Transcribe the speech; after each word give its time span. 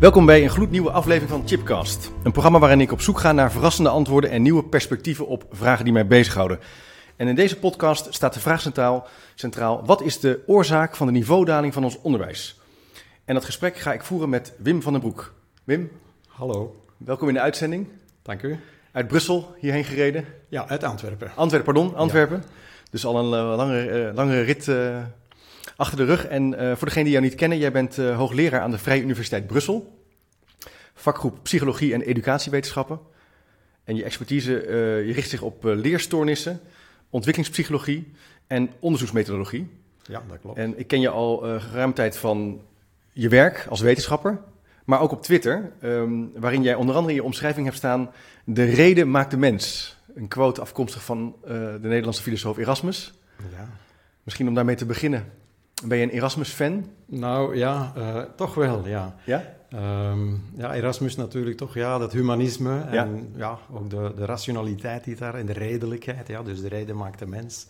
Welkom 0.00 0.26
bij 0.26 0.42
een 0.42 0.50
gloednieuwe 0.50 0.90
aflevering 0.90 1.30
van 1.30 1.48
Chipcast. 1.48 2.10
Een 2.22 2.32
programma 2.32 2.58
waarin 2.58 2.80
ik 2.80 2.92
op 2.92 3.00
zoek 3.00 3.18
ga 3.18 3.32
naar 3.32 3.52
verrassende 3.52 3.88
antwoorden 3.90 4.30
en 4.30 4.42
nieuwe 4.42 4.64
perspectieven 4.64 5.26
op 5.26 5.44
vragen 5.50 5.84
die 5.84 5.92
mij 5.92 6.06
bezighouden. 6.06 6.58
En 7.16 7.28
in 7.28 7.34
deze 7.34 7.58
podcast 7.58 8.14
staat 8.14 8.34
de 8.34 8.40
vraag 8.40 8.60
centraal, 8.60 9.06
centraal: 9.34 9.84
wat 9.86 10.02
is 10.02 10.20
de 10.20 10.42
oorzaak 10.46 10.96
van 10.96 11.06
de 11.06 11.12
niveaudaling 11.12 11.72
van 11.72 11.84
ons 11.84 12.00
onderwijs? 12.00 12.60
En 13.24 13.34
dat 13.34 13.44
gesprek 13.44 13.76
ga 13.76 13.92
ik 13.92 14.02
voeren 14.02 14.28
met 14.28 14.52
Wim 14.58 14.82
van 14.82 14.92
den 14.92 15.00
Broek. 15.00 15.34
Wim, 15.64 15.90
Hallo, 16.28 16.84
welkom 16.96 17.28
in 17.28 17.34
de 17.34 17.40
uitzending. 17.40 17.88
dank 18.22 18.42
u. 18.42 18.58
Uit 18.92 19.08
Brussel 19.08 19.54
hierheen 19.58 19.84
gereden. 19.84 20.24
Ja, 20.48 20.68
uit 20.68 20.84
Antwerpen. 20.84 21.30
Antwerpen, 21.34 21.74
pardon, 21.74 21.96
Antwerpen. 21.96 22.44
Dus 22.90 23.04
al 23.04 23.18
een 23.18 23.50
uh, 23.50 23.56
lange, 23.56 24.08
uh, 24.08 24.14
lange 24.14 24.40
rit 24.40 24.66
uh, 24.66 24.98
achter 25.80 25.96
de 25.96 26.04
rug. 26.04 26.26
En 26.26 26.54
voor 26.76 26.86
degenen 26.86 27.04
die 27.04 27.12
jou 27.12 27.24
niet 27.24 27.34
kennen, 27.34 27.58
jij 27.58 27.72
bent 27.72 27.96
hoogleraar 27.96 28.60
aan 28.60 28.70
de 28.70 28.78
Vrije 28.78 29.02
Universiteit 29.02 29.46
Brussel. 29.46 29.98
Vakgroep 30.94 31.38
Psychologie 31.42 31.92
en 31.94 32.02
Educatiewetenschappen. 32.02 33.00
En 33.84 33.96
je 33.96 34.04
expertise 34.04 34.50
je 35.06 35.12
richt 35.12 35.30
zich 35.30 35.42
op 35.42 35.64
leerstoornissen, 35.64 36.60
ontwikkelingspsychologie 37.10 38.12
en 38.46 38.70
onderzoeksmethodologie. 38.78 39.70
Ja, 40.02 40.22
dat 40.28 40.38
klopt. 40.40 40.58
En 40.58 40.78
ik 40.78 40.86
ken 40.86 41.00
je 41.00 41.08
al 41.08 41.36
geruime 41.36 41.92
tijd 41.92 42.16
van 42.16 42.60
je 43.12 43.28
werk 43.28 43.66
als 43.68 43.80
wetenschapper, 43.80 44.40
maar 44.84 45.00
ook 45.00 45.12
op 45.12 45.22
Twitter, 45.22 45.72
um, 45.82 46.32
waarin 46.36 46.62
jij 46.62 46.74
onder 46.74 46.94
andere 46.94 47.14
in 47.14 47.20
je 47.20 47.26
omschrijving 47.26 47.66
hebt 47.66 47.78
staan: 47.78 48.10
De 48.44 48.64
reden 48.64 49.10
maakt 49.10 49.30
de 49.30 49.36
mens. 49.36 49.96
Een 50.14 50.28
quote 50.28 50.60
afkomstig 50.60 51.04
van 51.04 51.36
uh, 51.42 51.50
de 51.50 51.78
Nederlandse 51.82 52.22
filosoof 52.22 52.58
Erasmus. 52.58 53.12
Ja. 53.56 53.68
Misschien 54.22 54.48
om 54.48 54.54
daarmee 54.54 54.76
te 54.76 54.86
beginnen. 54.86 55.32
Ben 55.84 55.98
je 55.98 56.04
een 56.04 56.10
Erasmus-fan? 56.10 56.86
Nou 57.06 57.56
ja, 57.56 57.92
uh, 57.96 58.22
toch 58.36 58.54
wel, 58.54 58.86
ja. 58.86 59.14
Ja? 59.24 59.44
Um, 60.10 60.44
ja, 60.56 60.74
Erasmus 60.74 61.16
natuurlijk 61.16 61.56
toch, 61.56 61.74
ja, 61.74 61.98
dat 61.98 62.12
humanisme 62.12 62.80
en 62.80 63.32
ja, 63.36 63.58
ook 63.72 63.90
de, 63.90 64.12
de 64.16 64.24
rationaliteit 64.24 65.04
die 65.04 65.16
daar 65.16 65.34
en 65.34 65.46
de 65.46 65.52
redelijkheid, 65.52 66.28
ja, 66.28 66.42
dus 66.42 66.60
de 66.60 66.68
reden 66.68 66.96
maakt 66.96 67.18
de 67.18 67.26
mens. 67.26 67.66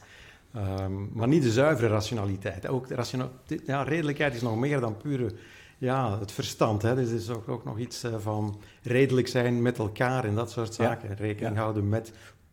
Um, 0.56 1.11
maar 1.12 1.28
niet 1.28 1.42
de 1.42 1.50
zuivere 1.50 1.89
rationaliteit. 1.89 2.69
Ook 2.69 2.89
de 2.89 2.94
rationaliteit, 2.94 3.62
ja, 3.67 3.83
redelijkheid 3.83 4.34
is 4.34 4.42
nog 4.42 4.56
meer 4.56 4.80
dan 4.80 4.97
pure 4.97 5.33
ja, 5.78 6.19
het 6.19 6.33
verstand. 6.33 6.83
Hè. 6.83 6.95
Dus 6.95 7.08
er 7.08 7.14
is 7.14 7.30
ook, 7.30 7.48
ook 7.48 7.64
nog 7.64 7.78
iets 7.78 8.05
uh, 8.05 8.14
van 8.19 8.61
redelijk 8.83 9.28
zijn 9.28 9.62
met 9.62 9.78
elkaar 9.78 10.24
en 10.24 10.34
dat 10.34 10.50
soort 10.50 10.74
zaken. 10.74 11.08
Ja. 11.08 11.14
Rekening 11.14 11.55
Ja. 11.55 11.61
houden 11.61 11.89
met 11.89 12.12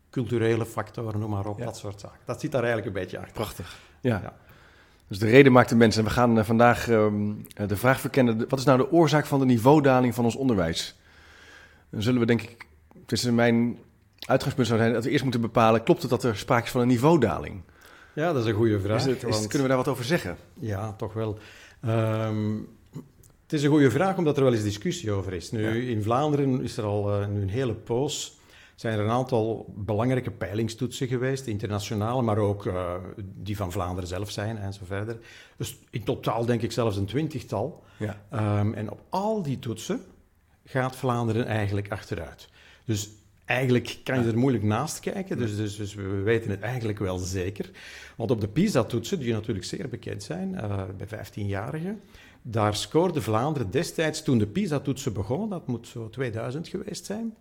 culturele 0.10 0.66
factoren, 0.66 1.20
noem 1.20 1.30
maar 1.30 1.46
op, 1.46 1.60
dat 1.60 1.78
soort 1.78 2.00
zaken. 2.00 2.20
Dat 2.26 2.40
zit 2.40 2.52
daar 2.52 2.64
eigenlijk 2.64 2.96
een 2.96 3.02
beetje 3.02 3.18
achter. 3.18 3.34
Prachtig. 3.34 3.80
Ja. 4.02 4.34
Dus 5.08 5.20
de 5.20 5.26
reden 5.26 5.52
maakt 5.52 5.70
de 5.70 5.76
mens. 5.76 5.98
En 5.98 6.04
we 6.04 6.10
gaan 6.10 6.38
uh, 6.38 6.44
vandaag 6.44 6.90
um, 6.90 7.46
de 7.68 7.78
vraag 7.78 8.00
verkennen: 8.00 8.46
wat 8.50 8.60
is 8.60 8.66
nou 8.66 8.78
de 8.78 8.92
oorzaak 8.92 9.26
van 9.26 9.40
de 9.40 9.46
niveaudaling 9.46 10.16
van 10.16 10.24
ons 10.24 10.36
onderwijs? 10.36 10.96
Dan 11.90 12.02
zullen 12.02 12.20
we, 12.20 12.26
denk 12.26 12.42
ik, 12.42 12.66
is 13.08 13.24
mijn 13.24 13.78
uitgangspunt 14.26 14.68
zou 14.68 14.80
zijn 14.80 14.94
dat 14.94 15.04
we 15.04 15.10
eerst 15.10 15.24
moeten 15.24 15.42
bepalen: 15.42 15.84
klopt 15.84 16.02
het 16.02 16.10
dat 16.12 16.24
er 16.24 16.38
sprake 16.38 16.66
is 16.66 16.72
van 16.72 16.82
een 16.82 16.88
niveaudaling? 16.88 17.62
Ja, 18.14 18.34
dat 18.34 18.44
is 18.44 18.50
een 18.50 18.56
goede 18.56 18.80
vraag. 18.80 18.98
Is 18.98 19.06
het, 19.06 19.24
is, 19.24 19.30
want- 19.30 19.48
kunnen 19.48 19.62
we 19.62 19.68
daar 19.68 19.84
wat 19.84 19.88
over 19.88 20.06
zeggen? 20.06 20.38
Ja, 20.54 20.94
toch 20.94 21.14
wel. 21.14 21.38
Um, 21.86 22.68
het 23.44 23.54
is 23.54 23.64
een 23.64 23.70
goede 23.70 23.92
vraag, 23.92 24.18
omdat 24.18 24.38
er 24.38 24.44
wel 24.44 24.54
eens 24.54 24.64
discussie 24.64 25.12
over 25.12 25.34
is. 25.34 25.52
Nu, 25.52 25.62
Ja. 25.62 25.90
in 25.92 26.04
Vlaanderen 26.04 26.64
is 26.64 26.78
er 26.78 26.84
al 26.84 27.22
uh, 27.22 27.28
nu 27.28 27.42
een 27.42 27.50
hele 27.50 27.74
poos... 27.74 28.37
zijn 28.78 28.98
er 28.98 29.06
een 29.06 29.12
aantal 29.12 29.74
belangrijke 29.78 30.32
peilingstoetsen 30.32 31.08
geweest, 31.08 31.48
internationale, 31.48 32.22
maar 32.22 32.38
ook 32.38 32.66
uh, 32.66 32.94
die 33.18 33.58
van 33.58 33.72
Vlaanderen 33.72 34.10
zelf 34.10 34.32
zijn 34.32 34.58
en 34.58 34.74
zo 34.74 34.86
verder. 34.86 35.18
Dus 35.56 35.78
in 35.90 36.04
totaal 36.04 36.46
denk 36.46 36.62
ik 36.62 36.72
zelfs 36.72 36.98
een 36.98 37.06
twintigtal. 37.06 37.84
Ja. 37.98 38.22
Um, 38.60 38.74
en 38.74 38.92
op 38.92 39.02
al 39.10 39.42
die 39.42 39.60
toetsen 39.60 40.02
gaat 40.66 40.96
Vlaanderen 40.96 41.46
eigenlijk 41.46 41.92
achteruit. 41.92 42.50
Dus 42.86 43.10
eigenlijk 43.46 43.98
kan 44.04 44.24
je 44.24 44.28
er 44.28 44.38
moeilijk 44.38 44.64
naast 44.64 45.00
kijken, 45.00 45.38
dus, 45.38 45.56
dus, 45.56 45.76
dus, 45.76 45.94
we 45.94 46.22
weten 46.22 46.50
het 46.50 46.60
eigenlijk 46.60 47.00
wel 47.00 47.18
zeker. 47.18 47.70
Want 48.16 48.32
op 48.32 48.42
de 48.42 48.48
PISA-toetsen, 48.48 49.20
die 49.20 49.34
natuurlijk 49.34 49.66
zeer 49.66 49.90
bekend 49.90 50.24
zijn 50.24 50.54
uh, 50.54 50.84
bij 50.98 51.08
15-jarigen, 51.08 52.02
daar 52.42 52.76
scoorde 52.76 53.22
Vlaanderen 53.22 53.72
destijds, 53.72 54.24
toen 54.24 54.38
de 54.38 54.48
PISA-toetsen 54.48 55.14
begonnen, 55.14 55.50
dat 55.50 55.68
moet 55.68 55.88
zo 55.88 56.10
2000 56.10 56.68
geweest 56.68 57.06
zijn, 57.06 57.36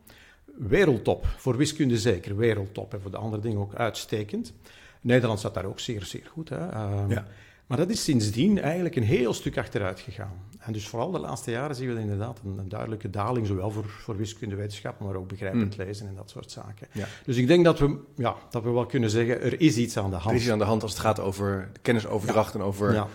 wereldtop. 0.58 1.26
Voor 1.36 1.56
wiskunde 1.56 1.98
zeker, 1.98 2.36
wereldtop. 2.36 2.94
En 2.94 3.00
voor 3.00 3.10
de 3.10 3.16
andere 3.16 3.42
dingen 3.42 3.60
ook 3.60 3.74
uitstekend. 3.74 4.52
Nederland 5.00 5.40
zat 5.40 5.54
daar 5.54 5.64
ook 5.64 5.80
zeer, 5.80 6.04
zeer 6.04 6.28
goed. 6.32 6.48
Hè? 6.48 6.82
Um, 7.02 7.10
Ja. 7.10 7.26
Maar 7.66 7.78
dat 7.78 7.90
is 7.90 8.04
sindsdien 8.04 8.60
eigenlijk 8.60 8.96
een 8.96 9.02
heel 9.02 9.34
stuk 9.34 9.58
achteruit 9.58 10.00
gegaan. 10.00 10.32
En 10.58 10.72
dus 10.72 10.88
vooral 10.88 11.10
de 11.10 11.18
laatste 11.18 11.50
jaren 11.50 11.76
zien 11.76 11.94
we 11.94 12.00
inderdaad 12.00 12.40
een, 12.44 12.58
een 12.58 12.68
duidelijke 12.68 13.10
daling, 13.10 13.46
zowel 13.46 13.70
voor, 13.70 13.84
voor 13.84 14.16
wiskundewetenschappen, 14.16 15.06
maar 15.06 15.14
ook 15.14 15.28
begrijpend 15.28 15.76
lezen 15.76 16.08
en 16.08 16.14
dat 16.14 16.30
soort 16.30 16.50
zaken. 16.50 16.86
Ja. 16.92 17.06
Dus 17.24 17.36
ik 17.36 17.46
denk 17.46 17.64
dat 17.64 17.78
we, 17.78 17.98
ja, 18.16 18.34
dat 18.50 18.62
we 18.62 18.70
wel 18.70 18.86
kunnen 18.86 19.10
zeggen, 19.10 19.42
er 19.42 19.60
is 19.60 19.76
iets 19.76 19.96
aan 19.96 20.10
de 20.10 20.16
hand. 20.16 20.28
Er 20.28 20.34
is 20.34 20.42
iets 20.42 20.50
aan 20.50 20.58
de 20.58 20.64
hand 20.64 20.82
als 20.82 20.92
het 20.92 21.00
gaat 21.00 21.20
over 21.20 21.70
kennisoverdracht 21.82 22.54
en 22.54 22.60
over 22.60 23.06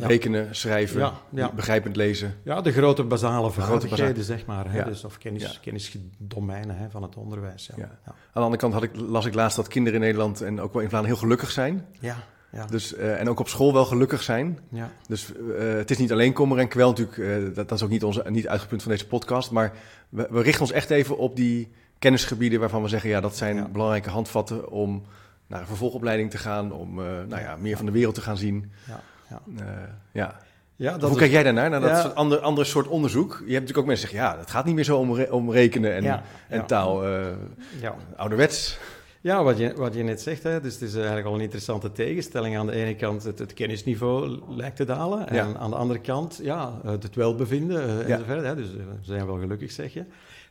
Ja. 0.00 0.06
Rekenen, 0.06 0.56
schrijven, 0.56 1.00
Ja, 1.00 1.12
ja. 1.30 1.52
begrijpend 1.52 1.96
lezen. 1.96 2.34
Ja, 2.44 2.60
de 2.60 2.72
grote 2.72 3.04
basale 3.04 3.50
vaardigheden, 3.50 4.24
zeg 4.24 4.46
maar. 4.46 4.72
Hè? 4.72 4.84
Dus, 4.84 5.04
of 5.04 5.18
kennis, 5.18 5.60
kennisdomeinen 5.60 6.76
hè, 6.76 6.90
van 6.90 7.02
het 7.02 7.16
onderwijs. 7.16 7.70
Aan 7.76 7.88
de 8.32 8.40
andere 8.40 8.56
kant 8.56 8.72
had 8.72 8.82
ik, 8.82 8.90
las 8.96 9.24
ik 9.26 9.34
laatst 9.34 9.56
dat 9.56 9.68
kinderen 9.68 9.98
in 10.00 10.04
Nederland 10.04 10.40
en 10.40 10.60
ook 10.60 10.72
wel 10.72 10.82
in 10.82 10.88
Vlaanderen 10.88 11.16
heel 11.16 11.26
gelukkig 11.26 11.50
zijn. 11.50 11.86
Ja. 12.00 12.16
Ja. 12.52 12.66
Dus, 12.66 12.94
eh, 12.94 13.20
en 13.20 13.28
ook 13.28 13.40
op 13.40 13.48
school 13.48 13.72
wel 13.72 13.84
gelukkig 13.84 14.22
zijn. 14.22 14.58
ja. 14.68 14.90
Dus 15.08 15.32
eh, 15.58 15.68
het 15.74 15.90
is 15.90 15.98
niet 15.98 16.12
alleen 16.12 16.32
kommer 16.32 16.58
en 16.58 16.68
kwel 16.68 16.88
natuurlijk. 16.88 17.18
eh, 17.18 17.54
dat, 17.54 17.68
dat 17.68 17.72
is 17.72 17.82
ook 17.82 17.90
niet, 17.90 18.04
onze, 18.04 18.20
niet 18.26 18.34
het 18.36 18.46
uitgangspunt 18.46 18.82
van 18.82 18.90
deze 18.92 19.06
podcast. 19.06 19.50
Maar 19.50 19.72
we, 20.08 20.26
we 20.30 20.42
richten 20.42 20.60
ons 20.62 20.72
echt 20.72 20.90
even 20.90 21.18
op 21.18 21.36
die 21.36 21.72
kennisgebieden 21.98 22.60
waarvan 22.60 22.82
we 22.82 22.88
zeggen... 22.88 23.10
ja, 23.10 23.20
dat 23.20 23.36
zijn 23.36 23.56
Ja. 23.56 23.68
belangrijke 23.68 24.10
handvatten 24.10 24.70
om 24.70 25.02
naar 25.46 25.60
een 25.60 25.66
vervolgopleiding 25.66 26.30
te 26.30 26.38
gaan. 26.38 26.72
Om 26.72 26.94
nou 26.94 27.40
ja, 27.40 27.56
meer 27.56 27.76
van 27.76 27.86
de 27.86 27.92
wereld 27.92 28.14
te 28.14 28.20
gaan 28.20 28.36
zien. 28.36 28.72
Ja. 28.86 29.00
Ja. 29.56 29.64
Eh, 29.64 29.66
ja. 30.12 30.36
Ja, 30.76 30.90
dat 30.92 31.00
Hoe 31.02 31.10
is- 31.10 31.16
kijk 31.18 31.30
jij 31.30 31.42
daarnaar? 31.42 31.70
Naar 31.70 31.80
dat 31.80 31.90
Ja. 31.90 32.00
soort 32.00 32.14
ander, 32.14 32.38
ander 32.38 32.66
soort 32.66 32.86
onderzoek? 32.88 33.30
Je 33.32 33.38
hebt 33.38 33.50
natuurlijk 33.50 33.78
ook 33.78 33.86
mensen 33.86 34.08
die 34.08 34.16
zeggen... 34.18 34.34
ja, 34.36 34.42
het 34.42 34.50
gaat 34.50 34.64
niet 34.64 34.74
meer 34.74 34.84
zo 34.84 34.98
om, 34.98 35.14
re- 35.14 35.32
om 35.32 35.50
rekenen 35.50 35.94
en, 35.94 36.02
Ja, 36.02 36.22
en 36.48 36.58
ja. 36.58 36.64
taal. 36.64 37.04
eh, 37.04 37.26
Ja. 37.80 37.94
ouderwets. 38.16 38.78
Ja, 39.20 39.42
wat 39.42 39.58
je, 39.58 39.72
wat 39.76 39.94
je 39.94 40.02
net 40.02 40.20
zegt, 40.20 40.42
hè, 40.42 40.60
dus 40.60 40.72
het 40.72 40.82
is 40.82 40.94
eigenlijk 40.94 41.26
al 41.26 41.34
een 41.34 41.40
interessante 41.40 41.92
tegenstelling. 41.92 42.58
Aan 42.58 42.66
de 42.66 42.72
ene 42.72 42.94
kant 42.96 43.22
het, 43.24 43.38
het 43.38 43.54
kennisniveau 43.54 44.40
lijkt 44.48 44.76
te 44.76 44.84
dalen. 44.84 45.28
En 45.28 45.34
Ja. 45.34 45.54
aan 45.58 45.70
de 45.70 45.76
andere 45.76 46.00
kant 46.00 46.40
ja, 46.42 46.72
het 46.86 47.14
welbevinden 47.14 47.82
eh, 48.00 48.08
Ja. 48.08 48.14
enzovoort. 48.18 48.44
Hè, 48.44 48.54
dus 48.54 48.68
eh, 48.68 48.76
we 48.76 48.82
zijn 49.02 49.26
wel 49.26 49.38
gelukkig, 49.38 49.70
zeg 49.72 49.92
je. 49.92 50.04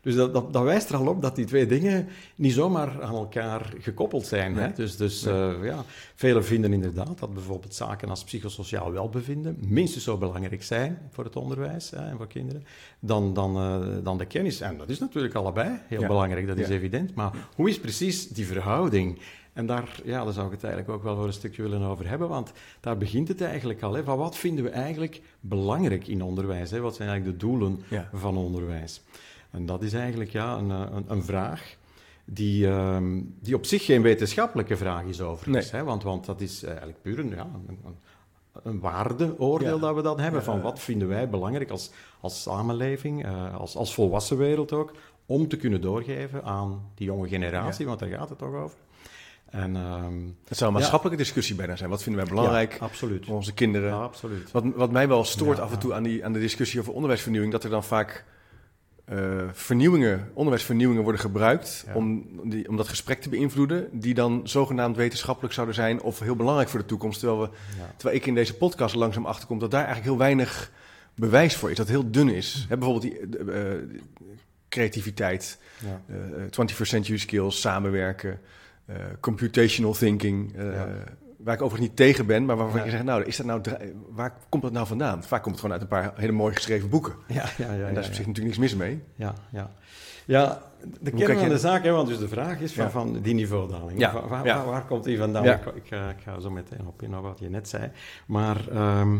Dus 0.03 0.15
dat, 0.15 0.33
dat, 0.33 0.53
dat 0.53 0.63
wijst 0.63 0.89
er 0.89 0.95
al 0.95 1.07
op 1.07 1.21
dat 1.21 1.35
die 1.35 1.45
twee 1.45 1.65
dingen 1.65 2.07
niet 2.35 2.53
zomaar 2.53 3.01
aan 3.03 3.15
elkaar 3.15 3.73
gekoppeld 3.79 4.25
zijn. 4.25 4.55
Hè? 4.55 4.71
Dus, 4.73 4.97
dus 4.97 5.23
Nee. 5.23 5.33
eh, 5.33 5.63
ja, 5.65 5.83
velen 6.15 6.45
vinden 6.45 6.73
inderdaad 6.73 7.19
dat 7.19 7.33
bijvoorbeeld 7.33 7.75
zaken 7.75 8.09
als 8.09 8.23
psychosociaal 8.23 8.91
welbevinden 8.91 9.57
minstens 9.67 10.03
zo 10.03 10.17
belangrijk 10.17 10.63
zijn 10.63 10.97
voor 11.09 11.23
het 11.23 11.35
onderwijs 11.35 11.89
hè, 11.89 11.97
en 12.09 12.17
voor 12.17 12.27
kinderen 12.27 12.63
dan, 12.99 13.33
dan, 13.33 13.55
eh, 13.57 13.79
dan 14.03 14.17
de 14.17 14.25
kennis. 14.25 14.61
En 14.61 14.77
dat 14.77 14.89
is 14.89 14.99
natuurlijk 14.99 15.33
allebei 15.35 15.69
heel 15.87 16.01
Ja. 16.01 16.07
belangrijk, 16.07 16.47
dat 16.47 16.57
is 16.57 16.67
Ja. 16.67 16.73
evident. 16.73 17.15
Maar 17.15 17.31
hoe 17.55 17.69
is 17.69 17.79
precies 17.79 18.27
die 18.27 18.45
verhouding? 18.47 19.19
En 19.53 19.65
daar, 19.65 20.01
ja, 20.03 20.23
daar 20.23 20.33
zou 20.33 20.45
ik 20.45 20.51
het 20.51 20.63
eigenlijk 20.63 20.93
ook 20.93 21.03
wel 21.03 21.15
voor 21.15 21.25
een 21.27 21.33
stukje 21.33 21.61
willen 21.61 21.81
over 21.81 22.07
hebben, 22.09 22.29
want 22.29 22.51
daar 22.79 22.97
begint 22.97 23.27
het 23.27 23.41
eigenlijk 23.41 23.81
al. 23.81 23.93
Hè, 23.93 24.03
van 24.03 24.17
wat 24.17 24.37
vinden 24.37 24.63
we 24.63 24.69
eigenlijk 24.69 25.21
belangrijk 25.39 26.07
in 26.07 26.21
onderwijs? 26.23 26.71
Hè? 26.71 26.79
Wat 26.79 26.95
zijn 26.95 27.09
eigenlijk 27.09 27.39
de 27.39 27.45
doelen 27.47 27.79
Ja. 27.89 28.09
van 28.13 28.37
onderwijs? 28.37 29.01
En 29.53 29.65
dat 29.65 29.81
is 29.81 29.93
eigenlijk 29.93 30.31
ja, 30.31 30.57
een, 30.57 30.71
eh, 30.71 30.85
een, 30.91 31.05
een 31.07 31.23
vraag 31.23 31.75
die, 32.25 32.67
ehm, 32.67 33.21
die 33.39 33.55
op 33.55 33.65
zich 33.65 33.85
geen 33.85 34.01
wetenschappelijke 34.01 34.77
vraag 34.77 35.03
is 35.03 35.21
overigens. 35.21 35.71
Nee. 35.71 35.81
Hè? 35.81 35.87
Want, 35.87 36.03
want 36.03 36.25
dat 36.25 36.41
is 36.41 36.63
eigenlijk 36.63 37.01
puur 37.01 37.19
een, 37.19 37.29
ja, 37.29 37.47
een, 37.67 37.79
een, 38.63 38.79
waardeoordeel 38.79 39.75
Ja. 39.75 39.81
dat 39.81 39.95
we 39.95 40.01
dan 40.01 40.19
hebben. 40.19 40.39
Ja, 40.39 40.45
van 40.45 40.61
wat 40.61 40.79
vinden 40.79 41.07
wij 41.07 41.29
belangrijk 41.29 41.69
als, 41.69 41.91
als 42.19 42.41
samenleving, 42.41 43.25
eh, 43.25 43.55
als, 43.55 43.75
als 43.75 43.93
volwassen 43.93 44.37
wereld 44.37 44.71
ook, 44.71 44.91
om 45.25 45.47
te 45.47 45.57
kunnen 45.57 45.81
doorgeven 45.81 46.43
aan 46.43 46.81
die 46.95 47.05
jonge 47.05 47.27
generatie, 47.27 47.85
want 47.85 47.99
daar 47.99 48.09
gaat 48.09 48.29
het 48.29 48.37
toch 48.37 48.53
over. 48.53 48.77
En, 49.49 49.75
ehm, 49.75 50.13
Het 50.47 50.57
zou 50.57 50.71
een 50.71 50.77
maatschappelijke 50.77 51.23
discussie 51.23 51.55
bijna 51.55 51.75
zijn. 51.75 51.89
Wat 51.89 52.03
vinden 52.03 52.21
wij 52.21 52.33
belangrijk 52.33 52.77
ja, 52.79 52.89
voor 52.89 53.35
onze 53.35 53.53
kinderen? 53.53 53.89
Ja, 53.89 54.01
absoluut. 54.01 54.51
Wat, 54.51 54.63
wat 54.75 54.91
mij 54.91 55.07
wel 55.07 55.23
stoort 55.23 55.59
af 55.59 55.71
en 55.71 55.79
toe 55.79 55.93
aan, 55.93 56.03
die, 56.03 56.25
aan 56.25 56.33
de 56.33 56.39
discussie 56.39 56.79
over 56.79 56.93
onderwijsvernieuwing, 56.93 57.51
dat 57.51 57.63
er 57.63 57.69
dan 57.69 57.83
vaak 57.83 58.25
eh, 59.05 59.41
vernieuwingen, 59.51 60.29
onderwijsvernieuwingen 60.33 61.03
worden 61.03 61.21
gebruikt 61.21 61.83
Ja. 61.87 61.93
om, 61.93 62.25
die, 62.43 62.69
om 62.69 62.77
dat 62.77 62.87
gesprek 62.87 63.21
te 63.21 63.29
beïnvloeden, 63.29 63.87
die 63.91 64.13
dan 64.13 64.41
zogenaamd 64.43 64.95
wetenschappelijk 64.95 65.53
zouden 65.53 65.75
zijn 65.75 66.01
of 66.01 66.19
heel 66.19 66.35
belangrijk 66.35 66.69
voor 66.69 66.79
de 66.79 66.85
toekomst. 66.85 67.19
Terwijl, 67.19 67.41
we, 67.41 67.49
Ja. 67.77 67.93
terwijl 67.97 68.17
ik 68.19 68.25
in 68.25 68.35
deze 68.35 68.53
podcast 68.57 68.95
langzaam 68.95 69.25
achterkom 69.25 69.59
dat 69.59 69.71
daar 69.71 69.85
eigenlijk 69.85 70.09
heel 70.09 70.19
weinig 70.19 70.71
bewijs 71.15 71.55
voor 71.55 71.71
is, 71.71 71.77
dat 71.77 71.87
heel 71.87 72.11
dun 72.11 72.29
is. 72.29 72.65
Hè, 72.69 72.77
bijvoorbeeld 72.77 73.13
die 73.13 73.37
eh, 73.51 73.71
creativiteit, 74.69 75.59
Ja. 75.79 76.01
eh, 76.07 76.15
21st 76.49 76.89
century 76.89 77.17
skills, 77.17 77.61
samenwerken, 77.61 78.39
computational 79.19 79.93
thinking. 79.93 80.53
Waar 81.43 81.53
ik 81.53 81.61
overigens 81.61 81.89
niet 81.89 81.97
tegen 81.97 82.25
ben, 82.25 82.45
maar 82.45 82.55
waarvan 82.57 82.79
Ja. 82.79 82.85
je 82.85 82.91
zegt, 82.91 83.03
nou, 83.03 83.23
is 83.23 83.37
dat 83.37 83.45
nou, 83.45 83.61
waar 84.09 84.33
komt 84.49 84.63
dat 84.63 84.71
nou 84.71 84.87
vandaan? 84.87 85.23
Vaak 85.23 85.41
komt 85.43 85.55
het 85.55 85.63
gewoon 85.65 85.71
uit 85.79 85.81
een 85.81 85.97
paar 85.97 86.13
hele 86.15 86.31
mooi 86.31 86.53
geschreven 86.55 86.89
boeken. 86.89 87.13
Ja, 87.27 87.45
ja, 87.57 87.73
ja, 87.73 87.87
en 87.87 87.93
daar 87.93 88.03
is 88.03 88.09
op 88.09 88.13
zich 88.13 88.25
natuurlijk 88.27 88.57
niks 88.57 88.57
mis 88.57 88.75
mee. 88.75 89.01
Ja, 89.15 89.33
ja. 89.51 89.71
ja 90.25 90.61
de 91.01 91.11
kern 91.11 91.39
van 91.39 91.49
de 91.49 91.57
zaak, 91.57 91.83
hè, 91.83 91.91
want 91.91 92.07
dus 92.07 92.17
de 92.19 92.27
vraag 92.27 92.59
is 92.59 92.73
van, 92.73 92.91
van 92.91 93.21
die 93.21 93.33
niveaudaling. 93.33 93.99
Ja, 93.99 94.13
Waar, 94.13 94.27
waar, 94.27 94.45
ja. 94.45 94.55
waar- 94.57 94.65
waar 94.65 94.85
komt 94.85 95.03
die 95.03 95.17
vandaan? 95.17 95.45
Ik, 95.45 95.65
ik, 95.65 95.83
ga- 95.85 96.09
ik 96.09 96.21
ga 96.23 96.39
zo 96.39 96.49
meteen 96.49 96.87
op 96.87 97.01
in 97.01 97.15
op 97.17 97.23
wat 97.23 97.39
je 97.39 97.49
net 97.49 97.69
zei. 97.69 97.91
Maar 98.27 98.67
ehm, 98.69 99.17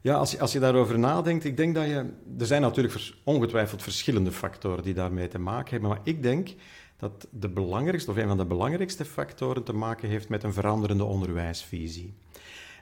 ja, 0.00 0.14
als, 0.14 0.30
je, 0.30 0.40
als 0.40 0.52
je 0.52 0.58
daarover 0.58 0.98
nadenkt, 0.98 1.44
ik 1.44 1.56
denk 1.56 1.74
dat 1.74 1.84
je... 1.86 2.04
Er 2.38 2.46
zijn 2.46 2.60
natuurlijk 2.62 3.12
ongetwijfeld 3.24 3.82
verschillende 3.82 4.32
factoren 4.32 4.82
die 4.82 4.94
daarmee 4.94 5.28
te 5.28 5.38
maken 5.38 5.70
hebben, 5.70 5.88
maar 5.88 6.00
ik 6.02 6.22
denk 6.22 6.48
dat 6.96 7.26
de 7.30 7.48
belangrijkste, 7.48 8.10
of 8.10 8.16
een 8.16 8.28
van 8.28 8.36
de 8.36 8.44
belangrijkste 8.46 9.04
factoren 9.04 9.62
te 9.62 9.72
maken 9.72 10.08
heeft 10.08 10.28
met 10.28 10.42
een 10.42 10.52
veranderende 10.52 11.04
onderwijsvisie. 11.04 12.14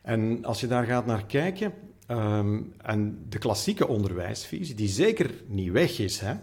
En 0.03 0.45
als 0.45 0.61
je 0.61 0.67
daar 0.67 0.85
gaat 0.85 1.07
naar 1.07 1.27
kijken, 1.27 1.73
ehm, 2.07 2.61
en 2.83 3.25
de 3.29 3.39
klassieke 3.39 3.89
onderwijsvisie, 3.89 4.75
die 4.75 4.89
zeker 4.89 5.31
niet 5.47 5.71
weg 5.71 5.99
is, 5.99 6.21
hè, 6.21 6.35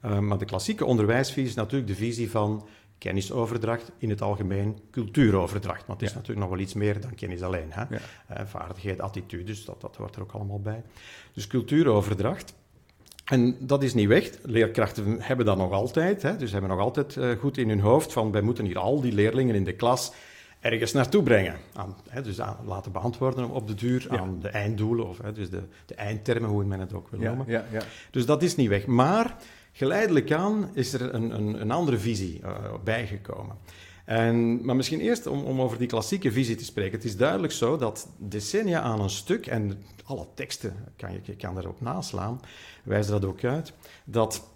ehm, 0.00 0.26
maar 0.26 0.38
de 0.38 0.44
klassieke 0.44 0.84
onderwijsvisie 0.84 1.44
is 1.50 1.54
natuurlijk 1.54 1.90
de 1.90 1.94
visie 1.96 2.30
van 2.30 2.66
kennisoverdracht, 2.98 3.92
in 3.98 4.10
het 4.10 4.22
algemeen 4.22 4.78
cultuuroverdracht. 4.90 5.86
Want 5.86 6.00
het 6.00 6.08
is 6.08 6.14
Ja. 6.14 6.20
natuurlijk 6.20 6.46
nog 6.46 6.56
wel 6.56 6.64
iets 6.64 6.74
meer 6.74 7.00
dan 7.00 7.14
kennis 7.14 7.42
alleen. 7.42 7.72
Hè? 7.72 7.80
Ja. 7.80 7.98
Eh, 8.26 8.46
vaardigheid, 8.46 9.00
attitudes, 9.00 9.64
dat, 9.64 9.80
dat 9.80 9.96
hoort 9.96 10.16
er 10.16 10.22
ook 10.22 10.32
allemaal 10.32 10.60
bij. 10.60 10.82
Dus 11.32 11.46
cultuuroverdracht. 11.46 12.54
En 13.30 13.56
dat 13.58 13.82
is 13.82 13.94
niet 13.94 14.08
weg. 14.08 14.30
Leerkrachten 14.42 15.16
hebben 15.20 15.46
dat 15.46 15.56
nog 15.56 15.72
altijd. 15.72 16.22
Hè? 16.22 16.36
Dus 16.36 16.46
ze 16.50 16.52
hebben 16.56 16.76
nog 16.76 16.84
altijd 16.84 17.16
eh, 17.16 17.30
goed 17.38 17.58
in 17.58 17.68
hun 17.68 17.80
hoofd 17.80 18.12
van 18.12 18.32
wij 18.32 18.40
moeten 18.40 18.64
hier 18.64 18.78
al 18.78 19.00
die 19.00 19.12
leerlingen 19.12 19.54
in 19.54 19.64
de 19.64 19.72
klas 19.72 20.12
ergens 20.60 20.92
naartoe 20.92 21.22
brengen. 21.22 21.54
Aan, 21.74 21.96
hè, 22.08 22.22
dus 22.22 22.40
aan, 22.40 22.56
laten 22.66 22.92
beantwoorden 22.92 23.50
op 23.50 23.66
de 23.68 23.74
duur 23.74 24.06
Ja. 24.10 24.18
aan 24.18 24.38
de 24.40 24.48
einddoelen, 24.48 25.08
of 25.08 25.18
hè, 25.22 25.32
dus 25.32 25.50
de, 25.50 25.62
de 25.86 25.94
eindtermen, 25.94 26.50
hoe 26.50 26.64
men 26.64 26.80
het 26.80 26.92
ook 26.94 27.08
wil 27.10 27.20
Ja, 27.20 27.26
noemen. 27.28 27.44
ja, 27.48 27.64
ja. 27.72 27.80
Dus 28.10 28.26
dat 28.26 28.42
is 28.42 28.56
niet 28.56 28.68
weg. 28.68 28.86
Maar 28.86 29.36
geleidelijk 29.72 30.32
aan 30.32 30.70
is 30.72 30.92
er 30.92 31.14
een, 31.14 31.30
een, 31.34 31.60
een 31.60 31.70
andere 31.70 31.98
visie 31.98 32.40
eh, 32.42 32.50
bijgekomen. 32.84 33.56
En, 34.10 34.64
maar 34.64 34.76
misschien 34.76 35.00
eerst 35.00 35.26
om, 35.26 35.44
om 35.44 35.60
over 35.60 35.78
die 35.78 35.86
klassieke 35.86 36.32
visie 36.32 36.56
te 36.56 36.64
spreken. 36.64 36.92
Het 36.92 37.04
is 37.04 37.16
duidelijk 37.16 37.52
zo 37.52 37.76
dat 37.76 38.08
decennia 38.16 38.80
aan 38.80 39.00
een 39.00 39.10
stuk, 39.10 39.46
en 39.46 39.82
alle 40.04 40.26
teksten 40.34 40.74
kan 40.96 41.12
je, 41.12 41.20
je 41.22 41.36
kan 41.36 41.58
erop 41.58 41.80
naslaan, 41.80 42.40
wijzen 42.82 43.12
dat 43.12 43.24
ook 43.24 43.44
uit, 43.44 43.72
dat 44.04 44.48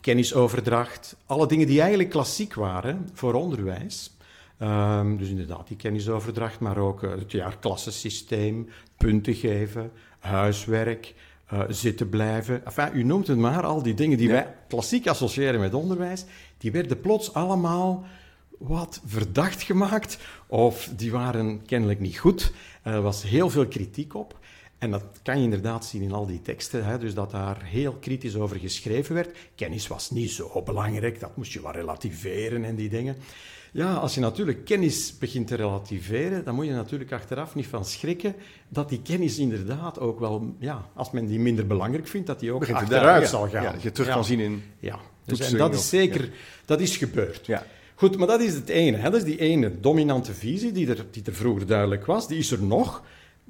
kennisoverdracht, 0.00 1.16
alle 1.26 1.46
dingen 1.46 1.66
die 1.66 1.80
eigenlijk 1.80 2.10
klassiek 2.10 2.54
waren 2.54 3.08
voor 3.12 3.34
onderwijs, 3.34 4.16
ehm, 4.58 5.16
dus 5.16 5.28
inderdaad 5.28 5.68
die 5.68 5.76
kennisoverdracht, 5.76 6.60
maar 6.60 6.76
ook 6.78 7.02
eh, 7.02 7.10
het 7.10 7.32
jaarklassensysteem, 7.32 8.68
punten 8.96 9.34
geven, 9.34 9.90
huiswerk, 10.18 11.14
eh, 11.46 11.60
zitten 11.68 12.08
blijven. 12.08 12.64
Enfin, 12.64 12.88
u 12.94 13.02
noemt 13.02 13.26
het 13.26 13.38
maar, 13.38 13.64
al 13.64 13.82
die 13.82 13.94
dingen 13.94 14.18
die 14.18 14.26
Ja. 14.28 14.32
wij 14.32 14.54
klassiek 14.68 15.06
associëren 15.06 15.60
met 15.60 15.74
onderwijs, 15.74 16.24
die 16.66 16.74
werden 16.74 17.00
plots 17.00 17.34
allemaal 17.34 18.04
wat 18.58 19.00
verdacht 19.04 19.62
gemaakt, 19.62 20.18
of 20.46 20.90
die 20.96 21.12
waren 21.12 21.62
kennelijk 21.66 22.00
niet 22.00 22.18
goed. 22.18 22.52
Er 22.82 23.02
was 23.02 23.22
heel 23.22 23.50
veel 23.50 23.66
kritiek 23.66 24.14
op. 24.14 24.38
En 24.78 24.90
dat 24.90 25.04
kan 25.22 25.38
je 25.38 25.44
inderdaad 25.44 25.84
zien 25.84 26.02
in 26.02 26.12
al 26.12 26.26
die 26.26 26.42
teksten, 26.42 26.84
hè, 26.84 26.98
dus 26.98 27.14
dat 27.14 27.30
daar 27.30 27.62
heel 27.64 27.92
kritisch 27.92 28.36
over 28.36 28.56
geschreven 28.58 29.14
werd. 29.14 29.36
Kennis 29.54 29.86
was 29.86 30.10
niet 30.10 30.30
zo 30.30 30.62
belangrijk, 30.64 31.20
dat 31.20 31.36
moest 31.36 31.52
je 31.52 31.62
wel 31.62 31.72
relativeren 31.72 32.64
en 32.64 32.74
die 32.76 32.88
dingen. 32.88 33.16
Ja, 33.72 33.94
als 33.94 34.14
je 34.14 34.20
natuurlijk 34.20 34.64
kennis 34.64 35.18
begint 35.18 35.46
te 35.46 35.54
relativeren, 35.54 36.44
dan 36.44 36.54
moet 36.54 36.66
je 36.66 36.72
natuurlijk 36.72 37.12
achteraf 37.12 37.54
niet 37.54 37.66
van 37.66 37.84
schrikken 37.84 38.34
dat 38.68 38.88
die 38.88 39.02
kennis 39.02 39.38
inderdaad 39.38 39.98
ook 40.00 40.20
wel, 40.20 40.54
ja, 40.58 40.86
als 40.94 41.10
men 41.10 41.26
die 41.26 41.38
minder 41.38 41.66
belangrijk 41.66 42.06
vindt, 42.06 42.26
dat 42.26 42.40
die 42.40 42.52
ook 42.52 42.70
achteruit 42.70 43.28
zal 43.28 43.48
gaan. 43.48 43.62
Ja, 43.62 43.72
dat 43.72 43.82
je 43.82 43.92
terug 43.92 44.08
Ja. 44.08 44.14
kan 44.14 44.24
zien 44.24 44.40
in... 44.40 44.62
Ja, 44.78 44.98
dus, 45.26 45.40
en 45.40 45.58
dat 45.58 45.74
is 45.74 45.88
zeker, 45.88 46.28
dat 46.64 46.80
is 46.80 46.96
gebeurd. 46.96 47.46
Ja. 47.46 47.66
Goed, 47.94 48.16
maar 48.16 48.26
dat 48.26 48.40
is 48.40 48.54
het 48.54 48.68
ene. 48.68 48.96
Hè? 48.96 49.10
Dat 49.10 49.20
is 49.20 49.24
die 49.24 49.38
ene 49.38 49.80
dominante 49.80 50.34
visie 50.34 50.72
die 50.72 50.88
er, 50.88 51.04
die 51.10 51.22
er 51.24 51.34
vroeger 51.34 51.66
duidelijk 51.66 52.06
was. 52.06 52.28
Die 52.28 52.38
is 52.38 52.50
er 52.50 52.62
nog. 52.62 53.02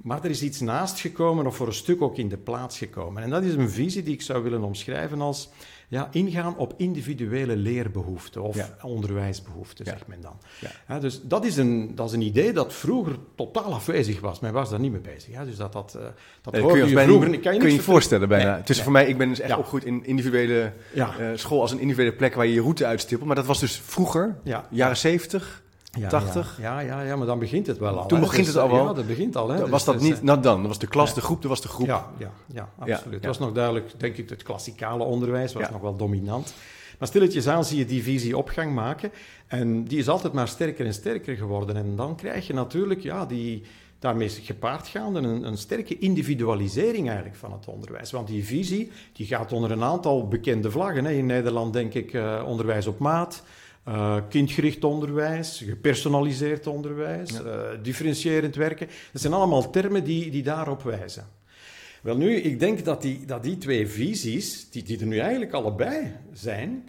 Maar 0.02 0.24
er 0.24 0.30
is 0.30 0.42
iets 0.42 0.60
naast 0.60 1.00
gekomen, 1.00 1.46
of 1.46 1.56
voor 1.56 1.66
een 1.66 1.72
stuk 1.72 2.02
ook 2.02 2.16
in 2.16 2.28
de 2.28 2.36
plaats 2.36 2.78
gekomen. 2.78 3.22
En 3.22 3.30
dat 3.30 3.42
is 3.42 3.54
een 3.54 3.70
visie 3.70 4.02
die 4.02 4.14
ik 4.14 4.22
zou 4.22 4.42
willen 4.42 4.62
omschrijven 4.62 5.20
als 5.20 5.48
ja, 5.88 6.08
ingaan 6.12 6.56
op 6.56 6.74
individuele 6.76 7.56
leerbehoeften 7.56 8.42
of 8.42 8.56
Ja. 8.56 8.76
onderwijsbehoeften, 8.82 9.84
Ja. 9.84 9.90
zegt 9.92 10.06
men 10.06 10.20
dan. 10.20 10.38
Ja. 10.60 10.70
Ja, 10.88 10.98
dus 11.00 11.20
dat 11.22 11.44
is, 11.44 11.56
een, 11.56 11.94
dat 11.94 12.06
is 12.08 12.12
een 12.14 12.20
idee 12.22 12.52
dat 12.52 12.72
vroeger 12.74 13.16
totaal 13.34 13.74
afwezig 13.74 14.20
was. 14.20 14.40
Men 14.40 14.52
was 14.52 14.70
daar 14.70 14.80
niet 14.80 14.92
mee 14.92 15.00
bezig. 15.00 15.32
Ja, 15.32 15.44
dus 15.44 15.56
dat, 15.56 15.72
dat, 15.72 15.94
eh, 15.94 16.02
dat 16.42 16.52
Nee, 16.52 16.62
hoorde 16.62 16.78
je, 16.78 16.88
je 16.88 16.98
vroeger 17.00 17.28
niet. 17.28 17.40
Kan 17.40 17.52
je 17.52 17.58
kun 17.58 17.68
je 17.68 17.74
niet 17.74 17.84
voorstellen 17.84 18.28
bijna. 18.28 18.62
Nee, 18.66 18.76
voor 18.82 18.92
mij, 18.92 19.06
ik 19.06 19.18
ben 19.18 19.28
dus 19.28 19.40
echt 19.40 19.56
opgegroeid 19.56 19.84
in 19.84 20.04
individuele 20.04 20.72
eh, 20.94 21.06
school 21.34 21.60
als 21.60 21.70
een 21.72 21.80
individuele 21.80 22.16
plek 22.16 22.34
waar 22.34 22.46
je 22.46 22.54
je 22.54 22.60
route 22.60 22.86
uitstippelt. 22.86 23.26
Maar 23.26 23.36
dat 23.36 23.46
was 23.46 23.60
dus 23.60 23.76
vroeger, 23.84 24.36
Ja. 24.44 24.66
jaren 24.70 24.96
zeventig. 24.96 25.62
Ja, 25.98 26.08
80? 26.08 26.58
Ja, 26.60 26.80
ja, 26.80 27.00
ja, 27.00 27.16
maar 27.16 27.26
dan 27.26 27.38
begint 27.38 27.66
het 27.66 27.78
wel 27.78 27.98
al. 27.98 28.06
Toen 28.06 28.18
hè. 28.18 28.24
begint 28.24 28.46
Dus, 28.46 28.54
het 28.54 28.62
al 28.62 28.70
wel. 28.70 28.84
Ja, 28.84 28.92
dat 28.92 29.06
begint 29.06 29.36
al. 29.36 29.48
Hè. 29.48 29.58
was 29.58 29.70
Dus- 29.70 29.84
dat 29.84 29.94
dus, 29.94 30.02
niet, 30.02 30.18
eh, 30.18 30.22
nou 30.22 30.40
dan, 30.40 30.58
dat 30.58 30.66
was 30.66 30.78
de 30.78 30.86
klas, 30.86 31.08
Ja. 31.08 31.14
de 31.14 31.20
groep, 31.20 31.40
dat 31.42 31.50
was 31.50 31.60
de 31.60 31.68
groep. 31.68 31.86
Ja, 31.86 32.06
ja, 32.18 32.30
ja 32.54 32.68
absoluut. 32.78 33.14
Het 33.14 33.26
was 33.26 33.38
nog 33.38 33.52
duidelijk, 33.52 33.92
denk 33.96 34.16
ik, 34.16 34.28
het 34.28 34.42
klassikale 34.42 35.04
onderwijs 35.04 35.52
was 35.52 35.70
nog 35.70 35.80
wel 35.80 35.96
dominant. 35.96 36.54
Maar 36.98 37.08
stilletjes 37.08 37.46
aan 37.48 37.64
zie 37.64 37.78
je 37.78 37.84
die 37.84 38.02
visie 38.02 38.36
opgang 38.36 38.74
maken. 38.74 39.10
En 39.46 39.84
die 39.84 39.98
is 39.98 40.08
altijd 40.08 40.32
maar 40.32 40.48
sterker 40.48 40.86
en 40.86 40.94
sterker 40.94 41.36
geworden. 41.36 41.76
En 41.76 41.96
dan 41.96 42.16
krijg 42.16 42.46
je 42.46 42.52
natuurlijk 42.52 43.00
ja, 43.00 43.26
die, 43.26 43.62
daarmee 43.98 44.28
gepaardgaande 44.28 45.20
een, 45.20 45.46
een 45.46 45.58
sterke 45.58 45.98
individualisering 45.98 47.06
eigenlijk 47.06 47.36
van 47.36 47.52
het 47.52 47.66
onderwijs. 47.66 48.10
Want 48.10 48.26
die 48.26 48.44
visie 48.44 48.90
die 49.12 49.26
gaat 49.26 49.52
onder 49.52 49.70
een 49.70 49.82
aantal 49.82 50.28
bekende 50.28 50.70
vlaggen. 50.70 51.04
Hè. 51.04 51.12
In 51.12 51.26
Nederland 51.26 51.72
denk 51.72 51.94
ik 51.94 52.12
eh, 52.12 52.42
onderwijs 52.46 52.86
op 52.86 52.98
maat. 52.98 53.42
Eh, 53.86 54.16
kindgericht 54.28 54.84
onderwijs, 54.84 55.62
gepersonaliseerd 55.66 56.66
onderwijs, 56.66 57.42
eh, 57.42 57.60
differentiërend 57.82 58.54
werken. 58.54 58.88
Dat 59.12 59.20
zijn 59.20 59.32
allemaal 59.32 59.70
termen 59.70 60.04
die, 60.04 60.30
die 60.30 60.42
daarop 60.42 60.82
wijzen. 60.82 61.26
Wel 62.02 62.16
nu, 62.16 62.34
ik 62.34 62.58
denk 62.58 62.84
dat 62.84 63.02
die, 63.02 63.24
dat 63.26 63.42
die 63.42 63.58
twee 63.58 63.88
visies, 63.88 64.70
die, 64.70 64.82
die 64.82 65.00
er 65.00 65.06
nu 65.06 65.18
eigenlijk 65.18 65.52
allebei 65.52 66.12
zijn, 66.32 66.88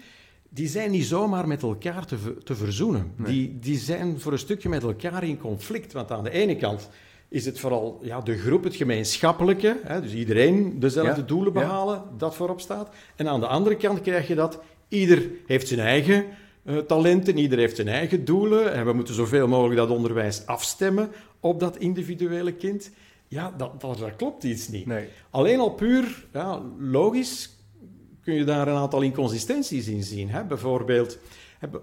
die 0.49 0.67
zijn 0.67 0.91
niet 0.91 1.05
zomaar 1.05 1.47
met 1.47 1.61
elkaar 1.61 2.05
te, 2.05 2.37
te 2.43 2.55
verzoenen. 2.55 3.11
Die, 3.17 3.59
die 3.59 3.77
zijn 3.77 4.19
voor 4.19 4.31
een 4.31 4.39
stukje 4.39 4.69
met 4.69 4.83
elkaar 4.83 5.23
in 5.23 5.37
conflict. 5.37 5.93
Want 5.93 6.11
aan 6.11 6.23
de 6.23 6.31
ene 6.31 6.55
kant 6.55 6.89
is 7.29 7.45
het 7.45 7.59
vooral 7.59 7.99
ja, 8.01 8.21
de 8.21 8.37
groep, 8.37 8.63
het 8.63 8.75
gemeenschappelijke, 8.75 9.79
hè, 9.83 10.01
dus 10.01 10.13
iedereen 10.13 10.79
dezelfde 10.79 11.21
Ja, 11.21 11.27
doelen 11.27 11.53
ja. 11.53 11.59
behalen, 11.59 12.03
dat 12.17 12.35
voorop 12.35 12.61
staat. 12.61 12.89
En 13.15 13.27
aan 13.27 13.39
de 13.39 13.47
andere 13.47 13.75
kant 13.75 14.01
krijg 14.01 14.27
je 14.27 14.35
dat 14.35 14.59
ieder 14.87 15.29
heeft 15.45 15.67
zijn 15.67 15.79
eigen 15.79 16.25
talenten, 16.87 17.37
ieder 17.37 17.57
heeft 17.57 17.75
zijn 17.75 17.87
eigen 17.87 18.25
doelen. 18.25 18.73
En 18.73 18.85
we 18.85 18.93
moeten 18.93 19.13
zoveel 19.13 19.47
mogelijk 19.47 19.79
dat 19.79 19.89
onderwijs 19.89 20.45
afstemmen 20.45 21.11
op 21.39 21.59
dat 21.59 21.77
individuele 21.77 22.53
kind. 22.53 22.91
Ja, 23.27 23.53
dat, 23.57 23.81
dat, 23.81 23.97
dat 23.97 24.15
klopt 24.15 24.43
iets 24.43 24.67
niet. 24.67 24.85
Nee. 24.85 25.07
Alleen 25.29 25.59
al 25.59 25.73
puur 25.73 26.27
ja, 26.33 26.61
logisch 26.79 27.57
kun 28.21 28.33
je 28.33 28.43
daar 28.43 28.67
een 28.67 28.75
aantal 28.75 29.01
inconsistenties 29.01 29.87
in 29.87 30.03
zien. 30.03 30.29
Hè? 30.29 30.43
Bijvoorbeeld, 30.43 31.17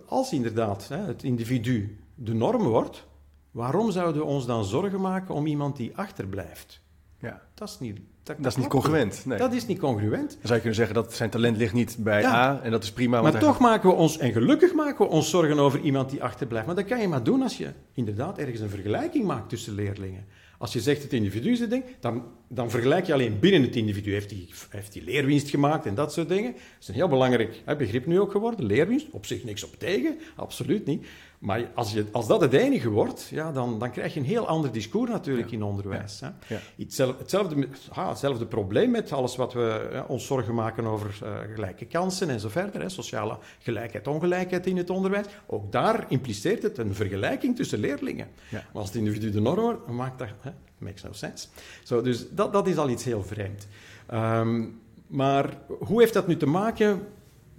als 0.06 0.32
inderdaad 0.32 0.88
hè, 0.88 0.96
het 0.96 1.22
individu 1.22 1.98
de 2.14 2.34
norm 2.34 2.62
wordt, 2.62 3.06
waarom 3.50 3.90
zouden 3.90 4.22
we 4.22 4.28
ons 4.28 4.46
dan 4.46 4.64
zorgen 4.64 5.00
maken 5.00 5.34
om 5.34 5.46
iemand 5.46 5.76
die 5.76 5.96
achterblijft? 5.96 6.83
Ja. 7.24 7.42
Dat 7.54 7.68
is 7.68 7.78
niet, 7.78 8.00
dat, 8.22 8.36
Dat 8.38 8.52
is 8.52 8.56
niet 8.56 8.66
congruent. 8.66 9.22
Nee. 9.24 9.38
Dat 9.38 9.52
is 9.52 9.66
niet 9.66 9.78
congruent. 9.78 10.30
Dan 10.30 10.38
zou 10.40 10.54
je 10.54 10.60
kunnen 10.60 10.74
zeggen 10.74 10.94
dat 10.94 11.14
zijn 11.14 11.30
talent 11.30 11.56
ligt 11.56 11.72
niet 11.72 11.96
bij 11.98 12.20
Ja. 12.20 12.34
A 12.34 12.60
en 12.62 12.70
dat 12.70 12.82
is 12.82 12.92
prima. 12.92 13.22
Maar 13.22 13.38
toch 13.38 13.58
maken 13.58 13.88
we 13.88 13.94
ons, 13.94 14.18
en 14.18 14.32
gelukkig 14.32 14.74
maken 14.74 15.06
we 15.06 15.12
ons 15.12 15.30
zorgen 15.30 15.58
over 15.58 15.80
iemand 15.80 16.10
die 16.10 16.22
achterblijft. 16.22 16.66
Maar 16.66 16.76
dat 16.76 16.84
kan 16.84 17.00
je 17.00 17.08
maar 17.08 17.22
doen 17.22 17.42
als 17.42 17.56
je 17.56 17.72
inderdaad 17.92 18.38
ergens 18.38 18.60
een 18.60 18.70
vergelijking 18.70 19.24
maakt 19.24 19.48
tussen 19.48 19.74
leerlingen. 19.74 20.24
Als 20.58 20.72
je 20.72 20.80
zegt 20.80 21.02
het 21.02 21.12
individu 21.12 21.50
is 21.50 21.60
het 21.60 21.70
ding, 21.70 21.84
dan, 22.00 22.24
dan 22.48 22.70
vergelijk 22.70 23.06
je 23.06 23.12
alleen 23.12 23.38
binnen 23.38 23.62
het 23.62 23.76
individu. 23.76 24.12
Heeft 24.12 24.30
hij 24.30 24.48
heeft 24.68 24.92
die 24.92 25.04
leerwinst 25.04 25.48
gemaakt 25.48 25.86
en 25.86 25.94
dat 25.94 26.12
soort 26.12 26.28
dingen? 26.28 26.52
Dat 26.52 26.62
is 26.80 26.88
een 26.88 26.94
heel 26.94 27.08
belangrijk 27.08 27.62
begrip 27.78 28.06
nu 28.06 28.20
ook 28.20 28.30
geworden, 28.30 28.66
leerwinst. 28.66 29.06
Op 29.10 29.26
zich 29.26 29.44
niks 29.44 29.64
op 29.64 29.78
tegen, 29.78 30.18
absoluut 30.36 30.86
niet. 30.86 31.06
Maar 31.44 31.70
als, 31.74 31.92
je, 31.92 32.04
als 32.12 32.26
dat 32.26 32.40
het 32.40 32.52
enige 32.52 32.88
wordt, 32.90 33.28
ja, 33.30 33.52
dan, 33.52 33.78
dan 33.78 33.90
krijg 33.90 34.14
je 34.14 34.20
een 34.20 34.26
heel 34.26 34.46
ander 34.48 34.72
discours 34.72 35.10
natuurlijk 35.10 35.48
Ja. 35.50 35.56
in 35.56 35.62
onderwijs. 35.62 36.20
Hè? 36.20 36.26
Ja. 36.54 36.60
Hetzelfde, 36.76 37.18
hetzelfde, 37.18 37.68
ah, 37.92 38.08
hetzelfde 38.08 38.46
probleem 38.46 38.90
met 38.90 39.12
alles 39.12 39.36
wat 39.36 39.52
we 39.52 40.04
ons 40.08 40.26
zorgen 40.26 40.54
maken 40.54 40.84
over 40.86 41.18
eh, 41.22 41.32
gelijke 41.54 41.84
kansen 41.84 42.28
en 42.28 42.40
zo 42.40 42.48
verder. 42.48 42.80
Hè? 42.80 42.88
Sociale 42.88 43.38
gelijkheid, 43.58 44.06
ongelijkheid 44.08 44.66
in 44.66 44.76
het 44.76 44.90
onderwijs. 44.90 45.26
Ook 45.46 45.72
daar 45.72 46.04
impliceert 46.08 46.62
het 46.62 46.78
een 46.78 46.94
vergelijking 46.94 47.56
tussen 47.56 47.78
leerlingen. 47.78 48.28
Maar 48.50 48.64
als 48.72 48.86
het 48.86 48.96
individu 48.96 49.30
de 49.30 49.40
norm 49.40 49.60
wordt, 49.60 49.86
dan 49.86 49.96
maakt 49.96 50.18
dat... 50.18 50.28
Hè? 50.40 50.50
Makes 50.78 51.02
no 51.02 51.12
sense. 51.12 51.46
Zo, 51.82 52.02
dus 52.02 52.26
dat, 52.30 52.52
dat 52.52 52.66
is 52.66 52.76
al 52.76 52.88
iets 52.88 53.04
heel 53.04 53.22
vreemd. 53.24 53.66
Ehm, 54.06 54.64
maar 55.06 55.58
hoe 55.78 56.00
heeft 56.00 56.12
dat 56.14 56.26
nu 56.26 56.36
te 56.36 56.46
maken, 56.46 57.00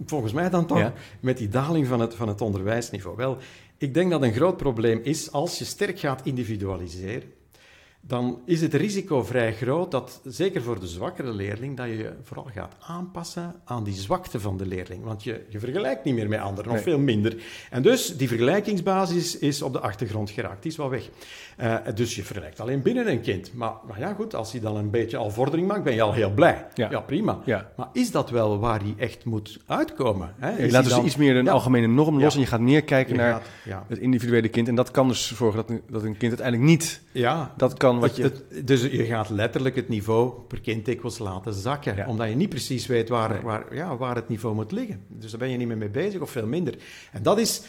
volgens 0.06 0.32
mij 0.32 0.50
dan 0.50 0.66
toch, 0.66 0.78
Ja. 0.78 0.92
met 1.20 1.38
die 1.38 1.48
daling 1.48 1.86
van 1.86 2.00
het, 2.00 2.14
van 2.14 2.28
het 2.28 2.40
onderwijsniveau? 2.40 3.16
Wel, 3.16 3.36
ik 3.78 3.94
denk 3.94 4.10
dat 4.10 4.22
een 4.22 4.32
groot 4.32 4.56
probleem 4.56 5.00
is 5.02 5.32
als 5.32 5.58
je 5.58 5.64
sterk 5.64 5.98
gaat 5.98 6.26
individualiseren, 6.26 7.32
dan 8.06 8.40
is 8.44 8.60
het 8.60 8.74
risico 8.74 9.22
vrij 9.24 9.54
groot 9.54 9.90
dat, 9.90 10.20
zeker 10.24 10.62
voor 10.62 10.80
de 10.80 10.86
zwakkere 10.86 11.30
leerling, 11.32 11.76
dat 11.76 11.86
je 11.86 11.96
je 11.96 12.12
vooral 12.22 12.46
gaat 12.54 12.74
aanpassen 12.80 13.54
aan 13.64 13.84
die 13.84 13.94
zwakte 13.94 14.40
van 14.40 14.56
de 14.56 14.66
leerling. 14.66 15.04
Want 15.04 15.22
je, 15.24 15.44
je 15.48 15.58
vergelijkt 15.58 16.04
niet 16.04 16.14
meer 16.14 16.28
met 16.28 16.40
anderen, 16.40 16.70
of 16.70 16.74
Nee. 16.76 16.84
veel 16.84 16.98
minder. 16.98 17.36
En 17.70 17.82
dus 17.82 18.16
die 18.16 18.28
vergelijkingsbasis 18.28 19.38
is 19.38 19.62
op 19.62 19.72
de 19.72 19.80
achtergrond 19.80 20.30
geraakt, 20.30 20.62
die 20.62 20.70
is 20.70 20.76
wel 20.76 20.90
weg. 20.90 21.08
Eh, 21.56 21.74
dus 21.94 22.14
je 22.16 22.22
vergelijkt 22.24 22.60
alleen 22.60 22.82
binnen 22.82 23.10
een 23.10 23.20
kind. 23.20 23.54
Maar, 23.54 23.72
maar 23.88 23.98
ja, 23.98 24.12
goed, 24.14 24.34
als 24.34 24.52
hij 24.52 24.60
dan 24.60 24.76
een 24.76 24.90
beetje 24.90 25.16
al 25.16 25.30
vordering 25.30 25.68
maakt, 25.68 25.82
ben 25.84 25.94
je 25.94 26.02
al 26.02 26.12
heel 26.12 26.30
blij. 26.30 26.66
Ja. 26.74 27.00
prima. 27.00 27.40
Ja. 27.44 27.70
Maar 27.76 27.88
is 27.92 28.10
dat 28.10 28.30
wel 28.30 28.58
waar 28.58 28.80
hij 28.80 28.94
echt 28.98 29.24
moet 29.24 29.58
uitkomen? 29.66 30.34
Hè? 30.38 30.50
Je 30.64 30.70
laat 30.70 30.84
dus 30.84 30.92
dan- 30.92 31.04
iets 31.04 31.16
meer 31.16 31.36
een 31.36 31.44
Ja. 31.44 31.50
algemene 31.52 31.86
norm 31.86 32.20
los 32.20 32.34
en 32.34 32.40
je 32.40 32.46
gaat 32.46 32.60
meer 32.60 32.82
kijken 32.84 33.14
Je 33.14 33.20
naar 33.20 33.42
gaat- 33.64 33.84
het 33.88 33.98
individuele 33.98 34.48
kind. 34.48 34.68
En 34.68 34.74
dat 34.74 34.90
kan 34.90 35.08
dus 35.08 35.34
zorgen 35.36 35.56
dat 35.56 35.70
een, 35.70 35.82
dat 35.90 36.02
een 36.02 36.16
kind 36.16 36.32
uiteindelijk 36.32 36.68
niet 36.70 37.00
Ja, 37.12 37.54
dat 37.56 37.74
kan 37.76 37.95
wat 37.98 38.16
Het- 38.16 38.16
je... 38.16 38.22
het- 38.54 38.66
dus 38.66 38.82
je 38.82 39.04
gaat 39.04 39.28
letterlijk 39.30 39.76
het 39.76 39.88
niveau 39.88 40.32
per 40.48 40.60
kind 40.60 40.84
dikwijls 40.84 41.18
laten 41.18 41.52
zakken. 41.52 41.96
Ja. 41.96 42.06
Omdat 42.08 42.28
je 42.28 42.34
niet 42.34 42.48
precies 42.48 42.86
weet 42.86 43.08
waar, 43.08 43.42
waar, 43.42 43.74
ja, 43.74 43.96
waar 43.96 44.14
het 44.14 44.28
niveau 44.28 44.54
moet 44.54 44.72
liggen. 44.72 45.00
Dus 45.08 45.30
daar 45.30 45.40
ben 45.40 45.50
je 45.50 45.56
niet 45.56 45.66
meer 45.68 45.76
mee 45.76 45.88
bezig 45.88 46.20
of 46.20 46.30
veel 46.30 46.46
minder. 46.46 46.74
En 47.12 47.22
dat 47.22 47.38
is 47.38 47.62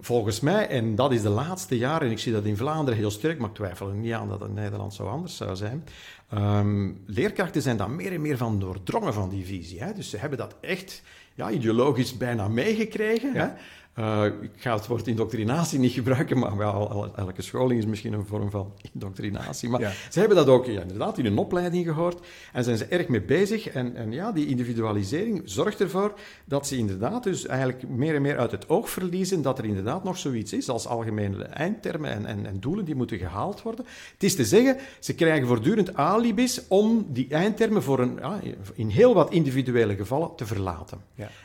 volgens 0.00 0.40
mij, 0.40 0.68
en 0.68 0.94
dat 0.94 1.12
is 1.12 1.22
de 1.22 1.28
laatste 1.28 1.78
jaren, 1.78 2.06
en 2.06 2.12
ik 2.12 2.18
zie 2.18 2.32
dat 2.32 2.44
in 2.44 2.56
Vlaanderen 2.56 2.98
heel 2.98 3.10
sterk, 3.10 3.38
maar 3.38 3.48
ik 3.48 3.54
twijfel 3.54 3.88
er 3.88 3.94
niet 3.94 4.12
aan 4.12 4.28
dat 4.28 4.40
het 4.40 4.48
in 4.48 4.54
Nederland 4.54 4.94
zo 4.94 5.06
anders 5.06 5.36
zou 5.36 5.56
zijn. 5.56 5.84
Ehm, 6.30 6.90
leerkrachten 7.06 7.62
zijn 7.62 7.76
daar 7.76 7.90
meer 7.90 8.12
en 8.12 8.20
meer 8.20 8.36
van 8.36 8.58
doordrongen 8.60 9.14
van 9.14 9.28
die 9.28 9.44
visie. 9.44 9.80
Hè? 9.82 9.92
Dus 9.92 10.10
ze 10.10 10.16
hebben 10.16 10.38
dat 10.38 10.56
echt 10.60 11.02
ja, 11.34 11.50
ideologisch 11.50 12.16
bijna 12.16 12.48
meegekregen. 12.48 13.34
Ja. 13.34 13.40
Hè? 13.40 13.48
Eh, 13.94 14.24
ik 14.40 14.50
ga 14.56 14.74
het 14.74 14.86
woord 14.86 15.06
indoctrinatie 15.06 15.78
niet 15.78 15.92
gebruiken, 16.00 16.38
maar 16.38 16.56
wel, 16.56 16.90
el- 16.90 17.16
elke 17.16 17.42
scholing 17.42 17.78
is 17.80 17.86
misschien 17.86 18.12
een 18.12 18.26
vorm 18.26 18.50
van 18.50 18.72
indoctrinatie. 18.94 19.68
Maar 19.68 19.80
Ja. 19.80 19.92
ze 20.10 20.18
hebben 20.18 20.36
dat 20.36 20.46
ook 20.48 20.66
ja, 20.66 20.80
inderdaad 20.80 21.18
in 21.18 21.24
hun 21.24 21.38
opleiding 21.38 21.86
gehoord 21.86 22.26
en 22.52 22.64
zijn 22.64 22.76
ze 22.76 22.84
erg 22.84 23.08
mee 23.08 23.22
bezig. 23.22 23.68
En, 23.68 23.96
en 23.96 24.12
ja, 24.12 24.32
die 24.32 24.46
individualisering 24.46 25.42
zorgt 25.44 25.80
ervoor 25.80 26.14
dat 26.44 26.66
ze 26.66 26.76
inderdaad 26.76 27.22
dus 27.22 27.46
eigenlijk 27.46 27.88
meer 27.88 28.14
en 28.14 28.22
meer 28.22 28.38
uit 28.38 28.50
het 28.50 28.68
oog 28.68 28.90
verliezen 28.90 29.42
dat 29.42 29.58
er 29.58 29.64
inderdaad 29.64 30.04
nog 30.04 30.18
zoiets 30.18 30.52
is 30.52 30.68
als 30.68 30.86
algemene 30.86 31.44
eindtermen 31.44 32.10
en, 32.10 32.26
en, 32.26 32.46
en 32.46 32.60
doelen 32.60 32.84
die 32.84 32.94
moeten 32.94 33.18
gehaald 33.18 33.62
worden. 33.62 33.84
Het 34.12 34.22
is 34.22 34.34
te 34.36 34.44
zeggen, 34.44 34.76
ze 34.98 35.14
krijgen 35.14 35.46
voortdurend 35.46 35.94
alibis 35.94 36.60
om 36.68 37.06
die 37.08 37.26
eindtermen 37.30 37.82
voor 37.82 37.98
een, 37.98 38.18
ja, 38.20 38.40
in 38.74 38.88
heel 38.88 39.14
wat 39.14 39.30
individuele 39.32 39.96
gevallen 39.96 40.34
te 40.36 40.46
verlaten. 40.46 40.98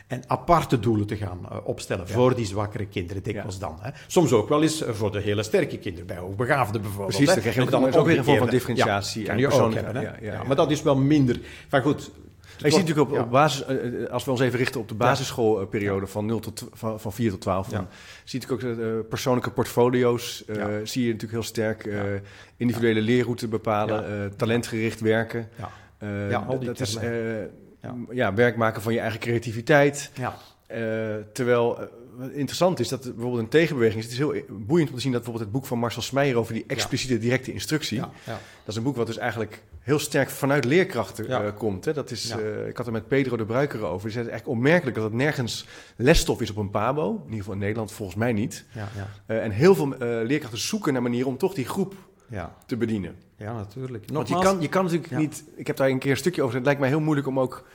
En 0.08 0.24
aparte 0.28 0.80
doelen 0.80 1.08
te 1.08 1.16
gaan 1.18 1.40
eh, 1.50 1.58
opstellen 1.64 2.08
voor 2.08 2.36
die 2.36 2.45
zwakkere 2.46 2.86
kinderen, 2.86 3.24
dikwijls 3.24 3.54
Ja. 3.54 3.60
dan. 3.60 3.78
Hè. 3.82 3.90
Soms 4.08 4.32
ook 4.32 4.50
wel 4.50 4.62
eens 4.62 4.82
eh, 4.84 4.94
voor 4.94 5.12
de 5.12 5.20
hele 5.20 5.44
sterke 5.44 5.78
kinderen, 5.78 6.08
bij 6.08 6.18
hoogbegaafden 6.18 6.82
bijvoorbeeld. 6.82 7.10
Precies, 7.16 7.34
dan 7.34 7.40
krijg 7.42 7.56
je 7.56 7.62
is 7.88 7.96
ook 7.96 8.06
weer 8.06 8.18
een 8.18 8.24
vorm 8.24 8.38
van 8.38 8.50
differentiatie 8.50 9.24
Ja, 9.24 9.28
en 9.30 9.34
kan 9.34 9.40
je 9.40 9.46
ook 9.46 9.52
persoonlijke- 9.52 9.86
hebben. 9.86 10.04
Hè. 10.04 10.10
ja, 10.10 10.16
ja, 10.22 10.26
ja. 10.34 10.42
Ja, 10.42 10.48
maar 10.48 10.56
dat 10.56 10.72
is 10.72 10.82
wel 10.82 10.96
minder. 10.96 11.40
Van 11.68 11.82
goed. 11.82 12.12
Je 12.58 12.70
ziet 12.72 12.80
natuurlijk 12.80 13.10
op, 13.10 13.16
Ja. 13.16 13.22
op 13.22 13.30
basis, 13.32 13.66
eh, 13.66 14.04
eh, 14.04 14.10
als 14.10 14.26
we 14.26 14.32
ons 14.32 14.40
even 14.40 14.60
richten 14.60 14.80
op 14.82 14.88
de 14.88 14.94
basisschoolperiode 14.96 16.08
van, 16.08 16.26
0 16.26 16.40
tot, 16.40 16.68
van, 16.74 17.00
van 17.00 17.14
4 17.14 17.30
tot 17.32 17.42
12, 17.42 17.68
dan 17.70 17.82
Ja. 17.82 17.88
zie 18.24 18.40
je 18.42 18.48
natuurlijk 18.48 18.72
ook 18.72 18.78
de 18.88 19.00
eh, 19.04 19.10
persoonlijke 19.10 19.52
portfolio's, 19.52 20.44
eh, 20.48 20.56
Ja. 20.56 20.86
zie 20.86 21.02
je 21.02 21.08
natuurlijk 21.12 21.32
heel 21.34 21.44
sterk. 21.44 21.86
eh, 21.86 22.14
Ja. 22.14 22.20
individuele 22.58 23.02
leerroute 23.02 23.48
bepalen, 23.48 24.02
Ja. 24.18 24.24
eh, 24.26 24.30
talentgericht 24.38 25.00
werken. 25.02 25.50
Ja. 25.58 25.70
Eh, 25.98 26.30
Ja, 26.30 26.46
al 26.48 26.60
die 26.60 26.68
dat 26.68 26.80
is 26.80 26.96
eh, 26.96 27.10
Ja. 27.82 27.96
ja. 28.12 28.34
werk 28.34 28.56
maken 28.56 28.82
van 28.82 28.94
je 28.94 29.00
eigen 29.00 29.20
creativiteit. 29.20 30.12
Ja. 30.14 30.36
Eh, 30.68 30.80
terwijl 31.34 31.80
interessant 32.20 32.80
is 32.80 32.88
dat 32.88 33.06
er 33.06 33.14
bijvoorbeeld 33.14 33.44
een 33.44 33.50
tegenbeweging 33.50 33.98
is. 34.00 34.04
Het 34.04 34.14
is 34.14 34.20
heel 34.20 34.44
boeiend 34.50 34.90
om 34.90 34.96
te 34.96 35.02
zien 35.02 35.12
dat 35.12 35.22
bijvoorbeeld 35.22 35.52
het 35.52 35.60
boek 35.62 35.66
van 35.70 35.80
Marcel 35.80 36.02
Smeijer 36.02 36.38
over 36.38 36.54
die 36.54 36.64
expliciete 36.68 37.18
directe 37.18 37.54
instructie. 37.54 37.98
Ja. 37.98 38.10
Ja. 38.26 38.32
Dat 38.32 38.68
is 38.68 38.76
een 38.76 38.84
boek 38.84 38.96
wat 38.96 39.08
dus 39.08 39.18
eigenlijk 39.18 39.64
heel 39.80 40.00
sterk 40.00 40.30
vanuit 40.30 40.66
leerkrachten 40.66 41.28
Ja. 41.28 41.44
eh, 41.44 41.52
komt. 41.58 41.86
Hè. 41.86 41.94
Dat 41.94 42.12
is, 42.12 42.28
Ja. 42.28 42.40
eh, 42.40 42.68
ik 42.68 42.78
had 42.78 42.86
er 42.86 42.92
met 42.92 43.08
Pedro 43.08 43.38
de 43.38 43.46
Bruiker 43.46 43.80
over. 43.84 44.02
Die 44.02 44.12
zei 44.12 44.24
het 44.24 44.32
eigenlijk 44.34 44.48
onmerkelijk 44.60 44.96
dat 44.96 45.06
het 45.06 45.14
nergens 45.14 45.66
lesstof 45.96 46.42
is 46.42 46.50
op 46.50 46.58
een 46.58 46.70
pabo. 46.70 47.10
In 47.16 47.22
ieder 47.24 47.38
geval 47.38 47.54
in 47.54 47.60
Nederland 47.60 47.92
volgens 47.92 48.18
mij 48.18 48.34
niet. 48.34 48.66
Ja. 48.72 48.88
Ja. 48.96 49.08
Eh, 49.26 49.44
en 49.44 49.52
heel 49.52 49.76
veel 49.76 49.94
eh, 49.94 50.00
leerkrachten 50.28 50.60
zoeken 50.60 50.94
naar 50.94 51.02
manieren 51.02 51.28
om 51.28 51.38
toch 51.38 51.54
die 51.54 51.66
groep 51.66 51.94
Ja. 52.30 52.56
te 52.66 52.78
bedienen. 52.78 53.16
Ja, 53.38 53.54
natuurlijk. 53.54 54.04
Want 54.14 54.28
je 54.28 54.40
kan, 54.40 54.62
je 54.62 54.70
kan 54.70 54.84
natuurlijk 54.84 55.12
Ja. 55.12 55.18
niet... 55.18 55.44
Ik 55.56 55.68
heb 55.68 55.78
daar 55.78 55.90
een 55.90 56.00
keer 56.00 56.12
een 56.12 56.18
stukje 56.18 56.42
over. 56.42 56.56
Het 56.56 56.66
lijkt 56.66 56.80
mij 56.80 56.90
heel 56.90 57.00
moeilijk 57.00 57.28
om 57.28 57.40
ook 57.40 57.66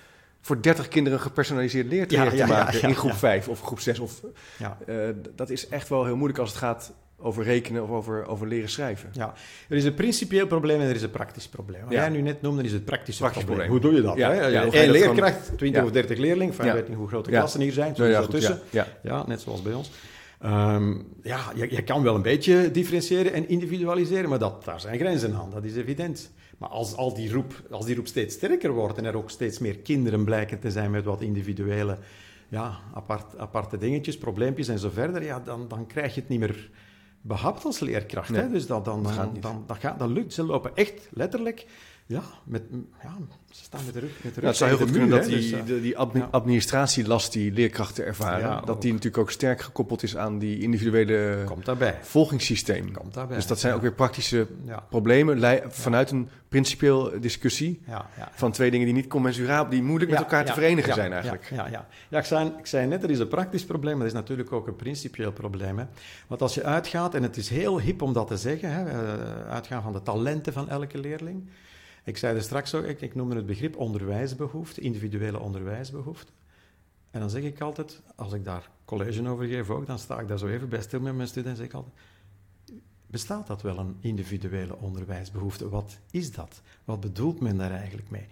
voor 0.41 0.63
30 0.63 0.89
kinderen 0.89 1.19
een 1.19 1.25
gepersonaliseerd 1.25 1.87
leertraject 1.87 2.33
Ja, 2.37 2.39
ja, 2.39 2.47
te 2.47 2.53
ja, 2.53 2.59
maken 2.65 2.81
ja, 2.81 2.89
in 2.89 2.95
groep 2.95 3.11
ja. 3.11 3.17
5 3.17 3.49
of 3.49 3.61
groep 3.63 3.81
6. 3.81 3.99
Of, 3.99 4.21
Ja. 4.59 4.79
eh, 4.87 4.95
dat 5.35 5.51
is 5.51 5.69
echt 5.69 5.89
wel 5.89 6.05
heel 6.05 6.17
moeilijk 6.17 6.39
als 6.39 6.49
het 6.49 6.59
gaat 6.59 6.93
over 7.23 7.45
rekenen 7.45 7.83
of 7.83 7.91
over, 7.91 8.27
over 8.27 8.47
leren 8.47 8.69
schrijven. 8.69 9.09
Ja, 9.13 9.35
er 9.69 9.77
is 9.77 9.85
een 9.85 9.95
principieel 9.95 10.47
probleem 10.47 10.81
en 10.81 10.89
er 10.89 10.95
is 10.95 11.03
een 11.03 11.11
praktisch 11.11 11.49
probleem. 11.49 11.81
Wat 11.83 11.93
Ja. 11.93 12.01
jij 12.01 12.09
nu 12.09 12.21
net 12.21 12.43
noemde, 12.43 12.63
is 12.63 12.73
het 12.73 12.85
praktische 12.85 13.21
Praktisch 13.23 13.45
probleem. 13.45 13.69
probleem. 13.69 13.91
Hoe 13.93 14.03
doe 14.03 14.17
je 14.17 14.21
dat? 14.23 14.39
Ja, 14.41 14.49
ja, 14.49 14.83
Eén 14.83 14.91
leerkracht, 14.91 15.47
20 15.57 15.81
Ja. 15.81 15.87
of 15.87 15.93
30 15.93 16.19
leerlingen, 16.19 16.55
van, 16.55 16.65
Ja. 16.65 16.71
ik 16.73 16.77
weet 16.79 16.89
niet 16.89 16.97
hoe 16.99 17.09
grote 17.09 17.31
Ja. 17.31 17.39
klassen 17.39 17.61
hier 17.61 17.73
zijn, 17.73 17.93
ja, 17.97 18.07
ja. 18.71 18.87
Ja, 19.03 19.25
net 19.27 19.41
zoals 19.41 19.63
bij 19.63 19.73
ons. 19.73 19.91
Ehm, 20.41 20.93
ja, 21.23 21.41
je, 21.55 21.71
je 21.75 21.83
kan 21.83 22.03
wel 22.03 22.15
een 22.15 22.23
beetje 22.23 22.71
differentiëren 22.71 23.33
en 23.33 23.49
individualiseren, 23.49 24.29
maar 24.29 24.39
dat, 24.39 24.65
daar 24.65 24.81
zijn 24.81 24.99
grenzen 24.99 25.35
aan, 25.35 25.51
dat 25.51 25.65
is 25.65 25.77
evident. 25.77 26.31
Maar 26.61 26.69
als, 26.69 26.97
al 26.97 27.15
die 27.15 27.33
roep, 27.33 27.63
als 27.71 27.85
die 27.85 27.95
roep 27.95 28.07
steeds 28.07 28.35
sterker 28.35 28.71
wordt 28.73 28.99
en 28.99 29.05
er 29.05 29.17
ook 29.17 29.31
steeds 29.31 29.59
meer 29.59 29.79
kinderen 29.79 30.25
blijken 30.25 30.59
te 30.61 30.71
zijn 30.71 30.91
met 30.91 31.05
wat 31.05 31.21
individuele, 31.21 31.99
ja, 32.49 32.79
apart, 32.95 33.39
aparte 33.39 33.79
dingetjes, 33.79 34.19
probleempjes 34.19 34.69
en 34.69 34.79
zo 34.79 34.91
verder, 34.91 35.23
ja, 35.23 35.41
dan, 35.41 35.69
dan 35.69 35.87
krijg 35.87 36.15
je 36.15 36.21
het 36.21 36.29
niet 36.29 36.39
meer 36.39 36.71
behapt 37.21 37.65
als 37.65 37.81
leerkracht. 37.81 38.31
Nee, 38.31 38.41
hè? 38.41 38.49
Dus 38.49 38.67
dat, 38.67 38.85
dan, 38.85 39.03
dat 39.03 39.13
dan, 39.13 39.23
gaat 39.23 39.33
niet. 39.33 39.43
dan, 39.43 39.65
dat, 39.67 39.79
gaat, 39.79 39.99
dat 39.99 40.09
lukt. 40.09 40.33
Ze 40.33 40.43
lopen 40.43 40.77
echt 40.77 41.09
letterlijk, 41.13 41.67
ja, 42.11 42.23
met, 42.45 42.63
ja 43.03 43.17
ze 43.51 43.65
staan 43.65 43.85
met 43.85 43.95
de 43.95 44.01
rug, 44.01 44.11
met 44.23 44.35
de 44.35 44.41
Ja, 44.41 44.41
rug 44.41 44.49
het 44.49 44.57
zou 44.57 44.71
heel 44.71 44.79
goed 44.79 44.91
kunnen 44.91 45.09
dat 45.09 45.25
die. 45.25 45.37
Dus, 45.51 45.65
de, 45.67 45.81
die 45.81 45.99
admi- 45.99 46.21
ja. 46.21 46.29
administratielast 46.31 47.33
die 47.33 47.53
leerkrachten 47.53 48.05
ervaren, 48.07 48.41
Ja, 48.49 48.61
dat 48.61 48.71
ook. 48.71 48.81
die 48.81 48.93
natuurlijk 48.93 49.23
ook 49.23 49.31
sterk 49.31 49.61
gekoppeld 49.61 50.03
is 50.03 50.17
aan 50.17 50.39
die 50.39 50.59
individuele 50.61 51.35
eh, 51.35 51.45
komt 51.47 51.65
daarbij. 51.65 51.99
volgingssysteem. 52.03 52.93
Komt 52.93 53.15
daarbij. 53.15 53.37
Dus 53.37 53.47
dat 53.47 53.59
zijn 53.61 53.73
ja. 53.73 53.77
ook 53.79 53.85
weer 53.85 53.93
praktische 53.95 54.47
Ja, 54.65 54.85
problemen 54.91 55.63
vanuit 55.73 56.11
een 56.11 56.29
principieel 56.49 57.21
discussie 57.21 57.81
ja, 57.87 58.07
ja. 58.17 58.29
van 58.35 58.53
twee 58.53 58.71
dingen 58.71 58.87
die 58.87 58.95
niet 58.95 59.07
commensurabel, 59.07 59.71
die 59.71 59.83
moeilijk 59.83 60.11
met 60.11 60.19
Ja, 60.19 60.25
elkaar 60.25 60.43
te 60.43 60.49
ja, 60.49 60.55
verenigen 60.55 60.89
ja, 60.89 60.95
zijn 60.95 61.13
eigenlijk. 61.13 61.45
Ja, 61.51 61.57
ja, 61.57 61.71
ja. 61.71 61.87
ja 62.09 62.19
ik, 62.19 62.25
zei, 62.25 62.53
ik 62.59 62.67
zei 62.67 62.87
net, 62.87 63.03
er 63.03 63.11
is 63.11 63.19
een 63.19 63.29
praktisch 63.29 63.65
probleem, 63.65 63.93
maar 63.93 64.03
er 64.03 64.13
is 64.13 64.19
natuurlijk 64.19 64.53
ook 64.53 64.67
een 64.67 64.77
principieel 64.77 65.33
probleem. 65.33 65.79
Hè. 65.79 65.85
Want 66.27 66.43
als 66.43 66.55
je 66.55 66.65
uitgaat, 66.65 67.15
en 67.15 67.23
het 67.23 67.37
is 67.37 67.49
heel 67.49 67.81
hip 67.81 68.03
om 68.03 68.13
dat 68.13 68.27
te 68.27 68.37
zeggen, 68.37 68.73
hè, 68.73 68.85
eh, 68.85 69.51
uitgaan 69.51 69.83
van 69.83 69.93
de 69.93 70.03
talenten 70.03 70.53
van 70.53 70.69
elke 70.69 70.99
leerling. 70.99 71.49
Ik 72.05 72.17
zei 72.17 72.37
er 72.37 72.43
straks 72.43 72.75
ook, 72.75 72.85
ik, 72.85 73.01
ik 73.01 73.15
noemde 73.15 73.37
het 73.37 73.47
begrip 73.47 73.77
onderwijsbehoefte, 73.77 74.81
individuele 74.81 75.39
onderwijsbehoefte. 75.39 76.33
En 77.11 77.21
dan 77.21 77.31
zeg 77.31 77.43
ik 77.43 77.61
altijd, 77.61 78.01
als 78.17 78.33
ik 78.33 78.45
daar 78.45 78.71
college 78.85 79.29
over 79.29 79.47
geef 79.47 79.71
ook, 79.71 79.87
dan 79.87 79.99
sta 79.99 80.21
ik 80.21 80.29
daar 80.29 80.39
zo 80.39 80.47
even 80.47 80.69
bij 80.69 80.83
stil 80.83 81.01
met 81.01 81.15
mijn 81.17 81.29
studenten 81.29 81.51
en 81.51 81.57
zeg 81.57 81.67
ik 81.67 81.75
altijd, 81.75 81.95
bestaat 83.07 83.47
dat 83.47 83.63
wel 83.63 83.79
een 83.79 83.97
individuele 84.01 84.77
onderwijsbehoefte? 84.77 85.69
Wat 85.69 85.99
is 86.11 86.33
dat? 86.33 86.61
Wat 86.85 87.01
bedoelt 87.01 87.41
men 87.41 87.57
daar 87.57 87.73
eigenlijk 87.73 88.11
mee? 88.11 88.27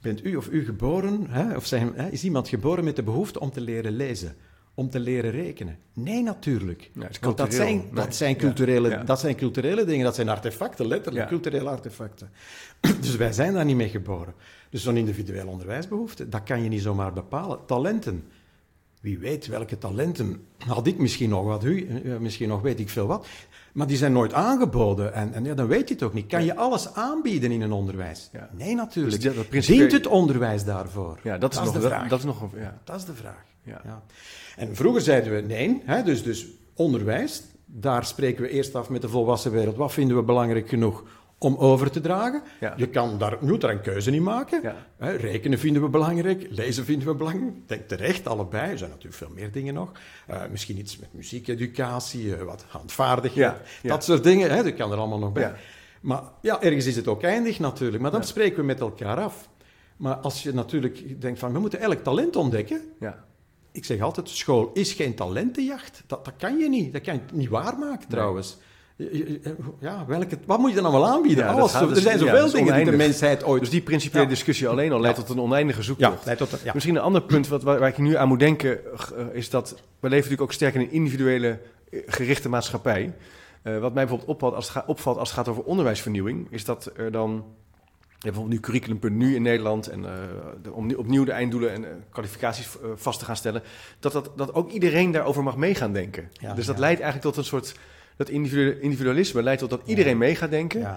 Bent 0.00 0.24
u 0.24 0.36
of 0.36 0.48
u 0.48 0.64
geboren, 0.64 1.30
hè, 1.30 1.56
of 1.56 1.66
zijn, 1.66 1.94
hè, 1.94 2.08
is 2.08 2.24
iemand 2.24 2.48
geboren 2.48 2.84
met 2.84 2.96
de 2.96 3.02
behoefte 3.02 3.40
om 3.40 3.50
te 3.50 3.60
leren 3.60 3.92
lezen? 3.92 4.36
Om 4.78 4.90
te 4.90 5.00
leren 5.00 5.30
rekenen? 5.30 5.78
Nee, 5.92 6.22
natuurlijk. 6.22 6.90
Ja, 6.94 7.08
Want 7.20 7.36
dat 7.36 7.54
zijn, 7.54 7.76
Nee. 7.76 7.92
dat, 7.94 8.14
zijn 8.14 8.36
culturele, 8.36 8.88
ja. 8.88 9.02
dat 9.04 9.20
zijn 9.20 9.36
culturele 9.36 9.84
dingen, 9.84 10.04
dat 10.04 10.14
zijn 10.14 10.28
artefacten, 10.28 10.86
letterlijk 10.86 11.24
Ja. 11.24 11.30
culturele 11.30 11.68
artefacten. 11.70 12.30
Dus 13.00 13.16
wij 13.16 13.32
zijn 13.32 13.52
daar 13.54 13.64
niet 13.64 13.76
mee 13.76 13.88
geboren. 13.88 14.34
Dus 14.70 14.82
zo'n 14.82 14.96
individuele 14.96 15.50
onderwijsbehoefte, 15.50 16.28
dat 16.28 16.42
kan 16.42 16.62
je 16.62 16.68
niet 16.68 16.82
zomaar 16.82 17.12
bepalen. 17.12 17.58
Talenten. 17.66 18.24
Wie 19.00 19.18
weet 19.18 19.46
welke 19.46 19.78
talenten 19.78 20.44
had 20.66 20.86
ik 20.86 20.98
misschien 20.98 21.28
nog 21.30 21.44
wat, 21.44 21.64
u 21.64 21.86
eh, 22.04 22.16
misschien 22.16 22.48
nog 22.48 22.60
weet 22.60 22.80
ik 22.80 22.88
veel 22.88 23.06
wat. 23.06 23.26
Maar 23.72 23.86
die 23.86 23.96
zijn 23.96 24.12
nooit 24.12 24.32
aangeboden 24.32 25.14
en, 25.14 25.32
en 25.32 25.44
ja, 25.44 25.54
dan 25.54 25.66
weet 25.66 25.88
je 25.88 25.94
het 25.94 26.02
ook 26.02 26.12
niet. 26.14 26.26
Kan 26.26 26.44
je 26.44 26.56
alles 26.56 26.94
aanbieden 26.94 27.50
in 27.52 27.60
een 27.62 27.72
onderwijs? 27.72 28.28
Ja. 28.32 28.48
Nee, 28.52 28.74
natuurlijk. 28.74 29.14
Dus 29.14 29.24
dat- 29.24 29.34
dat 29.34 29.48
principe- 29.48 29.78
Dient 29.78 29.92
het 29.92 30.06
onderwijs 30.06 30.64
daarvoor? 30.64 31.18
Ja, 31.22 31.38
dat 31.38 31.52
is, 31.52 31.58
nog, 31.58 31.72
de 31.72 31.78
dat, 31.80 31.90
vraag. 31.90 32.08
dat 32.08 32.18
is 32.18 32.24
nog 32.24 32.42
een, 32.42 32.50
ja. 32.60 32.78
Dat 32.84 32.96
is 32.96 33.04
de 33.04 33.14
vraag. 33.14 33.44
Ja. 33.68 33.80
Ja. 33.84 34.02
En 34.56 34.76
vroeger 34.76 35.00
zeiden 35.00 35.34
we 35.34 35.40
nee, 35.40 35.82
hè, 35.84 36.02
dus, 36.02 36.22
dus 36.22 36.46
onderwijs, 36.74 37.42
daar 37.66 38.04
spreken 38.04 38.42
we 38.42 38.48
eerst 38.48 38.74
af 38.74 38.88
met 38.88 39.02
de 39.02 39.08
volwassen 39.08 39.52
wereld. 39.52 39.76
Wat 39.76 39.92
vinden 39.92 40.16
we 40.16 40.22
belangrijk 40.22 40.68
genoeg 40.68 41.04
om 41.38 41.56
over 41.56 41.90
te 41.90 42.00
dragen? 42.00 42.42
Ja. 42.60 42.74
Je 42.76 42.88
kan 42.88 43.18
daar, 43.18 43.36
moet 43.40 43.60
daar 43.60 43.70
een 43.70 43.80
keuze 43.80 44.10
in 44.10 44.22
maken. 44.22 44.60
Ja. 44.62 44.76
Hè, 44.98 45.10
rekenen 45.10 45.58
vinden 45.58 45.82
we 45.82 45.88
belangrijk, 45.88 46.46
lezen 46.50 46.84
vinden 46.84 47.08
we 47.08 47.14
belangrijk. 47.14 47.52
Denk 47.66 47.88
terecht, 47.88 48.26
allebei. 48.26 48.70
Er 48.70 48.78
zijn 48.78 48.90
natuurlijk 48.90 49.16
veel 49.16 49.30
meer 49.34 49.52
dingen 49.52 49.74
nog. 49.74 49.92
Eh, 50.26 50.40
misschien 50.50 50.78
iets 50.78 50.98
met 50.98 51.12
muziekeducatie, 51.12 52.36
eh, 52.36 52.42
wat 52.42 52.64
handvaardigheid, 52.68 53.56
dat 53.82 54.04
soort 54.04 54.22
dingen. 54.22 54.50
Hè, 54.50 54.62
dat 54.62 54.74
kan 54.74 54.92
er 54.92 54.98
allemaal 54.98 55.18
nog 55.18 55.32
bij. 55.32 55.52
Maar 56.00 56.22
ja, 56.40 56.62
ergens 56.62 56.86
is 56.86 56.96
het 56.96 57.08
ook 57.08 57.22
eindig 57.22 57.58
natuurlijk. 57.58 58.02
Maar 58.02 58.10
dan 58.10 58.24
spreken 58.24 58.56
we 58.56 58.64
met 58.64 58.80
elkaar 58.80 59.20
af. 59.20 59.48
Maar 59.96 60.14
als 60.14 60.42
je 60.42 60.54
natuurlijk 60.54 61.20
denkt 61.20 61.38
van, 61.38 61.52
we 61.52 61.58
moeten 61.58 61.80
elk 61.80 62.02
talent 62.02 62.36
ontdekken. 62.36 62.82
Ja. 63.00 63.24
Ik 63.72 63.84
zeg 63.84 64.00
altijd, 64.00 64.28
school 64.28 64.70
is 64.74 64.92
geen 64.92 65.14
talentenjacht. 65.14 66.02
Dat, 66.06 66.24
dat 66.24 66.34
kan 66.38 66.58
je 66.58 66.68
niet. 66.68 66.92
Dat 66.92 67.02
kan 67.02 67.14
je 67.14 67.20
niet 67.32 67.48
waarmaken 67.48 68.08
trouwens. 68.08 68.56
Ja, 69.80 70.04
welke, 70.06 70.38
wat 70.46 70.58
moet 70.58 70.70
je 70.70 70.76
dan 70.76 70.84
allemaal 70.84 71.06
aanbieden? 71.08 71.44
Ja, 71.44 71.50
Alles. 71.52 71.72
gaat- 71.72 71.90
er 71.90 71.96
zijn 71.96 72.18
zoveel 72.18 72.50
dingen 72.50 72.74
die 72.74 72.84
de 72.84 72.96
mensheid 72.96 73.44
ooit... 73.44 73.60
Dus 73.60 73.70
die 73.70 73.82
principiële 73.82 74.22
Ja. 74.22 74.28
discussie 74.28 74.68
alleen 74.68 74.92
al 74.92 75.00
leidt 75.00 75.18
tot 75.18 75.28
een 75.28 75.40
oneindige 75.40 75.82
zoektocht. 75.82 76.24
leidt 76.24 76.40
tot... 76.40 76.60
Ja. 76.64 76.72
Misschien 76.74 76.96
een 76.96 77.02
ander 77.02 77.22
punt 77.22 77.48
wat, 77.48 77.62
waar, 77.62 77.78
waar 77.78 77.88
ik 77.88 77.98
nu 77.98 78.16
aan 78.16 78.28
moet 78.28 78.38
denken, 78.38 78.78
eh, 78.84 79.24
is 79.32 79.50
dat 79.50 79.70
we 79.70 79.78
leven 80.08 80.14
natuurlijk 80.16 80.42
ook 80.42 80.52
sterk 80.52 80.74
in 80.74 80.80
een 80.80 80.90
individuele 80.92 81.60
eh, 81.90 82.00
gerichte 82.06 82.48
maatschappij. 82.48 83.14
Eh, 83.62 83.72
wat 83.78 83.94
mij 83.94 84.02
bijvoorbeeld 84.06 84.28
opvalt 84.28 84.54
als, 84.54 84.74
het 84.74 84.84
opvalt 84.86 85.18
als 85.18 85.28
het 85.28 85.38
gaat 85.38 85.48
over 85.48 85.62
onderwijsvernieuwing, 85.62 86.46
is 86.50 86.64
dat 86.64 86.90
er 86.96 87.12
dan, 87.12 87.44
je 88.18 88.24
hebt 88.24 88.36
bijvoorbeeld 88.36 88.54
nu 88.54 88.60
curriculum.nu 88.60 89.34
in 89.34 89.42
Nederland, 89.42 89.86
en 89.88 90.04
eh, 90.04 90.12
de- 90.62 90.72
om 90.72 90.94
opnieuw 90.94 91.24
de 91.24 91.32
einddoelen 91.32 91.72
en 91.72 91.84
eh, 91.84 91.90
kwalificaties 92.10 92.66
eh, 92.66 92.88
vast 92.94 93.18
te 93.18 93.24
gaan 93.24 93.36
stellen, 93.36 93.62
dat, 93.98 94.12
dat, 94.12 94.30
dat 94.36 94.54
ook 94.54 94.70
iedereen 94.70 95.10
daarover 95.10 95.42
mag 95.42 95.56
mee 95.56 95.74
gaan 95.74 95.92
denken. 95.92 96.28
Ja, 96.32 96.54
dus 96.54 96.66
dat 96.66 96.74
ja. 96.74 96.80
leidt 96.80 97.00
eigenlijk 97.00 97.34
tot 97.34 97.44
een 97.44 97.48
soort, 97.48 97.74
dat 98.16 98.28
individu- 98.28 98.78
individualisme 98.80 99.42
leidt 99.42 99.60
tot 99.60 99.70
dat 99.70 99.80
iedereen 99.84 100.18
mee 100.18 100.34
gaat 100.36 100.50
denken. 100.50 100.96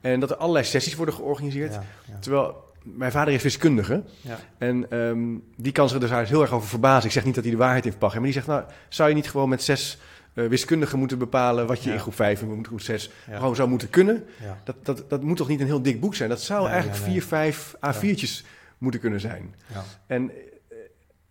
En 0.00 0.20
dat 0.20 0.30
er 0.30 0.36
allerlei 0.36 0.64
sessies 0.64 0.94
worden 0.94 1.14
georganiseerd. 1.14 1.78
Terwijl 2.20 2.70
mijn 2.82 3.12
vader 3.12 3.34
is 3.34 3.42
wiskundige. 3.42 4.02
Ja. 4.20 4.38
En 4.58 4.90
ehm, 4.90 5.18
die 5.56 5.72
kan 5.72 5.88
zich 5.88 6.02
er 6.02 6.08
dus 6.18 6.28
heel 6.28 6.42
erg 6.42 6.52
over 6.52 6.68
verbazen. 6.68 7.06
Ik 7.06 7.12
zeg 7.12 7.24
niet 7.24 7.34
dat 7.34 7.44
hij 7.44 7.52
de 7.52 7.58
waarheid 7.58 7.84
heeft 7.84 7.98
pakken. 7.98 8.18
Maar 8.20 8.30
die 8.30 8.40
zegt, 8.40 8.50
nou, 8.50 8.64
zou 8.88 9.08
je 9.08 9.14
niet 9.14 9.30
gewoon 9.30 9.48
met 9.48 9.62
zes 9.62 9.98
eh, 10.34 10.46
wiskundigen 10.46 10.98
moeten 10.98 11.18
bepalen... 11.18 11.66
wat 11.66 11.82
je 11.82 11.88
Ja. 11.88 11.94
in 11.94 12.00
groep 12.00 12.14
vijf 12.14 12.42
en 12.42 12.64
groep 12.66 12.80
zes 12.80 13.10
Ja. 13.30 13.36
gewoon 13.38 13.56
zou 13.56 13.68
moeten 13.68 13.90
kunnen? 13.90 14.24
Ja. 14.42 14.60
Dat, 14.64 14.76
dat, 14.82 15.04
dat 15.10 15.22
moet 15.22 15.36
toch 15.36 15.48
niet 15.48 15.60
een 15.60 15.66
heel 15.66 15.82
dik 15.82 16.00
boek 16.00 16.14
zijn? 16.14 16.28
Dat 16.28 16.40
zou 16.42 16.62
Nee, 16.62 16.70
eigenlijk 16.72 17.00
nee, 17.02 17.10
nee. 17.10 17.20
vier, 17.20 17.28
vijf 17.28 17.74
A4'tjes 17.76 18.46
moeten 18.78 19.00
kunnen 19.00 19.20
zijn. 19.20 19.54
Ja. 19.72 19.84
En 20.06 20.30
eh, 20.30 20.76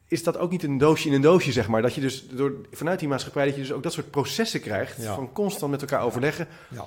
is 0.08 0.24
dat 0.24 0.38
ook 0.38 0.52
niet 0.52 0.64
een 0.64 0.78
doosje 0.78 1.08
in 1.08 1.14
een 1.14 1.22
doosje, 1.22 1.52
zeg 1.52 1.68
maar? 1.68 1.82
Dat 1.82 1.94
je 1.96 2.02
dus 2.02 2.28
door, 2.28 2.54
vanuit 2.72 3.00
die 3.00 3.08
maatschappij... 3.08 3.46
dat 3.46 3.56
je 3.56 3.62
dus 3.62 3.72
ook 3.72 3.84
dat 3.84 3.94
soort 3.94 4.12
processen 4.12 4.62
krijgt... 4.62 5.04
Van 5.04 5.32
constant 5.32 5.72
met 5.72 5.82
elkaar 5.82 6.02
overleggen. 6.02 6.48
Ja. 6.70 6.86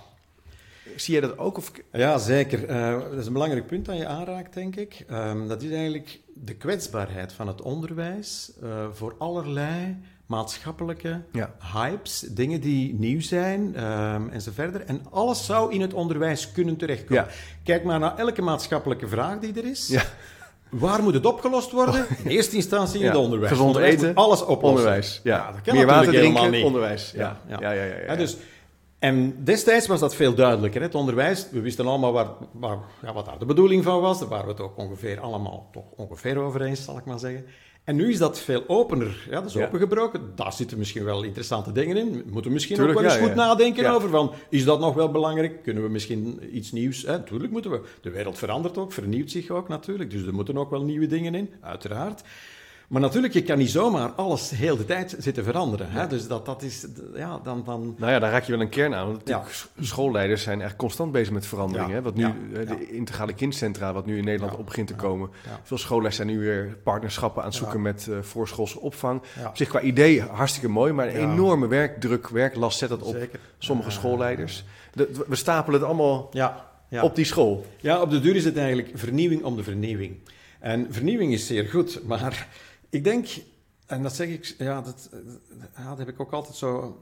Zie 0.97 1.13
jij 1.13 1.23
dat 1.29 1.39
ook? 1.39 1.57
Of, 1.57 1.73
Ja, 1.93 2.19
zeker. 2.19 2.65
Eh, 2.69 3.01
dat 3.01 3.13
is 3.19 3.27
een 3.27 3.33
belangrijk 3.33 3.67
punt 3.67 3.85
dat 3.85 3.97
je 3.97 4.07
aanraakt, 4.07 4.55
denk 4.55 4.77
ik. 4.77 5.05
Ehm, 5.09 5.47
dat 5.49 5.63
is 5.63 5.71
eigenlijk 5.71 6.21
de 6.35 6.55
kwetsbaarheid 6.55 7.33
van 7.33 7.47
het 7.49 7.63
onderwijs 7.63 8.53
voor 8.93 9.15
allerlei 9.19 9.97
maatschappelijke 10.27 11.21
Ja. 11.33 11.55
hypes, 11.73 12.21
dingen 12.21 12.61
die 12.61 12.95
nieuw 12.95 13.21
zijn 13.21 13.75
ehm, 13.77 14.29
en 14.29 14.41
zo 14.41 14.51
verder. 14.55 14.81
En 14.81 15.03
alles 15.11 15.45
zou 15.47 15.73
in 15.73 15.81
het 15.81 15.95
onderwijs 15.95 16.53
kunnen 16.53 16.77
terechtkomen. 16.77 17.25
Ja. 17.25 17.31
Kijk 17.65 17.85
maar 17.85 17.99
naar 17.99 18.17
elke 18.19 18.43
maatschappelijke 18.43 19.09
vraag 19.09 19.39
die 19.39 19.53
er 19.63 19.65
is. 19.71 19.89
Ja. 19.89 20.03
Waar 20.69 21.03
moet 21.03 21.15
het 21.15 21.27
opgelost 21.27 21.71
worden? 21.71 22.07
In 22.25 22.31
eerste 22.31 22.57
instantie 22.57 23.01
in 23.01 23.07
het 23.07 23.17
onderwijs. 23.17 23.51
Gezond 23.51 23.69
Onderwijs 23.69 23.95
eten, 23.95 24.15
alles 24.15 24.41
oplossen. 24.43 24.69
onderwijs. 24.69 25.21
Ja. 25.23 25.53
Dat 25.53 25.61
kan 25.63 25.75
Meer 25.77 25.87
water 25.87 26.13
drinken, 26.13 26.51
niet. 26.51 26.65
onderwijs. 26.65 27.13
Ja. 27.17 27.41
Ja, 27.61 27.73
Ja. 27.73 28.17
dus, 28.17 28.37
en 28.99 29.45
destijds 29.45 29.87
was 29.87 30.01
dat 30.01 30.15
veel 30.15 30.35
duidelijker. 30.35 30.81
Hè? 30.81 30.87
Het 30.87 30.95
onderwijs, 30.97 31.47
we 31.51 31.61
wisten 31.61 31.87
allemaal 31.87 32.13
waar, 32.13 32.29
wat 33.15 33.25
daar 33.27 33.39
de 33.39 33.45
bedoeling 33.45 33.85
van 33.85 34.01
was. 34.01 34.19
Daar 34.19 34.29
waren 34.29 34.45
we 34.47 34.51
het 34.53 34.61
ook 34.61 34.77
ongeveer 34.79 35.21
allemaal 35.21 35.69
toch 35.73 35.85
ongeveer 35.97 36.39
over 36.39 36.63
eens, 36.63 36.85
zal 36.85 36.99
ik 36.99 37.05
maar 37.05 37.19
zeggen. 37.19 37.45
En 37.85 37.97
nu 37.97 38.11
is 38.11 38.19
dat 38.19 38.39
veel 38.41 38.65
opener. 38.67 39.27
Ja, 39.31 39.41
dat 39.41 39.51
is 39.51 39.57
opengebroken. 39.57 40.33
Daar 40.35 40.53
zitten 40.53 40.79
misschien 40.79 41.05
wel 41.05 41.23
interessante 41.23 41.73
dingen 41.73 41.97
in. 41.97 42.13
We 42.13 42.31
moeten 42.31 42.53
misschien 42.53 42.77
Tuurlijk, 42.77 42.99
ook 42.99 43.05
wel 43.05 43.13
eens 43.13 43.23
ja, 43.23 43.27
goed 43.29 43.39
ja. 43.39 43.47
nadenken 43.47 43.83
Ja. 43.83 43.93
over 43.93 44.09
van, 44.09 44.33
is 44.49 44.65
dat 44.65 44.81
nog 44.81 44.95
wel 44.95 45.11
belangrijk? 45.11 45.63
Kunnen 45.63 45.83
we 45.83 45.89
misschien 45.89 46.41
iets 46.57 46.73
nieuws... 46.73 47.03
Hè? 47.03 47.23
Tuurlijk 47.23 47.53
moeten 47.53 47.71
we. 47.71 47.81
De 48.01 48.11
wereld 48.11 48.39
verandert 48.39 48.79
ook, 48.79 48.93
vernieuwt 48.93 49.31
zich 49.31 49.51
ook 49.51 49.69
natuurlijk. 49.69 50.11
Dus 50.11 50.27
er 50.27 50.35
moeten 50.35 50.59
ook 50.59 50.71
wel 50.71 50.83
nieuwe 50.83 51.07
dingen 51.07 51.35
in, 51.35 51.51
uiteraard. 51.61 52.23
Maar 52.95 53.03
natuurlijk, 53.03 53.33
je 53.35 53.43
kan 53.43 53.59
niet 53.59 53.71
zomaar 53.71 54.09
alles 54.11 54.51
heel 54.51 54.77
de 54.77 54.85
tijd 54.85 55.17
zitten 55.19 55.45
veranderen. 55.45 55.91
Hè? 55.91 56.07
Dus 56.07 56.27
dat, 56.29 56.47
dat 56.47 56.63
is... 56.63 56.87
Ja, 57.15 57.41
dan... 57.43 57.63
dan 57.65 57.95
Nou 57.99 58.13
ja, 58.13 58.19
daar 58.19 58.31
raak 58.31 58.45
je 58.45 58.53
wel 58.53 58.61
een 58.61 58.69
kern 58.69 58.95
aan. 58.95 59.07
Want 59.07 59.29
Ja. 59.29 59.43
schoolleiders 59.81 60.43
zijn 60.43 60.61
echt 60.61 60.77
constant 60.77 61.13
bezig 61.13 61.33
met 61.33 61.47
verandering. 61.47 61.89
Ja. 61.89 61.95
Hè? 61.95 62.03
Wat 62.03 62.15
nu, 62.15 62.25
eh, 62.25 62.69
de 62.69 62.91
integrale 62.91 63.33
kindcentra, 63.33 63.93
wat 63.93 64.07
nu 64.07 64.19
in 64.19 64.25
Nederland 64.25 64.57
op 64.57 64.65
begint 64.67 64.87
te 64.87 64.95
komen. 64.95 65.31
Veel 65.63 65.79
schoolleiders 65.79 66.17
zijn 66.17 66.29
nu 66.29 66.39
weer 66.39 66.77
partnerschappen 66.85 67.43
aan 67.43 67.49
het 67.49 67.57
zoeken 67.59 67.83
met 67.83 68.09
eh 68.11 68.19
voorschoolse 68.21 68.81
opvang. 68.81 69.23
Op 69.47 69.57
zich 69.57 69.69
qua 69.69 69.81
idee 69.81 70.23
hartstikke 70.23 70.69
mooi, 70.69 70.93
maar 70.93 71.09
een 71.09 71.31
enorme 71.33 71.67
werkdruk, 71.67 72.29
werklast 72.29 72.79
zet 72.79 72.89
dat 72.89 73.03
op 73.03 73.15
Zeker. 73.15 73.41
sommige 73.59 73.91
schoolleiders. 73.91 74.65
De- 74.93 75.25
we 75.29 75.37
stapelen 75.37 75.81
het 75.81 75.89
allemaal 75.89 76.31
op 77.03 77.15
die 77.17 77.25
school. 77.25 77.67
ja, 77.81 78.01
op 78.01 78.11
de 78.11 78.21
duur 78.21 78.37
is 78.37 78.45
het 78.45 78.57
eigenlijk 78.57 78.91
vernieuwing 78.95 79.43
om 79.43 79.57
de 79.57 79.63
vernieuwing. 79.63 80.17
En 80.61 80.87
vernieuwing 80.91 81.33
is 81.33 81.47
zeer 81.47 81.65
goed, 81.69 82.01
maar 82.07 82.47
ik 82.95 83.05
denk, 83.05 83.27
en 83.87 84.03
dat 84.03 84.15
zeg 84.15 84.29
ik, 84.29 84.55
ja, 84.59 84.81
dat, 84.81 85.11
ja, 85.77 85.89
dat 85.89 85.99
heb 85.99 86.09
ik 86.09 86.21
ook 86.21 86.33
altijd 86.33 86.57
zo 86.57 86.99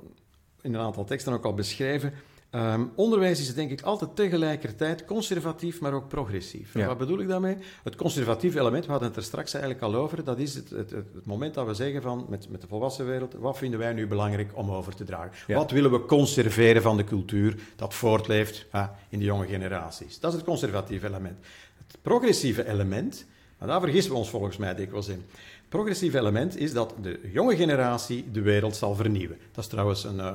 in 0.61 0.75
een 0.75 0.81
aantal 0.81 1.05
teksten 1.05 1.33
ook 1.33 1.45
al 1.45 1.55
beschreven. 1.55 2.13
Ehm, 2.51 2.85
onderwijs 2.95 3.41
is 3.41 3.55
denk 3.55 3.71
ik 3.71 3.83
altijd 3.83 4.17
tegelijkertijd 4.17 5.05
conservatief, 5.05 5.81
maar 5.81 5.93
ook 5.93 6.09
progressief. 6.09 6.75
Ja. 6.75 6.87
Wat 6.87 6.99
bedoel 6.99 7.19
ik 7.19 7.29
daarmee? 7.29 7.57
Het 7.83 7.97
conservatieve 7.97 8.59
element, 8.59 8.85
we 8.85 8.91
hadden 8.91 9.09
het 9.09 9.17
er 9.17 9.23
straks 9.23 9.55
eigenlijk 9.55 9.85
al 9.85 9.95
over, 9.95 10.25
dat 10.25 10.39
is 10.39 10.55
het, 10.55 10.71
het, 10.71 10.91
het, 10.91 11.07
het 11.15 11.27
moment 11.27 11.55
dat 11.55 11.67
we 11.67 11.75
zeggen 11.75 12.03
van, 12.03 12.27
met, 12.29 12.49
met 12.51 12.61
de 12.61 12.67
volwassen 12.67 13.07
wereld, 13.07 13.35
wat 13.35 13.59
vinden 13.59 13.79
wij 13.79 13.93
nu 13.93 14.07
belangrijk 14.07 14.51
om 14.55 14.71
over 14.71 14.95
te 14.95 15.05
dragen? 15.05 15.33
Ja. 15.47 15.57
Wat 15.57 15.71
willen 15.71 15.91
we 15.91 16.05
conserveren 16.05 16.83
van 16.83 16.97
de 16.97 17.05
cultuur 17.05 17.59
dat 17.77 17.95
voortleeft 17.95 18.67
ha, 18.71 18.99
in 19.09 19.19
de 19.19 19.25
jonge 19.25 19.47
generaties? 19.47 20.21
Dat 20.21 20.31
is 20.31 20.37
het 20.37 20.47
conservatieve 20.47 21.07
element. 21.07 21.39
Het 21.87 21.99
progressieve 22.03 22.69
element, 22.69 23.27
maar 23.59 23.69
daar 23.69 23.81
vergissen 23.81 24.13
we 24.13 24.19
ons 24.19 24.31
volgens 24.31 24.57
mij 24.57 24.75
dikwijls 24.75 25.09
in. 25.09 25.25
Het 25.73 25.81
progressieve 25.81 26.19
element 26.19 26.57
is 26.57 26.73
dat 26.73 26.95
de 27.03 27.21
jonge 27.33 27.57
generatie 27.57 28.31
de 28.33 28.41
wereld 28.41 28.77
zal 28.77 28.95
vernieuwen. 28.95 29.39
Dat 29.53 29.65
is 29.65 29.71
trouwens 29.71 30.05
een 30.05 30.21
eh, 30.21 30.35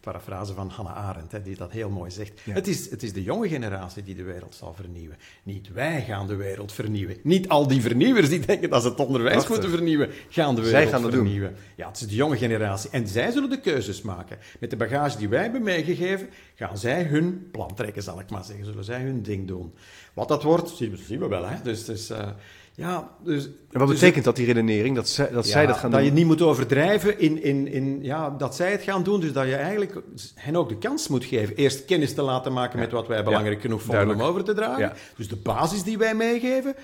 parafrase 0.00 0.54
van 0.54 0.68
Hannah 0.68 0.96
Arendt, 0.96 1.32
hè, 1.32 1.42
die 1.42 1.56
dat 1.56 1.70
heel 1.70 1.90
mooi 1.90 2.10
zegt. 2.10 2.40
Ja. 2.44 2.52
Het, 2.52 2.66
is, 2.66 2.90
het 2.90 3.02
is 3.02 3.12
de 3.12 3.22
jonge 3.22 3.48
generatie 3.48 4.02
die 4.02 4.14
de 4.14 4.22
wereld 4.22 4.54
zal 4.54 4.74
vernieuwen. 4.74 5.16
Niet 5.42 5.72
wij 5.72 6.02
gaan 6.02 6.26
de 6.26 6.34
wereld 6.34 6.72
vernieuwen. 6.72 7.16
Niet 7.22 7.48
al 7.48 7.66
die 7.66 7.80
vernieuwers 7.80 8.28
die 8.28 8.40
denken 8.40 8.70
dat 8.70 8.82
ze 8.82 8.88
het 8.88 9.00
onderwijs 9.00 9.48
moeten 9.48 9.70
vernieuwen, 9.70 10.10
gaan 10.28 10.54
de 10.54 10.62
Zij 10.62 10.70
wereld 10.70 10.90
gaan 10.90 11.02
dat 11.02 11.10
doen. 11.10 11.20
vernieuwen. 11.20 11.56
Ja, 11.76 11.88
het 11.88 12.00
is 12.00 12.08
de 12.08 12.14
jonge 12.14 12.36
generatie. 12.36 12.90
En 12.90 13.08
zij 13.08 13.30
zullen 13.30 13.50
de 13.50 13.60
keuzes 13.60 14.02
maken. 14.02 14.38
Met 14.60 14.70
de 14.70 14.76
bagage 14.76 15.18
die 15.18 15.28
wij 15.28 15.42
hebben 15.42 15.62
meegegeven, 15.62 16.28
gaan 16.54 16.78
zij 16.78 17.02
hun 17.02 17.48
plan 17.52 17.74
trekken, 17.74 18.02
zal 18.02 18.20
ik 18.20 18.30
maar 18.30 18.44
zeggen. 18.44 18.64
Zullen 18.64 18.84
zij 18.84 19.00
hun 19.00 19.22
ding 19.22 19.46
doen. 19.46 19.74
Wat 20.14 20.28
dat 20.28 20.42
wordt, 20.42 20.70
zien 20.70 20.90
we, 20.90 20.96
zien 20.96 21.18
we 21.18 21.28
wel. 21.28 21.48
Hè? 21.48 21.56
Dus, 21.62 21.84
dus 21.84 22.10
eh, 22.10 22.28
ja, 22.76 23.10
dus... 23.24 23.44
En 23.44 23.78
wat 23.78 23.88
dus 23.88 24.00
betekent 24.00 24.24
dat, 24.24 24.36
die 24.36 24.46
redenering, 24.46 24.96
dat, 24.96 25.08
zij, 25.08 25.30
dat 25.30 25.46
zij 25.46 25.66
dat 25.66 25.76
gaan 25.76 25.90
dat 25.90 26.00
doen? 26.00 26.08
je 26.08 26.14
niet 26.14 26.26
moet 26.26 26.42
overdrijven 26.42 27.18
in, 27.18 27.42
in, 27.42 27.68
in 27.68 27.98
ja, 28.02 28.30
dat 28.30 28.54
zij 28.54 28.70
het 28.70 28.82
gaan 28.82 29.02
doen. 29.02 29.20
Dus 29.20 29.32
dat 29.32 29.46
je 29.46 29.54
eigenlijk 29.54 30.02
hen 30.34 30.56
ook 30.56 30.68
de 30.68 30.78
kans 30.78 31.08
moet 31.08 31.24
geven. 31.24 31.56
Eerst 31.56 31.84
kennis 31.84 32.14
te 32.14 32.22
laten 32.22 32.52
maken 32.52 32.78
met 32.78 32.92
wat 32.92 33.06
wij 33.06 33.24
belangrijk 33.24 33.60
genoeg 33.60 33.82
vonden 33.82 34.10
om 34.10 34.22
over 34.22 34.44
te 34.44 34.54
dragen. 34.54 34.92
Dus 35.16 35.28
de 35.28 35.36
basis 35.36 35.82
die 35.82 35.98
wij 35.98 36.14
meegeven. 36.14 36.74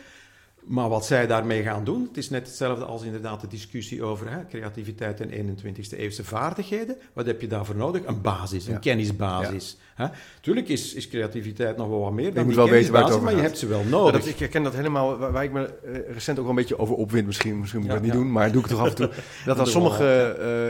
Maar 0.64 0.88
wat 0.88 1.07
zij 1.07 1.27
daarmee 1.27 1.62
gaan 1.62 1.85
doen, 1.85 2.03
het 2.09 2.16
is 2.16 2.31
net 2.31 2.46
hetzelfde 2.46 2.85
als 2.85 3.03
inderdaad 3.03 3.40
de 3.40 3.46
discussie 3.46 4.03
over 4.03 4.31
hè, 4.31 4.46
creativiteit 4.46 5.20
en 5.20 5.31
21e 5.31 5.96
eeuwse 5.98 6.25
vaardigheden. 6.25 6.96
Wat 7.12 7.27
heb 7.27 7.40
je 7.40 7.46
daarvoor 7.46 7.77
nodig? 7.77 8.05
Een 8.05 8.20
basis, 8.20 8.66
een 8.66 8.72
Ja. 8.72 8.79
kennisbasis. 8.79 9.77
Hè? 9.94 10.07
Tuurlijk 10.40 10.68
is, 10.68 10.94
is 10.94 11.09
creativiteit 11.09 11.77
nog 11.77 11.88
wel 11.88 12.01
wat 12.01 12.12
meer 12.12 12.35
dan 12.35 12.44
moet 12.44 12.55
die 12.55 12.62
wel 12.62 12.72
weten 12.72 12.92
waar 12.92 13.03
het 13.03 13.12
over 13.12 13.25
maar 13.25 13.35
je 13.37 13.40
hebt 13.42 13.59
ze 13.59 13.66
wel 13.66 13.85
nodig. 13.85 14.12
dat, 14.12 14.27
ik 14.27 14.38
herken 14.38 14.62
dat 14.62 14.75
helemaal, 14.75 15.18
waar, 15.18 15.44
ik 15.44 15.53
me 15.53 15.64
eh, 15.85 16.12
recent 16.12 16.38
ook 16.38 16.44
wel 16.44 16.53
een 16.55 16.61
beetje 16.61 16.79
over 16.79 16.94
opwind. 16.94 17.27
Misschien, 17.27 17.59
misschien 17.59 17.81
moet 17.81 17.88
ik 17.90 17.94
Ja, 17.96 18.01
dat 18.03 18.11
niet 18.12 18.22
doen, 18.22 18.33
maar 18.33 18.53
doe 18.53 18.62
ik 18.62 18.68
toch 18.68 18.81
af 18.81 18.88
en 18.88 18.94
toe. 18.94 19.11
Dat 19.44 19.57
dan 19.57 19.66
sommige 19.66 20.05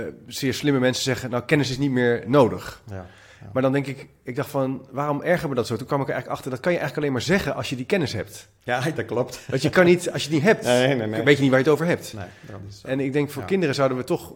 eh, 0.06 0.14
zeer 0.26 0.54
slimme 0.54 0.78
mensen 0.80 1.04
zeggen, 1.04 1.30
nou 1.30 1.42
kennis 1.42 1.70
is 1.70 1.78
niet 1.78 1.90
meer 1.90 2.22
nodig. 2.26 2.82
ja. 2.90 3.06
Maar 3.52 3.62
dan 3.62 3.72
denk 3.72 3.86
ik, 3.86 4.06
ik 4.22 4.36
dacht 4.36 4.50
van, 4.50 4.86
waarom 4.90 5.22
erger 5.22 5.48
me 5.48 5.54
dat 5.54 5.66
zo? 5.66 5.76
Toen 5.76 5.86
kwam 5.86 6.00
ik 6.00 6.06
er 6.06 6.12
eigenlijk 6.12 6.38
achter, 6.38 6.50
dat 6.54 6.60
kan 6.60 6.72
je 6.72 6.78
eigenlijk 6.78 7.06
alleen 7.06 7.18
maar 7.18 7.36
zeggen 7.38 7.54
als 7.54 7.68
je 7.70 7.76
die 7.76 7.84
kennis 7.86 8.12
hebt. 8.12 8.48
ja, 8.62 8.80
dat 8.94 9.04
klopt. 9.06 9.40
Want 9.48 9.62
je 9.62 9.70
kan 9.70 9.84
niet, 9.84 10.10
als 10.10 10.22
je 10.22 10.28
het 10.28 10.36
niet 10.38 10.46
hebt, 10.46 10.64
Nee, 10.64 10.94
nee, 10.94 11.06
nee. 11.06 11.22
weet 11.22 11.36
je 11.36 11.42
niet 11.42 11.50
waar 11.50 11.58
je 11.60 11.64
het 11.64 11.74
over 11.74 11.86
hebt. 11.86 12.12
Nee, 12.16 12.24
dat 12.40 12.60
is 12.68 12.80
zo. 12.80 12.86
En 12.88 13.00
ik 13.00 13.12
denk, 13.12 13.30
voor 13.30 13.42
Ja. 13.42 13.48
kinderen 13.48 13.74
zouden 13.74 13.96
we 13.98 14.04
toch 14.04 14.34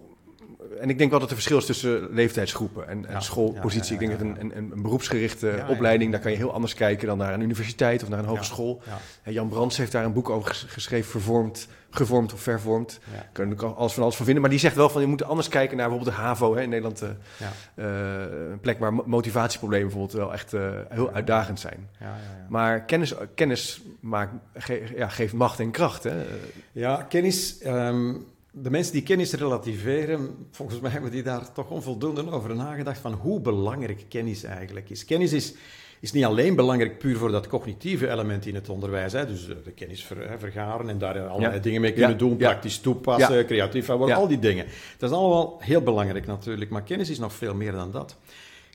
en 0.81 0.91
ik 0.91 0.99
denk 0.99 1.11
wel 1.11 1.21
dat 1.21 1.29
er 1.29 1.35
verschil 1.35 1.59
is 1.59 1.67
tussen 1.67 2.09
leeftijdsgroepen 2.11 2.89
en, 2.89 3.07
en 3.07 3.13
Ja, 3.13 3.21
schoolpositie. 3.21 3.95
ja, 3.99 4.01
ja, 4.01 4.11
ik 4.11 4.19
denk 4.19 4.35
dat 4.37 4.41
een, 4.43 4.57
een, 4.57 4.73
een 4.73 4.83
beroepsgerichte 4.83 5.65
opleiding, 5.69 6.13
daar 6.13 6.21
kan 6.21 6.31
je 6.31 6.37
heel 6.37 6.53
anders 6.53 6.75
kijken 6.75 7.07
dan 7.07 7.19
naar 7.19 7.35
een 7.35 7.41
universiteit 7.41 8.03
of 8.03 8.09
naar 8.09 8.19
een 8.19 8.25
hogeschool. 8.25 8.83
Jan 9.25 9.49
Brands 9.49 9.77
heeft 9.77 9.93
daar 9.93 10.05
een 10.05 10.13
boek 10.13 10.31
over 10.31 10.49
ges- 10.51 10.65
geschreven, 10.69 11.11
vervormd, 11.11 11.69
gevormd 11.91 12.33
of 12.33 12.41
vervormd. 12.41 13.01
Daar 13.13 13.29
kan 13.33 13.49
je 13.49 13.53
ook 13.63 13.77
alles 13.77 13.93
van 13.93 14.03
alles 14.03 14.15
van 14.17 14.25
vinden. 14.25 14.43
Maar 14.43 14.51
die 14.53 14.61
zegt 14.61 14.75
wel 14.77 14.89
van 14.89 15.01
je 15.01 15.07
moet 15.07 15.23
anders 15.23 15.49
kijken 15.49 15.77
naar 15.77 15.89
bijvoorbeeld 15.89 16.17
de 16.17 16.23
HAVO 16.23 16.55
hè, 16.55 16.63
in 16.63 16.69
Nederland. 16.69 17.03
eh, 17.03 17.09
eh, 17.75 18.51
een 18.51 18.61
plek 18.61 18.79
waar 18.79 18.95
mo- 18.95 19.03
motivatieproblemen 19.07 19.87
bijvoorbeeld 19.89 20.19
wel 20.19 20.33
echt 20.33 20.53
eh, 20.55 20.71
heel 20.89 21.13
uitdagend 21.13 21.61
zijn. 21.61 21.89
ja, 22.01 22.07
ja, 22.07 22.13
ja. 22.13 22.47
Maar 22.49 22.81
kennis, 22.85 23.15
kennis 23.35 23.81
maakt, 24.01 24.33
ge- 24.55 24.83
geeft 24.97 25.33
macht 25.33 25.61
en 25.61 25.71
kracht. 25.71 26.03
Hè? 26.05 26.25
Ja, 26.73 27.03
kennis. 27.09 27.59
ehm, 27.61 28.15
de 28.63 28.71
mensen 28.71 28.93
die 28.93 29.03
kennis 29.03 29.33
relativeren, 29.33 30.47
volgens 30.51 30.81
mij 30.81 30.91
hebben 30.91 31.11
die 31.11 31.23
daar 31.23 31.53
toch 31.53 31.71
onvoldoende 31.71 32.31
over 32.31 32.57
nagedacht 32.57 32.99
van 32.99 33.13
hoe 33.13 33.41
belangrijk 33.41 34.05
kennis 34.09 34.45
eigenlijk 34.45 34.91
is. 34.91 35.05
Kennis 35.05 35.33
is, 35.33 35.55
is 36.01 36.13
niet 36.13 36.25
alleen 36.25 36.55
belangrijk 36.55 36.99
puur 36.99 37.17
voor 37.17 37.31
dat 37.31 37.47
cognitieve 37.47 38.11
element 38.11 38.47
in 38.47 38.55
het 38.55 38.69
onderwijs, 38.69 39.13
hè, 39.13 39.27
dus 39.27 39.49
eh, 39.49 39.55
de 39.65 39.71
kennis 39.71 40.05
ver- 40.05 40.29
hè, 40.31 40.39
vergaren 40.39 40.89
en 40.89 40.99
daar 40.99 41.27
allerlei 41.29 41.55
Ja. 41.55 41.61
dingen 41.61 41.81
mee 41.81 41.93
kunnen 41.93 42.11
Ja, 42.11 42.17
doen, 42.17 42.31
ja. 42.31 42.37
praktisch 42.37 42.79
toepassen, 42.79 43.47
creatief 43.47 43.87
van 43.87 43.97
worden, 43.97 44.15
Ja. 44.17 44.21
al 44.23 44.29
die 44.29 44.39
dingen. 44.39 44.67
Dat 44.99 45.11
is 45.11 45.17
allemaal 45.17 45.57
heel 45.61 45.83
belangrijk 45.83 46.27
natuurlijk, 46.27 46.71
maar 46.71 46.83
kennis 46.83 47.11
is 47.11 47.19
nog 47.19 47.33
veel 47.33 47.55
meer 47.55 47.73
dan 47.73 47.91
dat. 47.91 48.17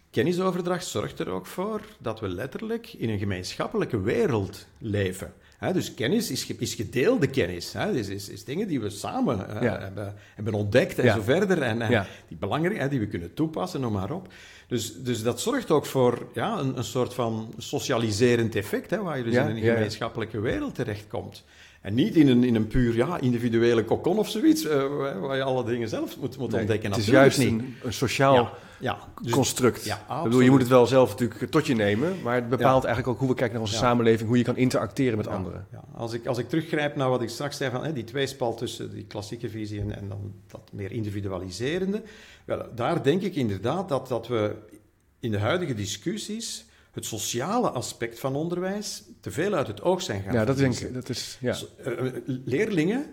Kennisoverdracht 0.09 0.85
zorgt 0.85 1.19
er 1.19 1.29
ook 1.29 1.45
voor 1.45 1.81
dat 1.99 2.19
we 2.19 2.27
letterlijk 2.27 2.93
in 2.93 3.09
een 3.09 3.19
gemeenschappelijke 3.19 4.01
wereld 4.01 4.67
leven. 4.77 5.33
Dus 5.69 5.93
kennis 5.93 6.31
is, 6.31 6.47
is 6.57 6.73
gedeelde 6.73 7.27
kennis. 7.27 7.73
Hè, 7.73 7.91
is, 7.91 8.07
is, 8.07 8.29
is 8.29 8.43
dingen 8.43 8.67
die 8.67 8.79
we 8.81 8.89
samen 8.89 9.55
eh, 9.55 9.61
Ja. 9.61 9.79
hebben, 9.79 10.15
hebben 10.35 10.53
ontdekt 10.53 10.99
en 10.99 11.05
Ja. 11.05 11.15
zo 11.15 11.21
verder. 11.21 11.61
En, 11.61 11.81
en 11.81 11.91
Ja. 11.91 12.05
die 12.27 12.37
belangrijk, 12.37 12.77
hè, 12.79 12.87
die 12.89 12.99
we 12.99 13.07
kunnen 13.07 13.33
toepassen, 13.33 13.81
noem 13.81 13.91
maar 13.93 14.11
op. 14.11 14.27
Dus, 14.67 14.93
dus 15.03 15.23
dat 15.23 15.41
zorgt 15.41 15.71
ook 15.71 15.85
voor 15.85 16.27
ja, 16.33 16.59
een, 16.59 16.77
een 16.77 16.83
soort 16.83 17.13
van 17.13 17.53
socialiserend 17.57 18.55
effect, 18.55 18.89
hè, 18.89 19.01
waar 19.01 19.17
je 19.17 19.23
dus 19.23 19.33
in 19.35 19.45
een 19.47 19.61
gemeenschappelijke 19.61 20.39
wereld 20.39 20.75
terechtkomt. 20.75 21.43
En 21.81 21.93
niet 21.93 22.15
in 22.15 22.27
een, 22.27 22.43
in 22.43 22.55
een 22.55 22.67
puur 22.67 22.95
ja, 22.95 23.19
individuele 23.19 23.83
kokon 23.83 24.17
of 24.17 24.29
zoiets, 24.29 24.65
eh, 24.65 24.83
waar 25.19 25.35
je 25.35 25.43
alle 25.43 25.65
dingen 25.65 25.89
zelf 25.89 26.17
moet, 26.19 26.37
moet 26.37 26.51
Nee, 26.51 26.59
ontdekken. 26.59 26.89
het 26.91 26.99
is 26.99 27.05
Natuurlijk 27.07 27.35
juist 27.35 27.51
een 27.83 27.93
sociaal 27.93 28.53
Ja. 28.81 28.97
Dus- 29.21 29.31
construct. 29.31 29.83
ja, 29.83 29.95
Ik 30.17 30.23
bedoel, 30.23 30.39
je 30.39 30.49
moet 30.49 30.59
het 30.59 30.69
wel 30.69 30.85
zelf 30.87 31.09
natuurlijk 31.09 31.51
tot 31.51 31.67
je 31.67 31.75
nemen, 31.75 32.21
maar 32.21 32.35
het 32.35 32.49
bepaalt 32.49 32.81
Ja. 32.81 32.87
eigenlijk 32.87 33.07
ook 33.07 33.19
hoe 33.19 33.27
we 33.29 33.35
kijken 33.35 33.53
naar 33.53 33.63
onze 33.63 33.75
Ja. 33.75 33.81
samenleving, 33.81 34.27
hoe 34.29 34.37
je 34.37 34.43
kan 34.43 34.57
interacteren 34.57 35.17
met 35.17 35.27
anderen. 35.27 35.67
ja. 35.71 35.83
Als, 35.93 36.13
ik, 36.13 36.25
als 36.27 36.37
ik 36.37 36.49
teruggrijp 36.49 36.95
naar 36.95 37.09
wat 37.09 37.21
ik 37.21 37.29
straks 37.29 37.57
zei, 37.57 37.71
van, 37.71 37.83
hè, 37.83 37.93
die 37.93 38.03
tweespal 38.03 38.55
tussen 38.55 38.93
die 38.93 39.05
klassieke 39.05 39.49
visie 39.49 39.81
en, 39.81 39.95
en 39.95 40.07
dan 40.09 40.33
dat 40.47 40.69
meer 40.71 40.91
individualiserende, 40.91 42.01
wel, 42.45 42.65
daar 42.75 43.03
denk 43.03 43.21
ik 43.21 43.35
inderdaad 43.35 43.89
dat, 43.89 44.07
dat 44.07 44.27
we 44.27 44.55
in 45.19 45.31
de 45.31 45.39
huidige 45.39 45.73
discussies 45.73 46.65
het 46.91 47.05
sociale 47.05 47.69
aspect 47.69 48.19
van 48.19 48.35
onderwijs 48.35 49.03
te 49.19 49.31
veel 49.31 49.53
uit 49.53 49.67
het 49.67 49.81
oog 49.81 50.01
zijn 50.01 50.21
gaan 50.23 50.33
Ja, 50.33 50.45
dat 50.45 50.57
denk 50.57 50.75
ik. 50.75 50.93
Dat 50.93 51.09
is, 51.09 51.37
ja. 51.41 51.55
Eh, 51.83 52.05
eh, 52.07 52.13
leerlingen 52.25 53.05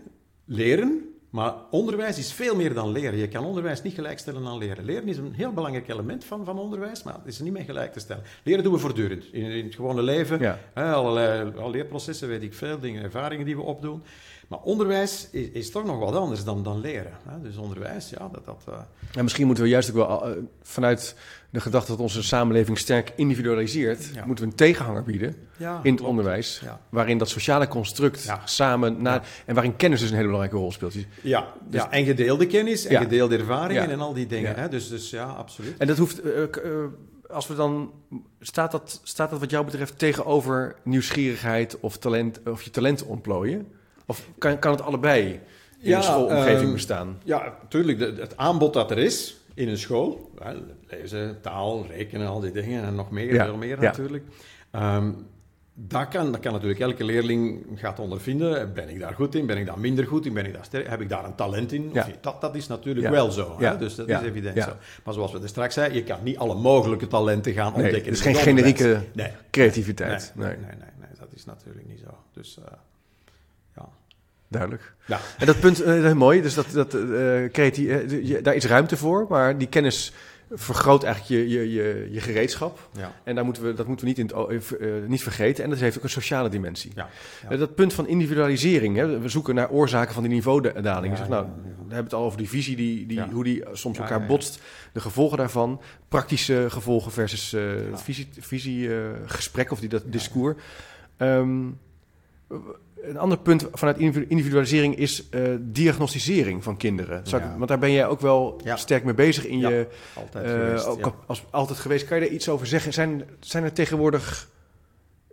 leren, 0.45 1.08
maar 1.31 1.55
onderwijs 1.71 2.19
is 2.19 2.33
veel 2.33 2.57
meer 2.57 2.75
dan 2.75 2.93
leren. 2.93 3.19
Je 3.19 3.29
kan 3.29 3.45
onderwijs 3.45 3.83
niet 3.83 3.95
gelijkstellen 3.95 4.47
aan 4.47 4.59
leren. 4.59 4.85
Leren 4.85 5.09
is 5.09 5.17
een 5.17 5.33
heel 5.33 5.53
belangrijk 5.53 5.89
element 5.89 6.25
van, 6.25 6.45
van 6.45 6.59
onderwijs, 6.59 7.03
maar 7.03 7.15
het 7.15 7.27
is 7.27 7.39
er 7.39 7.45
niet 7.45 7.53
mee 7.53 7.65
gelijk 7.65 7.93
te 7.93 8.01
stellen. 8.01 8.23
Leren 8.43 8.63
doen 8.65 8.73
we 8.73 8.79
voortdurend. 8.79 9.25
In, 9.33 9.43
in 9.43 9.65
het 9.65 9.75
gewone 9.75 10.03
leven, 10.03 10.41
Ja. 10.41 10.59
hè, 10.75 10.93
allerlei 10.93 11.53
al 11.57 11.71
leerprocessen, 11.71 12.29
weet 12.29 12.43
ik 12.43 12.55
veel, 12.55 12.79
dingen, 12.79 13.03
ervaringen 13.03 13.45
die 13.47 13.57
we 13.57 13.63
opdoen. 13.63 14.03
Maar 14.49 14.61
onderwijs 14.63 15.29
is, 15.31 15.49
is 15.49 15.71
toch 15.71 15.85
nog 15.85 15.99
wat 15.99 16.15
anders 16.15 16.45
dan, 16.45 16.63
dan 16.63 16.81
leren. 16.81 17.13
Hè? 17.29 17.41
Dus 17.43 17.57
onderwijs, 17.57 18.11
ja, 18.11 18.29
dat... 18.33 18.45
dat 18.45 18.63
eh, 18.69 18.79
En 19.17 19.23
misschien 19.23 19.47
moeten 19.47 19.65
we 19.65 19.71
juist 19.71 19.91
ook 19.91 19.97
wel 19.97 20.25
eh, 20.27 20.37
vanuit 20.63 21.17
de 21.51 21.61
gedachte 21.61 21.91
dat 21.91 22.01
onze 22.01 22.23
samenleving 22.23 22.79
sterk 22.79 23.13
individualiseert, 23.17 24.11
Ja. 24.15 24.25
moeten 24.27 24.45
we 24.45 24.51
een 24.51 24.57
tegenhanger 24.57 25.03
bieden 25.03 25.37
ja, 25.57 25.71
in 25.71 25.75
het 25.77 25.83
klopt. 25.85 26.03
onderwijs, 26.03 26.61
Ja. 26.65 26.81
waarin 26.89 27.19
dat 27.19 27.29
sociale 27.29 27.69
construct 27.69 28.33
samen 28.45 29.03
na, 29.03 29.23
en 29.47 29.55
waarin 29.55 29.77
kennis 29.77 30.01
dus 30.01 30.09
een 30.09 30.15
hele 30.17 30.27
belangrijke 30.29 30.59
rol 30.61 30.73
speelt. 30.73 30.95
Ja, 31.23 31.53
Dus- 31.69 31.81
ja, 31.83 31.91
en 31.91 32.05
gedeelde 32.05 32.47
kennis 32.47 32.85
en 32.87 33.01
gedeelde 33.03 33.37
ervaringen 33.37 33.91
en 33.91 34.01
al 34.01 34.13
die 34.15 34.27
dingen. 34.27 34.55
Hè? 34.55 34.69
Dus, 34.69 34.89
dus 34.89 35.11
ja, 35.11 35.25
absoluut. 35.25 35.75
En 35.79 35.87
dat 35.87 35.99
hoeft, 35.99 36.21
eh, 36.21 36.43
eh, 36.43 36.49
als 37.31 37.47
we 37.47 37.55
dan, 37.55 37.93
staat 38.41 38.71
dat, 38.71 39.01
staat 39.03 39.31
dat 39.31 39.41
wat 39.41 39.51
jou 39.51 39.65
betreft 39.65 39.99
tegenover 39.99 40.77
nieuwsgierigheid 40.85 41.81
of, 41.81 41.97
talent, 41.99 42.41
of 42.47 42.63
je 42.63 42.71
talent 42.71 43.05
ontplooien? 43.05 43.69
Of 44.07 44.29
kan, 44.39 44.59
kan 44.59 44.73
het 44.73 44.83
allebei 44.83 45.41
in 45.81 45.93
een 45.95 46.03
schoolomgeving 46.03 46.61
ehm, 46.63 46.73
bestaan? 46.73 47.19
Ja, 47.25 47.55
natuurlijk. 47.63 47.99
de- 47.99 48.15
Het 48.21 48.37
aanbod 48.37 48.73
dat 48.73 48.91
er 48.91 48.99
is 48.99 49.37
in 49.59 49.69
een 49.69 49.79
school, 49.79 50.31
lezen, 50.89 51.41
taal, 51.41 51.87
rekenen, 51.87 52.27
al 52.29 52.41
die 52.41 52.51
dingen 52.51 52.85
en 52.85 52.95
nog 52.95 53.11
meer, 53.11 53.35
Ja, 53.35 53.57
meer 53.57 53.81
natuurlijk. 53.81 54.25
Ehm, 54.71 55.13
dat, 55.75 56.09
kan, 56.09 56.33
dat 56.33 56.41
kan 56.41 56.53
natuurlijk 56.53 56.81
elke 56.81 57.05
leerling 57.05 57.67
gaat 57.75 57.99
ondervinden. 57.99 58.75
Ben 58.75 58.89
ik 58.89 59.01
daar 59.01 59.15
goed 59.15 59.35
in? 59.35 59.47
Ben 59.47 59.57
ik 59.57 59.67
daar 59.67 59.79
minder 59.79 60.07
goed 60.07 60.27
in? 60.27 60.33
Ben 60.35 60.47
ik 60.47 60.53
daar 60.55 60.65
sterk? 60.65 60.89
Heb 60.89 61.01
ik 61.01 61.09
daar 61.09 61.25
een 61.25 61.35
talent 61.35 61.73
in? 61.73 61.91
Of 61.95 62.11
dat, 62.21 62.41
dat 62.41 62.55
is 62.55 62.67
natuurlijk 62.67 63.07
Ja. 63.07 63.13
wel 63.13 63.31
zo. 63.31 63.57
Ja. 63.59 63.73
Hè? 63.73 63.79
Dus 63.79 63.95
dat 63.95 64.09
is 64.09 64.21
evident 64.21 64.63
zo. 64.63 64.73
Maar 65.05 65.15
zoals 65.15 65.33
we 65.33 65.41
er 65.43 65.49
straks 65.49 65.75
zeiden, 65.75 65.97
je 65.99 66.05
kan 66.05 66.19
niet 66.23 66.39
alle 66.39 66.55
mogelijke 66.55 67.07
talenten 67.07 67.53
gaan 67.53 67.75
ontdekken. 67.75 68.05
het 68.13 68.21
is 68.21 68.27
in 68.27 68.35
geen 68.35 68.43
generieke 68.43 69.03
Nee. 69.13 69.33
creativiteit. 69.51 70.33
Nee, 70.35 70.47
Nee, 70.47 70.57
nee, 70.57 70.67
nee, 70.67 70.77
nee, 70.79 70.91
nee, 70.99 71.19
dat 71.19 71.29
is 71.35 71.45
natuurlijk 71.45 71.87
niet 71.89 71.99
zo. 71.99 72.19
Dus 72.33 72.59
eh, 72.65 72.73
ja. 73.77 73.89
Duidelijk. 74.49 74.95
Ja. 75.07 75.21
En 75.39 75.47
dat 75.47 75.61
punt, 75.61 75.81
eh, 75.81 75.87
dat 75.95 76.05
is 76.05 76.15
mooi, 76.15 76.43
dus 76.43 76.55
dat, 76.55 76.71
dat, 76.71 76.95
eh, 76.95 77.01
creatie- 77.53 77.93
eh, 77.93 78.43
daar 78.43 78.55
is 78.55 78.65
ruimte 78.65 78.97
voor, 78.97 79.27
maar 79.29 79.59
die 79.59 79.69
kennis 79.69 80.13
vergroot 80.51 81.05
eigenlijk 81.05 81.43
je, 81.43 81.49
je, 81.49 81.73
je, 81.73 82.09
je 82.11 82.21
gereedschap. 82.21 82.89
Ja. 82.97 83.13
En 83.25 83.35
daar 83.35 83.45
moeten 83.45 83.63
we, 83.63 83.73
dat 83.75 83.87
moeten 83.87 84.07
we 84.07 84.11
niet, 84.11 84.33
in 84.33 84.37
het, 84.37 85.09
niet 85.09 85.23
vergeten. 85.23 85.65
En 85.65 85.71
dat 85.71 85.79
heeft 85.79 85.97
ook 85.97 86.03
een 86.03 86.11
sociale 86.11 86.49
dimensie. 86.49 86.93
Ja. 86.95 87.09
Ja. 87.51 87.57
Dat 87.57 87.75
punt 87.75 87.93
van 87.93 88.07
individualisering, 88.07 88.97
hè, 88.97 89.19
we 89.19 89.29
zoeken 89.29 89.55
naar 89.55 89.71
oorzaken 89.71 90.15
van 90.15 90.23
die 90.23 90.33
niveaudaling. 90.33 91.17
Zeg, 91.17 91.29
nou. 91.29 91.47
We 91.63 91.95
hebben 91.95 92.05
het 92.05 92.15
al 92.15 92.25
over 92.25 92.39
die 92.39 92.49
visie, 92.49 92.77
die, 92.77 93.07
die, 93.07 93.23
hoe 93.23 93.45
die 93.45 93.65
soms 93.73 93.99
elkaar 93.99 94.27
botst. 94.27 94.61
De 94.93 95.01
gevolgen 95.01 95.39
daarvan, 95.39 95.81
praktische 96.09 96.67
gevolgen 96.69 97.13
versus 97.13 97.51
het 97.91 98.03
visie, 98.03 98.29
visie 98.39 98.95
eh, 98.95 99.01
gesprek 99.27 99.71
of 99.71 99.81
die, 99.81 99.89
dat 99.89 100.03
discours. 100.07 100.57
Ehm, 101.17 101.67
een 103.03 103.19
ander 103.19 103.39
punt 103.39 103.67
vanuit 103.73 103.99
individu- 103.99 104.27
individualisering 104.29 104.97
is 104.97 105.29
eh, 105.31 105.43
diagnosticering 105.61 106.63
van 106.65 106.77
kinderen. 106.77 107.19
Ik- 107.25 107.33
want 107.57 107.69
daar 107.69 107.79
ben 107.79 107.93
jij 107.93 108.07
ook 108.07 108.21
wel 108.21 108.61
Ja. 108.65 108.77
sterk 108.77 109.05
mee 109.05 109.15
bezig 109.15 109.47
in 109.47 109.59
Ja, 109.59 109.69
je... 109.69 109.87
Altijd 110.15 110.45
eh, 110.45 110.51
geweest, 110.51 110.87
ook 110.87 111.15
als, 111.27 111.45
altijd 111.51 111.79
geweest. 111.79 112.07
Kan 112.07 112.19
je 112.21 112.25
daar 112.25 112.35
iets 112.35 112.49
over 112.49 112.67
zeggen? 112.67 112.93
Zijn, 112.93 113.25
zijn 113.41 113.65
er 113.65 113.73
tegenwoordig... 113.73 114.49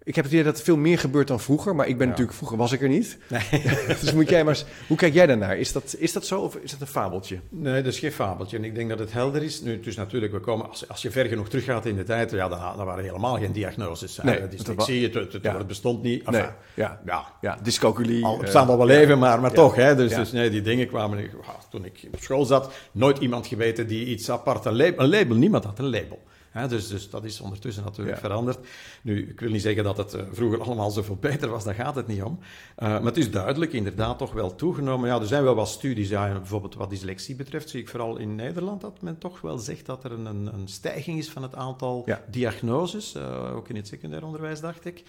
Ik 0.05 0.15
heb 0.15 0.23
het 0.23 0.33
idee 0.33 0.45
dat 0.45 0.57
er 0.57 0.63
veel 0.63 0.77
meer 0.77 0.99
gebeurt 0.99 1.27
dan 1.27 1.39
vroeger, 1.39 1.75
maar 1.75 1.87
ik 1.87 1.97
ben 1.97 2.05
Ja. 2.05 2.09
natuurlijk... 2.11 2.37
Vroeger 2.37 2.57
was 2.57 2.71
ik 2.71 2.81
er 2.81 2.89
niet. 2.89 3.17
Nee. 3.27 3.63
dus 4.01 4.13
moet 4.13 4.29
jij 4.29 4.43
maar 4.43 4.53
eens... 4.53 4.65
Hoe 4.87 4.97
kijk 4.97 5.13
jij 5.13 5.25
daarnaar? 5.27 5.57
Is 5.57 5.71
dat, 5.71 5.95
is 5.97 6.13
dat 6.13 6.25
zo 6.25 6.39
of 6.39 6.55
is 6.55 6.71
dat 6.71 6.81
een 6.81 6.87
fabeltje? 6.87 7.39
Nee, 7.49 7.81
dat 7.81 7.93
is 7.93 7.99
geen 7.99 8.11
fabeltje. 8.11 8.57
En 8.57 8.63
ik 8.63 8.75
denk 8.75 8.89
dat 8.89 8.99
het 8.99 9.13
helder 9.13 9.43
is. 9.43 9.61
Nu, 9.61 9.79
dus 9.79 9.95
natuurlijk, 9.95 10.31
we 10.31 10.39
komen, 10.39 10.69
als, 10.69 10.89
als 10.89 11.01
je 11.01 11.11
ver 11.11 11.25
genoeg 11.25 11.49
teruggaat 11.49 11.85
in 11.85 11.95
de 11.95 12.03
tijd, 12.03 12.31
ja, 12.31 12.47
dan, 12.47 12.59
dan 12.77 12.85
waren 12.85 13.03
helemaal 13.03 13.37
geen 13.37 13.51
diagnoses. 13.51 14.19
Nee, 14.23 14.39
dat 14.39 14.51
dyslexie, 14.51 15.03
het, 15.03 15.13
het, 15.13 15.33
het, 15.33 15.43
ja. 15.43 15.57
het 15.57 15.67
bestond 15.67 16.01
niet. 16.03 16.23
Enfin, 16.23 16.41
nee. 16.41 16.51
Ja. 16.73 17.01
Ja, 17.05 17.25
Ja, 17.41 17.57
dyscalculie. 17.63 18.25
al, 18.25 18.33
eh, 18.33 18.39
het 18.39 18.49
staan 18.49 18.67
al 18.67 18.77
wel 18.77 18.91
ja. 18.91 18.99
even, 18.99 19.19
maar, 19.19 19.41
maar 19.41 19.51
toch. 19.53 19.75
Hè, 19.75 19.95
dus, 19.95 20.15
dus 20.15 20.31
nee, 20.31 20.49
die 20.49 20.61
dingen 20.61 20.87
kwamen... 20.87 21.29
Toen 21.69 21.85
ik 21.85 22.07
op 22.13 22.21
school 22.21 22.45
zat, 22.45 22.73
nooit 22.91 23.17
iemand 23.17 23.47
geweten 23.47 23.87
die 23.87 24.05
iets 24.05 24.29
apart... 24.29 24.65
Een 24.65 24.75
label, 24.75 25.03
een 25.03 25.09
label 25.09 25.35
niemand 25.35 25.63
had 25.63 25.79
een 25.79 25.89
label. 25.89 26.23
Dus, 26.63 26.87
dus 26.87 27.09
dat 27.09 27.23
is 27.23 27.41
ondertussen 27.41 27.83
natuurlijk 27.83 28.15
Ja. 28.15 28.21
veranderd. 28.21 28.59
Nu, 29.01 29.29
ik 29.29 29.39
wil 29.39 29.49
niet 29.49 29.61
zeggen 29.61 29.83
dat 29.83 29.97
het 29.97 30.13
eh, 30.13 30.21
vroeger 30.31 30.61
allemaal 30.61 30.91
zoveel 30.91 31.15
beter 31.29 31.49
was, 31.49 31.63
daar 31.63 31.73
gaat 31.73 31.95
het 31.95 32.07
niet 32.07 32.23
om. 32.23 32.39
Eh, 32.75 32.87
maar 32.87 33.01
het 33.03 33.17
is 33.17 33.31
duidelijk 33.31 33.73
inderdaad 33.73 34.17
toch 34.17 34.33
wel 34.33 34.55
toegenomen. 34.55 35.09
Ja, 35.09 35.19
er 35.19 35.27
zijn 35.27 35.43
wel 35.43 35.55
wat 35.55 35.67
studies, 35.67 36.09
ja, 36.09 36.31
bijvoorbeeld 36.31 36.75
wat 36.75 36.89
dyslexie 36.89 37.35
betreft, 37.35 37.69
zie 37.69 37.79
ik 37.81 37.89
vooral 37.89 38.17
in 38.17 38.35
Nederland 38.35 38.81
dat 38.81 39.01
men 39.01 39.17
toch 39.17 39.41
wel 39.41 39.57
zegt 39.57 39.85
dat 39.85 40.03
er 40.03 40.11
een, 40.11 40.25
een, 40.25 40.67
stijging 40.67 41.17
is 41.17 41.29
van 41.29 41.43
het 41.43 41.55
aantal 41.55 42.03
Ja. 42.05 42.21
diagnoses, 42.29 43.15
eh, 43.15 43.55
ook 43.55 43.69
in 43.69 43.75
het 43.75 43.87
secundair 43.87 44.25
onderwijs, 44.25 44.59
dacht 44.61 44.85
ik. 44.85 45.03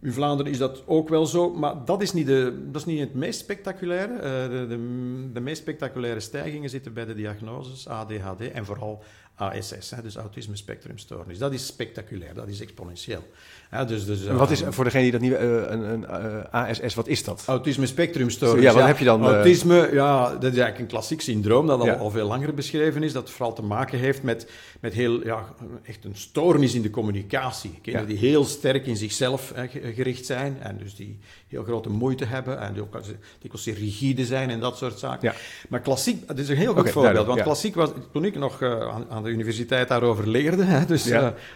In 0.00 0.12
Vlaanderen 0.12 0.52
is 0.52 0.58
dat 0.58 0.82
ook 0.86 1.08
wel 1.08 1.26
zo, 1.26 1.50
maar 1.54 1.84
dat 1.84 2.02
is 2.02 2.12
niet, 2.12 2.26
de, 2.26 2.68
dat 2.70 2.80
is 2.80 2.86
niet 2.86 3.00
het 3.00 3.14
meest 3.14 3.40
spectaculaire. 3.40 4.16
De, 4.48 4.66
de, 4.68 5.30
de 5.32 5.40
meest 5.40 5.60
spectaculaire 5.60 6.20
stijgingen 6.20 6.70
zitten 6.70 6.92
bij 6.92 7.04
de 7.04 7.14
diagnoses 7.14 7.88
ADHD 7.88 8.50
en 8.52 8.64
vooral 8.64 9.02
ASS, 9.50 9.90
hè, 9.90 10.02
dus 10.02 10.16
autisme 10.16 10.56
spectrumstoornis. 10.56 11.38
Dat 11.38 11.52
is 11.52 11.66
spectaculair, 11.66 12.34
dat 12.34 12.48
is 12.48 12.60
exponentieel. 12.60 13.24
Ja, 13.70 13.84
dus, 13.84 14.06
dus, 14.06 14.26
wat 14.26 14.50
is, 14.50 14.62
uh, 14.62 14.68
voor 14.70 14.84
degene 14.84 15.02
die 15.02 15.12
dat 15.12 15.20
niet... 15.20 15.32
Uh, 15.32 15.38
een, 15.38 15.92
een 15.92 16.02
uh, 16.02 16.42
ASS, 16.50 16.94
wat 16.94 17.08
is 17.08 17.24
dat? 17.24 17.42
Autisme 17.46 17.86
spectrumstoornis. 17.86 18.62
Ja, 18.62 18.72
wat 18.72 18.86
heb 18.86 18.98
je 18.98 19.04
dan? 19.04 19.24
Autisme, 19.24 19.88
ja, 19.92 20.24
dat 20.28 20.42
is 20.42 20.58
eigenlijk 20.58 20.78
een 20.78 20.86
klassiek 20.86 21.20
syndroom 21.20 21.66
dat 21.66 21.80
al, 21.80 21.86
ja. 21.86 21.94
al 21.94 22.10
veel 22.10 22.26
langer 22.26 22.54
beschreven 22.54 23.02
is. 23.02 23.12
Dat 23.12 23.30
vooral 23.30 23.52
te 23.52 23.62
maken 23.62 23.98
heeft 23.98 24.22
met, 24.22 24.50
met 24.80 24.92
heel, 24.92 25.24
ja, 25.24 25.54
echt 25.82 26.04
een 26.04 26.16
stoornis 26.16 26.74
in 26.74 26.82
de 26.82 26.90
communicatie. 26.90 27.78
Kinderen 27.82 28.08
die 28.08 28.18
heel 28.18 28.44
sterk 28.44 28.86
in 28.86 28.96
zichzelf 28.96 29.52
gericht 29.94 30.26
zijn 30.26 30.56
en 30.60 30.78
dus 30.78 30.94
die 30.94 31.18
heel 31.58 31.64
grote 31.64 31.88
moeite 31.88 32.24
hebben 32.24 32.60
en 32.60 32.72
die 32.72 32.82
ook 32.82 33.02
dikwijls 33.38 33.62
zeer 33.62 33.74
rigide 33.74 34.26
zijn 34.26 34.50
en 34.50 34.60
dat 34.60 34.76
soort 34.76 34.98
zaken. 34.98 35.28
Ja. 35.28 35.34
Maar 35.68 35.80
klassiek, 35.80 36.26
dat 36.26 36.38
is 36.38 36.48
een 36.48 36.56
heel 36.56 36.72
goed 36.72 36.80
okay, 36.80 36.92
voorbeeld, 36.92 37.26
want 37.26 37.42
klassiek 37.42 37.74
was, 37.74 37.90
toen 38.12 38.24
ik 38.24 38.34
nog 38.34 38.62
aan, 38.62 39.06
aan, 39.08 39.22
de 39.22 39.30
universiteit 39.30 39.88
daarover 39.88 40.28
leerde, 40.28 40.64
hè, 40.64 40.86
dus 40.86 41.10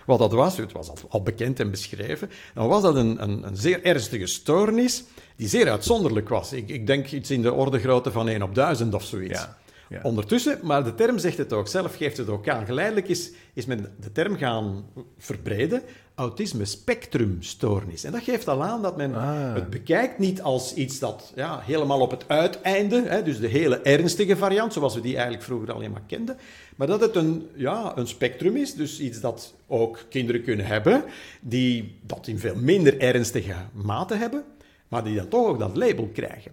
wat 0.07 0.19
dat 0.19 0.33
was, 0.33 0.57
het 0.57 0.73
was 0.73 0.89
al, 0.89 0.97
al 1.09 1.23
bekend 1.23 1.61
en 1.61 1.71
beschreven 1.71 2.31
dan 2.55 2.69
was 2.69 2.83
dat 2.83 2.97
een, 2.97 3.23
een, 3.23 3.47
een, 3.47 3.57
zeer 3.57 3.85
ernstige 3.85 4.27
stoornis 4.27 5.05
die 5.37 5.49
zeer 5.49 5.71
uitzonderlijk 5.71 6.29
was. 6.29 6.53
Ik, 6.53 6.69
ik, 6.69 6.87
denk 6.87 7.11
iets 7.11 7.31
in 7.31 7.43
de 7.43 7.53
orde 7.53 7.79
grootte 7.79 8.13
van 8.13 8.29
1 8.29 8.43
op 8.43 8.55
1000 8.55 8.95
of 8.95 9.05
zoiets. 9.05 9.47
Ja. 9.89 10.01
Ondertussen, 10.03 10.59
maar 10.63 10.85
de 10.85 10.95
term 10.95 11.19
zegt 11.19 11.39
het 11.39 11.53
ook 11.53 11.69
zelf, 11.69 11.97
geeft 11.97 12.17
het 12.17 12.29
ook 12.29 12.49
aan. 12.49 12.67
Geleidelijk 12.67 13.09
is, 13.09 13.31
is 13.53 13.67
men 13.67 13.95
de 14.01 14.13
term 14.13 14.37
gaan 14.37 14.85
verbreden, 15.19 15.83
autisme 16.15 16.65
spectrumstoornis. 16.65 18.05
En 18.05 18.13
dat 18.13 18.23
geeft 18.23 18.49
al 18.49 18.63
aan 18.63 18.83
dat 18.83 18.97
men 18.97 19.15
ah. 19.15 19.55
het 19.55 19.71
bekijkt 19.71 20.19
niet 20.19 20.43
als 20.43 20.75
iets 20.75 20.99
dat 20.99 21.33
ja, 21.35 21.61
helemaal 21.61 22.01
op 22.01 22.11
het 22.11 22.25
uiteinde, 22.29 23.03
hè, 23.07 23.23
dus 23.23 23.39
de 23.41 23.47
hele 23.47 23.81
ernstige 23.81 24.37
variant, 24.37 24.73
zoals 24.73 24.95
we 24.95 25.01
die 25.01 25.15
eigenlijk 25.15 25.45
vroeger 25.45 25.73
alleen 25.73 25.91
maar 25.91 26.03
kenden, 26.07 26.37
maar 26.77 26.87
dat 26.87 27.01
het 27.01 27.17
een, 27.17 27.49
ja, 27.55 27.93
een 27.97 28.07
spectrum 28.07 28.57
is, 28.57 28.75
dus 28.75 29.01
iets 29.01 29.21
dat 29.21 29.55
ook 29.67 30.05
kinderen 30.09 30.43
kunnen 30.43 30.67
hebben, 30.67 31.05
die 31.41 31.99
dat 32.03 32.27
in 32.27 32.39
veel 32.39 32.57
minder 32.57 33.01
ernstige 33.01 33.55
mate 33.73 34.15
hebben, 34.15 34.45
maar 34.89 35.05
die 35.05 35.17
dan 35.17 35.29
toch 35.29 35.47
ook 35.47 35.59
dat 35.59 35.77
label 35.77 36.11
krijgen. 36.13 36.53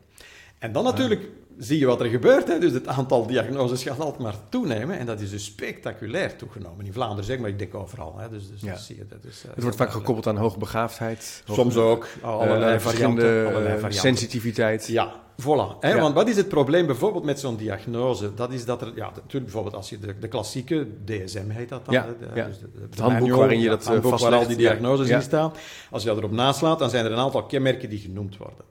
En 0.60 0.72
dan 0.72 0.84
natuurlijk 0.84 1.30
zie 1.58 1.80
je 1.80 1.86
wat 1.86 2.00
er 2.00 2.10
gebeurt. 2.10 2.48
Hè? 2.48 2.60
Dus 2.60 2.72
het 2.72 2.88
aantal 2.88 3.28
diagnoses 3.28 3.84
gaat 3.84 4.00
altijd 4.00 4.22
maar 4.22 4.36
toenemen. 4.50 5.00
En 5.00 5.06
dat 5.06 5.20
is 5.20 5.30
dus 5.30 5.46
spectaculair 5.46 6.36
toegenomen. 6.36 6.86
In 6.86 6.94
Vlaanderen 6.94 7.26
zeg 7.26 7.39
maar, 7.39 7.50
ik 7.50 7.60
denk 7.60 7.76
overal. 7.76 8.18
Hè? 8.18 8.30
Dus, 8.30 8.50
dus 8.50 8.62
ja. 8.62 8.76
zie 8.76 8.96
je. 8.96 9.06
Dat 9.08 9.24
is, 9.24 9.44
uh, 9.46 9.52
het 9.54 9.63
wordt 9.63 9.78
vaak 9.78 9.92
gekoppeld 9.92 10.28
aan 10.28 10.38
hoogbegaafdheid. 10.38 11.44
Soms 11.46 11.76
ook. 11.76 12.08
Allerlei 12.22 12.76
uh, 12.76 12.80
varianten. 12.80 13.46
Allerlei 13.48 13.74
varianten. 13.74 14.00
sensitiviteit. 14.00 14.88
Ja, 14.88 15.13
voilà. 15.42 15.80
Hè? 15.80 15.89
Ja. 15.89 16.00
Want 16.00 16.16
wat 16.16 16.28
is 16.28 16.38
het 16.38 16.48
probleem 16.48 16.86
bijvoorbeeld 16.86 17.24
met 17.24 17.39
zo'n 17.39 17.56
diagnose? 17.56 18.34
Dat 18.34 18.52
is 18.52 18.66
dat 18.66 18.82
er, 18.82 18.92
ja, 18.96 19.06
natuurlijk 19.06 19.44
bijvoorbeeld 19.44 19.76
als 19.76 19.89
je 19.89 20.00
de, 20.00 20.20
de 20.20 20.28
klassieke 20.28 20.88
DSM 21.06 21.50
heet 21.50 21.70
dat 21.70 21.86
dan. 21.86 21.94
Ja? 21.94 22.06
De, 22.20 22.28
ja. 22.36 22.46
Dus 22.46 22.60
de, 22.60 22.68
Het 22.89 23.00
handboek 23.00 23.22
manual, 23.22 23.39
waarin 23.39 23.60
je 23.60 23.70
dat, 23.70 23.80
het 23.80 23.88
handboek 23.88 24.20
waar 24.20 24.34
al 24.34 24.48
die 24.48 24.58
diagnoses 24.58 25.10
in 25.10 25.22
staan. 25.22 25.54
Als 25.92 26.04
je 26.04 26.10
dat 26.10 26.18
erop 26.18 26.32
naslaat, 26.32 26.80
dan 26.80 26.89
zijn 26.89 27.06
er 27.06 27.12
een 27.12 27.18
aantal 27.18 27.46
kenmerken 27.46 27.89
die 27.89 28.00
genoemd 28.00 28.38
worden. 28.38 28.66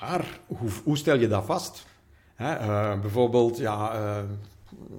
Maar 0.00 0.40
hoe, 0.46 0.70
hoe 0.84 0.96
stel 0.96 1.18
je 1.18 1.28
dat 1.28 1.44
vast? 1.44 1.84
Hè, 2.42 2.66
uh, 2.66 3.00
bijvoorbeeld, 3.00 3.58
ja, 3.58 3.94
uh, 3.94 4.16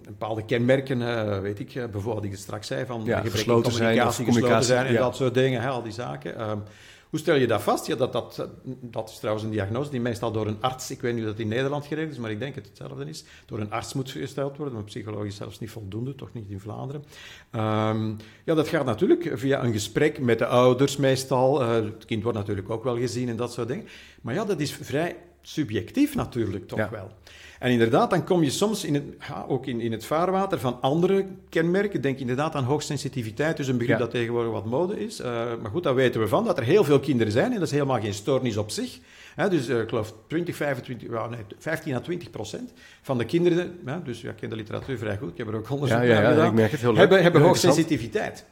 bepaalde 0.05 0.45
kenmerken, 0.45 1.01
uh, 1.01 1.39
weet 1.39 1.59
ik, 1.59 1.73
bijvoorbeeld 1.73 2.15
wat 2.15 2.23
ik 2.23 2.35
straks 2.35 2.67
zei, 2.67 2.85
van 2.85 3.01
Ja, 3.05 3.19
gesloten 3.19 3.71
zijn 3.71 3.83
communicatie, 3.83 4.05
gesloten 4.07 4.25
communicatie, 4.25 4.67
zijn 4.67 4.85
en 4.85 4.93
ja. 4.93 4.99
dat 4.99 5.15
soort 5.15 5.33
dingen, 5.33 5.61
hè, 5.61 5.67
al 5.67 5.83
die 5.83 5.91
zaken. 5.91 6.37
Ehm, 6.37 6.57
hoe 7.13 7.21
stel 7.21 7.35
je 7.35 7.47
dat 7.47 7.61
vast? 7.61 7.87
Ja, 7.87 7.95
dat, 7.95 8.13
dat, 8.13 8.47
dat 8.81 9.09
is 9.09 9.17
trouwens 9.19 9.45
een 9.45 9.51
diagnose 9.51 9.89
die 9.89 10.01
meestal 10.01 10.31
door 10.31 10.47
een 10.47 10.57
arts, 10.61 10.91
ik 10.91 11.01
weet 11.01 11.13
niet 11.13 11.23
of 11.23 11.29
dat 11.29 11.39
in 11.39 11.47
Nederland 11.47 11.85
geregeld 11.85 12.11
is, 12.11 12.17
maar 12.17 12.31
ik 12.31 12.39
denk 12.39 12.55
het 12.55 12.65
hetzelfde 12.65 13.05
is, 13.05 13.23
door 13.45 13.59
een 13.59 13.71
arts 13.71 13.93
moet 13.93 14.11
gesteld 14.11 14.57
worden, 14.57 14.75
maar 14.75 14.83
psychologisch 14.83 15.35
zelfs 15.35 15.59
niet 15.59 15.69
voldoende, 15.69 16.15
toch 16.15 16.33
niet 16.33 16.49
in 16.49 16.59
Vlaanderen. 16.59 17.03
Um, 17.51 18.17
ja, 18.43 18.53
dat 18.53 18.67
gaat 18.67 18.85
natuurlijk 18.85 19.31
via 19.33 19.63
een 19.63 19.71
gesprek 19.71 20.19
met 20.19 20.39
de 20.39 20.45
ouders 20.45 20.97
meestal. 20.97 21.61
Uh, 21.61 21.73
het 21.73 22.05
kind 22.05 22.23
wordt 22.23 22.37
natuurlijk 22.37 22.69
ook 22.69 22.83
wel 22.83 22.97
gezien 22.97 23.29
en 23.29 23.35
dat 23.35 23.53
soort 23.53 23.67
dingen. 23.67 23.85
Maar 24.21 24.33
ja, 24.33 24.45
dat 24.45 24.59
is 24.59 24.71
vrij 24.71 25.15
subjectief 25.47 26.15
natuurlijk 26.15 26.67
toch 26.67 26.79
Ja. 26.79 26.89
wel. 26.91 27.11
En 27.59 27.71
inderdaad, 27.71 28.09
dan 28.09 28.23
kom 28.23 28.43
je 28.43 28.49
soms 28.49 28.83
in 28.85 28.93
het, 28.93 29.03
ja, 29.27 29.45
ook 29.47 29.65
in, 29.65 29.81
in 29.81 29.91
het 29.91 30.05
vaarwater 30.05 30.59
van 30.59 30.77
andere 30.81 31.25
kenmerken. 31.49 32.01
Denk 32.01 32.19
inderdaad 32.19 32.55
aan 32.55 32.63
hoogsensitiviteit, 32.63 33.57
dus 33.57 33.67
een 33.67 33.77
begrip 33.77 33.97
Ja. 33.97 34.03
dat 34.03 34.11
tegenwoordig 34.11 34.51
wat 34.51 34.65
mode 34.65 35.05
is. 35.05 35.19
Uh, 35.19 35.25
maar 35.61 35.71
goed, 35.71 35.83
daar 35.83 35.95
weten 35.95 36.21
we 36.21 36.27
van, 36.27 36.45
dat 36.45 36.57
er 36.57 36.63
heel 36.63 36.83
veel 36.83 36.99
kinderen 36.99 37.31
zijn 37.33 37.45
en 37.51 37.53
dat 37.59 37.67
is 37.67 37.71
helemaal 37.71 37.99
geen 38.01 38.13
stoornis 38.13 38.57
op 38.57 38.71
zich. 38.71 38.99
Dus 39.49 39.69
uh, 39.69 39.79
ik 39.79 39.89
geloof 39.89 40.13
20, 40.27 40.55
25, 40.55 41.09
ja, 41.09 41.27
nee, 41.27 41.39
15 41.57 41.95
à 41.95 41.99
20 41.99 42.29
procent 42.29 42.73
van 43.01 43.17
de 43.17 43.25
kinderen, 43.25 43.79
ja, 43.85 44.01
dus 44.03 44.21
ja, 44.21 44.29
ik 44.29 44.35
ken 44.35 44.49
de 44.49 44.55
literatuur 44.55 44.97
vrij 44.97 45.17
goed, 45.17 45.31
ik 45.31 45.37
heb 45.37 45.47
er 45.47 45.55
ook 45.55 45.69
onderzoek 45.69 45.97
Ja, 45.97 46.03
ja, 46.03 46.13
naar 46.13 46.23
ja, 46.23 46.29
gedaan, 46.29 46.47
ik 46.47 46.53
merk 46.53 46.71
het 46.71 46.79
heel 46.79 46.89
leuk. 46.89 46.99
hebben, 46.99 47.21
hebben 47.23 47.41
hoogsensitiviteit. 47.41 48.45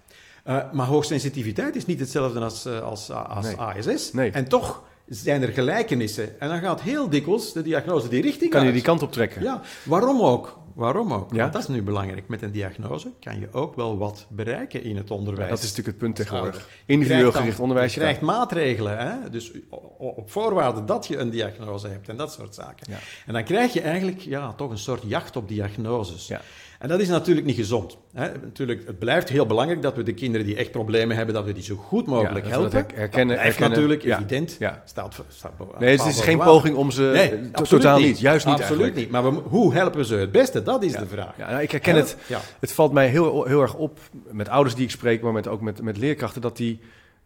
Uh, 0.47 0.71
maar 0.71 0.85
hoogsensitiviteit 0.85 1.75
is 1.75 1.85
niet 1.85 1.99
hetzelfde 1.99 2.39
als, 2.39 2.65
als, 2.67 3.09
als 3.11 3.45
Nee. 3.45 3.55
ASS. 3.59 4.13
Nee. 4.13 4.31
En 4.31 4.47
toch 4.47 4.83
zijn 5.11 5.41
er 5.41 5.51
gelijkenissen. 5.51 6.39
En 6.39 6.49
dan 6.49 6.59
gaat 6.59 6.81
heel 6.81 7.09
dikwijls 7.09 7.53
de 7.53 7.61
diagnose 7.61 8.07
die 8.07 8.21
richting 8.21 8.51
Kan 8.51 8.65
je 8.65 8.71
die 8.71 8.81
kant 8.81 9.01
op 9.01 9.11
trekken? 9.11 9.43
Ja, 9.43 9.61
waarom 9.83 10.21
ook? 10.21 10.59
Waarom 10.75 11.13
ook? 11.13 11.31
Ja? 11.33 11.37
Want 11.37 11.53
dat 11.53 11.61
is 11.61 11.67
nu 11.67 11.81
belangrijk. 11.81 12.27
Met 12.27 12.41
een 12.41 12.51
diagnose 12.51 13.11
kan 13.19 13.39
je 13.39 13.47
ook 13.51 13.75
wel 13.75 13.97
wat 13.97 14.25
bereiken 14.29 14.83
in 14.83 14.97
het 14.97 15.11
onderwijs. 15.11 15.49
Dat 15.49 15.57
is 15.57 15.63
natuurlijk 15.63 15.87
het 15.87 15.97
punt 15.97 16.15
tegenwoordig. 16.15 16.69
Individueel 16.85 17.31
gericht 17.31 17.59
onderwijs. 17.59 17.93
Je 17.93 17.99
krijgt 17.99 18.21
maatregelen, 18.21 18.97
hè? 18.97 19.29
dus 19.29 19.51
op 19.97 20.31
voorwaarde 20.31 20.85
dat 20.85 21.07
je 21.07 21.17
een 21.17 21.29
diagnose 21.29 21.87
hebt 21.87 22.09
en 22.09 22.17
dat 22.17 22.33
soort 22.33 22.55
zaken. 22.55 22.87
Ja. 22.89 22.97
En 23.25 23.33
dan 23.33 23.43
krijg 23.43 23.73
je 23.73 23.81
eigenlijk 23.81 24.19
ja, 24.19 24.53
toch 24.53 24.71
een 24.71 24.77
soort 24.77 25.03
jacht 25.05 25.35
op 25.35 25.47
diagnoses. 25.47 26.27
Ja. 26.27 26.41
En 26.81 26.87
dat 26.87 26.99
is 26.99 27.07
natuurlijk 27.07 27.45
niet 27.45 27.55
gezond. 27.55 27.97
Hè? 28.13 28.31
Natuurlijk, 28.43 28.87
het 28.87 28.99
blijft 28.99 29.29
heel 29.29 29.45
belangrijk 29.45 29.81
dat 29.81 29.95
we 29.95 30.03
de 30.03 30.13
kinderen 30.13 30.45
die 30.45 30.55
echt 30.55 30.71
problemen 30.71 31.15
hebben, 31.15 31.35
dat 31.35 31.45
we 31.45 31.51
die 31.53 31.63
zo 31.63 31.75
goed 31.75 32.05
mogelijk 32.07 32.45
Ja, 32.45 32.51
helpen. 32.51 32.71
dat 32.71 32.81
her- 32.89 32.97
herkennen- 32.99 33.35
dat 33.35 33.45
herkennen. 33.45 33.69
natuurlijk 33.77 34.03
Ja. 34.03 34.15
evident. 34.17 34.55
Ja. 34.59 34.81
Staat, 34.85 35.21
staat 35.29 35.51
Nee, 35.79 35.97
het 35.97 36.05
is 36.05 36.21
geen 36.21 36.37
poging 36.37 36.75
om 36.75 36.91
ze... 36.91 37.01
Nee, 37.13 37.51
to- 37.51 37.63
totaal 37.63 37.99
niet. 37.99 38.19
Juist 38.19 38.45
niet 38.45 38.55
Absoluut 38.55 38.81
eigenlijk. 38.81 38.95
niet. 38.95 39.09
Maar 39.11 39.33
we, 39.33 39.41
hoe 39.49 39.73
helpen 39.73 39.99
we 39.99 40.05
ze 40.05 40.15
het 40.15 40.31
beste? 40.31 40.63
Dat 40.63 40.83
is 40.83 40.93
de 40.93 41.07
vraag. 41.07 41.33
Ja, 41.37 41.49
nou, 41.49 41.61
ik 41.61 41.71
herken 41.71 41.95
het. 41.95 42.15
Het 42.59 42.71
valt 42.71 42.91
mij 42.93 43.07
heel, 43.07 43.43
heel 43.45 43.61
erg 43.61 43.75
op 43.75 43.99
met 44.31 44.49
ouders 44.49 44.75
die 44.75 44.83
ik 44.83 44.91
spreek, 44.91 45.21
maar 45.21 45.33
met, 45.33 45.47
ook 45.47 45.61
met, 45.61 45.81
met 45.81 45.97
leerkrachten, 45.97 46.41
dat, 46.41 46.57
die, 46.57 46.79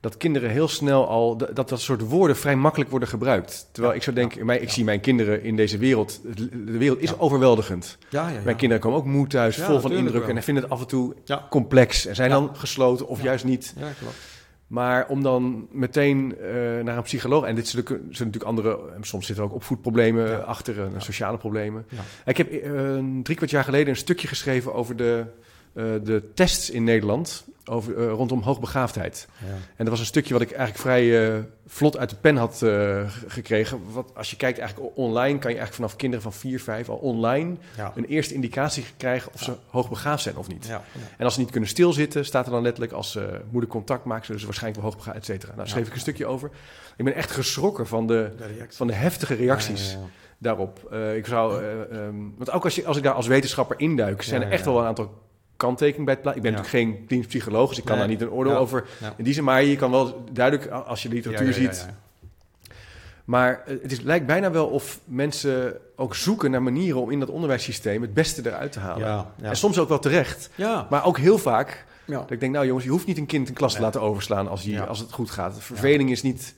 dat 0.06 0.18
kinderen 0.18 0.50
heel 0.50 0.68
snel 0.68 1.08
al, 1.08 1.38
dat 1.54 1.70
dat 1.70 1.82
soort 1.82 2.02
woorden 2.02 2.36
vrij 2.36 2.56
makkelijk 2.56 2.90
worden 2.90 3.10
gebruikt. 3.10 3.68
Terwijl 3.72 3.94
Ja, 3.94 4.00
ik 4.00 4.04
zou 4.04 4.16
denken, 4.16 4.38
ja, 4.40 4.46
mij, 4.46 4.56
ik 4.60 4.68
ja. 4.68 4.74
zie 4.74 4.84
mijn 4.84 5.00
kinderen 5.00 5.44
in 5.44 5.56
deze 5.56 5.78
wereld, 5.78 6.22
de 6.66 6.78
wereld 6.78 7.00
is 7.02 7.20
overweldigend. 7.20 7.98
Ja, 8.10 8.28
ja, 8.30 8.34
ja. 8.34 8.42
Mijn 8.44 8.56
kinderen 8.56 8.84
komen 8.84 9.00
ook 9.00 9.06
moe 9.06 9.28
thuis, 9.28 9.56
vol 9.56 9.66
van 9.66 9.74
natuurlijk 9.76 10.00
indruk 10.00 10.26
wel. 10.26 10.36
en 10.36 10.44
vinden 10.44 10.64
het 10.64 10.72
af 10.72 10.80
en 10.82 10.88
toe 10.88 11.16
Ja. 11.24 11.48
complex 11.50 12.06
en 12.06 12.16
zijn 12.16 12.30
dan 12.30 12.50
gesloten 12.56 13.08
of 13.08 13.22
juist 13.22 13.46
niet. 13.46 13.74
Ja, 13.78 13.88
klopt. 14.00 14.16
Maar 14.68 15.08
om 15.08 15.24
dan 15.24 15.68
meteen 15.72 16.36
eh, 16.38 16.54
naar 16.84 16.98
een 16.98 17.04
psycholoog, 17.04 17.46
en 17.46 17.56
dit 17.56 17.68
zijn 17.68 17.84
natuurlijk, 17.84 18.16
zijn 18.16 18.28
natuurlijk 18.32 18.58
andere, 18.58 18.80
soms 19.02 19.26
zitten 19.26 19.44
er 19.44 19.50
ook 19.50 19.56
opvoedproblemen 19.56 20.46
achter, 20.46 20.80
en 20.82 20.92
Ja. 20.94 21.00
sociale 21.00 21.38
problemen. 21.38 21.86
Ik 22.26 22.38
heb 22.38 22.52
eh, 22.52 22.72
drie 23.24 23.36
kwart 23.36 23.52
jaar 23.52 23.64
geleden 23.64 23.88
een 23.90 23.96
stukje 23.96 24.28
geschreven 24.28 24.74
over 24.74 24.96
de, 24.96 25.24
eh, 25.26 25.44
de 26.04 26.32
tests 26.34 26.70
in 26.70 26.84
Nederland 26.84 27.46
over, 27.66 27.98
eh, 27.98 28.12
rondom 28.12 28.42
hoogbegaafdheid. 28.42 29.28
Ja. 29.38 29.48
En 29.52 29.60
dat 29.78 29.88
was 29.88 30.00
een 30.00 30.06
stukje 30.06 30.34
wat 30.34 30.42
ik 30.42 30.52
eigenlijk 30.52 30.80
vrij 30.80 31.36
eh, 31.36 31.40
vlot 31.68 31.98
uit 31.98 32.10
de 32.10 32.16
pen 32.16 32.36
had 32.36 32.62
eh, 32.62 33.12
gekregen. 33.28 33.82
Wat, 33.92 34.12
als 34.16 34.30
je 34.30 34.36
kijkt 34.36 34.60
eigenlijk 34.60 34.92
online, 34.96 35.40
kan 35.40 35.52
je 35.52 35.58
eigenlijk 35.58 35.74
vanaf 35.74 35.96
kinderen 35.96 36.24
van 36.24 36.34
4, 36.34 36.60
5 36.60 36.90
al 36.90 36.96
online 36.96 37.56
Ja. 37.78 37.92
een 37.96 38.06
eerste 38.06 38.34
indicatie 38.34 38.86
krijgen 38.98 39.34
of 39.34 39.40
Ja. 39.40 39.46
ze 39.46 39.56
hoogbegaafd 39.70 40.24
zijn 40.24 40.38
of 40.38 40.48
niet. 40.48 40.66
Ja. 40.66 40.84
En 41.18 41.26
als 41.26 41.34
ze 41.34 41.40
niet 41.40 41.52
kunnen 41.52 41.70
stilzitten, 41.70 42.26
staat 42.26 42.46
er 42.46 42.52
dan 42.52 42.62
letterlijk 42.62 42.94
als 42.94 43.12
ze 43.12 43.42
moeder 43.50 43.70
contact 43.70 44.06
maken, 44.06 44.26
zullen 44.26 44.40
ze 44.40 44.46
waarschijnlijk 44.46 44.84
wel 44.84 44.92
hoogbegaafd, 44.92 45.20
et 45.20 45.26
cetera. 45.26 45.48
Nou, 45.48 45.58
daar 45.58 45.68
schreef 45.70 45.88
ik 45.88 45.94
een 45.94 46.00
stukje 46.00 46.26
over. 46.26 46.50
Ik 46.98 47.06
ben 47.06 47.16
echt 47.16 47.32
geschrokken 47.32 47.88
van 47.88 48.08
de, 48.08 48.32
van 48.70 48.88
de 48.88 48.94
heftige 48.94 49.34
reacties 49.34 49.98
daarop. 50.38 50.88
Eh, 50.92 51.16
ik 51.16 51.26
zou, 51.26 51.64
eh, 51.64 51.82
ehm, 51.82 52.16
want 52.38 52.52
ook 52.52 52.64
als, 52.64 52.76
je, 52.76 52.86
als 52.86 52.98
ik 52.98 53.04
daar 53.04 53.14
als 53.14 53.28
wetenschapper 53.28 53.80
induik, 53.80 54.22
zijn 54.22 54.42
er 54.42 54.52
echt 54.52 54.66
wel 54.66 54.80
een 54.80 54.86
aantal 54.86 55.24
kanttekeningen 55.58 56.06
bij 56.06 56.14
het 56.14 56.24
plaatsen. 56.24 56.44
Ik 56.44 56.50
ben 56.52 56.60
Ja. 56.60 56.66
natuurlijk 56.66 56.94
geen 56.98 57.08
klinisch 57.08 57.28
psycholoog, 57.28 57.70
dus 57.70 57.78
ik 57.78 57.84
kan 57.86 57.98
Nee. 57.98 58.08
daar 58.08 58.14
niet 58.16 58.22
een 58.22 58.30
oordeel 58.32 58.54
Ja. 58.54 58.58
over 58.60 58.86
Ja. 59.00 59.14
in 59.18 59.24
die 59.24 59.34
zin. 59.34 59.44
Maar 59.44 59.64
je 59.64 59.76
kan 59.76 59.92
wel 59.92 60.24
duidelijk, 60.32 60.72
als 60.72 61.04
je 61.04 61.10
literatuur 61.10 61.54
ziet... 61.54 61.88
Maar 63.26 63.64
eh, 63.66 63.76
het 63.82 63.92
is, 63.92 64.02
lijkt 64.02 64.26
bijna 64.26 64.52
wel 64.52 64.68
of 64.68 65.00
mensen 65.06 65.78
ook 65.96 66.16
zoeken 66.16 66.52
naar 66.52 66.64
manieren 66.64 67.02
om 67.02 67.12
in 67.12 67.20
dat 67.20 67.30
onderwijssysteem 67.30 68.02
het 68.02 68.14
beste 68.14 68.42
eruit 68.46 68.72
te 68.72 68.80
halen. 68.80 69.26
En 69.42 69.56
soms 69.58 69.80
ook 69.80 69.90
wel 69.90 70.00
terecht. 70.00 70.50
Maar 70.90 71.06
ook 71.06 71.18
heel 71.18 71.38
vaak 71.38 71.86
dat 72.06 72.32
ik 72.32 72.40
denk, 72.40 72.54
nou 72.54 72.66
jongens, 72.66 72.86
je 72.86 72.92
hoeft 72.92 73.06
niet 73.08 73.18
een 73.18 73.26
kind 73.26 73.48
een 73.48 73.54
klas 73.54 73.74
te 73.76 73.82
laten 73.82 74.02
overslaan 74.02 74.48
als, 74.48 74.64
Ja. 74.64 74.84
als 74.84 75.00
het 75.00 75.12
goed 75.12 75.30
gaat. 75.32 75.56
Verveling 75.60 76.12
is 76.12 76.22
niet 76.22 76.54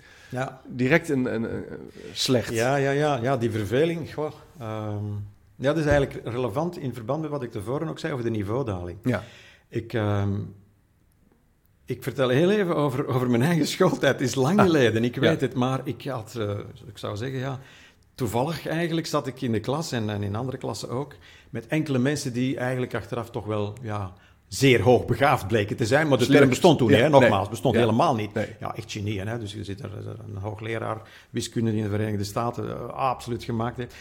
direct 0.68 1.10
een, 1.10 1.34
een, 1.34 1.44
een- 1.54 1.66
slecht. 2.14 2.54
Ja, 2.54 2.76
ja, 2.76 2.92
ja, 2.92 3.20
ja, 3.22 3.38
die 3.38 3.52
verveling. 3.52 4.14
Goh, 4.14 4.32
ehm, 4.60 4.96
ja, 5.58 5.74
dat 5.74 5.78
is 5.78 5.86
eigenlijk 5.86 6.28
relevant 6.28 6.78
in 6.78 6.94
verband 6.94 7.22
met 7.22 7.30
wat 7.30 7.44
ik 7.44 7.52
tevoren 7.52 7.88
ook 7.88 8.00
zei 8.00 8.14
over 8.14 8.26
de 8.26 8.32
niveaudaling. 8.32 8.98
Ja. 9.04 9.24
Ik, 9.70 9.94
ehm, 9.94 10.34
ik 11.86 12.04
vertel 12.04 12.30
heel 12.30 12.52
even 12.52 12.76
over, 12.76 13.08
over 13.08 13.30
mijn 13.30 13.42
eigen 13.42 13.68
schooltijd. 13.78 14.20
Het 14.20 14.28
is 14.30 14.36
lang 14.36 14.60
Ah, 14.60 14.66
geleden, 14.66 15.04
ik 15.04 15.16
ja. 15.16 15.22
weet 15.22 15.42
het, 15.42 15.54
maar 15.54 15.82
ik 15.84 16.04
had, 16.06 16.36
eh, 16.36 16.50
ik 16.88 16.98
zou 16.98 17.18
zeggen, 17.18 17.40
ja, 17.40 17.60
toevallig 18.16 18.68
eigenlijk 18.68 19.08
zat 19.08 19.28
ik 19.28 19.42
in 19.42 19.52
de 19.52 19.60
klas 19.60 19.92
en, 19.92 20.10
en 20.10 20.24
in 20.24 20.36
andere 20.36 20.58
klassen 20.58 20.90
ook, 20.90 21.14
met 21.50 21.68
enkele 21.68 21.98
mensen 21.98 22.34
die 22.34 22.58
eigenlijk 22.58 22.94
achteraf 22.96 23.30
toch 23.30 23.46
wel, 23.46 23.74
ja, 23.82 24.14
zeer 24.48 24.82
hoogbegaafd 24.82 25.48
bleken 25.48 25.76
te 25.76 25.86
zijn. 25.86 26.08
Maar 26.08 26.18
de 26.18 26.26
term 26.26 26.50
bestond 26.50 26.78
toen, 26.78 26.90
Ja, 26.90 26.96
hè, 26.96 27.02
nee. 27.10 27.10
nogmaals, 27.20 27.50
bestond 27.50 27.76
Ja. 27.76 27.80
helemaal 27.82 28.16
niet. 28.16 28.34
Nee. 28.34 28.48
Ja, 28.60 28.76
echt 28.76 28.92
genieën. 28.92 29.28
Hè? 29.28 29.40
Dus 29.40 29.54
je 29.54 29.64
zit 29.64 29.80
er 29.84 29.92
een 30.28 30.38
hoogleraar 30.38 31.02
wiskunde 31.30 31.76
in 31.76 31.84
de 31.84 31.90
Verenigde 31.90 32.24
Staten, 32.24 32.70
eh, 32.70 32.88
absoluut 32.90 33.44
gemaakt 33.44 33.78
heeft. 33.78 33.96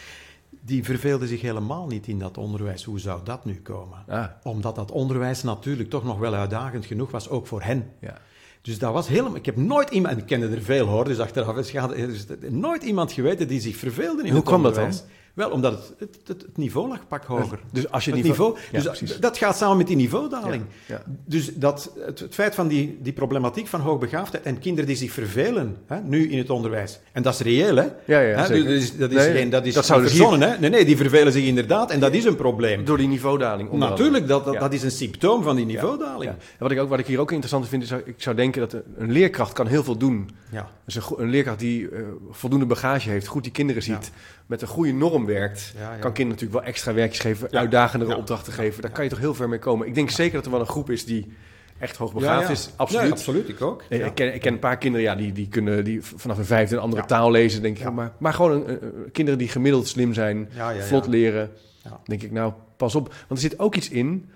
Die 0.49 0.83
verveelde 0.83 1.27
zich 1.27 1.41
helemaal 1.41 1.87
niet 1.87 2.07
in 2.07 2.19
dat 2.19 2.37
onderwijs. 2.37 2.83
Hoe 2.83 2.99
zou 2.99 3.19
dat 3.23 3.45
nu 3.45 3.61
komen? 3.61 4.03
Ah, 4.07 4.25
Omdat 4.43 4.75
dat 4.75 4.91
onderwijs 4.91 5.43
natuurlijk 5.43 5.89
toch 5.89 6.03
nog 6.03 6.17
wel 6.17 6.33
uitdagend 6.33 6.85
genoeg 6.85 7.11
was, 7.11 7.29
ook 7.29 7.47
voor 7.47 7.61
hen. 7.61 7.91
ja. 8.01 8.17
Dus 8.61 8.79
dat 8.79 8.93
was 8.93 9.07
helemaal... 9.07 9.35
Ik 9.35 9.45
heb 9.45 9.55
nooit 9.55 9.89
iemand... 9.89 10.13
en 10.13 10.19
Ik 10.19 10.25
kende 10.25 10.47
er 10.47 10.61
veel 10.61 10.87
hoor, 10.87 11.05
dus 11.05 11.19
achteraf 11.19 11.57
is 11.57 11.73
er 11.75 12.03
is 12.09 12.25
nooit 12.49 12.83
iemand 12.83 13.11
geweten 13.11 13.47
die 13.47 13.59
zich 13.59 13.75
verveelde 13.75 14.21
in 14.21 14.27
Hoe 14.27 14.37
het 14.37 14.45
kwam 14.45 14.63
dat 14.63 14.71
onderwijs. 14.71 15.03
Wel, 15.37 15.49
omdat 15.49 15.71
het, 15.73 15.93
het, 15.99 16.17
het, 16.27 16.41
het 16.41 16.57
niveau 16.57 16.87
lag 16.87 17.07
pak 17.07 17.23
hoger. 17.23 17.59
Dus 17.71 17.91
als 17.91 18.05
je 18.05 18.11
het 18.11 18.23
niveau- 18.23 18.53
niveau... 18.53 18.71
Ja, 18.71 18.89
dus 18.89 18.97
precies. 18.97 19.17
dat, 19.19 19.37
gaat 19.37 19.57
samen 19.57 19.77
met 19.77 19.87
die 19.87 19.95
niveaudaling. 19.95 20.63
Ja, 20.85 20.95
ja. 20.95 21.01
Dus 21.25 21.55
dat, 21.55 21.91
het, 22.05 22.19
het 22.19 22.33
feit 22.33 22.55
van 22.55 22.67
die, 22.67 22.97
die 23.01 23.13
problematiek 23.13 23.67
van 23.67 23.79
hoogbegaafdheid 23.79 24.43
en 24.45 24.59
kinderen 24.59 24.85
die 24.87 24.95
zich 24.95 25.11
vervelen 25.11 25.77
hè, 25.85 25.99
nu 26.01 26.29
in 26.29 26.37
het 26.37 26.49
onderwijs. 26.49 26.99
En 27.11 27.21
dat 27.21 27.33
is 27.33 27.39
reëel, 27.39 27.75
hè? 27.75 27.83
Ja, 28.05 28.19
ja, 28.19 28.37
Hè, 28.37 28.45
zeker. 28.45 28.63
Dat 28.63 28.73
is, 28.73 28.97
dat 28.97 29.11
is, 29.11 29.15
Nee, 29.17 29.31
geen, 29.31 29.49
dat 29.49 29.65
is 29.65 29.73
dat 29.73 29.85
ze 29.85 29.99
verzonnen, 29.99 30.41
hè? 30.51 30.57
Nee, 30.59 30.69
nee, 30.69 30.85
die 30.85 30.97
vervelen 30.97 31.31
zich 31.33 31.45
inderdaad 31.45 31.91
en 31.91 31.99
dat 31.99 32.13
is 32.13 32.25
een 32.25 32.35
probleem. 32.35 32.85
Door 32.85 32.97
die 32.97 33.07
niveaudaling. 33.07 33.71
Natuurlijk, 33.71 34.27
dat, 34.27 34.45
dat, 34.45 34.53
Ja. 34.53 34.59
dat 34.59 34.73
is 34.73 34.83
een 34.83 34.91
symptoom 34.91 35.43
van 35.43 35.55
die 35.55 35.65
niveaudaling. 35.65 36.23
Ja. 36.23 36.29
En 36.37 36.37
wat, 36.59 36.71
ik 36.71 36.79
ook, 36.79 36.89
wat 36.89 36.99
ik 36.99 37.07
hier 37.07 37.19
ook 37.19 37.31
interessant 37.31 37.67
vind, 37.67 37.83
is 37.83 37.91
ik 37.91 38.13
zou 38.17 38.35
denken 38.35 38.61
dat 38.61 38.73
een- 38.97 39.11
leerkracht 39.11 39.53
kan 39.53 39.67
heel 39.67 39.83
veel 39.83 39.97
doen. 39.97 40.29
Ja. 40.51 40.69
Dus 40.85 40.99
een 41.17 41.29
leerkracht 41.29 41.59
die 41.59 41.89
eh, 41.89 42.01
voldoende 42.31 42.65
bagage 42.65 43.09
heeft, 43.09 43.27
goed 43.27 43.43
die 43.43 43.51
kinderen 43.51 43.83
ziet, 43.83 44.11
met 44.47 44.61
een 44.61 44.67
goede 44.67 44.91
norm 44.91 45.25
werkt, 45.25 45.73
Ja, 45.75 45.81
ja. 45.81 45.87
kan 45.87 45.99
kinderen 46.13 46.27
natuurlijk 46.27 46.59
wel 46.59 46.63
extra 46.63 46.93
werkjes 46.93 47.19
geven, 47.19 47.47
Ja. 47.51 47.59
uitdagendere 47.59 48.15
opdrachten 48.17 48.53
geven. 48.53 48.81
Daar 48.81 48.91
kan 48.91 49.03
je 49.03 49.09
toch 49.09 49.19
heel 49.19 49.33
ver 49.33 49.49
mee 49.49 49.59
komen. 49.59 49.87
Ik 49.87 49.95
denk 49.95 50.09
zeker 50.09 50.33
dat 50.35 50.45
er 50.45 50.51
wel 50.51 50.59
een 50.59 50.65
groep 50.65 50.89
is 50.89 51.05
die 51.05 51.33
echt 51.79 51.97
hoogbegaafd 51.97 52.49
is. 52.49 52.69
Absoluut. 52.75 53.11
Absoluut, 53.11 53.49
ik 53.49 53.61
ook. 53.61 53.83
Ik, 53.89 54.15
ken, 54.15 54.33
ik 54.33 54.41
ken 54.41 54.53
een 54.53 54.59
paar 54.59 54.77
kinderen 54.77 55.05
ja, 55.05 55.15
die, 55.15 55.31
die 55.31 55.47
kunnen 55.47 55.83
die 55.83 56.01
vanaf 56.01 56.37
een 56.37 56.45
vijfde 56.45 56.75
een 56.75 56.81
andere 56.81 57.05
taal 57.05 57.31
lezen, 57.31 57.61
denk 57.61 57.79
ik. 57.79 57.91
Maar, 57.91 58.11
maar 58.17 58.33
gewoon 58.33 58.67
een, 58.69 58.79
kinderen 59.11 59.39
die 59.39 59.47
gemiddeld 59.49 59.87
slim 59.87 60.13
zijn, 60.13 60.49
vlot 60.79 61.07
leren. 61.07 61.51
Ja. 61.83 61.99
Denk 62.03 62.23
ik, 62.23 62.31
nou, 62.31 62.53
pas 62.77 62.95
op. 62.95 63.07
Want 63.07 63.41
er 63.41 63.49
zit 63.49 63.59
ook 63.59 63.75
iets 63.75 63.89
in. 63.89 64.29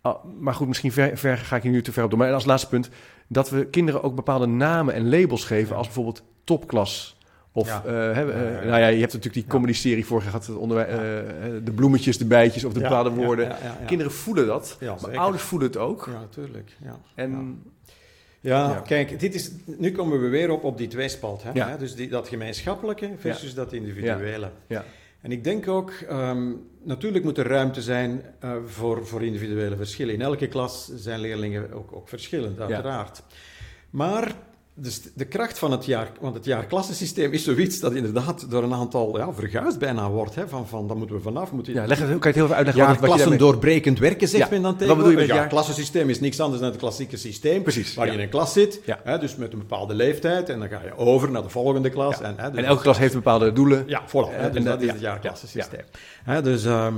ah, 0.00 0.24
maar 0.38 0.54
goed, 0.54 0.68
misschien 0.68 0.92
ver, 0.92 1.16
ver 1.18 1.38
ga 1.38 1.56
ik 1.56 1.62
hier 1.62 1.72
nu 1.72 1.82
te 1.82 1.92
ver 1.92 2.04
op 2.04 2.10
door. 2.10 2.18
Maar 2.18 2.32
als 2.32 2.44
laatste 2.44 2.68
punt, 2.68 2.88
dat 3.28 3.50
we 3.50 3.66
kinderen 3.66 4.02
ook 4.02 4.14
bepaalde 4.14 4.46
namen 4.46 4.94
en 4.94 5.08
labels 5.08 5.44
geven, 5.44 5.76
als 5.76 5.86
bijvoorbeeld 5.86 6.22
topklas. 6.44 7.16
Of, 7.52 7.66
Ja. 7.66 7.82
eh, 7.86 8.20
eh, 8.20 8.26
nou 8.66 8.80
ja, 8.80 8.86
je 8.86 9.00
hebt 9.00 9.12
natuurlijk 9.12 9.34
die 9.34 9.46
comedy-serie 9.46 10.06
voor 10.06 10.22
gehad, 10.22 10.46
het 10.46 10.56
onderwij- 10.56 10.86
eh, 10.88 10.96
de 11.64 11.72
bloemetjes, 11.74 12.18
de 12.18 12.24
bijtjes 12.24 12.64
of 12.64 12.72
de 12.72 12.80
Ja, 12.80 13.10
woorden. 13.10 13.52
Kinderen 13.86 14.12
voelen 14.12 14.46
dat, 14.46 14.76
maar 14.80 14.98
zeker. 14.98 15.18
ouders 15.18 15.42
voelen 15.42 15.68
het 15.68 15.76
ook. 15.76 16.08
Ja, 16.12 16.20
natuurlijk. 16.20 16.70
Ja. 16.84 17.00
En 17.14 17.62
Ja, 18.42 18.82
kijk, 18.86 19.20
dit 19.20 19.34
is, 19.34 19.50
nu 19.64 19.92
komen 19.92 20.20
we 20.20 20.28
weer 20.28 20.50
op, 20.50 20.64
op 20.64 20.78
die 20.78 20.88
tweespalt. 20.88 21.42
Hè? 21.42 21.76
Dus 21.78 21.94
die, 21.94 22.08
dat 22.08 22.28
gemeenschappelijke 22.28 23.10
versus 23.18 23.54
dat 23.54 23.72
individuele. 23.72 24.50
ja, 24.66 24.84
En 25.20 25.32
ik 25.32 25.44
denk 25.44 25.68
ook, 25.68 25.90
ehm, 26.08 26.52
natuurlijk 26.82 27.24
moet 27.24 27.38
er 27.38 27.46
ruimte 27.46 27.82
zijn 27.82 28.22
voor, 28.66 29.06
voor 29.06 29.22
individuele 29.22 29.76
verschillen. 29.76 30.14
In 30.14 30.20
elke 30.22 30.46
klas 30.48 30.90
zijn 30.96 31.20
leerlingen 31.20 31.72
ook, 31.72 31.92
ook 31.92 32.08
verschillend, 32.08 32.60
uiteraard. 32.60 33.22
Maar 33.90 34.34
dus 34.74 35.00
de 35.14 35.24
kracht 35.24 35.58
van 35.58 35.70
het 35.70 35.84
jaar, 35.84 36.12
want 36.20 36.34
het 36.34 36.44
jaarklassensysteem 36.44 37.32
is 37.32 37.44
zoiets 37.44 37.80
dat 37.80 37.92
inderdaad 37.94 38.50
door 38.50 38.62
een 38.62 38.74
aantal 38.74 39.18
ja, 39.18 39.32
verguisd 39.32 39.78
bijna 39.78 40.10
wordt. 40.10 40.34
Hè, 40.34 40.48
van, 40.48 40.68
van, 40.68 40.86
daar 40.88 40.96
moeten 40.96 41.16
we 41.16 41.22
vanaf. 41.22 41.52
Moeten 41.52 41.72
ja, 41.74 41.86
leg 41.86 41.98
het, 41.98 42.08
kan 42.08 42.16
je 42.18 42.26
het 42.26 42.34
heel 42.34 42.44
even 42.44 42.56
uitleggen? 42.56 42.86
wat- 42.86 42.88
wat 42.90 43.00
je 43.00 43.06
Jaarklassen 43.06 43.30
daarmee- 43.30 43.52
doorbrekend 43.52 43.98
werken, 43.98 44.28
zegt 44.28 44.44
Ja, 44.44 44.50
men 44.50 44.62
dan 44.62 44.70
wat 44.70 44.80
tegen. 44.80 44.94
bedoel 44.96 45.10
je 45.10 45.16
met 45.16 45.24
Het 45.24 45.32
jaar- 45.34 45.40
jaarklassensysteem 45.42 46.08
is 46.10 46.20
niks 46.20 46.40
anders 46.40 46.60
dan 46.60 46.70
het 46.70 46.78
klassieke 46.80 47.16
systeem. 47.16 47.62
Precies, 47.62 47.94
Waar 47.94 48.06
ja. 48.06 48.12
je 48.12 48.18
in 48.18 48.24
een 48.24 48.30
klas 48.30 48.52
zit, 48.52 48.80
Ja. 48.84 49.00
hè, 49.04 49.18
dus 49.18 49.36
met 49.36 49.52
een 49.52 49.58
bepaalde 49.58 49.94
leeftijd, 49.94 50.48
en 50.48 50.58
dan 50.58 50.68
ga 50.68 50.80
je 50.84 50.96
over 50.96 51.30
naar 51.30 51.42
de 51.42 51.48
volgende 51.48 51.90
klas. 51.90 52.20
En, 52.20 52.34
hè, 52.36 52.50
dus 52.50 52.58
En 52.58 52.64
elke 52.64 52.82
klas 52.82 52.98
heeft 52.98 53.14
bepaalde 53.14 53.52
doelen. 53.52 53.84
ja, 53.86 54.02
hè, 54.12 54.20
En 54.30 54.52
dus 54.52 54.64
dat- 54.64 54.72
dat 54.72 54.82
is 54.82 54.90
het 54.92 55.00
jaarklassensysteem. 55.00 55.84
Hè, 56.24 56.42
dus, 56.42 56.64
ehm, 56.64 56.94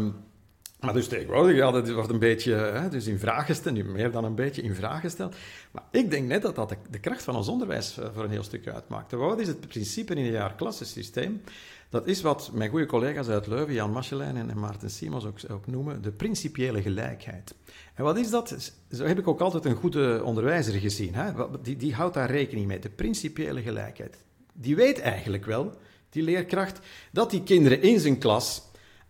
maar 0.83 0.93
dus 0.93 1.09
tegenwoordig, 1.09 1.57
ja, 1.57 1.71
dat 1.71 1.91
wordt 1.91 2.11
een 2.11 2.19
beetje 2.19 2.55
hè, 2.55 2.89
dus 2.89 3.07
in 3.07 3.19
vraag 3.19 3.47
gesteld, 3.47 3.75
nu 3.75 3.85
meer 3.85 4.11
dan 4.11 4.25
een 4.25 4.35
beetje 4.35 4.63
in 4.63 4.75
vraag 4.75 5.01
gesteld. 5.01 5.35
Maar 5.71 5.83
ik 5.91 6.11
denk 6.11 6.29
net 6.29 6.43
dat 6.43 6.55
dat 6.55 6.77
de, 6.91 6.99
kracht 6.99 7.23
van 7.23 7.37
ons 7.37 7.49
onderwijs 7.49 7.99
eh, 7.99 8.09
voor 8.15 8.25
een 8.25 8.31
heel 8.31 8.43
stuk 8.43 8.69
uitmaakt. 8.69 9.13
Wat 9.13 9.41
is 9.41 9.47
het 9.47 9.69
principe 9.69 10.15
in 10.15 10.25
een 10.25 10.31
jaarklassensysteem? 10.31 11.43
Dat 11.89 12.07
is 12.07 12.23
wat 12.23 12.51
mijn 12.53 12.71
goede 12.71 12.87
collega's 12.87 13.29
uit 13.29 13.47
Leuven, 13.47 13.75
Jan 13.75 13.93
Machelijn 13.93 14.37
en 14.37 14.51
en 14.51 14.59
Maarten 14.59 14.91
Simons 14.91 15.27
ook, 15.51 15.67
noemen, 15.67 16.03
de 16.03 16.13
principiële 16.13 16.83
gelijkheid. 16.83 17.55
En 17.95 18.05
wat 18.05 18.17
is 18.17 18.31
dat? 18.31 18.73
Zo 18.91 19.05
heb 19.05 19.19
ik 19.19 19.29
ook 19.29 19.41
altijd 19.41 19.65
een 19.65 19.77
goede 19.77 20.21
onderwijzer 20.25 20.81
gezien. 20.81 21.15
Hè? 21.15 21.33
Die, 21.63 21.77
die 21.77 21.95
houdt 21.95 22.15
daar 22.15 22.31
rekening 22.31 22.67
mee, 22.67 22.79
de 22.79 22.89
principiële 22.89 23.63
gelijkheid. 23.63 24.17
Die 24.53 24.77
weet 24.77 25.01
eigenlijk 25.01 25.45
wel, 25.45 25.73
die 26.11 26.23
leerkracht, 26.23 26.79
dat 27.11 27.31
die 27.31 27.43
kinderen 27.43 27.83
in 27.83 28.01
zijn 28.01 28.19
klas 28.19 28.63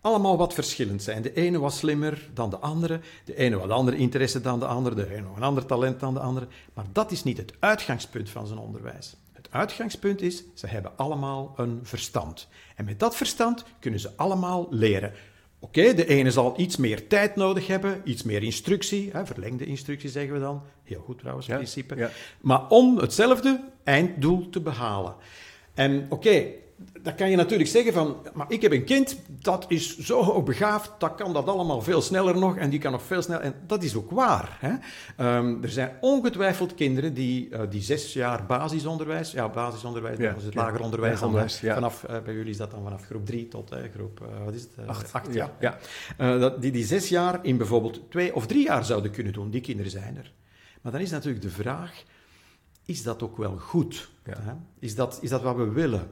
allemaal 0.03 0.37
wat 0.37 0.55
verschillend 0.55 1.03
zijn. 1.03 1.23
De 1.23 1.33
ene 1.35 1.59
was 1.59 1.79
slimmer 1.79 2.29
dan 2.35 2.51
de 2.51 2.57
andere, 2.59 3.01
de 3.25 3.37
ene 3.37 3.59
wat 3.59 3.71
andere 3.71 3.97
interesse 3.97 4.41
dan 4.41 4.59
de 4.59 4.67
andere, 4.67 4.95
de 4.95 5.11
ene 5.15 5.21
nog 5.21 5.37
een 5.37 5.43
ander 5.43 5.67
talent 5.67 6.01
dan 6.01 6.15
de 6.15 6.21
andere. 6.21 6.47
Maar 6.75 6.85
dat 6.93 7.11
is 7.11 7.25
niet 7.25 7.37
het 7.37 7.53
uitgangspunt 7.59 8.31
van 8.31 8.47
zijn 8.47 8.59
onderwijs. 8.59 9.17
Het 9.33 9.49
uitgangspunt 9.51 10.21
is, 10.21 10.45
ze 10.55 10.67
hebben 10.67 10.93
allemaal 10.97 11.55
een 11.57 11.81
verstand. 11.83 12.49
En 12.77 12.85
met 12.85 13.01
dat 13.01 13.17
verstand 13.17 13.65
kunnen 13.81 14.01
ze 14.01 14.11
allemaal 14.17 14.67
leren. 14.71 15.13
Oké, 15.59 15.95
de 15.95 16.07
ene 16.07 16.31
zal 16.31 16.55
iets 16.57 16.77
meer 16.77 17.07
tijd 17.09 17.37
nodig 17.37 17.67
hebben, 17.67 18.01
iets 18.05 18.23
meer 18.23 18.43
instructie, 18.43 19.11
hè, 19.13 19.27
verlengde 19.27 19.65
instructie 19.65 20.11
zeggen 20.11 20.33
we 20.35 20.41
dan. 20.41 20.63
Heel 20.83 21.01
goed 21.01 21.19
trouwens, 21.19 21.47
Ja, 21.47 21.55
principe. 21.57 21.97
ja. 21.97 22.11
Maar 22.41 22.69
om 22.69 22.99
hetzelfde 22.99 23.61
einddoel 23.85 24.49
te 24.51 24.61
behalen. 24.61 25.15
En 25.75 26.07
oké, 26.09 26.45
dan 27.03 27.15
kan 27.15 27.31
je 27.31 27.37
natuurlijk 27.37 27.69
zeggen 27.71 27.93
van, 27.93 28.17
maar 28.35 28.47
ik 28.49 28.63
heb 28.63 28.73
een 28.73 28.85
kind, 28.85 29.17
dat 29.29 29.65
is 29.69 29.99
zo 29.99 30.23
hoogbegaafd, 30.23 30.91
dat 30.99 31.15
kan 31.15 31.33
dat 31.33 31.47
allemaal 31.49 31.83
veel 31.83 32.03
sneller 32.03 32.39
nog 32.39 32.57
en 32.57 32.71
die 32.71 32.79
kan 32.79 32.93
nog 32.93 33.03
veel 33.03 33.23
sneller. 33.23 33.43
En 33.43 33.55
dat 33.67 33.83
is 33.83 33.95
ook 33.97 34.11
waar. 34.11 34.57
Hè? 34.61 34.75
Ehm, 35.17 35.63
er 35.63 35.69
zijn 35.71 35.97
ongetwijfeld 36.01 36.75
kinderen 36.75 37.15
die, 37.15 37.49
eh, 37.51 37.61
die 37.71 37.83
zes 37.83 38.13
jaar 38.13 38.47
basisonderwijs, 38.47 39.33
ja, 39.33 39.49
basisonderwijs, 39.49 40.19
Ja, 40.19 40.29
dat 40.29 40.39
is 40.39 40.45
het 40.45 40.55
ja. 40.55 40.61
lager 40.63 40.81
onderwijs, 40.81 41.15
Ja, 41.15 41.19
dan, 41.19 41.27
onderwijs, 41.29 41.61
hè, 41.61 41.67
ja. 41.69 41.75
vanaf, 41.75 42.05
eh, 42.05 42.21
bij 42.21 42.35
jullie 42.35 42.51
is 42.51 42.57
dat 42.57 42.71
dan 42.71 42.83
vanaf 42.83 43.05
groep 43.05 43.27
drie 43.27 43.49
tot 43.49 43.71
eh, 43.73 43.79
groep, 43.95 44.21
eh, 44.21 44.45
wat 44.45 44.55
is 44.55 44.63
het? 44.63 44.71
Eh, 44.77 44.87
Acht. 44.87 45.13
acht 45.13 45.35
Ja, 45.35 45.57
ja. 45.61 45.79
Eh, 46.17 46.41
dat, 46.41 46.63
die 46.63 46.73
die 46.73 46.85
zes 46.85 47.09
jaar 47.09 47.39
in 47.43 47.57
bijvoorbeeld 47.57 48.01
twee 48.11 48.35
of 48.35 48.47
drie 48.47 48.65
jaar 48.65 48.85
zouden 48.85 49.11
kunnen 49.11 49.33
doen. 49.33 49.51
Die 49.51 49.61
kinderen 49.61 49.91
zijn 49.91 50.17
er. 50.17 50.33
Maar 50.83 50.93
dan 50.93 51.01
is 51.01 51.11
natuurlijk 51.11 51.43
de 51.43 51.51
vraag, 51.51 52.03
is 52.85 53.03
dat 53.03 53.23
ook 53.23 53.37
wel 53.37 53.57
goed? 53.59 54.11
Ja. 54.25 54.37
Hè? 54.41 54.53
Is, 54.79 54.95
dat, 54.95 55.19
is 55.23 55.31
dat 55.31 55.43
wat 55.43 55.57
we 55.57 55.69
willen? 55.71 56.09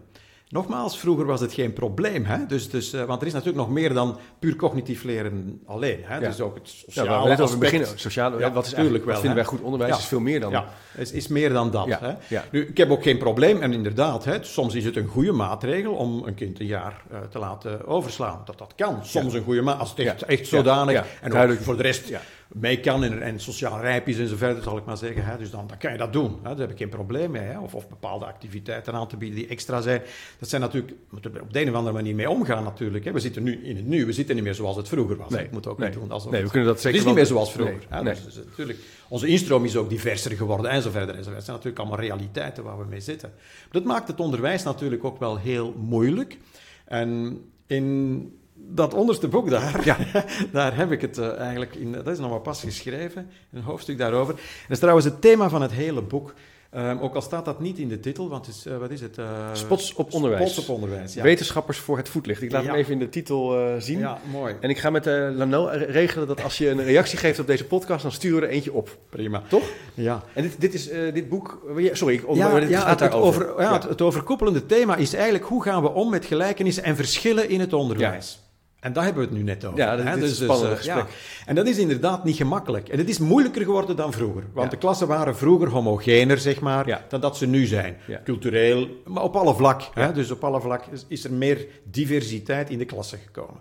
Nogmaals, 0.51 0.99
vroeger 0.99 1.27
was 1.27 1.41
het 1.41 1.53
geen 1.53 1.73
probleem. 1.73 2.25
Hè? 2.25 2.47
Dus, 2.47 2.71
dus, 2.71 2.93
eh, 2.93 3.05
want 3.05 3.21
er 3.21 3.27
is 3.27 3.33
natuurlijk 3.33 3.59
nog 3.67 3.71
meer 3.75 3.95
dan 3.95 4.17
puur 4.39 4.57
cognitief 4.57 5.03
leren 5.03 5.61
alleen. 5.67 5.99
Hè? 6.03 6.15
Ja. 6.15 6.29
Dus 6.29 6.41
ook 6.41 6.55
het 6.55 6.71
Ja, 6.71 6.79
sociale 6.87 7.09
waar 7.09 7.23
we 7.23 7.29
net 7.29 7.41
over 7.41 7.55
aspect. 7.55 7.73
beginnen. 7.73 7.99
Sociale, 7.99 8.39
Ja, 8.39 8.53
wat 8.53 8.67
is 8.67 8.73
eigenlijk, 8.73 9.05
wel, 9.05 9.13
wat 9.15 9.23
vinden 9.23 9.39
hè? 9.43 9.49
wij 9.49 9.59
goed 9.59 9.67
onderwijs? 9.67 9.93
Ja. 9.93 9.99
is 9.99 10.05
veel 10.07 10.21
meer 10.21 10.41
dan. 10.41 10.51
Ja, 10.51 10.65
is, 10.97 11.13
is 11.13 11.29
meer 11.29 11.53
dan 11.53 11.71
dat. 11.71 11.87
Ja, 11.87 11.99
Hè? 12.01 12.13
ja. 12.35 12.45
Nu, 12.51 12.67
ik 12.67 12.77
heb 12.77 12.91
ook 12.91 13.03
geen 13.03 13.19
probleem, 13.19 13.61
en 13.63 13.73
inderdaad, 13.73 14.25
hè, 14.25 14.39
soms 14.41 14.75
is 14.75 14.85
het 14.85 14.97
een 14.97 15.07
goede 15.09 15.33
maatregel 15.33 15.93
om 15.95 16.23
een 16.27 16.35
kind 16.35 16.61
een 16.61 16.67
jaar 16.67 17.03
eh, 17.11 17.19
te 17.31 17.39
laten 17.39 17.87
overslaan. 17.87 18.43
Dat 18.45 18.59
dat 18.59 18.73
kan. 18.77 18.99
Soms 19.03 19.35
een 19.35 19.43
goede 19.43 19.63
maat, 19.63 19.79
als 19.79 19.91
het 19.91 19.99
echt, 19.99 20.21
Ja. 20.21 20.27
echt 20.27 20.47
zodanig 20.47 20.95
Ja. 20.95 21.05
Ja. 21.23 21.35
en 21.39 21.51
ook 21.51 21.59
voor 21.59 21.77
de 21.77 21.83
rest 21.83 22.09
Ja. 22.09 22.21
Mee 22.53 22.81
kan 22.81 23.05
en, 23.05 23.23
en 23.23 23.41
sociaal 23.41 23.81
rijp 23.81 24.09
is 24.09 24.19
en 24.19 24.29
zo 24.29 24.37
verder, 24.37 24.63
zal 24.63 24.77
ik 24.77 24.85
maar 24.85 24.97
zeggen. 24.97 25.25
Hè. 25.25 25.39
Dus 25.39 25.51
dan, 25.51 25.67
dan 25.67 25.79
kan 25.79 25.93
je 25.93 25.99
dat 25.99 26.13
doen. 26.13 26.39
Hè. 26.43 26.49
Daar 26.49 26.59
heb 26.59 26.71
ik 26.71 26.79
geen 26.79 26.89
probleem 26.89 27.31
mee. 27.31 27.43
Hè. 27.43 27.59
Of, 27.59 27.75
of 27.75 27.89
bepaalde 27.89 28.25
activiteiten 28.25 28.93
aan 28.93 29.09
te 29.09 29.17
bieden 29.17 29.39
die 29.39 29.49
extra 29.49 29.81
zijn. 29.81 30.03
Dat 30.39 30.49
zijn 30.49 30.61
natuurlijk, 30.61 30.93
we 30.93 31.07
moeten 31.11 31.35
er 31.35 31.43
op 31.43 31.53
de 31.53 31.61
een 31.61 31.69
of 31.69 31.75
andere 31.75 31.95
manier 31.95 32.15
mee 32.15 32.31
omgaan 32.31 32.65
natuurlijk. 32.65 33.05
Hè. 33.05 33.13
We 33.13 33.21
zitten 33.21 33.43
nu 33.43 33.65
in 33.65 33.77
het 33.77 33.87
nu, 33.87 34.07
we 34.07 34.13
zitten 34.13 34.35
niet 34.35 34.45
meer 34.45 34.55
zoals 34.55 34.77
het 34.77 34.89
vroeger 34.89 35.17
was. 35.17 35.31
Nee. 35.31 35.45
Ik 35.45 35.51
moet 35.51 35.67
ook 35.67 35.79
Nee. 35.79 35.89
niet 35.89 35.99
doen 35.99 36.11
alsof 36.11 36.31
Nee, 36.31 36.43
we 36.43 36.51
kunnen 36.51 36.69
dat 36.69 36.81
zeker 36.81 36.91
Het 36.91 37.01
is 37.01 37.07
niet 37.07 37.15
meer 37.15 37.27
zoals 37.27 37.53
vroeger. 37.53 37.75
Nee. 37.75 37.87
Hè. 37.89 38.03
Nee. 38.03 38.15
Dus, 38.15 38.25
dus 38.25 38.45
natuurlijk, 38.45 38.79
onze 39.09 39.27
instroom 39.27 39.65
is 39.65 39.77
ook 39.77 39.89
diverser 39.89 40.37
geworden 40.37 40.71
en 40.71 40.83
zo 40.83 40.91
verder 40.91 41.15
en 41.15 41.25
zo 41.25 41.31
verder. 41.31 41.35
Dat 41.35 41.45
zijn 41.45 41.57
natuurlijk 41.57 41.83
allemaal 41.83 42.05
realiteiten 42.07 42.65
waar 42.65 42.79
we 42.79 42.85
mee 42.89 43.01
zitten. 43.01 43.33
Dat 43.71 43.85
maakt 43.85 44.09
het 44.09 44.21
onderwijs 44.21 44.63
natuurlijk 44.63 45.05
ook 45.05 45.19
wel 45.19 45.39
heel 45.39 45.75
moeilijk. 45.79 46.39
En 46.85 47.41
in 47.67 48.40
dat 48.69 48.95
onderste 48.95 49.29
boek 49.29 49.51
daar, 49.51 49.85
Ja. 49.85 49.97
daar 50.53 50.77
heb 50.77 50.93
ik 50.93 51.01
het 51.01 51.19
eh, 51.19 51.39
eigenlijk 51.39 51.75
in, 51.75 51.93
dat 51.93 52.09
is 52.09 52.19
nog 52.19 52.31
maar 52.31 52.41
pas 52.41 52.61
geschreven, 52.61 53.31
een 53.53 53.63
hoofdstuk 53.63 53.99
daarover. 53.99 54.35
Dat 54.35 54.43
is 54.69 54.79
trouwens 54.79 55.07
het 55.07 55.21
thema 55.21 55.49
van 55.49 55.63
het 55.63 55.73
hele 55.73 56.03
boek. 56.03 56.35
Ehm, 56.71 56.99
ook 56.99 57.15
al 57.15 57.21
staat 57.23 57.45
dat 57.45 57.61
niet 57.61 57.79
in 57.79 57.89
de 57.89 58.01
titel, 58.01 58.29
want 58.29 58.47
het 58.47 58.55
is, 58.55 58.67
eh, 58.67 58.77
wat 58.77 58.91
is 58.91 59.01
het? 59.01 59.19
eh, 59.19 59.49
Spots 59.53 59.95
op 59.95 60.13
onderwijs. 60.13 60.51
Spots 60.53 60.69
op 60.69 60.75
onderwijs, 60.75 61.15
ja. 61.15 61.23
Wetenschappers 61.23 61.79
voor 61.79 61.97
het 61.97 62.09
voetlicht. 62.09 62.43
Ik 62.43 62.53
laat 62.53 62.63
Ja. 62.63 62.69
hem 62.71 62.79
even 62.79 62.93
in 62.93 62.99
de 62.99 63.09
titel 63.09 63.71
zien. 63.79 63.99
Ja, 63.99 64.19
mooi. 64.33 64.55
En 64.61 64.71
ik 64.71 64.79
ga 64.79 64.91
met 64.91 65.05
Lano 65.07 65.69
regelen 65.73 66.27
dat 66.27 66.43
als 66.43 66.59
je 66.59 66.69
een 66.71 66.83
reactie 66.85 67.19
geeft 67.19 67.39
op 67.39 67.47
deze 67.47 67.65
podcast, 67.65 68.03
dan 68.03 68.13
sturen 68.13 68.41
we 68.41 68.47
er 68.47 68.53
eentje 68.53 68.73
op. 68.73 68.97
Prima. 69.09 69.43
Toch? 69.49 69.63
Ja. 69.95 70.23
En 70.35 70.43
dit, 70.43 70.61
dit 70.61 70.75
is 70.75 70.89
dit 70.89 71.29
boek. 71.29 71.67
Sorry, 71.93 72.15
ik, 72.15 72.25
Ja, 72.33 72.61
dit 72.61 72.69
ja, 72.69 72.81
gaat 72.81 73.01
het, 73.01 73.13
over, 73.13 73.55
ja, 73.63 73.73
Het, 73.73 73.83
het 73.83 74.03
overkoepelende 74.03 74.67
thema 74.67 74.97
is 74.97 75.15
eigenlijk 75.15 75.45
hoe 75.45 75.63
gaan 75.63 75.83
we 75.83 75.89
om 75.93 76.11
met 76.11 76.25
gelijkenissen 76.25 76.85
en 76.85 76.97
verschillen 76.97 77.49
in 77.49 77.61
het 77.61 77.73
onderwijs. 77.73 78.41
En 78.81 78.93
daar 78.93 79.05
hebben 79.05 79.23
we 79.23 79.29
het 79.29 79.39
nu 79.39 79.45
net 79.45 79.65
over. 79.65 79.79
Ja, 79.79 79.97
dat- 79.97 80.05
hè. 80.05 80.11
is 80.11 80.15
een 80.15 80.21
Dus- 80.21 80.37
spannend 80.37 80.61
dus, 80.77 80.87
eh, 80.87 80.95
gesprek. 80.95 81.17
ja. 81.19 81.47
En 81.47 81.55
dat 81.55 81.67
is 81.67 81.79
inderdaad 81.79 82.25
niet 82.25 82.37
gemakkelijk. 82.37 82.89
En 82.89 82.99
het 82.99 83.09
is 83.09 83.19
moeilijker 83.19 83.63
geworden 83.63 83.97
dan 83.97 84.13
vroeger. 84.13 84.45
Want 84.53 84.71
de 84.71 84.77
klassen 84.77 85.07
waren 85.09 85.37
vroeger 85.37 85.69
homogener, 85.69 86.39
zeg 86.39 86.61
maar, 86.61 86.87
Ja. 86.89 87.05
dan 87.09 87.21
dat 87.21 87.37
ze 87.37 87.47
nu 87.47 87.67
zijn. 87.67 87.97
Cultureel, 88.25 88.89
maar 89.07 89.23
op 89.23 89.37
alle 89.37 89.55
vlak. 89.55 89.83
Hè. 89.95 90.13
Dus 90.13 90.31
op 90.31 90.45
alle 90.45 90.61
vlak 90.61 90.87
is, 90.87 91.05
is 91.09 91.25
er 91.25 91.33
meer 91.33 91.67
diversiteit 91.85 92.71
in 92.71 92.79
de 92.79 92.85
klassen 92.85 93.19
gekomen. 93.19 93.61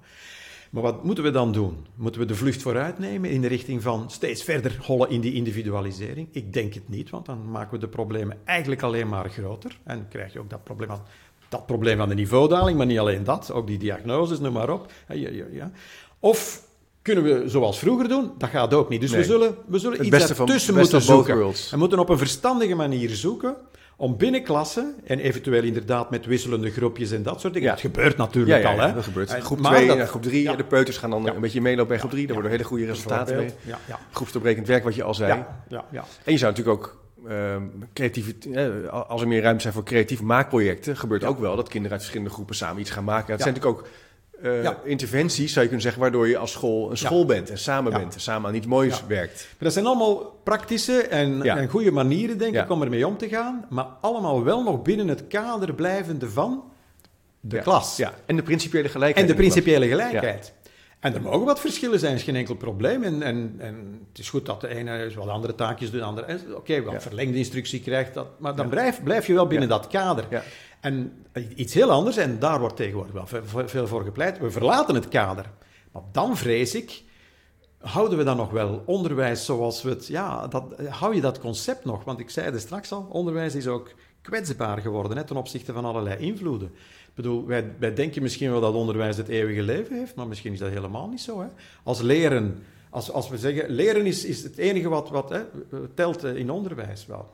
Maar 0.69 0.83
wat 0.83 1.03
moeten 1.03 1.23
we 1.23 1.31
dan 1.31 1.51
doen? 1.51 1.85
Moeten 1.95 2.21
we 2.21 2.27
de 2.27 2.35
vlucht 2.35 2.61
vooruit 2.61 2.99
nemen 2.99 3.29
in 3.29 3.41
de 3.41 3.47
richting 3.47 3.81
van 3.81 4.09
steeds 4.11 4.43
verder 4.43 4.77
hollen 4.81 5.09
in 5.09 5.21
die 5.21 5.33
individualisering? 5.33 6.27
Ik 6.31 6.53
denk 6.53 6.73
het 6.73 6.89
niet, 6.89 7.09
want 7.09 7.25
dan 7.25 7.51
maken 7.51 7.71
we 7.73 7.79
de 7.79 7.87
problemen 7.87 8.37
eigenlijk 8.45 8.81
alleen 8.81 9.09
maar 9.09 9.29
groter. 9.29 9.77
En 9.83 10.07
krijg 10.09 10.33
je 10.33 10.39
ook 10.39 10.49
dat 10.49 10.63
probleem 10.63 10.89
van, 10.89 11.01
dat 11.49 11.65
probleem 11.65 11.97
van 11.97 12.09
de 12.09 12.15
niveaudaling, 12.15 12.77
maar 12.77 12.85
niet 12.85 12.99
alleen 12.99 13.23
dat, 13.23 13.51
ook 13.51 13.67
die 13.67 13.77
diagnoses, 13.77 14.39
noem 14.39 14.53
maar 14.53 14.69
op. 14.69 14.91
Ja, 15.07 15.15
ja, 15.15 15.29
ja, 15.29 15.43
ja. 15.51 15.71
Of 16.19 16.61
kunnen 17.01 17.23
we 17.23 17.49
zoals 17.49 17.79
vroeger 17.79 18.07
doen? 18.07 18.31
Dat 18.37 18.49
gaat 18.49 18.73
ook 18.73 18.89
niet. 18.89 19.01
Dus 19.01 19.11
Nee. 19.11 19.19
we 19.19 19.25
zullen, 19.25 19.55
we 19.67 19.79
zullen 19.79 20.05
iets 20.05 20.29
ertussen 20.29 20.73
moeten 20.75 21.01
zoeken. 21.01 21.37
worlds. 21.37 21.71
We 21.71 21.77
moeten 21.77 21.99
op 21.99 22.09
een 22.09 22.17
verstandige 22.17 22.75
manier 22.75 23.09
zoeken 23.09 23.55
om 23.95 24.17
binnen 24.17 24.43
klassen, 24.43 24.93
en 25.05 25.19
eventueel 25.19 25.63
inderdaad 25.63 26.09
met 26.09 26.25
wisselende 26.25 26.71
groepjes 26.71 27.11
en 27.11 27.23
dat 27.23 27.39
soort 27.41 27.53
dingen. 27.53 27.67
Ja. 27.67 27.73
Het 27.73 27.83
gebeurt 27.83 28.17
natuurlijk 28.17 28.61
ja, 28.63 28.71
al, 28.71 28.79
hè? 28.79 28.93
dat 28.93 29.03
gebeurt. 29.03 29.33
Eh, 29.33 29.41
Groep 29.41 29.59
maar 29.59 29.75
2 29.75 29.87
dat- 29.87 29.97
en 29.97 30.07
groep 30.07 30.21
3, 30.21 30.41
ja. 30.43 30.55
de 30.55 30.63
peuters 30.63 30.97
gaan 30.97 31.09
dan 31.09 31.27
een 31.27 31.41
beetje 31.41 31.61
meelopen 31.61 31.87
bij 31.87 31.97
groep 31.97 32.11
3. 32.11 32.23
Daar 32.25 32.33
worden 32.33 32.51
hele 32.51 32.63
goede 32.63 32.85
resultaten 32.85 33.35
mee. 33.37 33.49
Ja, 33.65 33.77
ja. 33.87 33.99
Groepsopbrekend 34.11 34.67
werk, 34.67 34.83
wat 34.83 34.95
je 34.95 35.03
al 35.03 35.13
zei. 35.13 35.33
Ja, 35.33 35.63
ja, 35.69 35.85
ja. 35.91 36.03
En 36.23 36.31
je 36.31 36.37
zou 36.37 36.51
natuurlijk 36.51 36.77
ook 36.77 36.97
ehm 37.27 37.63
creatieve, 37.93 38.33
eh, 38.53 38.87
als 39.09 39.21
er 39.21 39.27
meer 39.27 39.41
ruimte 39.41 39.61
zijn 39.61 39.73
voor 39.73 39.83
creatieve 39.83 40.23
maakprojecten, 40.23 40.97
gebeurt 40.97 41.23
ook 41.23 41.39
wel 41.39 41.55
dat 41.55 41.67
kinderen 41.67 41.91
uit 41.91 41.99
verschillende 42.01 42.33
groepen 42.33 42.55
samen 42.55 42.81
iets 42.81 42.89
gaan 42.91 43.03
maken. 43.03 43.31
Het 43.31 43.37
Ja. 43.39 43.43
zijn 43.43 43.53
natuurlijk 43.55 43.81
ook 43.81 43.87
eh, 44.43 44.63
Ja. 44.63 44.77
interventies, 44.83 45.47
zou 45.49 45.59
je 45.59 45.65
kunnen 45.65 45.81
zeggen, 45.81 46.01
waardoor 46.01 46.27
je 46.27 46.37
als 46.37 46.51
school 46.51 46.91
een 46.91 46.97
school 46.97 47.25
bent 47.25 47.49
en 47.49 47.57
samen 47.57 47.91
Ja. 47.91 47.97
bent 47.97 48.13
en 48.13 48.19
samen 48.21 48.49
aan 48.49 48.55
iets 48.55 48.65
moois 48.67 49.03
werkt. 49.07 49.35
Maar 49.49 49.57
dat 49.59 49.73
zijn 49.73 49.85
allemaal 49.85 50.39
praktische 50.43 51.01
en, 51.01 51.41
en 51.43 51.67
goede 51.69 51.91
manieren, 51.91 52.37
denk 52.37 52.55
ik, 52.55 52.69
om 52.69 52.81
ermee 52.81 53.07
om 53.07 53.17
te 53.17 53.27
gaan. 53.29 53.65
Maar 53.69 53.85
allemaal 54.01 54.43
wel 54.43 54.63
nog 54.63 54.81
binnen 54.81 55.07
het 55.07 55.27
kader 55.27 55.73
blijvende 55.73 56.29
van 56.29 56.63
de 57.39 57.59
klas. 57.59 57.97
Ja. 57.97 58.13
En 58.25 58.35
de 58.35 58.43
principiële 58.43 58.89
gelijkheid. 58.89 59.25
En 59.29 59.31
de 59.35 59.37
principiële 59.41 59.87
gelijkheid. 59.87 60.53
En 60.99 61.13
er 61.13 61.21
mogen 61.21 61.45
wat 61.45 61.59
verschillen 61.59 61.99
zijn, 61.99 62.15
is 62.15 62.23
geen 62.23 62.35
enkel 62.35 62.55
probleem. 62.55 63.03
En, 63.03 63.21
en, 63.21 63.55
en 63.57 64.05
het 64.09 64.19
is 64.19 64.29
goed 64.29 64.45
dat 64.45 64.61
de 64.61 64.67
ene 64.67 65.11
wat 65.15 65.27
andere 65.27 65.55
taakjes 65.55 65.91
doet, 65.91 65.99
de 65.99 66.05
andere... 66.05 66.27
en 66.27 66.55
Oké, 66.55 66.81
wat 66.83 66.93
Ja. 66.93 67.01
verlengde 67.01 67.37
instructie 67.37 67.81
krijgt, 67.81 68.13
dat, 68.13 68.27
maar 68.39 68.55
dan 68.55 68.69
blijf, 68.69 69.03
blijf 69.03 69.27
je 69.27 69.33
wel 69.33 69.47
binnen 69.47 69.67
Ja. 69.69 69.75
dat 69.77 69.87
kader. 69.87 70.43
En 70.81 71.25
iets 71.55 71.73
heel 71.73 71.91
anders, 71.91 72.17
en 72.17 72.39
daar 72.39 72.59
wordt 72.59 72.75
tegenwoordig 72.75 73.13
wel 73.13 73.27
ve- 73.27 73.43
ve- 73.45 73.67
veel 73.67 73.87
voor 73.87 74.03
gepleit, 74.03 74.39
we 74.39 74.51
verlaten 74.51 74.95
het 74.95 75.07
kader. 75.07 75.45
Maar 75.91 76.01
dan 76.11 76.37
vrees 76.37 76.75
ik, 76.75 77.03
houden 77.81 78.17
we 78.17 78.23
dan 78.23 78.37
nog 78.37 78.51
wel 78.51 78.83
onderwijs 78.85 79.45
zoals 79.45 79.81
we 79.81 79.89
het... 79.89 80.07
Ja, 80.07 80.47
dat, 80.47 80.63
hou 80.89 81.15
je 81.15 81.21
dat 81.21 81.39
concept 81.39 81.85
nog? 81.85 82.03
Want 82.03 82.19
ik 82.19 82.29
zei 82.29 82.51
het 82.51 82.61
straks 82.61 82.91
al, 82.91 83.07
onderwijs 83.09 83.55
is 83.55 83.67
ook 83.67 83.91
kwetsbaar 84.21 84.77
geworden 84.81 85.17
hè, 85.17 85.23
ten 85.23 85.35
opzichte 85.37 85.73
van 85.73 85.85
allerlei 85.85 86.17
invloeden. 86.17 86.71
Ik 87.09 87.15
bedoel, 87.15 87.45
wij, 87.45 87.71
wij 87.79 87.93
denken 87.93 88.21
misschien 88.21 88.51
wel 88.51 88.61
dat 88.61 88.73
onderwijs 88.73 89.17
het 89.17 89.27
eeuwige 89.27 89.61
leven 89.61 89.97
heeft, 89.97 90.15
maar 90.15 90.27
misschien 90.27 90.53
is 90.53 90.59
dat 90.59 90.69
helemaal 90.69 91.07
niet 91.07 91.21
zo. 91.21 91.41
Hè? 91.41 91.47
Als 91.83 92.01
leren, 92.01 92.63
als, 92.89 93.11
als 93.11 93.29
we 93.29 93.37
zeggen, 93.37 93.69
leren 93.69 94.05
is, 94.05 94.25
is 94.25 94.43
het 94.43 94.57
enige 94.57 94.89
wat, 94.89 95.09
wat 95.09 95.29
hè, 95.29 95.41
telt 95.93 96.23
eh, 96.23 96.35
in 96.35 96.51
onderwijs 96.51 97.05
wel. 97.05 97.29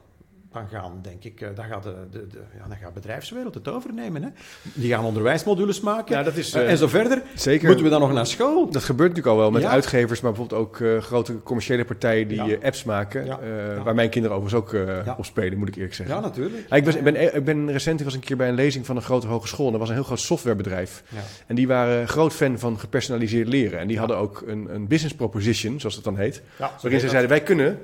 Dan 0.55 0.67
gaan, 0.67 0.99
denk 1.01 1.23
ik, 1.23 1.41
eh, 1.41 1.47
dan 1.55 1.65
gaat 1.65 1.83
de, 1.83 1.93
de, 2.11 2.27
de, 2.27 2.37
ja, 2.57 2.67
dan 2.67 2.77
gaat 2.77 2.93
de 2.93 2.99
bedrijfswereld 2.99 3.53
het 3.53 3.67
overnemen. 3.67 4.23
Hè? 4.23 4.29
Die 4.73 4.91
gaan 4.93 5.05
onderwijsmodules 5.05 5.79
maken 5.81 6.15
Ja, 6.17 6.23
dat 6.23 6.35
is, 6.35 6.53
eh, 6.53 6.61
eh, 6.63 6.69
en 6.69 6.77
zo 6.77 6.87
verder. 6.87 7.21
Zeker. 7.35 7.65
Moeten 7.67 7.83
we 7.83 7.91
dan 7.91 7.99
nog 7.99 8.13
naar 8.13 8.27
school? 8.27 8.69
Dat 8.71 8.83
gebeurt 8.83 9.09
natuurlijk 9.09 9.35
al 9.35 9.41
wel 9.41 9.51
met 9.51 9.61
Ja. 9.61 9.69
uitgevers, 9.69 10.21
maar 10.21 10.31
bijvoorbeeld 10.31 10.61
ook 10.61 10.79
eh, 10.79 10.97
grote 10.97 11.41
commerciële 11.43 11.85
partijen 11.85 12.27
die 12.27 12.43
Ja. 12.43 12.57
apps 12.63 12.83
maken. 12.83 13.25
Ja. 13.25 13.39
eh, 13.39 13.75
Ja. 13.75 13.83
Waar 13.83 13.95
mijn 13.95 14.09
kinderen 14.09 14.37
overigens 14.37 14.63
ook 14.63 14.73
eh, 14.73 15.05
Ja. 15.05 15.15
op 15.17 15.25
spelen, 15.25 15.57
moet 15.57 15.67
ik 15.67 15.75
eerlijk 15.75 15.93
zeggen. 15.93 16.15
Ja, 16.15 16.21
natuurlijk. 16.21 16.65
Ja, 16.69 16.75
ik, 16.75 16.85
was, 16.85 16.95
ik, 16.95 17.03
ben, 17.03 17.35
ik 17.35 17.45
ben 17.45 17.71
recent 17.71 17.99
ik 17.99 18.05
was 18.05 18.13
een 18.15 18.19
keer 18.19 18.37
bij 18.37 18.47
een 18.49 18.55
lezing 18.55 18.85
van 18.85 18.95
een 18.95 19.01
grote 19.01 19.27
hogeschool. 19.27 19.65
En 19.65 19.71
dat 19.71 19.79
was 19.79 19.89
een 19.89 19.95
heel 19.95 20.03
groot 20.03 20.19
softwarebedrijf. 20.19 21.03
Ja. 21.09 21.17
En 21.47 21.55
die 21.55 21.67
waren 21.67 22.07
groot 22.07 22.33
fan 22.33 22.59
van 22.59 22.79
gepersonaliseerd 22.79 23.47
leren. 23.47 23.79
En 23.79 23.87
die 23.87 23.99
hadden 23.99 24.17
ook 24.17 24.43
een, 24.47 24.67
een 24.75 24.87
business 24.87 25.15
proposition, 25.15 25.79
zoals 25.79 25.95
dat 25.95 26.03
dan 26.03 26.17
heet. 26.17 26.41
Ja, 26.59 26.71
Waarin 26.81 26.99
ze 26.99 27.09
zeiden, 27.09 27.29
wij 27.29 27.41
kunnen 27.41 27.79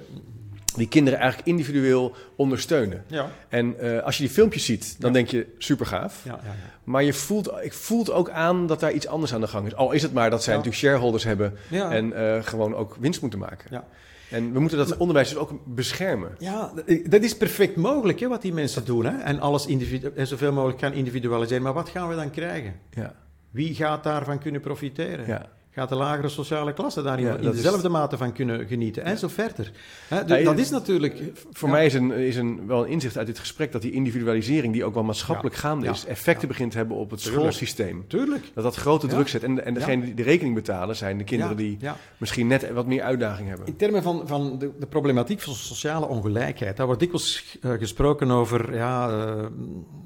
die 0.76 0.88
kinderen 0.88 1.20
eigenlijk 1.20 1.50
individueel 1.50 2.16
ondersteunen. 2.36 3.04
Ja, 3.08 3.30
En 3.50 3.80
eh, 3.80 4.04
als 4.04 4.18
je 4.18 4.24
die 4.24 4.32
filmpjes 4.32 4.66
ziet, 4.66 4.96
dan 5.02 5.14
denk 5.14 5.28
je 5.28 5.48
super 5.58 5.86
gaaf. 5.86 6.22
ja, 6.24 6.32
ja. 6.32 6.50
ja. 6.50 6.56
Maar 6.84 7.04
je 7.04 7.14
voelt, 7.14 7.52
ik 7.62 7.74
voelt 7.74 8.12
ook 8.12 8.30
aan 8.30 8.68
dat 8.68 8.80
daar 8.80 8.92
iets 8.92 9.08
anders 9.08 9.34
aan 9.34 9.42
de 9.42 9.48
gang 9.48 9.68
is. 9.68 9.76
Al 9.76 9.92
is 9.92 10.02
het 10.02 10.14
maar 10.14 10.30
dat 10.30 10.44
zij 10.44 10.54
natuurlijk 10.56 10.82
shareholders 10.84 11.24
hebben 11.24 11.54
en 11.70 12.14
eh, 12.14 12.44
gewoon 12.44 12.76
ook 12.76 12.96
winst 13.00 13.22
moeten 13.22 13.40
maken. 13.40 13.68
Ja. 13.70 13.88
En 14.30 14.54
we 14.54 14.60
moeten 14.60 14.78
dat 14.78 14.98
onderwijs 14.98 15.30
dus 15.30 15.38
ook 15.38 15.52
beschermen. 15.66 16.36
Ja, 16.40 16.72
dat 17.10 17.24
is 17.24 17.38
perfect 17.38 17.76
mogelijk 17.76 18.20
hè, 18.20 18.28
wat 18.28 18.42
die 18.42 18.54
mensen 18.54 18.86
doen. 18.86 19.06
Hè? 19.06 19.18
En 19.18 19.40
alles 19.40 19.68
en 20.16 20.28
zoveel 20.28 20.52
mogelijk 20.52 20.80
gaan 20.80 20.94
individualiseren. 20.94 21.64
Maar 21.64 21.74
wat 21.74 21.90
gaan 21.90 22.10
we 22.10 22.16
dan 22.16 22.30
krijgen? 22.30 22.74
Ja, 22.90 23.14
Wie 23.50 23.76
gaat 23.76 24.04
daarvan 24.04 24.40
kunnen 24.40 24.62
profiteren? 24.62 25.28
ja. 25.28 25.50
Gaat 25.74 25.90
de 25.90 25.96
lagere 25.96 26.30
sociale 26.30 26.74
klasse 26.74 27.02
daar 27.02 27.22
Ja, 27.22 27.36
in 27.36 27.44
is- 27.50 27.56
dezelfde 27.56 27.90
mate 27.90 28.18
van 28.18 28.34
kunnen 28.34 28.68
genieten? 28.68 29.04
En 29.04 29.18
zo 29.18 29.28
verder. 29.28 29.72
Hè, 30.08 30.26
dus 30.26 30.38
Ja, 30.38 30.44
dat 30.44 30.58
is 30.58 30.70
natuurlijk... 30.70 31.22
Voor 31.52 31.68
ja. 31.70 31.74
mij 31.76 31.86
is, 31.86 31.94
een, 31.94 32.12
is 32.12 32.36
een, 32.36 32.68
wel 32.68 32.84
een 32.84 32.90
inzicht 32.90 33.18
uit 33.18 33.28
dit 33.28 33.40
gesprek 33.40 33.72
dat 33.72 33.82
die 33.82 33.92
individualisering, 33.92 34.74
die 34.74 34.84
ook 34.86 34.94
wel 34.94 35.04
maatschappelijk 35.04 35.56
gaande 35.56 35.88
is, 35.88 36.06
effecten 36.06 36.48
begint 36.48 36.72
te 36.72 36.78
hebben 36.78 36.98
op 36.98 37.10
het 37.12 37.20
Tuurlijk. 37.22 37.42
schoolsysteem. 37.42 38.06
Tuurlijk. 38.08 38.52
Dat 38.54 38.64
dat 38.64 38.76
grote 38.76 39.08
druk 39.08 39.28
zet. 39.28 39.44
En, 39.44 39.66
en 39.66 39.74
degene 39.74 40.06
die 40.06 40.14
de 40.14 40.24
rekening 40.24 40.56
betalen 40.56 40.96
zijn 40.96 41.18
de 41.18 41.24
kinderen 41.24 41.58
die 41.58 41.78
misschien 42.18 42.48
net 42.48 42.72
wat 42.72 42.86
meer 42.86 43.02
uitdaging 43.04 43.48
hebben. 43.48 43.68
In 43.68 43.76
termen 43.76 44.04
van, 44.04 44.28
van 44.28 44.60
de, 44.60 44.72
de 44.80 44.88
problematiek 44.88 45.42
van 45.42 45.54
sociale 45.54 46.08
ongelijkheid, 46.08 46.78
daar 46.78 46.86
wordt 46.86 47.02
dikwijls 47.02 47.58
eh, 47.62 47.72
gesproken 47.72 48.32
over 48.32 48.76
ja, 48.76 49.10
eh, 49.10 49.46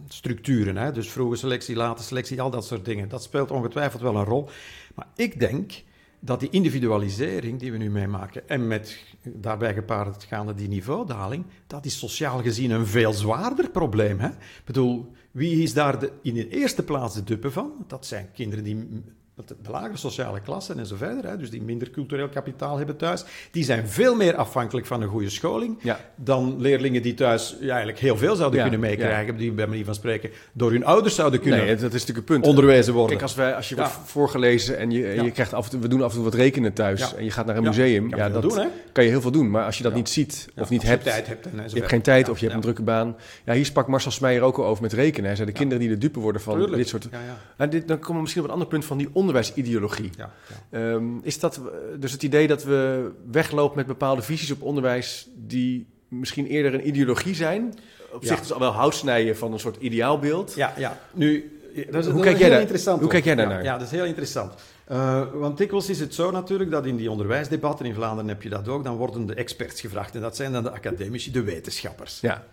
structuren. 0.07 0.77
Hè? 0.77 0.91
Dus 0.91 1.09
vroege 1.09 1.35
selectie, 1.35 1.75
late 1.75 2.03
selectie, 2.03 2.41
al 2.41 2.49
dat 2.49 2.65
soort 2.65 2.85
dingen. 2.85 3.09
Dat 3.09 3.23
speelt 3.23 3.51
ongetwijfeld 3.51 4.01
wel 4.01 4.15
een 4.15 4.23
rol. 4.23 4.49
Maar 4.95 5.07
ik 5.15 5.39
denk 5.39 5.83
dat 6.19 6.39
die 6.39 6.49
individualisering 6.49 7.59
die 7.59 7.71
we 7.71 7.77
nu 7.77 7.89
meemaken 7.89 8.49
en 8.49 8.67
met 8.67 9.03
daarbij 9.21 9.73
gepaard 9.73 10.23
gaande 10.23 10.53
die 10.53 10.67
niveaudaling, 10.67 11.45
dat 11.67 11.85
is 11.85 11.99
sociaal 11.99 12.41
gezien 12.41 12.71
een 12.71 12.85
veel 12.85 13.13
zwaarder 13.13 13.69
probleem. 13.69 14.19
Hè? 14.19 14.27
Ik 14.27 14.61
bedoel, 14.65 15.11
wie 15.31 15.63
is 15.63 15.73
daar 15.73 15.99
de, 15.99 16.11
in 16.21 16.33
de 16.33 16.49
eerste 16.49 16.83
plaats 16.83 17.15
de 17.15 17.23
dupe 17.23 17.51
van? 17.51 17.85
Dat 17.87 18.05
zijn 18.05 18.29
kinderen 18.33 18.63
die 18.63 19.03
de 19.35 19.55
de 19.63 19.69
lagere 19.71 19.97
sociale 19.97 20.39
klassen 20.39 20.79
en 20.79 20.85
zo 20.85 20.95
verder, 20.95 21.29
hè, 21.29 21.37
dus 21.37 21.49
die 21.49 21.61
minder 21.61 21.89
cultureel 21.89 22.29
kapitaal 22.29 22.77
hebben 22.77 22.97
thuis, 22.97 23.23
die 23.51 23.63
zijn 23.63 23.87
veel 23.87 24.15
meer 24.15 24.35
afhankelijk 24.35 24.85
van 24.87 25.01
een 25.01 25.07
goede 25.07 25.29
scholing 25.29 25.77
Ja. 25.81 25.99
dan 26.15 26.55
leerlingen 26.61 27.01
die 27.01 27.13
thuis 27.13 27.55
ja, 27.59 27.67
eigenlijk 27.67 27.99
heel 27.99 28.17
veel 28.17 28.35
zouden 28.35 28.59
Ja, 28.59 28.67
kunnen 28.69 28.89
meekrijgen, 28.89 29.37
die 29.37 29.51
bij 29.51 29.67
manier 29.67 29.85
van 29.85 29.95
spreken 29.95 30.29
door 30.53 30.71
hun 30.71 30.85
ouders 30.85 31.15
zouden 31.15 31.39
kunnen 31.39 31.59
Nee, 31.59 31.75
dat 31.75 31.93
is 31.93 31.99
natuurlijk 32.05 32.17
een 32.17 32.23
punt. 32.23 32.45
onderwezen 32.45 32.93
worden. 32.93 33.09
Kijk, 33.11 33.21
als, 33.21 33.35
wij, 33.35 33.55
als 33.55 33.69
je 33.69 33.75
Ja. 33.75 33.81
wordt 33.81 33.97
voorgelezen 34.09 34.77
en 34.77 34.91
je, 34.91 35.07
en 35.07 35.15
Ja. 35.15 35.23
je 35.23 35.31
krijgt 35.31 35.53
af 35.53 35.65
en 35.65 35.71
toe, 35.71 35.79
we 35.79 35.87
doen 35.87 36.01
af 36.01 36.09
en 36.09 36.15
toe 36.15 36.23
wat 36.23 36.33
rekenen 36.33 36.73
thuis 36.73 36.99
Ja. 36.99 37.13
en 37.17 37.23
je 37.23 37.31
gaat 37.31 37.45
naar 37.45 37.55
een 37.57 37.63
Ja, 37.63 37.69
museum, 37.69 38.09
kan 38.09 38.19
ja, 38.19 38.29
dat 38.29 38.41
doen, 38.41 38.57
hè? 38.57 38.65
kan 38.91 39.03
je 39.03 39.09
heel 39.09 39.21
veel 39.21 39.31
doen. 39.31 39.49
Maar 39.49 39.65
als 39.65 39.77
je 39.77 39.83
dat 39.83 39.91
Ja. 39.91 39.97
niet 39.97 40.09
ziet 40.09 40.47
Ja, 40.55 40.61
of 40.61 40.69
niet 40.69 40.79
als 40.79 40.89
hebt, 40.89 41.03
je 41.03 41.09
tijd 41.09 41.27
hebt. 41.27 41.45
En, 41.45 41.51
je 41.67 41.75
hebt 41.75 41.89
geen 41.89 42.01
tijd 42.01 42.25
Ja, 42.25 42.31
of 42.31 42.37
je 42.39 42.43
hebt 42.43 42.55
een 42.55 42.61
drukke 42.63 42.81
baan. 42.83 43.15
Ja, 43.45 43.53
hier 43.53 43.65
sprak 43.65 43.87
Marcel 43.87 44.11
Smeijer 44.11 44.41
ook 44.41 44.57
al 44.57 44.65
over 44.65 44.83
met 44.83 44.93
rekenen. 44.93 45.25
Hij 45.25 45.35
zei 45.35 45.47
de 45.47 45.53
kinderen 45.53 45.79
die 45.79 45.89
de 45.89 45.97
dupe 45.97 46.19
worden 46.19 46.41
van 46.41 46.53
Tuurlijk. 46.57 46.75
dit 46.77 46.87
soort... 46.87 47.07
Ja, 47.11 47.19
ja. 47.19 47.37
Nou, 47.57 47.71
dit, 47.71 47.87
dan 47.87 47.97
komen 47.99 48.15
we 48.15 48.21
misschien 48.21 48.41
op 48.41 48.47
een 48.47 48.53
ander 48.53 48.67
punt 48.69 48.85
van 48.85 48.97
die 48.97 49.09
onderwijsideologie. 49.29 50.09
Ja, 50.17 50.31
ja. 50.69 50.79
Ehm, 50.79 51.17
is 51.21 51.39
dat 51.39 51.57
eh, 51.57 51.63
dus 51.99 52.11
het 52.11 52.23
idee 52.23 52.47
dat 52.47 52.63
we 52.63 53.11
weglopen 53.31 53.77
met 53.77 53.85
bepaalde 53.87 54.21
visies 54.21 54.51
op 54.51 54.61
onderwijs 54.61 55.27
die 55.35 55.87
misschien 56.07 56.45
eerder 56.45 56.73
een 56.73 56.87
ideologie 56.87 57.35
zijn? 57.35 57.73
Op 58.11 58.21
Ja. 58.23 58.27
zich 58.27 58.39
dus 58.39 58.53
al 58.53 58.59
wel 58.59 58.71
houtsnijden 58.71 59.37
van 59.37 59.53
een 59.53 59.59
soort 59.59 59.77
ideaalbeeld. 59.79 60.53
Ja, 60.55 60.73
ja. 60.77 60.99
Nu, 61.13 61.59
dat 61.75 61.85
is, 61.85 61.91
Hoe 61.91 62.01
dat 62.03 62.13
kijk 62.13 62.23
is 62.23 62.23
jij 62.23 62.31
heel 62.39 62.49
daar- 62.49 62.59
interessant. 62.59 62.99
hoe 62.99 63.09
kijk 63.09 63.23
jij 63.23 63.35
Ja, 63.35 63.39
daarnaar? 63.39 63.63
Ja, 63.63 63.77
dat 63.77 63.85
is 63.87 63.91
heel 63.93 64.05
interessant. 64.05 64.53
Eh, 64.85 65.21
want 65.33 65.57
dikwijls 65.57 65.89
is 65.89 65.99
het 65.99 66.13
zo 66.13 66.31
natuurlijk 66.31 66.71
dat 66.71 66.85
in 66.85 66.95
die 66.95 67.11
onderwijsdebatten, 67.11 67.85
in 67.85 67.93
Vlaanderen 67.93 68.29
heb 68.29 68.41
je 68.41 68.49
dat 68.49 68.67
ook, 68.67 68.83
dan 68.83 68.95
worden 68.95 69.25
de 69.25 69.33
experts 69.33 69.81
gevraagd. 69.81 70.15
En 70.15 70.21
dat 70.21 70.35
zijn 70.35 70.51
dan 70.51 70.63
de 70.63 70.71
academici, 70.71 71.31
de 71.31 71.43
wetenschappers. 71.43 72.19
Ja. 72.21 72.43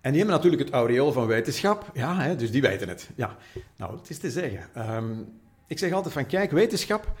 En 0.00 0.10
die 0.10 0.18
hebben 0.20 0.36
natuurlijk 0.36 0.62
het 0.62 0.72
aureool 0.72 1.12
van 1.12 1.26
wetenschap. 1.26 1.90
Ja, 1.94 2.16
hè, 2.20 2.36
dus 2.36 2.50
die 2.50 2.60
weten 2.62 2.88
het. 2.88 3.08
Ja. 3.14 3.36
Nou, 3.76 3.96
het 3.96 4.10
is 4.10 4.18
te 4.18 4.30
zeggen. 4.30 4.60
Ehm, 4.74 5.04
ik 5.70 5.78
zeg 5.78 5.92
altijd 5.92 6.14
van, 6.14 6.26
kijk, 6.26 6.50
wetenschap 6.50 7.12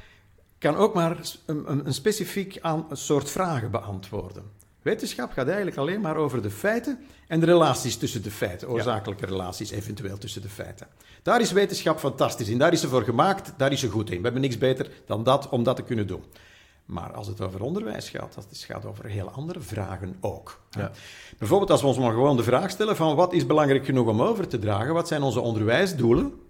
kan 0.58 0.76
ook 0.76 0.94
maar 0.94 1.16
een, 1.46 1.70
een, 1.70 1.86
een 1.86 1.94
specifiek 1.94 2.58
aan 2.60 2.86
een 2.88 2.96
soort 2.96 3.30
vragen 3.30 3.70
beantwoorden. 3.70 4.42
Wetenschap 4.82 5.32
gaat 5.32 5.46
eigenlijk 5.46 5.76
alleen 5.76 6.00
maar 6.00 6.16
over 6.16 6.42
de 6.42 6.50
feiten 6.50 6.98
en 7.28 7.40
de 7.40 7.46
relaties 7.46 7.96
tussen 7.96 8.22
de 8.22 8.30
feiten, 8.30 8.68
oorzakelijke 8.68 9.26
relaties 9.26 9.70
eventueel 9.70 10.18
tussen 10.18 10.42
de 10.42 10.48
feiten. 10.48 10.86
Daar 11.22 11.40
is 11.40 11.52
wetenschap 11.52 11.98
fantastisch 11.98 12.48
in, 12.48 12.58
daar 12.58 12.72
is 12.72 12.80
ze 12.80 12.88
voor 12.88 13.02
gemaakt, 13.02 13.52
daar 13.56 13.72
is 13.72 13.80
ze 13.80 13.88
goed 13.88 14.10
in. 14.10 14.16
We 14.16 14.22
hebben 14.22 14.40
niks 14.40 14.58
beter 14.58 14.90
dan 15.06 15.24
dat 15.24 15.48
om 15.48 15.62
dat 15.62 15.76
te 15.76 15.82
kunnen 15.82 16.06
doen. 16.06 16.24
Maar 16.84 17.12
als 17.12 17.26
het 17.26 17.40
over 17.40 17.62
onderwijs 17.62 18.08
gaat, 18.08 18.34
dat 18.34 18.46
is, 18.50 18.64
gaat 18.64 18.84
over 18.84 19.04
heel 19.04 19.30
andere 19.30 19.60
vragen 19.60 20.16
ook. 20.20 20.60
Ja. 20.70 20.90
Bijvoorbeeld 21.38 21.70
als 21.70 21.80
we 21.80 21.86
ons 21.86 21.98
maar 21.98 22.12
gewoon 22.12 22.36
de 22.36 22.42
vraag 22.42 22.70
stellen 22.70 22.96
van 22.96 23.16
wat 23.16 23.32
is 23.32 23.46
belangrijk 23.46 23.84
genoeg 23.84 24.08
om 24.08 24.22
over 24.22 24.48
te 24.48 24.58
dragen, 24.58 24.94
wat 24.94 25.08
zijn 25.08 25.22
onze 25.22 25.40
onderwijsdoelen? 25.40 26.48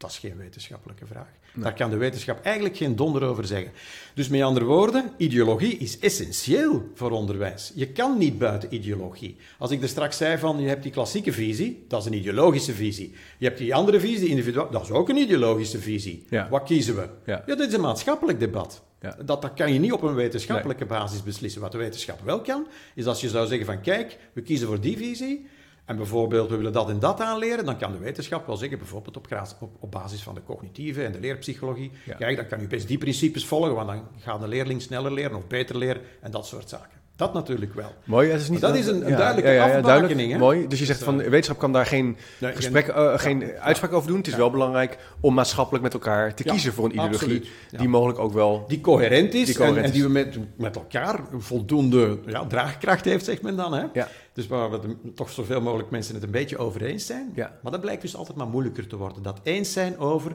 Dat 0.00 0.10
is 0.10 0.18
geen 0.18 0.36
wetenschappelijke 0.36 1.06
vraag. 1.06 1.28
Daar 1.54 1.74
kan 1.74 1.90
de 1.90 1.96
wetenschap 1.96 2.44
eigenlijk 2.44 2.76
geen 2.76 2.96
donder 2.96 3.22
over 3.22 3.46
zeggen. 3.46 3.72
Dus 4.14 4.28
met 4.28 4.42
andere 4.42 4.64
woorden, 4.64 5.10
ideologie 5.16 5.76
is 5.76 5.98
essentieel 5.98 6.90
voor 6.94 7.10
onderwijs. 7.10 7.72
Je 7.74 7.88
kan 7.88 8.18
niet 8.18 8.38
buiten 8.38 8.74
ideologie. 8.74 9.36
Als 9.58 9.70
ik 9.70 9.82
er 9.82 9.88
straks 9.88 10.16
zei 10.16 10.38
van, 10.38 10.60
je 10.60 10.68
hebt 10.68 10.82
die 10.82 10.92
klassieke 10.92 11.32
visie, 11.32 11.84
dat 11.88 12.00
is 12.00 12.06
een 12.06 12.14
ideologische 12.14 12.72
visie. 12.72 13.14
Je 13.38 13.46
hebt 13.46 13.58
die 13.58 13.74
andere 13.74 14.00
visie, 14.00 14.28
individueel, 14.28 14.70
dat 14.70 14.82
is 14.82 14.90
ook 14.90 15.08
een 15.08 15.16
ideologische 15.16 15.78
visie. 15.78 16.24
Ja. 16.30 16.48
Wat 16.48 16.62
kiezen 16.62 16.94
we? 16.94 17.08
Ja. 17.26 17.42
Ja, 17.46 17.54
dit 17.54 17.68
is 17.68 17.74
een 17.74 17.80
maatschappelijk 17.80 18.40
debat. 18.40 18.82
Ja. 19.00 19.16
Dat, 19.24 19.42
dat 19.42 19.54
kan 19.54 19.72
je 19.72 19.78
niet 19.78 19.92
op 19.92 20.02
een 20.02 20.14
wetenschappelijke 20.14 20.86
basis 20.86 21.22
beslissen. 21.22 21.60
Wat 21.60 21.72
de 21.72 21.78
wetenschap 21.78 22.20
wel 22.24 22.40
kan, 22.40 22.66
is 22.94 23.06
als 23.06 23.20
je 23.20 23.28
zou 23.28 23.46
zeggen 23.46 23.66
van 23.66 23.80
kijk, 23.80 24.18
we 24.32 24.42
kiezen 24.42 24.66
voor 24.66 24.80
die 24.80 24.96
visie 24.96 25.46
en 25.90 25.96
bijvoorbeeld 25.96 26.50
we 26.50 26.56
willen 26.56 26.72
dat 26.72 26.88
en 26.90 26.98
dat 26.98 27.20
aanleren, 27.20 27.64
dan 27.64 27.78
kan 27.78 27.92
de 27.92 27.98
wetenschap 27.98 28.46
wel 28.46 28.56
zeggen, 28.56 28.78
bijvoorbeeld 28.78 29.16
op, 29.16 29.26
graas- 29.26 29.56
op, 29.60 29.70
op 29.80 29.90
basis 29.90 30.22
van 30.22 30.34
de 30.34 30.42
cognitieve 30.42 31.04
en 31.04 31.12
de 31.12 31.20
leerpsychologie, 31.20 31.90
Ja. 32.06 32.14
kijk, 32.14 32.36
dan 32.36 32.46
kan 32.46 32.60
u 32.60 32.66
best 32.66 32.88
die 32.88 32.98
principes 32.98 33.46
volgen, 33.46 33.74
want 33.74 33.86
dan 33.88 34.08
gaat 34.18 34.40
de 34.40 34.48
leerling 34.48 34.82
sneller 34.82 35.12
leren 35.12 35.36
of 35.36 35.46
beter 35.46 35.78
leren 35.78 36.02
en 36.20 36.30
dat 36.30 36.46
soort 36.46 36.68
zaken. 36.68 36.99
Dat 37.20 37.34
natuurlijk 37.34 37.74
wel. 37.74 37.92
Mooi, 38.04 38.30
het 38.30 38.40
is 38.40 38.48
niet 38.48 38.60
Dat 38.60 38.74
is 38.76 38.86
een- 38.86 39.06
een 39.10 39.16
duidelijke 39.16 39.60
afbakening, 39.60 40.32
hè? 40.32 40.38
Mooi, 40.38 40.66
dus 40.68 40.78
je 40.78 40.84
zegt 40.84 41.02
van 41.02 41.16
wetenschap 41.16 41.58
kan 41.58 41.72
daar 41.72 41.86
geen, 41.86 42.16
Nee, 42.38 42.54
gesprek, 42.54 42.88
eh, 42.88 43.18
geen 43.18 43.44
uitspraak 43.58 43.92
over 43.92 44.08
doen. 44.08 44.16
Het 44.18 44.26
is 44.26 44.34
wel 44.34 44.50
belangrijk 44.50 44.98
om 45.20 45.34
maatschappelijk 45.34 45.84
met 45.84 45.94
elkaar 45.94 46.34
te 46.34 46.42
Ja, 46.44 46.50
kiezen 46.52 46.72
voor 46.72 46.84
een 46.84 46.90
ideologie 46.94 47.44
ja. 47.70 47.78
die 47.78 47.88
mogelijk 47.88 48.18
ook 48.18 48.32
wel... 48.32 48.64
Die 48.68 48.80
coherent 48.80 49.34
is 49.34 49.46
Die 49.46 49.56
coherent 49.56 49.86
en, 49.86 49.92
die 49.92 50.02
we 50.02 50.08
met, 50.08 50.38
met 50.56 50.76
elkaar 50.76 51.20
voldoende 51.38 52.18
ja, 52.26 52.46
draagkracht 52.46 53.04
heeft, 53.04 53.24
zegt 53.24 53.42
men 53.42 53.56
dan. 53.56 53.72
Hè? 53.72 53.84
Ja. 53.92 54.08
Dus 54.32 54.46
waar 54.46 54.70
we 54.70 54.80
de- 54.80 55.12
toch 55.14 55.30
zoveel 55.30 55.60
mogelijk 55.60 55.90
mensen 55.90 56.14
het 56.14 56.22
een 56.24 56.30
beetje 56.30 56.58
over 56.58 56.82
eens 56.82 57.06
zijn. 57.06 57.32
Ja. 57.34 57.58
Maar 57.62 57.72
dat 57.72 57.80
blijkt 57.80 58.02
dus 58.02 58.16
altijd 58.16 58.36
maar 58.38 58.46
moeilijker 58.48 58.86
te 58.86 58.96
worden. 58.96 59.22
Dat 59.22 59.40
eens 59.42 59.72
zijn 59.72 59.98
over 59.98 60.32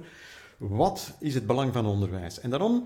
wat 0.58 1.12
is 1.20 1.34
het 1.34 1.48
belang 1.48 1.74
van 1.74 1.86
onderwijs. 1.86 2.40
En 2.40 2.50
daarom, 2.50 2.84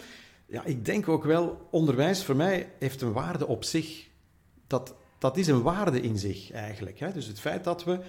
ja, 0.49 0.63
ik 0.63 0.85
denk 0.85 1.07
ook 1.07 1.23
wel, 1.23 1.67
onderwijs 1.71 2.23
voor 2.23 2.35
mij 2.35 2.71
heeft 2.79 3.01
een 3.01 3.13
waarde 3.13 3.47
op 3.47 3.63
zich. 3.63 4.07
Dat, 4.67 4.95
dat 5.17 5.37
is 5.37 5.47
een 5.47 5.61
waarde 5.61 6.01
in 6.01 6.17
zich 6.17 6.51
eigenlijk. 6.51 6.99
Hè? 6.99 7.11
Dus 7.11 7.25
het 7.25 7.39
feit 7.39 7.63
dat 7.63 7.83
we... 7.83 7.99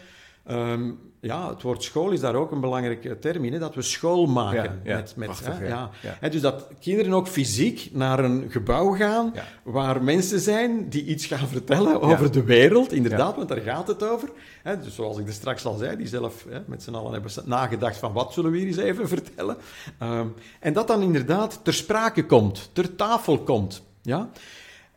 ehm, 0.44 0.90
ja, 1.20 1.48
het 1.48 1.62
woord 1.62 1.82
school 1.82 2.10
is 2.10 2.20
daar 2.20 2.34
ook 2.34 2.50
een 2.50 2.60
belangrijke 2.60 3.18
term 3.18 3.44
in, 3.44 3.52
hè, 3.52 3.58
dat 3.58 3.74
we 3.74 3.82
school 3.82 4.26
maken. 4.26 4.80
Ja, 4.84 4.90
ja, 4.90 4.96
met, 4.96 5.12
met, 5.16 5.26
prachtig, 5.26 5.58
hè, 5.58 5.66
ja. 5.66 5.90
Hè, 6.02 6.28
dus 6.28 6.40
dat 6.40 6.66
kinderen 6.80 7.12
ook 7.12 7.28
fysiek 7.28 7.88
naar 7.92 8.24
een 8.24 8.46
gebouw 8.50 8.94
gaan 8.94 9.34
waar 9.62 10.02
mensen 10.02 10.40
zijn 10.40 10.88
die 10.88 11.04
iets 11.04 11.26
gaan 11.26 11.48
vertellen 11.48 12.00
over 12.00 12.32
de 12.32 12.44
wereld, 12.44 12.92
inderdaad, 12.92 13.36
want 13.36 13.48
daar 13.48 13.60
gaat 13.60 13.88
het 13.88 14.02
over. 14.02 14.30
Hè, 14.62 14.80
dus 14.80 14.94
zoals 14.94 15.18
ik 15.18 15.26
er 15.26 15.32
straks 15.32 15.64
al 15.64 15.76
zei, 15.76 15.96
die 15.96 16.08
zelf 16.08 16.46
hè, 16.48 16.60
met 16.66 16.82
z'n 16.82 16.94
allen 16.94 17.12
hebben 17.12 17.32
nagedacht 17.44 17.96
van 17.96 18.12
wat 18.12 18.32
zullen 18.32 18.50
we 18.50 18.58
hier 18.58 18.66
eens 18.66 18.76
even 18.76 19.08
vertellen. 19.08 19.56
Ehm, 19.98 20.26
en 20.60 20.72
dat 20.72 20.86
dan 20.86 21.02
inderdaad 21.02 21.60
ter 21.62 21.74
sprake 21.74 22.26
komt, 22.26 22.70
ter 22.72 22.96
tafel 22.96 23.38
komt. 23.38 23.82
Ja? 24.02 24.30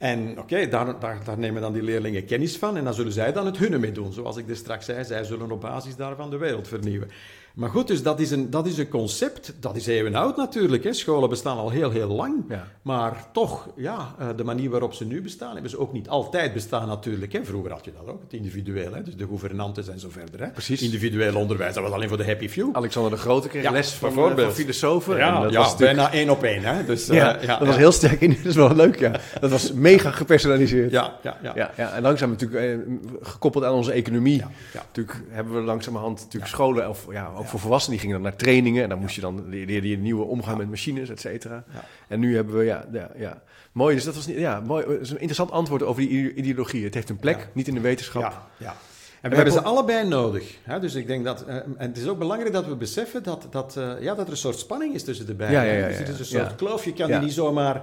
En 0.04 0.39
oké, 0.39 0.68
daar, 0.68 0.99
daar, 0.99 1.38
nemen 1.38 1.62
dan 1.62 1.74
die 1.74 1.84
leerlingen 1.84 2.26
kennis 2.26 2.58
van 2.58 2.78
en 2.78 2.84
dan 2.84 2.93
zullen 2.93 3.12
zij 3.12 3.32
dan 3.32 3.45
het 3.45 3.58
hunne 3.58 3.78
mee 3.78 3.91
doen. 3.91 4.14
Zoals 4.14 4.38
ik 4.38 4.49
er 4.49 4.56
straks 4.56 4.86
zei, 4.86 5.04
zij 5.04 5.24
zullen 5.24 5.51
op 5.51 5.62
basis 5.62 5.95
daarvan 5.95 6.30
de 6.30 6.38
wereld 6.38 6.68
vernieuwen. 6.68 7.10
Maar 7.54 7.70
goed, 7.70 7.88
dus 7.88 8.04
dat 8.04 8.20
is 8.20 8.32
een, 8.32 8.49
dat 8.49 8.66
is 8.68 8.78
een 8.78 8.88
concept, 8.89 9.54
dat 9.60 9.76
is 9.76 10.14
oud 10.14 10.38
natuurlijk. 10.38 10.84
Hè. 10.84 10.93
Scholen 10.93 11.30
bestaan 11.30 11.58
al 11.58 11.70
heel, 11.70 11.89
heel 11.89 12.08
lang. 12.08 12.43
Ja. 12.49 12.68
Maar 12.82 13.28
toch, 13.34 13.68
ja, 13.76 14.16
eh, 14.20 14.28
de 14.36 14.43
manier 14.43 14.70
waarop 14.70 14.93
ze 14.93 15.06
nu 15.06 15.22
bestaan, 15.22 15.54
hebben 15.54 15.70
ze 15.70 15.80
ook 15.80 15.93
niet 15.93 16.10
altijd 16.10 16.54
bestaan 16.54 16.88
natuurlijk. 16.88 17.34
Hè. 17.34 17.45
Vroeger 17.45 17.72
had 17.72 17.86
je 17.86 17.91
dat 17.97 18.14
ook, 18.14 18.22
het 18.22 18.34
individueel, 18.34 18.93
hè. 18.93 19.04
dus 19.04 19.16
de 19.16 19.26
gouvernantes 19.28 19.88
en 19.88 19.99
zo 19.99 20.08
verder. 20.12 20.39
Hè. 20.39 20.49
Precies. 20.49 20.82
Individueel 20.82 21.36
onderwijs, 21.36 21.74
dat 21.74 21.84
was 21.84 21.91
alleen 21.91 22.08
voor 22.08 22.18
de 22.18 22.26
happy 22.26 22.47
few. 22.49 22.70
Alexander 22.76 23.12
de 23.12 23.18
Grote 23.18 23.47
kreeg 23.47 23.64
Ja, 23.64 23.72
les 23.72 23.91
van, 23.93 24.10
eh, 24.10 24.16
bijvoorbeeld. 24.16 24.47
van 24.47 24.56
filosofen. 24.56 25.18
Ja, 25.18 25.36
en 25.36 25.41
dat 25.41 25.51
ja 25.51 25.58
was 25.60 25.72
natuurlijk- 25.72 25.97
bijna 25.97 26.14
één 26.14 26.30
op 26.30 26.43
één. 26.43 26.64
Hè. 26.64 26.86
Dus, 26.86 27.10
eh, 27.10 27.16
ja, 27.18 27.38
ja, 27.41 27.58
dat 27.58 27.68
was 27.68 27.78
heel 27.78 27.91
sterk. 27.91 28.22
in. 28.22 28.30
Dat 28.43 28.45
is 28.45 28.56
wel 28.56 28.76
leuk, 28.76 28.99
ja. 28.99 29.12
Dat 29.39 29.49
was 29.51 29.72
mega 29.74 30.12
gepersonaliseerd. 30.12 30.91
Ja, 30.91 31.20
ja, 31.24 31.38
ja. 31.43 31.51
Ja, 31.56 31.72
ja, 31.78 31.91
en 31.93 32.01
langzaam 32.01 32.30
natuurlijk 32.30 32.64
eh, 32.64 32.95
gekoppeld 33.22 33.64
aan 33.64 33.74
onze 33.74 33.91
economie. 33.91 34.43
Natuurlijk 34.74 35.22
hebben 35.30 35.54
we 35.56 35.62
langzamerhand 35.62 36.20
natuurlijk 36.20 36.51
scholen, 36.51 36.89
of 36.89 37.08
ja, 37.12 37.32
ook 37.43 37.49
voor 37.49 37.59
volwassenen, 37.59 37.97
die 37.99 38.07
gingen 38.07 38.21
dan 38.23 38.31
naar 38.31 38.39
trainingen. 38.39 38.83
En 38.83 38.89
dan 38.89 38.99
moest 38.99 39.15
je 39.15 39.21
dan 39.21 39.49
leerde 39.49 39.89
je 39.89 39.97
nieuwe 39.97 40.23
omgaan 40.23 40.57
met 40.57 40.69
machines, 40.69 41.09
et 41.09 41.19
cetera. 41.19 41.63
En 42.07 42.19
nu 42.19 42.35
hebben 42.35 42.57
we, 42.57 42.63
ja, 42.63 42.85
ja, 42.91 43.09
ja. 43.15 43.41
Mooi, 43.71 43.95
dus 43.95 44.03
dat 44.03 44.15
was 44.15 44.27
niet, 44.27 44.37
ja, 44.37 44.59
mooi. 44.59 44.85
Dat 44.85 44.99
is 44.99 45.09
een 45.09 45.15
interessant 45.15 45.51
antwoord 45.51 45.83
over 45.83 46.01
die 46.01 46.09
ide- 46.11 46.33
ideologie. 46.33 46.83
Het 46.83 46.93
heeft 46.93 47.09
een 47.09 47.17
plek, 47.17 47.47
niet 47.53 47.67
in 47.67 47.73
de 47.73 47.79
wetenschap. 47.79 48.21
Ja, 48.21 48.47
ja. 48.57 48.75
En 49.21 49.29
we 49.29 49.35
hebben 49.35 49.53
ze 49.53 49.61
allebei 49.61 50.07
nodig. 50.07 50.57
Hè? 50.63 50.79
Dus 50.79 50.95
ik 50.95 51.07
denk 51.07 51.25
dat, 51.25 51.45
eh, 51.45 51.55
en 51.55 51.75
het 51.77 51.97
is 51.97 52.07
ook 52.07 52.17
belangrijk 52.17 52.53
dat 52.53 52.65
we 52.65 52.75
beseffen 52.75 53.23
dat, 53.23 53.47
dat, 53.49 53.77
eh, 53.77 53.91
ja, 53.99 54.15
dat 54.15 54.25
er 54.25 54.31
een 54.31 54.37
soort 54.37 54.59
spanning 54.59 54.93
is 54.93 55.03
tussen 55.03 55.25
de 55.25 55.33
beiden. 55.33 55.59
Ja, 55.61 55.65
ja, 55.65 55.77
ja, 55.77 55.87
dus 55.87 55.97
ja, 55.97 56.03
is 56.03 56.19
een 56.19 56.25
soort 56.25 56.55
kloof. 56.55 56.85
Je 56.85 56.93
kan 56.93 57.07
die 57.07 57.19
niet 57.19 57.33
zomaar. 57.33 57.81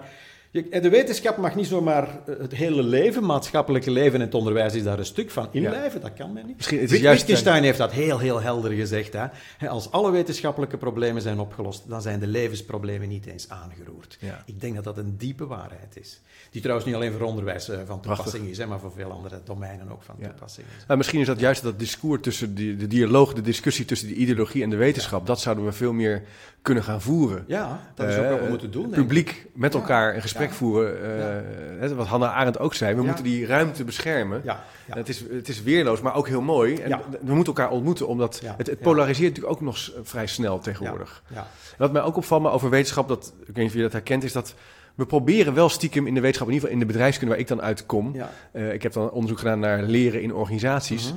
De 0.53 0.89
wetenschap 0.91 1.37
mag 1.37 1.55
niet 1.55 1.67
zomaar 1.67 2.09
eh, 2.27 2.35
het 2.39 2.55
hele 2.55 2.83
leven, 2.83 3.25
maatschappelijke 3.25 3.91
leven 3.91 4.15
en 4.15 4.27
het 4.27 4.35
onderwijs 4.35 4.75
is 4.75 4.83
daar 4.83 4.99
een 4.99 5.05
stuk 5.05 5.31
van 5.31 5.49
inlijven. 5.51 6.01
Dat 6.01 6.13
kan 6.13 6.33
men 6.33 6.47
niet. 6.47 6.57
Misschien- 6.57 6.77
het 6.79 6.87
is 6.87 6.93
Wit- 6.93 7.01
juist, 7.01 7.19
Wittgenstein 7.27 7.63
heeft 7.63 7.79
dat 7.79 7.93
heel, 7.93 8.19
heel 8.19 8.41
helder 8.41 8.71
gezegd. 8.73 9.13
Hè? 9.57 9.69
Als 9.69 9.91
alle 9.91 10.11
wetenschappelijke 10.11 10.77
problemen 10.77 11.23
zijn 11.23 11.39
opgelost, 11.39 11.89
dan 11.89 12.03
zijn 12.03 12.21
de 12.21 12.27
levensproblemen 12.27 13.09
niet 13.09 13.27
eens 13.27 13.49
aangeroerd. 13.49 14.17
Ja. 14.21 14.43
Ik 14.47 14.61
denk 14.61 14.75
dat 14.75 14.85
dat 14.85 14.99
een 14.99 15.15
diepe 15.19 15.47
waarheid 15.47 15.97
is. 16.01 16.21
Die 16.51 16.61
trouwens 16.61 16.87
niet 16.89 16.97
alleen 16.97 17.13
voor 17.13 17.23
onderwijs 17.27 17.69
eh, 17.69 17.79
van 17.87 18.01
toepassing 18.01 18.49
is, 18.49 18.59
hè, 18.59 18.67
maar 18.67 18.81
voor 18.81 18.93
veel 18.93 19.11
andere 19.11 19.41
domeinen 19.45 19.91
ook 19.93 20.03
van 20.03 20.15
Ja. 20.19 20.29
toepassing 20.29 20.67
is. 20.79 20.85
Nou, 20.87 20.99
misschien 20.99 21.21
is 21.21 21.27
dat 21.27 21.41
juist 21.41 21.63
dat 21.63 21.79
discours 21.79 22.23
tussen 22.23 22.55
die, 22.55 22.77
de 22.77 22.87
dialoog, 22.87 23.33
de 23.33 23.41
discussie 23.41 23.85
tussen 23.85 24.09
de 24.09 24.15
ideologie 24.15 24.63
en 24.63 24.71
de 24.71 24.77
wetenschap. 24.77 25.27
Dat 25.27 25.41
zouden 25.41 25.65
we 25.65 25.73
veel 25.73 25.93
meer 25.93 26.23
kunnen 26.63 26.83
gaan 26.85 27.01
voeren. 27.01 27.45
Ja, 27.47 27.91
dat 27.95 28.09
is 28.09 28.17
ook 28.17 28.25
Eh, 28.25 28.31
wat 28.31 28.41
we 28.41 28.49
moeten 28.49 28.71
doen. 28.71 28.91
Publiek 28.91 29.47
met 29.55 29.73
Ja. 29.73 29.79
elkaar 29.79 30.15
een 30.15 30.21
gesprek 30.23 30.40
Voeren. 30.49 31.03
eh, 31.03 31.81
hè, 31.81 31.95
wat 31.95 32.07
Hannah 32.07 32.37
Arendt 32.37 32.59
ook 32.59 32.75
zei. 32.75 32.95
We 32.95 33.03
moeten 33.03 33.25
die 33.25 33.47
ruimte 33.47 33.85
beschermen. 33.85 34.43
Het, 34.91 35.09
is, 35.09 35.25
het 35.31 35.49
is 35.49 35.63
weerloos, 35.63 36.01
maar 36.01 36.15
ook 36.15 36.29
heel 36.29 36.41
mooi. 36.41 36.77
En 36.77 36.89
Ja. 36.89 37.01
we 37.21 37.35
moeten 37.35 37.55
elkaar 37.55 37.71
ontmoeten, 37.71 38.07
omdat 38.09 38.41
het, 38.57 38.67
het 38.67 38.81
polariseert 38.81 39.29
natuurlijk 39.29 39.55
ook 39.55 39.61
nog 39.61 39.77
s- 39.79 39.93
vrij 40.03 40.27
snel 40.27 40.59
tegenwoordig. 40.59 41.23
Ja. 41.35 41.47
Wat 41.79 41.93
mij 41.93 42.03
ook 42.03 42.17
opvalt 42.17 42.43
maar 42.43 42.53
over 42.53 42.71
wetenschap, 42.71 43.09
dat, 43.09 43.33
ik 43.41 43.47
weet 43.47 43.57
niet 43.57 43.67
of 43.67 43.75
je 43.75 43.83
dat 43.83 43.93
herkent, 43.93 44.25
is 44.25 44.33
dat 44.33 44.55
we 44.95 45.07
proberen 45.07 45.55
wel 45.55 45.69
stiekem 45.69 46.07
in 46.07 46.15
de 46.15 46.21
wetenschap, 46.21 46.49
in 46.49 46.55
ieder 46.55 46.69
geval 46.69 46.83
in 46.83 46.87
de 46.89 46.93
bedrijfskunde 46.93 47.33
waar 47.33 47.43
ik 47.43 47.49
dan 47.49 47.63
uitkom. 47.63 48.11
Ja. 48.15 48.31
Eh, 48.53 48.73
ik 48.73 48.83
heb 48.83 48.93
dan 48.93 49.11
onderzoek 49.11 49.39
gedaan 49.39 49.59
naar 49.61 49.83
leren 49.83 50.23
in 50.23 50.35
organisaties. 50.35 51.07
Mhm. 51.13 51.17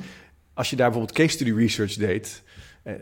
Als 0.54 0.70
je 0.70 0.76
daar 0.76 0.90
bijvoorbeeld 0.90 1.18
case 1.18 1.30
study 1.34 1.52
research 1.52 1.94
deed, 1.94 2.42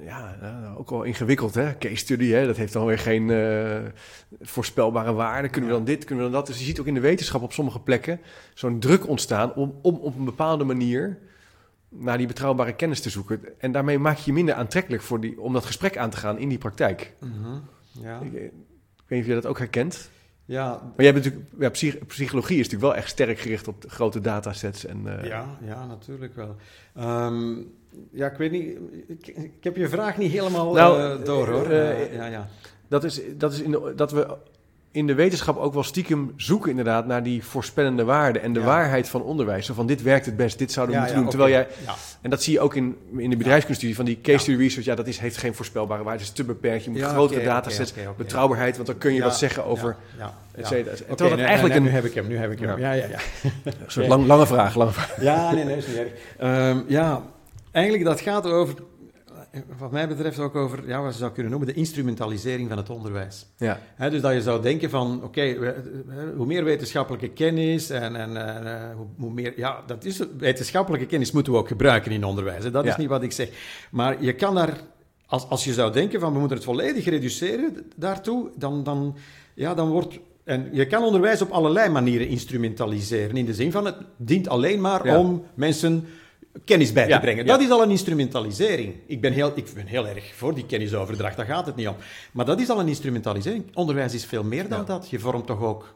ja, 0.04 0.36
nou, 0.40 0.76
ook 0.76 0.90
wel 0.90 1.02
ingewikkeld 1.02 1.54
hè, 1.54 1.78
case 1.78 1.96
study, 1.96 2.28
hè, 2.30 2.46
dat 2.46 2.56
heeft 2.56 2.72
dan 2.72 2.86
weer 2.86 2.98
geen 2.98 3.30
eh, 3.30 3.80
voorspelbare 4.40 5.12
waarde. 5.12 5.48
Kunnen 5.48 5.70
we 5.70 5.76
dan 5.76 5.84
dit, 5.84 6.04
kunnen 6.04 6.24
we 6.24 6.30
dan 6.30 6.40
dat? 6.40 6.48
Dus 6.48 6.58
je 6.58 6.64
ziet 6.64 6.80
ook 6.80 6.86
in 6.86 6.94
de 6.94 7.00
wetenschap 7.00 7.42
op 7.42 7.52
sommige 7.52 7.80
plekken 7.80 8.20
zo'n 8.54 8.78
druk 8.78 9.08
ontstaan 9.08 9.54
om, 9.54 9.78
om 9.82 9.94
op 9.94 10.18
een 10.18 10.24
bepaalde 10.24 10.64
manier 10.64 11.18
naar 11.88 12.18
die 12.18 12.26
betrouwbare 12.26 12.74
kennis 12.74 13.00
te 13.00 13.10
zoeken. 13.10 13.40
En 13.58 13.72
daarmee 13.72 13.98
maak 13.98 14.16
je 14.16 14.22
je 14.26 14.32
minder 14.32 14.54
aantrekkelijk 14.54 15.02
voor 15.02 15.20
die, 15.20 15.40
om 15.40 15.52
dat 15.52 15.64
gesprek 15.64 15.96
aan 15.96 16.10
te 16.10 16.16
gaan 16.16 16.38
in 16.38 16.48
die 16.48 16.58
praktijk. 16.58 17.14
Mhm. 17.20 17.58
Ja. 18.02 18.20
Ik, 18.20 18.34
eh, 18.34 18.44
ik 18.44 18.50
weet 19.06 19.08
niet 19.08 19.20
of 19.20 19.26
je 19.26 19.34
dat 19.34 19.46
ook 19.46 19.58
herkent. 19.58 20.10
Ja. 20.44 20.68
Maar 20.70 21.04
jij 21.04 21.12
bent 21.12 21.24
natuurlijk, 21.24 21.52
ja, 21.58 21.70
psych- 21.70 22.06
psychologie 22.06 22.58
is 22.58 22.64
natuurlijk 22.64 22.92
wel 22.92 23.00
echt 23.02 23.10
sterk 23.10 23.38
gericht 23.38 23.68
op 23.68 23.84
grote 23.88 24.20
datasets. 24.20 24.84
En, 24.86 25.18
eh, 25.20 25.28
Ja, 25.28 25.58
ja, 25.64 25.86
natuurlijk 25.86 26.34
wel. 26.34 26.56
Ehm, 26.94 27.54
ja, 28.10 28.26
ik 28.30 28.36
weet 28.36 28.50
niet. 28.50 28.78
Ik, 29.08 29.26
ik 29.26 29.52
heb 29.60 29.76
je 29.76 29.88
vraag 29.88 30.18
niet 30.18 30.32
helemaal 30.32 30.72
Nou, 30.72 31.00
eh, 31.20 31.24
door 31.24 31.48
hoor. 31.48 31.70
eh, 31.70 31.90
Eh, 31.90 32.14
ja, 32.14 32.26
ja. 32.26 32.48
Dat 32.88 33.04
is, 33.04 33.20
dat 33.36 33.52
is 33.52 33.60
in 33.60 33.70
de, 33.70 33.92
dat 33.96 34.12
we 34.12 34.26
in 34.90 35.06
de 35.06 35.14
wetenschap 35.14 35.56
ook 35.58 35.74
wel 35.74 35.82
stiekem 35.82 36.32
zoeken 36.36 36.70
inderdaad 36.70 37.06
naar 37.06 37.22
die 37.22 37.44
voorspellende 37.44 38.04
waarde 38.04 38.38
en 38.38 38.52
de 38.52 38.60
Ja. 38.60 38.66
waarheid 38.66 39.08
van 39.08 39.22
onderwijs. 39.22 39.66
Zo 39.66 39.74
van 39.74 39.86
dit 39.86 40.02
werkt 40.02 40.26
het 40.26 40.36
best, 40.36 40.58
dit 40.58 40.72
zouden 40.72 40.94
we 40.94 41.00
Ja, 41.00 41.06
moeten 41.06 41.24
ja, 41.24 41.30
doen. 41.30 41.40
Terwijl 41.40 41.66
jij, 41.86 41.94
en 42.20 42.30
dat 42.30 42.42
zie 42.42 42.52
je 42.52 42.60
ook 42.60 42.74
in, 42.74 42.96
in 43.16 43.30
de 43.30 43.36
bedrijfskunststudie 43.36 43.96
van 43.96 44.04
die 44.04 44.18
case 44.22 44.38
study 44.38 44.58
research. 44.62 44.84
Ja, 44.86 44.94
dat 44.94 45.06
is, 45.06 45.18
heeft 45.18 45.36
geen 45.36 45.54
voorspelbare 45.54 46.02
waarde, 46.02 46.18
het 46.18 46.28
is 46.28 46.34
te 46.34 46.44
beperkt. 46.44 46.84
Je 46.84 46.90
moet 46.90 47.02
grotere 47.02 47.44
datasets, 47.44 47.94
betrouwbaarheid, 48.16 48.74
want 48.74 48.86
dan 48.88 48.98
kun 48.98 49.14
je 49.14 49.22
wat 49.22 49.36
zeggen 49.38 49.64
over 49.64 49.96
et 50.54 50.66
cetera. 50.66 50.92
Oké, 50.94 51.14
Terwijl 51.14 51.36
nee, 51.36 51.44
eigenlijk 51.46 51.74
nee, 51.80 51.86
een 51.86 51.90
nu 51.92 51.96
heb 52.00 52.04
ik 52.04 52.14
hem, 52.14 52.26
nu 52.26 52.36
heb 52.36 52.50
ik 52.52 52.58
hem. 52.58 52.78
Ja. 52.78 52.92
Ja, 52.92 52.92
ja, 52.92 53.08
ja. 53.08 53.18
een 53.64 53.72
soort 53.86 54.06
lang, 54.06 54.26
lange 54.26 54.46
vraag. 54.46 54.74
Lange 54.74 54.92
vraag. 54.92 55.20
Ja, 55.22 55.52
nee, 55.52 55.64
nee, 55.64 55.76
is 55.76 55.86
niet 55.86 55.96
erg. 55.96 56.10
Ehm, 56.38 56.78
ja, 56.86 57.22
eigenlijk 57.72 58.04
dat 58.04 58.20
gaat 58.20 58.46
over, 58.46 58.74
wat 59.78 59.90
mij 59.90 60.08
betreft 60.08 60.38
ook 60.38 60.54
over, 60.56 60.88
ja, 60.88 61.02
wat 61.02 61.12
je 61.12 61.18
zou 61.18 61.32
kunnen 61.32 61.50
noemen, 61.50 61.68
de 61.68 61.74
instrumentalisering 61.80 62.68
van 62.68 62.76
het 62.78 62.90
onderwijs. 62.90 63.46
Ja, 63.56 63.80
dus 64.10 64.20
dat 64.20 64.32
je 64.32 64.42
zou 64.42 64.62
denken 64.62 64.90
van, 64.90 65.22
oké, 65.24 65.40
eh, 65.42 65.70
hoe 66.36 66.46
meer 66.46 66.64
wetenschappelijke 66.64 67.28
kennis 67.28 67.90
en, 67.90 68.16
en 68.16 68.36
eh, 68.66 68.96
hoe, 68.96 69.06
hoe 69.18 69.32
meer... 69.32 69.52
Ja, 69.56 69.82
dat 69.86 70.04
is, 70.04 70.20
wetenschappelijke 70.38 71.06
kennis 71.06 71.32
moeten 71.32 71.52
we 71.52 71.58
ook 71.58 71.68
gebruiken 71.68 72.12
in 72.12 72.24
onderwijs. 72.24 72.64
Hè. 72.64 72.70
Dat 72.70 72.84
Ja. 72.84 72.90
is 72.90 72.96
niet 72.96 73.08
wat 73.08 73.22
ik 73.22 73.32
zeg. 73.32 73.48
Maar 73.90 74.22
je 74.24 74.32
kan 74.34 74.54
daar, 74.54 74.80
als, 75.26 75.48
als 75.48 75.64
je 75.64 75.72
zou 75.72 75.92
denken 75.92 76.20
van, 76.20 76.32
we 76.32 76.38
moeten 76.38 76.56
het 76.56 76.66
volledig 76.66 77.04
reduceren 77.04 77.76
daartoe, 77.96 78.50
dan, 78.56 78.82
dan, 78.84 79.16
ja, 79.54 79.74
dan 79.74 79.90
wordt... 79.90 80.18
En 80.44 80.68
je 80.72 80.86
kan 80.86 81.02
onderwijs 81.04 81.42
op 81.42 81.50
allerlei 81.50 81.88
manieren 81.90 82.28
instrumentaliseren. 82.28 83.36
In 83.36 83.44
de 83.44 83.54
zin 83.54 83.72
van, 83.72 83.84
het 83.84 83.96
dient 84.16 84.48
alleen 84.48 84.80
maar 84.80 85.06
Ja. 85.06 85.18
om 85.18 85.44
mensen 85.54 86.04
kennis 86.64 86.92
bij 86.92 87.02
te 87.04 87.08
Ja, 87.08 87.18
brengen. 87.20 87.44
ja. 87.44 87.52
Dat 87.52 87.60
is 87.60 87.70
al 87.70 87.82
een 87.82 87.90
instrumentalisering. 87.90 88.94
Ik 89.06 89.20
ben, 89.20 89.32
heel, 89.32 89.52
ik 89.54 89.70
ben 89.74 89.86
heel 89.86 90.06
erg 90.06 90.34
voor 90.34 90.54
die 90.54 90.66
kennisoverdracht, 90.66 91.36
daar 91.36 91.46
gaat 91.46 91.66
het 91.66 91.76
niet 91.76 91.88
om. 91.88 91.96
Maar 92.32 92.44
dat 92.44 92.60
is 92.60 92.68
al 92.68 92.80
een 92.80 92.88
instrumentalisering. 92.88 93.64
Onderwijs 93.74 94.14
is 94.14 94.24
veel 94.24 94.44
meer 94.44 94.68
dan 94.68 94.78
Ja. 94.78 94.84
dat. 94.84 95.10
Je 95.10 95.18
vormt 95.18 95.46
toch 95.46 95.60
ook, 95.62 95.94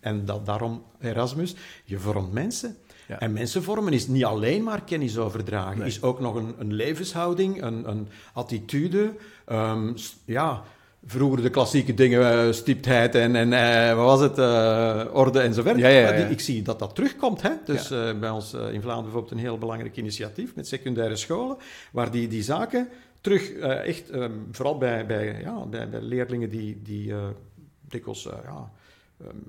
en 0.00 0.24
dat, 0.24 0.46
daarom 0.46 0.82
Erasmus, 1.00 1.54
je 1.84 1.98
vormt 1.98 2.32
mensen. 2.32 2.76
En 3.18 3.32
mensen 3.32 3.62
vormen 3.62 3.92
is 3.92 4.06
niet 4.06 4.24
alleen 4.24 4.62
maar 4.62 4.82
kennis 4.84 5.18
overdragen, 5.18 5.82
is 5.82 6.02
ook 6.02 6.20
nog 6.20 6.34
een, 6.34 6.54
een 6.58 6.72
levenshouding, 6.72 7.62
een, 7.62 7.88
een 7.88 8.08
attitude. 8.32 9.12
ehm, 9.44 9.92
ja, 10.24 10.62
vroeger 11.06 11.42
de 11.42 11.50
klassieke 11.50 11.94
dingen, 11.94 12.32
eh, 12.46 12.52
stiptheid 12.52 13.14
en, 13.14 13.36
en 13.36 13.52
eh, 13.52 13.96
wat 13.96 14.04
was 14.04 14.20
het, 14.20 14.38
eh, 14.38 15.04
orde 15.12 15.40
en 15.40 15.54
zo 15.54 15.62
verder. 15.62 15.82
Ja, 15.82 15.88
ja, 15.88 16.10
die- 16.12 16.20
ja. 16.20 16.26
ik 16.28 16.40
zie 16.40 16.62
dat 16.62 16.78
dat 16.78 16.94
terugkomt. 16.94 17.42
Hè? 17.42 17.50
Dus 17.64 17.88
bij 18.20 18.30
ons 18.30 18.52
in 18.52 18.60
Vlaanderen 18.60 19.02
bijvoorbeeld 19.02 19.30
een 19.30 19.38
heel 19.38 19.58
belangrijk 19.58 19.96
initiatief 19.96 20.54
met 20.54 20.68
secundaire 20.68 21.16
scholen, 21.16 21.56
waar 21.92 22.10
die, 22.10 22.28
die 22.28 22.42
zaken 22.42 22.88
terug 23.20 23.52
echt, 23.58 24.10
ehm, 24.10 24.32
vooral 24.52 24.78
bij, 24.78 25.06
bij, 25.06 25.40
ja, 25.40 25.66
bij, 25.66 25.88
bij 25.88 26.00
leerlingen 26.00 26.48
die, 26.48 26.80
die 26.82 27.12
dikwijls 27.88 28.22
ja, 28.44 28.70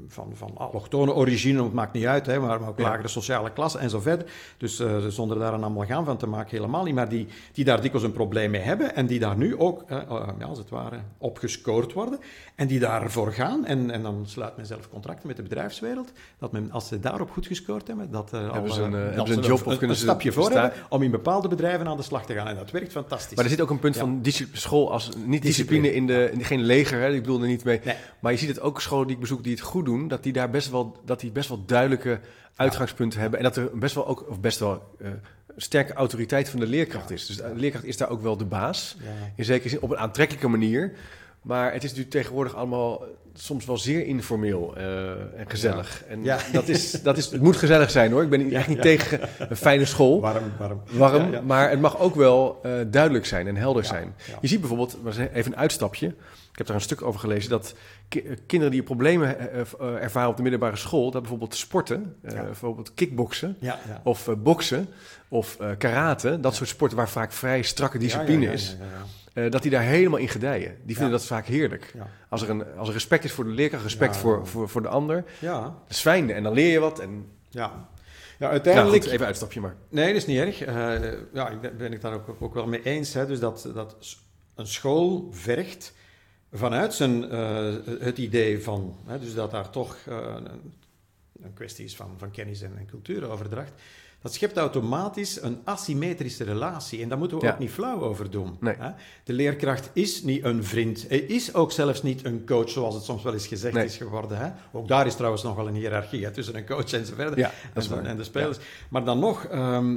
van, 0.08 0.32
van 0.34 0.52
allochtone 0.58 1.14
origine, 1.14 1.64
het 1.64 1.74
maakt 1.74 1.94
niet 1.94 2.06
uit, 2.06 2.26
hè, 2.26 2.40
maar, 2.40 2.60
maar 2.60 2.70
ook 2.70 2.78
Ja. 2.78 2.84
lagere 2.84 3.08
sociale 3.08 3.52
klasse 3.52 3.78
en 3.78 3.90
zo 3.90 4.00
verder. 4.00 4.26
Dus 4.58 4.80
eh, 4.80 5.06
zonder 5.08 5.40
daar 5.40 5.54
een 5.54 5.64
amalgaam 5.64 6.06
van 6.06 6.18
te 6.18 6.28
maken, 6.28 6.58
helemaal 6.58 6.84
niet. 6.84 6.96
Maar 6.96 7.10
die, 7.10 7.28
die 7.54 7.66
daar 7.66 7.82
dikwijls 7.82 8.04
een 8.08 8.14
probleem 8.14 8.52
mee 8.52 8.62
hebben 8.62 8.96
en 8.96 9.06
die 9.06 9.20
daar 9.20 9.38
nu 9.38 9.58
ook, 9.58 9.84
eh, 9.88 9.98
ja, 10.40 10.46
als 10.46 10.58
het 10.58 10.70
ware, 10.70 11.00
op 11.18 11.38
gescoord 11.38 11.94
worden. 11.94 12.20
En 12.56 12.68
die 12.68 12.80
daarvoor 12.80 13.32
gaan. 13.34 13.66
En, 13.66 13.92
en 13.92 14.02
dan 14.04 14.24
sluit 14.26 14.58
men 14.58 14.66
zelf 14.66 14.90
contracten 14.90 15.28
met 15.28 15.36
de 15.36 15.44
bedrijfswereld. 15.44 16.12
Dat 16.40 16.52
men, 16.52 16.72
als 16.72 16.88
ze 16.88 17.00
daarop 17.00 17.32
goed 17.32 17.48
gescoord 17.48 17.88
hebben, 17.88 18.12
dat, 18.12 18.34
eh, 18.34 18.50
al, 18.50 18.70
ze 18.70 18.82
een, 18.82 18.92
dat 18.92 19.02
hebben 19.02 19.28
ze 19.28 19.34
een 19.34 19.40
job 19.46 19.60
of 19.60 19.66
een, 19.66 19.78
kunnen 19.78 19.90
een 19.90 19.96
ze 19.96 20.02
stapje 20.08 20.32
voor 20.32 20.52
hebben 20.52 20.72
om 20.90 21.02
in 21.02 21.12
bepaalde 21.12 21.48
bedrijven 21.48 21.88
aan 21.88 21.98
de 21.98 22.04
slag 22.04 22.26
te 22.26 22.34
gaan. 22.34 22.48
En 22.48 22.56
dat 22.56 22.72
werkt 22.72 22.92
fantastisch. 22.92 23.36
Maar 23.36 23.46
er 23.46 23.52
zit 23.52 23.62
ook 23.62 23.70
een 23.70 23.80
punt 23.80 23.96
Ja. 23.96 24.00
van 24.02 24.22
school 24.52 24.92
als 24.92 25.10
niet 25.26 25.42
discipline 25.42 25.94
in 25.94 26.08
de 26.08 26.30
in, 26.32 26.44
geen 26.44 26.62
leger, 26.62 27.00
hè, 27.00 27.10
ik 27.14 27.22
bedoel 27.22 27.42
er 27.42 27.48
niet 27.48 27.64
mee. 27.64 27.80
Nee. 27.84 27.96
Maar 28.20 28.32
je 28.32 28.38
ziet 28.38 28.50
het 28.50 28.60
ook 28.62 28.82
scholen 28.82 29.06
die 29.08 29.16
ik 29.16 29.22
bezoek 29.22 29.44
die 29.44 29.57
het 29.58 29.68
goed 29.68 29.86
doen, 29.86 30.08
dat 30.08 30.24
die 30.24 30.34
daar 30.34 30.50
best 30.50 30.70
wel 30.70 30.98
dat 31.06 31.20
die 31.20 31.32
best 31.32 31.50
wel 31.50 31.66
duidelijke 31.66 32.20
uitgangspunten 32.56 33.20
hebben 33.20 33.40
en 33.40 33.46
dat 33.46 33.56
er 33.56 33.78
best 33.78 33.96
wel 33.96 34.08
ook 34.08 34.30
of 34.30 34.40
best 34.40 34.60
wel 34.60 34.96
eh, 35.00 35.10
sterke 35.58 35.94
autoriteit 35.94 36.50
van 36.50 36.60
de 36.60 36.68
leerkracht 36.68 37.12
is. 37.12 37.26
Dus 37.26 37.38
de 37.38 37.52
leerkracht 37.56 37.86
is 37.86 37.98
daar 37.98 38.10
ook 38.10 38.22
wel 38.22 38.38
de 38.38 38.46
baas. 38.46 38.98
Ja. 39.00 39.10
In 39.36 39.46
zekere 39.46 39.70
zin 39.70 39.82
op 39.82 39.92
een 39.92 39.98
aantrekkelijke 39.98 40.48
manier. 40.48 40.94
Maar 41.42 41.66
het 41.66 41.84
is 41.84 41.90
natuurlijk 41.90 42.16
tegenwoordig 42.16 42.56
allemaal 42.56 43.06
soms 43.34 43.66
wel 43.66 43.78
zeer 43.78 44.06
informeel 44.06 44.76
eh, 44.76 45.10
en 45.40 45.46
gezellig. 45.48 46.04
En 46.08 46.24
Ja. 46.24 46.40
Dat 46.52 46.68
is, 46.68 46.92
dat 47.02 47.18
is, 47.18 47.32
het 47.32 47.42
moet 47.42 47.56
gezellig 47.56 47.92
zijn 47.92 48.12
hoor. 48.12 48.24
Ik 48.24 48.30
ben 48.30 48.52
echt 48.52 48.68
niet 48.68 48.78
ja. 48.78 48.84
tegen 48.84 49.20
een 49.50 49.56
fijne 49.56 49.86
school. 49.86 50.22
Warm, 50.22 50.52
warm. 50.58 50.82
Warm, 50.92 51.46
maar 51.46 51.70
het 51.70 51.82
mag 51.82 52.00
ook 52.00 52.16
wel 52.16 52.60
eh, 52.64 52.72
duidelijk 52.88 53.26
zijn 53.26 53.48
en 53.48 53.56
helder 53.56 53.86
zijn. 53.86 54.16
Je 54.42 54.48
ziet 54.48 54.60
bijvoorbeeld, 54.60 54.98
even 55.34 55.52
een 55.52 55.58
uitstapje. 55.58 56.14
Ik 56.58 56.64
heb 56.68 56.68
daar 56.68 56.82
een 56.82 56.90
stuk 56.92 57.02
over 57.02 57.20
gelezen 57.20 57.50
dat 57.50 57.74
ki- 58.08 58.20
eh, 58.20 58.38
kinderen 58.46 58.74
die 58.74 58.84
problemen 58.84 59.40
eh, 59.52 59.60
eh, 59.60 59.68
ervaren 59.80 60.30
op 60.30 60.36
de 60.36 60.42
middelbare 60.42 60.76
school, 60.76 61.12
dat 61.12 61.22
bijvoorbeeld 61.22 61.56
sporten, 61.56 62.16
bijvoorbeeld 62.22 62.94
kickboksen 62.94 63.58
Ja, 63.60 63.80
ja. 63.88 64.02
of 64.04 64.30
boksen 64.38 64.88
of 65.28 65.60
eh, 65.60 65.70
karate, 65.78 66.40
dat 66.40 66.56
soort 66.56 66.70
sporten 66.70 66.98
waar 66.98 67.10
vaak 67.10 67.32
vrij 67.32 67.62
strakke 67.62 67.98
discipline 67.98 68.52
is, 68.52 68.78
dat 69.50 69.62
die 69.62 69.72
daar 69.72 69.82
helemaal 69.84 70.20
in 70.20 70.28
gedijen. 70.30 70.78
Die 70.84 70.96
vinden 70.96 71.14
dat 71.14 71.26
vaak 71.26 71.46
heerlijk. 71.46 71.94
Als, 72.30 72.42
er 72.42 72.50
een, 72.50 72.76
als 72.76 72.88
er 72.88 72.94
respect 72.94 73.24
is 73.24 73.32
voor 73.32 73.44
de 73.44 73.50
leerkracht, 73.50 73.84
respect 73.84 74.18
voor, 74.18 74.48
voor, 74.48 74.70
voor 74.70 74.82
de 74.82 74.88
ander, 74.88 75.24
Ja, 75.40 75.62
dat 75.62 75.74
is 75.90 76.00
fijn. 76.00 76.32
En 76.32 76.44
dan 76.44 76.54
leer 76.54 76.72
je 76.72 76.80
wat. 76.80 77.00
En, 77.00 77.26
ja. 77.50 77.62
Ja, 77.62 77.80
nou, 78.40 78.52
uiteindelijk... 78.52 79.04
goed, 79.04 79.12
even 79.12 79.26
uitstapje 79.26 79.62
maar. 79.62 79.76
Nee, 79.90 80.08
dat 80.08 80.16
is 80.16 80.26
niet 80.26 80.38
erg. 80.38 80.62
Eh, 80.62 81.12
ja, 81.34 81.50
ik 81.50 81.62
ben, 81.62 81.78
ben 81.78 81.94
ik 81.94 82.02
daar 82.02 82.14
ook, 82.14 82.36
ook 82.40 82.54
wel 82.54 82.68
mee 82.68 82.84
eens. 82.84 83.14
Hè. 83.14 83.26
Dus 83.28 83.40
dat, 83.40 83.70
dat 83.74 83.96
een 84.56 84.68
school 84.68 85.28
vergt 85.32 85.94
vanuit 86.52 87.00
eh, 87.02 87.74
het 88.00 88.18
idee 88.18 88.64
van... 88.64 88.96
Hè, 89.06 89.20
dus 89.20 89.34
dat 89.34 89.52
daar 89.52 89.70
toch 89.70 89.98
eh, 90.08 90.36
een, 90.36 90.74
een 91.42 91.54
kwestie 91.54 91.86
is 91.86 91.96
van, 91.96 92.14
van 92.18 92.32
kennis 92.32 92.62
en, 92.62 92.78
en 92.78 92.86
cultuuroverdracht. 92.86 93.74
Dat 94.28 94.36
schept 94.36 94.58
automatisch 94.58 95.42
een 95.42 95.60
asymmetrische 95.64 96.44
relatie. 96.44 97.02
En 97.02 97.10
daar 97.10 97.18
moeten 97.18 97.38
we 97.40 97.46
Ja. 97.46 97.52
ook 97.52 97.60
niet 97.60 97.70
flauw 97.72 98.02
over 98.02 98.30
doen. 98.32 98.58
Nee. 98.60 98.76
De 99.24 99.34
leerkracht 99.34 99.90
is 99.94 100.24
niet 100.24 100.44
een 100.44 100.64
vriend. 100.64 101.06
Hij 101.08 101.18
is 101.18 101.54
ook 101.54 101.72
zelfs 101.72 102.04
niet 102.04 102.26
een 102.26 102.46
coach, 102.46 102.70
zoals 102.70 102.96
het 102.96 103.04
soms 103.04 103.24
wel 103.24 103.34
eens 103.34 103.48
gezegd 103.48 103.74
Nee. 103.74 103.86
is 103.86 103.98
geworden. 103.98 104.38
Hè. 104.38 104.52
Ook 104.72 104.88
daar 104.88 105.06
is 105.06 105.16
trouwens 105.16 105.44
nog 105.44 105.56
wel 105.56 105.68
een 105.68 105.76
hiërarchie 105.76 106.24
hè, 106.26 106.32
tussen 106.32 106.56
een 106.56 106.66
coach 106.66 106.94
en 106.94 107.06
zo 107.06 107.14
verder. 107.16 107.38
Ja, 107.40 107.52
dat 107.74 107.92
en, 107.92 108.18
de 108.18 108.24
spelers. 108.24 108.58
Maar 108.90 109.06
dan 109.06 109.20
nog, 109.20 109.46
ehm, 109.46 109.96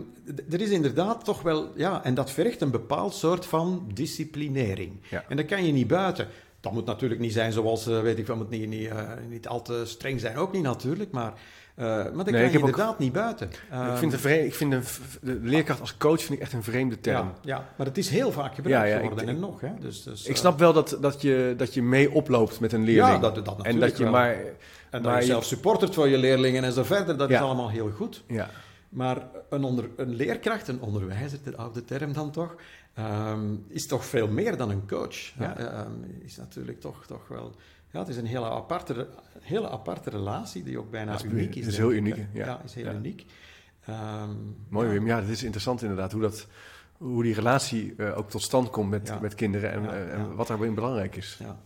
er 0.50 0.60
is 0.60 0.70
inderdaad 0.70 1.24
toch 1.24 1.42
wel, 1.42 1.72
ja, 1.76 2.04
en 2.04 2.14
dat 2.14 2.30
vergt 2.30 2.60
een 2.60 2.70
bepaald 2.70 3.14
soort 3.14 3.46
van 3.46 3.90
disciplinering. 3.94 4.92
En 5.28 5.36
dat 5.36 5.46
kan 5.46 5.66
je 5.66 5.72
niet 5.72 5.86
buiten. 5.88 6.28
Dat 6.60 6.72
moet 6.72 6.86
natuurlijk 6.86 7.20
niet 7.20 7.32
zijn 7.32 7.52
zoals, 7.52 7.86
eh, 7.86 8.00
weet 8.00 8.18
ik 8.18 8.26
wel, 8.26 8.36
moet 8.36 8.50
niet, 8.50 8.68
niet, 8.68 8.88
eh, 8.88 9.08
niet 9.28 9.48
al 9.48 9.62
te 9.62 9.82
streng 9.84 10.20
zijn, 10.20 10.36
ook 10.36 10.52
niet 10.52 10.62
natuurlijk, 10.62 11.10
maar, 11.10 11.32
eh, 11.80 11.86
maar 11.86 12.04
dat 12.04 12.12
Nee, 12.14 12.24
kan 12.24 12.34
ik 12.34 12.34
je 12.34 12.40
heb 12.52 12.62
ook- 12.62 12.68
inderdaad 12.68 12.98
niet 12.98 13.12
buiten. 13.12 13.48
ik 13.50 13.60
Ehm, 13.70 13.96
vind, 13.96 14.12
een 14.12 14.18
vreemde, 14.18 14.46
ik 14.46 14.54
vind 14.54 14.72
de 15.22 15.38
leerkracht 15.42 15.80
als 15.80 15.96
coach 15.96 16.20
vind 16.22 16.32
ik 16.32 16.40
echt 16.40 16.52
een 16.52 16.62
vreemde 16.62 17.00
term. 17.00 17.26
ja, 17.26 17.34
ja, 17.42 17.68
maar 17.76 17.86
het 17.86 17.98
is 17.98 18.08
heel 18.08 18.32
vaak 18.32 18.54
gebruikt 18.54 18.80
Ja, 18.80 18.84
ja, 18.88 18.94
ik- 18.96 19.00
geworden 19.00 19.28
ik- 19.28 19.34
en 19.34 19.40
nog. 19.40 19.60
Hè? 19.60 19.70
Dus, 19.80 20.02
dus, 20.02 20.24
Ik 20.24 20.30
eh, 20.30 20.36
snap 20.36 20.58
wel 20.58 20.72
dat, 20.72 20.98
dat, 21.00 21.22
je, 21.22 21.54
dat 21.56 21.74
je 21.74 21.82
mee 21.82 22.10
oploopt 22.12 22.60
met 22.60 22.72
een 22.72 22.84
leerling. 22.84 23.14
Ja, 23.14 23.18
dat, 23.18 23.34
dat 23.34 23.44
natuurlijk 23.44 23.66
en 23.74 23.80
dat 23.80 23.96
je 23.96 24.02
wel. 24.02 24.12
maar... 24.12 24.36
En 24.90 25.02
dat 25.02 25.16
je 25.16 25.22
zelf 25.24 25.44
supportert 25.44 25.94
voor 25.94 26.08
je 26.08 26.18
leerlingen 26.18 26.64
en 26.64 26.72
zo 26.72 26.82
verder, 26.82 27.16
dat 27.16 27.30
is 27.30 27.38
allemaal 27.38 27.70
heel 27.70 27.90
goed. 27.90 28.22
Ja, 28.26 28.50
Maar 28.88 29.16
een, 29.50 29.64
onder, 29.64 29.88
een 29.96 30.14
leerkracht, 30.14 30.68
een 30.68 30.80
onderwijzer, 30.80 31.38
de 31.44 31.56
oude 31.56 31.84
term 31.84 32.12
dan 32.12 32.30
toch, 32.30 32.54
ehm, 32.94 33.54
is 33.68 33.86
toch 33.86 34.04
veel 34.04 34.28
meer 34.28 34.56
dan 34.56 34.70
een 34.70 34.86
coach. 34.88 35.16
Ja. 35.38 35.56
Ehm, 35.58 35.90
is 36.24 36.36
natuurlijk 36.36 36.80
toch, 36.80 37.06
toch 37.06 37.28
wel... 37.28 37.54
Ja, 37.92 37.98
het 37.98 38.08
is 38.08 38.16
een 38.16 38.26
hele 38.26 38.50
aparte, 38.50 39.08
hele 39.40 39.68
aparte 39.70 40.10
relatie 40.10 40.62
die 40.62 40.78
ook 40.78 40.90
bijna 40.90 41.24
uniek 41.24 41.54
is. 41.54 41.64
dat 41.64 41.72
is 41.72 41.78
heel 41.78 41.92
uniek? 41.92 42.16
Ja. 42.16 42.46
Ja, 42.46 42.60
is 42.64 42.74
heel 42.74 42.84
Ja. 42.84 42.92
uniek. 42.92 43.24
Ehm, 43.84 44.30
mooi 44.68 44.86
ja. 44.86 44.92
Wim. 44.92 45.06
Ja, 45.06 45.20
dat 45.20 45.28
is 45.28 45.42
interessant 45.42 45.82
inderdaad. 45.82 46.12
Hoe, 46.12 46.20
dat, 46.22 46.46
hoe 46.98 47.22
die 47.22 47.34
relatie 47.34 47.94
eh, 47.96 48.18
ook 48.18 48.30
tot 48.30 48.42
stand 48.42 48.70
komt 48.70 48.90
met, 48.90 49.08
Ja. 49.08 49.18
met 49.20 49.34
kinderen 49.34 49.72
en, 49.72 49.90
eh, 49.90 50.14
en 50.14 50.34
wat 50.34 50.46
daarin 50.46 50.74
belangrijk 50.74 51.16
is. 51.16 51.36
Ja. 51.40 51.60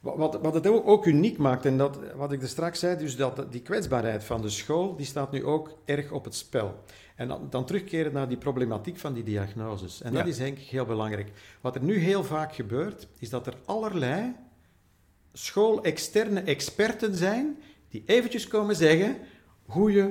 Wat, 0.00 0.40
wat, 0.42 0.54
het 0.54 0.66
ook, 0.66 1.06
uniek 1.06 1.38
maakt, 1.38 1.64
en 1.66 1.78
dat, 1.78 1.98
wat 2.16 2.32
ik 2.32 2.42
er 2.42 2.48
straks 2.48 2.78
zei, 2.78 2.96
dus 2.96 3.16
dat 3.16 3.52
die 3.52 3.62
kwetsbaarheid 3.62 4.24
van 4.24 4.42
de 4.42 4.48
school, 4.48 4.96
die 4.96 5.06
staat 5.06 5.32
nu 5.32 5.44
ook 5.44 5.78
erg 5.84 6.10
op 6.10 6.24
het 6.24 6.34
spel. 6.34 6.82
En 7.16 7.28
dan, 7.28 7.46
dan 7.50 7.64
terugkeren 7.64 8.12
naar 8.12 8.28
die 8.28 8.36
problematiek 8.36 8.98
van 8.98 9.12
die 9.14 9.22
diagnoses. 9.24 10.02
En 10.02 10.12
dat 10.12 10.26
is 10.26 10.36
denk 10.36 10.58
ik 10.58 10.66
heel 10.66 10.84
belangrijk. 10.84 11.32
Wat 11.60 11.74
er 11.74 11.82
nu 11.82 11.98
heel 11.98 12.24
vaak 12.24 12.54
gebeurt, 12.54 13.08
is 13.18 13.30
dat 13.30 13.46
er 13.46 13.54
allerlei 13.64 14.34
schoolexterne 15.32 16.40
experten 16.40 17.14
zijn 17.16 17.56
die 17.90 18.02
eventjes 18.06 18.48
komen 18.48 18.76
zeggen 18.76 19.16
hoe, 19.66 19.92
je, 19.92 20.10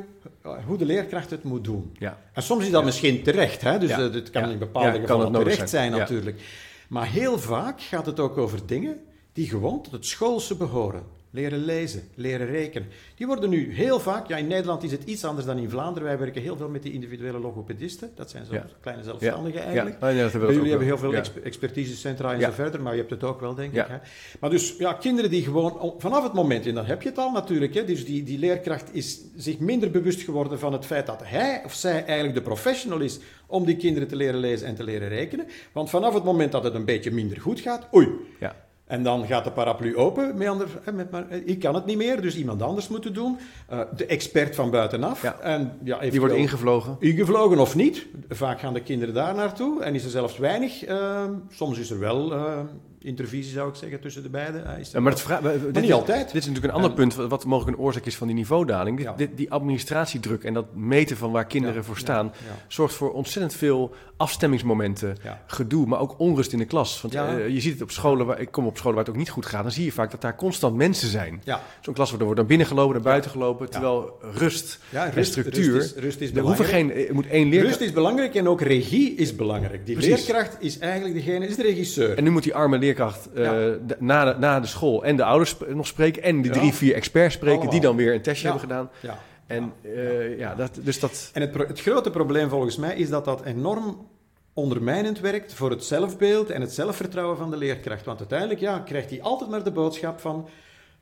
hoe 0.66 0.78
de 0.78 0.86
leerkracht 0.86 1.30
het 1.30 1.44
moet 1.44 1.64
doen. 1.64 1.96
Ja, 2.00 2.20
En 2.34 2.44
soms 2.44 2.66
is 2.66 2.72
dat 2.72 2.84
misschien 2.86 3.24
terecht, 3.24 3.62
hè? 3.62 3.80
dus 3.80 3.90
Ja. 3.90 3.98
eh, 4.08 4.14
het 4.14 4.30
kan 4.30 4.50
in 4.50 4.58
bepaalde 4.58 5.00
gevallen 5.00 5.32
terecht 5.32 5.56
zijn, 5.58 5.70
zijn. 5.70 5.92
Natuurlijk. 5.92 6.42
Maar 6.90 7.08
heel 7.08 7.40
vaak 7.40 7.82
gaat 7.82 8.06
het 8.06 8.20
ook 8.20 8.38
over 8.38 8.60
dingen 8.66 9.00
die 9.34 9.50
gewoon 9.50 9.82
tot 9.82 9.92
het 9.92 10.06
schoolse 10.06 10.56
behoren. 10.56 11.04
Leren 11.30 11.66
lezen, 11.66 12.02
leren 12.16 12.48
rekenen. 12.48 12.88
Die 13.16 13.28
worden 13.28 13.50
nu 13.50 13.74
heel 13.74 14.00
vaak, 14.00 14.28
ja 14.28 14.38
in 14.38 14.48
Nederland 14.48 14.84
is 14.84 14.92
het 14.92 15.04
iets 15.04 15.26
anders 15.26 15.46
dan 15.46 15.58
in 15.58 15.70
Vlaanderen. 15.70 16.08
Wij 16.08 16.18
werken 16.18 16.42
heel 16.42 16.58
veel 16.58 16.70
met 16.70 16.84
die 16.84 16.94
individuele 16.94 17.40
logopedisten. 17.40 18.12
Dat 18.16 18.30
zijn 18.30 18.46
zo 18.46 18.54
Ja. 18.54 18.66
kleine 18.82 19.04
ja. 19.04 19.10
zelfstandigen 19.10 19.60
ja. 19.60 19.66
eigenlijk. 19.66 20.00
Dat 20.00 20.12
dat 20.32 20.32
jullie 20.54 20.70
hebben 20.70 20.88
heel 20.88 20.98
veel 20.98 21.12
Ja. 21.12 21.18
exp- 21.18 21.38
expertisecentra 21.44 22.34
en 22.34 22.40
Ja. 22.40 22.48
zo 22.48 22.54
verder, 22.54 22.82
maar 22.82 22.94
je 22.94 23.00
hebt 23.00 23.12
het 23.12 23.24
ook 23.24 23.40
wel, 23.40 23.56
denk 23.56 23.74
Ja. 23.74 23.84
ik. 23.84 23.90
Hè? 23.90 23.98
Maar 24.40 24.50
dus, 24.50 24.76
ja, 24.78 24.94
kinderen 24.94 25.30
die 25.30 25.44
gewoon, 25.44 25.94
vanaf 25.98 26.24
het 26.24 26.34
moment, 26.34 26.66
en 26.66 26.74
dan 26.74 26.86
heb 26.86 27.02
je 27.02 27.10
het 27.10 27.18
al 27.18 27.32
natuurlijk, 27.32 27.74
hè, 27.74 27.86
dus 27.86 28.06
die, 28.06 28.24
die 28.24 28.40
leerkracht 28.40 28.90
is 28.94 29.22
zich 29.36 29.60
minder 29.60 29.92
bewust 29.92 30.22
geworden 30.22 30.60
van 30.60 30.74
het 30.74 30.86
feit 30.86 31.06
dat 31.06 31.22
hij 31.26 31.62
of 31.66 31.74
zij 31.74 32.06
eigenlijk 32.06 32.34
de 32.36 32.42
professional 32.42 33.00
is 33.00 33.20
om 33.48 33.66
die 33.66 33.76
kinderen 33.78 34.08
te 34.08 34.16
leren 34.16 34.40
lezen 34.40 34.68
en 34.68 34.76
te 34.76 34.84
leren 34.84 35.08
rekenen. 35.08 35.46
Want 35.72 35.90
vanaf 35.90 36.14
het 36.14 36.24
moment 36.24 36.52
dat 36.52 36.64
het 36.64 36.74
een 36.74 36.86
beetje 36.86 37.12
minder 37.12 37.42
goed 37.42 37.60
gaat, 37.60 37.88
oei, 37.96 38.08
Ja. 38.40 38.56
En 38.88 39.04
dan 39.04 39.26
gaat 39.26 39.44
de 39.44 39.52
paraplu 39.52 39.98
open. 39.98 40.38
Met 40.38 40.48
ander, 40.48 40.68
met 40.94 41.12
maar, 41.12 41.26
ik 41.32 41.60
kan 41.60 41.76
het 41.76 41.86
niet 41.86 41.98
meer, 41.98 42.22
dus 42.22 42.38
iemand 42.38 42.62
anders 42.62 42.88
moet 42.88 43.04
het 43.04 43.16
doen. 43.16 43.38
Eh, 43.68 43.80
de 43.96 44.06
expert 44.06 44.56
van 44.56 44.70
buitenaf. 44.72 45.22
Ja. 45.22 45.40
En, 45.40 45.72
ja, 45.84 46.00
Die 46.00 46.20
wordt 46.20 46.36
ingevlogen. 46.36 46.96
Ingevlogen 47.00 47.60
of 47.60 47.76
niet. 47.76 48.06
Vaak 48.30 48.60
gaan 48.60 48.74
de 48.74 48.82
kinderen 48.82 49.14
daar 49.14 49.36
naartoe. 49.36 49.84
En 49.84 49.96
is 49.96 50.04
er 50.04 50.10
zelfs 50.10 50.38
weinig. 50.38 50.84
ehm, 50.84 51.32
soms 51.50 51.78
is 51.78 51.90
er 51.92 52.00
wel 52.00 52.34
ehm, 52.34 52.66
intervisie, 53.08 53.52
zou 53.54 53.70
ik 53.70 53.76
zeggen, 53.76 54.00
tussen 54.00 54.24
de 54.24 54.30
beiden. 54.30 54.64
Ja, 54.92 55.00
maar 55.00 55.12
het 55.12 55.22
vra- 55.22 55.42
we- 55.42 55.60
dit, 55.66 55.74
niet 55.74 55.84
is- 55.84 55.92
altijd. 55.92 56.26
Dit 56.26 56.36
is 56.42 56.46
natuurlijk 56.48 56.66
een 56.66 56.72
ander 56.82 56.90
En- 56.90 56.96
punt 56.96 57.16
wat- 57.16 57.46
mogelijk 57.46 57.78
een 57.78 57.84
oorzaak 57.84 58.06
is 58.06 58.16
van 58.18 58.28
die 58.28 58.36
niveaudaling. 58.36 58.98
Dit- 58.98 59.06
Ja. 59.06 59.14
dit- 59.14 59.38
die 59.38 59.52
administratiedruk 59.52 60.44
en 60.44 60.54
dat 60.54 60.76
meten 60.76 61.18
van 61.18 61.32
waar 61.32 61.46
kinderen 61.46 61.76
Ja, 61.76 61.84
voor 61.84 61.98
staan... 61.98 62.32
zorgt 62.68 62.94
voor 62.96 63.12
ontzettend 63.14 63.54
veel 63.54 63.94
afstemmingsmomenten, 64.18 65.18
gedoe, 65.48 65.86
maar 65.86 66.00
ook 66.00 66.20
onrust 66.20 66.52
in 66.54 66.60
de 66.60 66.66
klas. 66.66 67.02
Want 67.02 67.16
eh, 67.16 67.48
je 67.50 67.60
ziet 67.62 67.74
het 67.74 67.82
op 67.82 67.92
scholen, 67.92 68.26
waar, 68.26 68.40
ik 68.42 68.52
kom 68.52 68.66
op 68.66 68.78
scholen 68.78 68.96
waar 68.96 69.06
het 69.06 69.14
ook 69.14 69.20
niet 69.20 69.30
goed 69.30 69.46
gaat, 69.46 69.64
dan 69.64 69.72
zie 69.72 69.86
je 69.86 69.92
vaak 69.92 70.12
dat 70.12 70.22
daar 70.22 70.36
constant 70.36 70.76
mensen 70.76 71.10
zijn. 71.10 71.42
Ja. 71.44 71.62
Zo'n 71.82 71.94
klas 71.94 72.06
wordt, 72.08 72.20
er 72.20 72.26
wordt 72.26 72.40
naar 72.40 72.50
binnen 72.50 72.68
gelopen, 72.68 72.94
naar 72.94 73.04
buiten 73.04 73.32
gelopen, 73.32 73.70
terwijl 73.70 74.18
rust 74.22 74.80
en 74.92 75.26
structuur... 75.26 75.74
Rust 75.74 75.96
is, 75.96 76.02
rust 76.04 76.22
is 76.22 76.28
er, 76.28 76.34
belangrijk. 76.34 76.70
geen, 76.70 76.94
er 76.94 77.14
moet 77.14 77.28
één 77.28 77.50
leerkracht... 77.50 77.76
Rust 77.78 77.88
is 77.90 77.94
belangrijk 77.94 78.36
en 78.36 78.48
ook 78.48 78.62
regie 78.62 79.16
is 79.16 79.36
belangrijk. 79.36 79.86
Die 79.86 79.96
Precies. 79.96 80.28
leerkracht 80.28 80.56
is 80.60 80.78
eigenlijk 80.80 81.14
degene, 81.16 81.48
is 81.48 81.56
de 81.56 81.62
regisseur. 81.62 82.18
En 82.18 82.24
nu 82.24 82.30
moet 82.30 82.44
die 82.44 82.56
arme 82.56 82.78
leerkracht 82.78 82.96
eh, 83.00 83.14
de- 83.34 83.96
na, 84.00 84.26
de, 84.34 84.40
na 84.40 84.60
de 84.60 84.68
school 84.68 85.04
en 85.06 85.16
de 85.16 85.24
ouders 85.24 85.56
nog 85.68 85.88
spreken 85.88 86.24
en 86.24 86.42
die 86.42 86.54
Ja. 86.54 86.60
drie, 86.60 86.74
vier 86.74 86.94
experts 86.96 87.34
spreken 87.34 87.56
Allemaal. 87.58 87.74
die 87.74 87.82
dan 87.88 87.96
weer 87.96 88.14
een 88.14 88.22
testje 88.22 88.44
hebben 88.48 88.62
gedaan. 88.68 88.90
Ja. 89.00 89.18
En 89.48 89.74
eh, 89.82 90.38
ja, 90.38 90.56
dat, 90.56 90.80
dus 90.84 91.00
dat... 91.00 91.30
En 91.34 91.42
het, 91.42 91.54
het 91.56 91.80
grote 91.82 92.10
probleem 92.10 92.50
volgens 92.50 92.78
mij 92.78 92.96
is 92.96 93.10
dat 93.10 93.26
dat 93.26 93.44
enorm 93.44 94.08
ondermijnend 94.54 95.20
werkt 95.20 95.54
voor 95.54 95.70
het 95.70 95.84
zelfbeeld 95.84 96.50
en 96.50 96.62
het 96.62 96.74
zelfvertrouwen 96.74 97.38
van 97.38 97.50
de 97.52 97.58
leerkracht. 97.58 98.06
Want 98.06 98.20
uiteindelijk 98.20 98.60
ja, 98.60 98.80
krijgt 98.80 99.10
hij 99.10 99.22
altijd 99.22 99.50
maar 99.50 99.64
de 99.64 99.72
boodschap 99.72 100.20
van... 100.20 100.48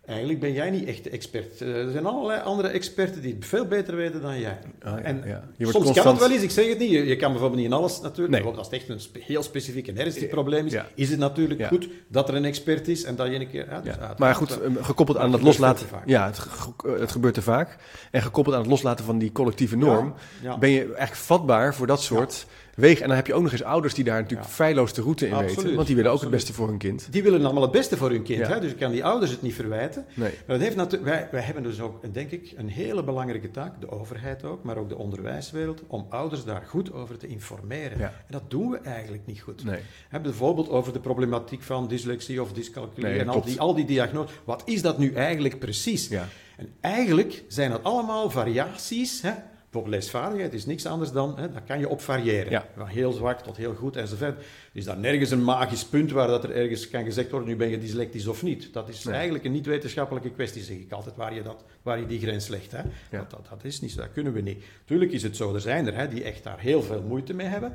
Eigenlijk 0.05 0.39
ben 0.39 0.53
jij 0.53 0.69
niet 0.69 0.87
echt 0.87 1.03
de 1.03 1.09
expert. 1.09 1.61
Eh, 1.61 1.85
Er 1.85 1.91
zijn 1.91 2.05
allerlei 2.05 2.41
andere 2.41 2.67
experten 2.67 3.21
die 3.21 3.33
het 3.33 3.45
veel 3.45 3.65
beter 3.65 3.95
weten 3.95 4.21
dan 4.21 4.39
jij. 4.39 4.57
Ah, 4.81 4.91
ja, 4.91 4.97
en 4.99 5.21
ja. 5.25 5.43
Soms 5.57 5.57
wordt 5.57 5.71
kan 5.71 5.81
constant- 5.81 6.07
het 6.09 6.19
wel 6.19 6.31
eens, 6.31 6.43
ik 6.43 6.51
zeg 6.51 6.67
het 6.67 6.79
niet. 6.79 6.89
Je, 6.91 7.05
je 7.05 7.15
kan 7.15 7.29
bijvoorbeeld 7.31 7.61
niet 7.61 7.71
in 7.71 7.77
alles 7.77 8.01
natuurlijk. 8.01 8.43
Nee. 8.43 8.53
Als 8.53 8.67
het 8.67 8.75
echt 8.75 8.89
een 8.89 8.99
spe- 8.99 9.19
heel 9.21 9.43
specifiek 9.43 9.87
en 9.87 9.97
ernstig 9.97 10.27
probleem 10.29 10.65
is, 10.65 10.71
Ja. 10.71 10.87
is 10.95 11.09
het 11.09 11.19
natuurlijk 11.19 11.65
goed 11.67 11.87
dat 12.07 12.29
er 12.29 12.35
een 12.35 12.45
expert 12.45 12.87
is 12.87 13.03
en 13.03 13.15
dat 13.15 13.27
je 13.27 13.33
een 13.39 13.49
keer... 13.49 13.65
Ja, 13.69 13.79
dus 13.79 13.87
uiteraard, 13.89 14.19
Maar 14.19 14.35
goed, 14.35 14.61
eh, 14.61 14.71
gekoppeld 14.81 15.17
aan 15.17 15.23
gebeurt 15.23 15.43
loslaten... 15.43 15.87
Ja, 16.05 16.25
het, 16.25 16.39
ge- 16.39 16.71
eh, 16.85 16.99
het 16.99 17.11
gebeurt 17.11 17.33
te 17.33 17.41
vaak. 17.41 17.77
En 18.11 18.21
gekoppeld 18.21 18.55
aan 18.55 18.61
het 18.61 18.69
loslaten 18.69 19.05
van 19.05 19.17
die 19.17 19.31
collectieve 19.31 19.77
norm... 19.77 20.13
Ben 20.59 20.69
je 20.69 20.79
eigenlijk 20.81 21.15
vatbaar 21.15 21.75
voor 21.75 21.87
dat 21.87 22.01
soort 22.01 22.45
wegen. 22.75 23.01
En 23.01 23.07
dan 23.07 23.15
heb 23.17 23.27
je 23.27 23.33
ook 23.33 23.43
nog 23.43 23.51
eens 23.51 23.63
ouders 23.63 23.93
die 23.93 24.03
daar 24.03 24.21
natuurlijk 24.21 24.49
feilloos 24.49 24.93
de 24.93 25.01
route 25.01 25.27
in 25.27 25.33
Absoluut, 25.33 25.55
weten. 25.55 25.75
Want 25.75 25.87
die 25.87 25.95
willen 25.95 26.11
ook 26.11 26.21
het 26.21 26.29
beste 26.29 26.53
voor 26.53 26.67
hun 26.67 26.77
kind. 26.77 27.07
Die 27.11 27.23
willen 27.23 27.45
allemaal 27.45 27.61
het 27.61 27.71
beste 27.71 27.97
voor 27.97 28.09
hun 28.09 28.23
kind, 28.23 28.47
hè? 28.47 28.59
dus 28.59 28.71
ik 28.71 28.77
kan 28.77 28.91
die 28.91 29.05
ouders 29.05 29.31
het 29.31 29.41
niet 29.41 29.53
verwijten. 29.53 30.05
Nee. 30.13 30.31
Maar 30.47 30.59
dat 30.59 30.67
heeft 30.67 31.01
wij, 31.01 31.27
wij 31.31 31.41
hebben 31.41 31.63
dus 31.63 31.79
ook, 31.79 32.13
denk 32.13 32.31
ik, 32.31 32.53
een 32.55 32.69
hele 32.69 33.03
belangrijke 33.03 33.51
taak, 33.51 33.81
de 33.81 33.91
overheid 33.91 34.43
ook, 34.43 34.63
maar 34.63 34.77
ook 34.77 34.89
de 34.89 34.97
onderwijswereld, 34.97 35.81
om 35.87 36.05
ouders 36.09 36.43
daar 36.43 36.63
goed 36.67 36.93
over 36.93 37.17
te 37.17 37.27
informeren. 37.27 37.99
En 38.01 38.11
dat 38.29 38.43
doen 38.47 38.69
we 38.69 38.77
eigenlijk 38.77 39.25
niet 39.25 39.41
goed. 39.41 39.63
Nee. 39.63 39.79
Bijvoorbeeld 40.21 40.69
over 40.69 40.93
de 40.93 40.99
problematiek 40.99 41.61
van 41.61 41.87
dyslexie 41.87 42.41
of 42.41 42.53
dyscalculie 42.53 43.09
Nee, 43.09 43.19
en 43.19 43.27
al 43.27 43.41
die, 43.41 43.59
al 43.59 43.73
die 43.75 43.85
diagnoses. 43.85 44.31
Wat 44.43 44.61
is 44.65 44.81
dat 44.81 44.97
nu 44.97 45.13
eigenlijk 45.13 45.59
precies? 45.59 46.07
Ja. 46.07 46.27
En 46.57 46.73
eigenlijk 46.81 47.43
zijn 47.47 47.71
dat 47.71 47.83
allemaal 47.83 48.29
variaties. 48.29 49.21
Hè? 49.21 49.31
Bijvoorbeeld 49.75 50.03
leesvaardigheid 50.03 50.53
is 50.53 50.65
niks 50.65 50.85
anders 50.85 51.11
dan, 51.11 51.37
hè, 51.39 51.51
daar 51.51 51.61
kan 51.61 51.79
je 51.79 51.89
op 51.89 52.01
variëren. 52.01 52.51
Ja. 52.51 52.65
Van 52.77 52.87
heel 52.87 53.11
zwak 53.11 53.39
tot 53.41 53.57
heel 53.57 53.73
goed 53.73 53.95
enzovoort. 53.95 54.43
Is 54.73 54.85
daar 54.85 54.97
nergens 54.97 55.31
een 55.31 55.43
magisch 55.43 55.85
punt 55.85 56.11
waar 56.11 56.27
dat 56.27 56.43
er 56.43 56.51
ergens 56.51 56.89
kan 56.89 57.03
gezegd 57.03 57.31
worden, 57.31 57.49
nu 57.49 57.55
ben 57.55 57.69
je 57.69 57.77
dyslectisch 57.79 58.27
of 58.27 58.43
niet. 58.43 58.73
Dat 58.73 58.89
is 58.89 59.03
Nee. 59.03 59.13
eigenlijk 59.13 59.43
een 59.45 59.51
niet-wetenschappelijke 59.51 60.29
kwestie, 60.31 60.63
zeg 60.63 60.77
ik 60.77 60.91
altijd, 60.91 61.15
waar 61.15 61.33
je, 61.33 61.41
dat, 61.41 61.63
waar 61.81 61.99
je 61.99 62.05
die 62.05 62.19
grens 62.19 62.47
legt. 62.47 62.71
Hè? 62.71 62.77
Ja. 62.77 62.87
Dat, 63.09 63.29
dat, 63.31 63.47
dat 63.49 63.63
is 63.63 63.81
niet 63.81 63.91
zo, 63.91 63.99
dat 63.99 64.11
kunnen 64.11 64.33
we 64.33 64.41
niet. 64.41 64.63
Tuurlijk 64.85 65.11
is 65.11 65.23
het 65.23 65.35
zo, 65.35 65.53
er 65.53 65.61
zijn 65.61 65.87
er 65.87 65.95
hè, 65.95 66.07
die 66.07 66.23
echt 66.23 66.43
daar 66.43 66.59
heel 66.59 66.81
veel 66.81 67.01
moeite 67.01 67.33
mee 67.33 67.47
hebben. 67.47 67.73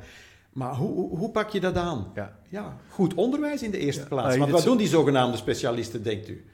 Maar 0.53 0.75
hoe, 0.75 0.93
hoe, 0.93 1.17
hoe 1.17 1.31
pak 1.31 1.49
je 1.49 1.59
dat 1.59 1.75
aan? 1.75 2.11
Ja. 2.15 2.37
Ja, 2.49 2.77
goed 2.89 3.13
onderwijs 3.13 3.63
in 3.63 3.71
de 3.71 3.77
eerste 3.77 4.05
plaats. 4.07 4.33
Ah, 4.33 4.39
Want 4.39 4.51
wat 4.51 4.63
doen 4.63 4.77
die 4.77 4.87
zogenaamde 4.87 5.37
specialisten, 5.37 6.03
denkt 6.03 6.29
u? 6.29 6.45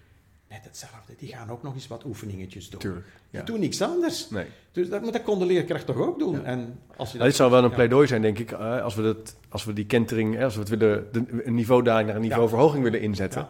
Net 0.49 0.63
hetzelfde. 0.63 1.13
Die 1.17 1.29
gaan 1.29 1.49
ook 1.49 1.63
nog 1.63 1.73
eens 1.73 1.87
wat 1.87 2.05
oefeningetjes 2.05 2.69
doen. 2.69 2.79
Tuurlijk. 2.79 3.05
Ja. 3.29 3.39
Die 3.39 3.51
doen 3.51 3.59
niks 3.59 3.81
anders. 3.81 4.29
Nee. 4.29 4.45
Dus 4.71 4.89
dat, 4.89 5.01
maar 5.01 5.11
dat 5.11 5.23
kon 5.23 5.39
de 5.39 5.45
leerkracht 5.45 5.85
toch 5.85 5.97
ook 5.97 6.19
doen? 6.19 6.31
Ja. 6.31 6.43
En 6.43 6.79
als 6.95 7.11
je 7.11 7.17
Nou, 7.17 7.29
dit 7.29 7.37
zou 7.37 7.51
wel 7.51 7.63
een 7.63 7.73
pleidooi 7.73 8.07
zijn, 8.07 8.21
denk 8.21 8.39
ik, 8.39 8.51
eh, 8.51 8.83
als 8.83 8.95
we, 8.95 9.01
dat, 9.01 9.35
als 9.49 9.65
we 9.65 9.73
die 9.73 9.85
kentering, 9.85 10.35
hè, 10.35 10.43
als 10.43 10.53
we 10.53 10.59
het 10.59 10.69
willen, 10.69 11.07
de, 11.11 11.23
een 11.43 11.55
niveaudaling 11.55 12.07
naar 12.07 12.15
een 12.15 12.21
niveauverhoging 12.21 12.83
willen 12.83 13.01
inzetten. 13.01 13.47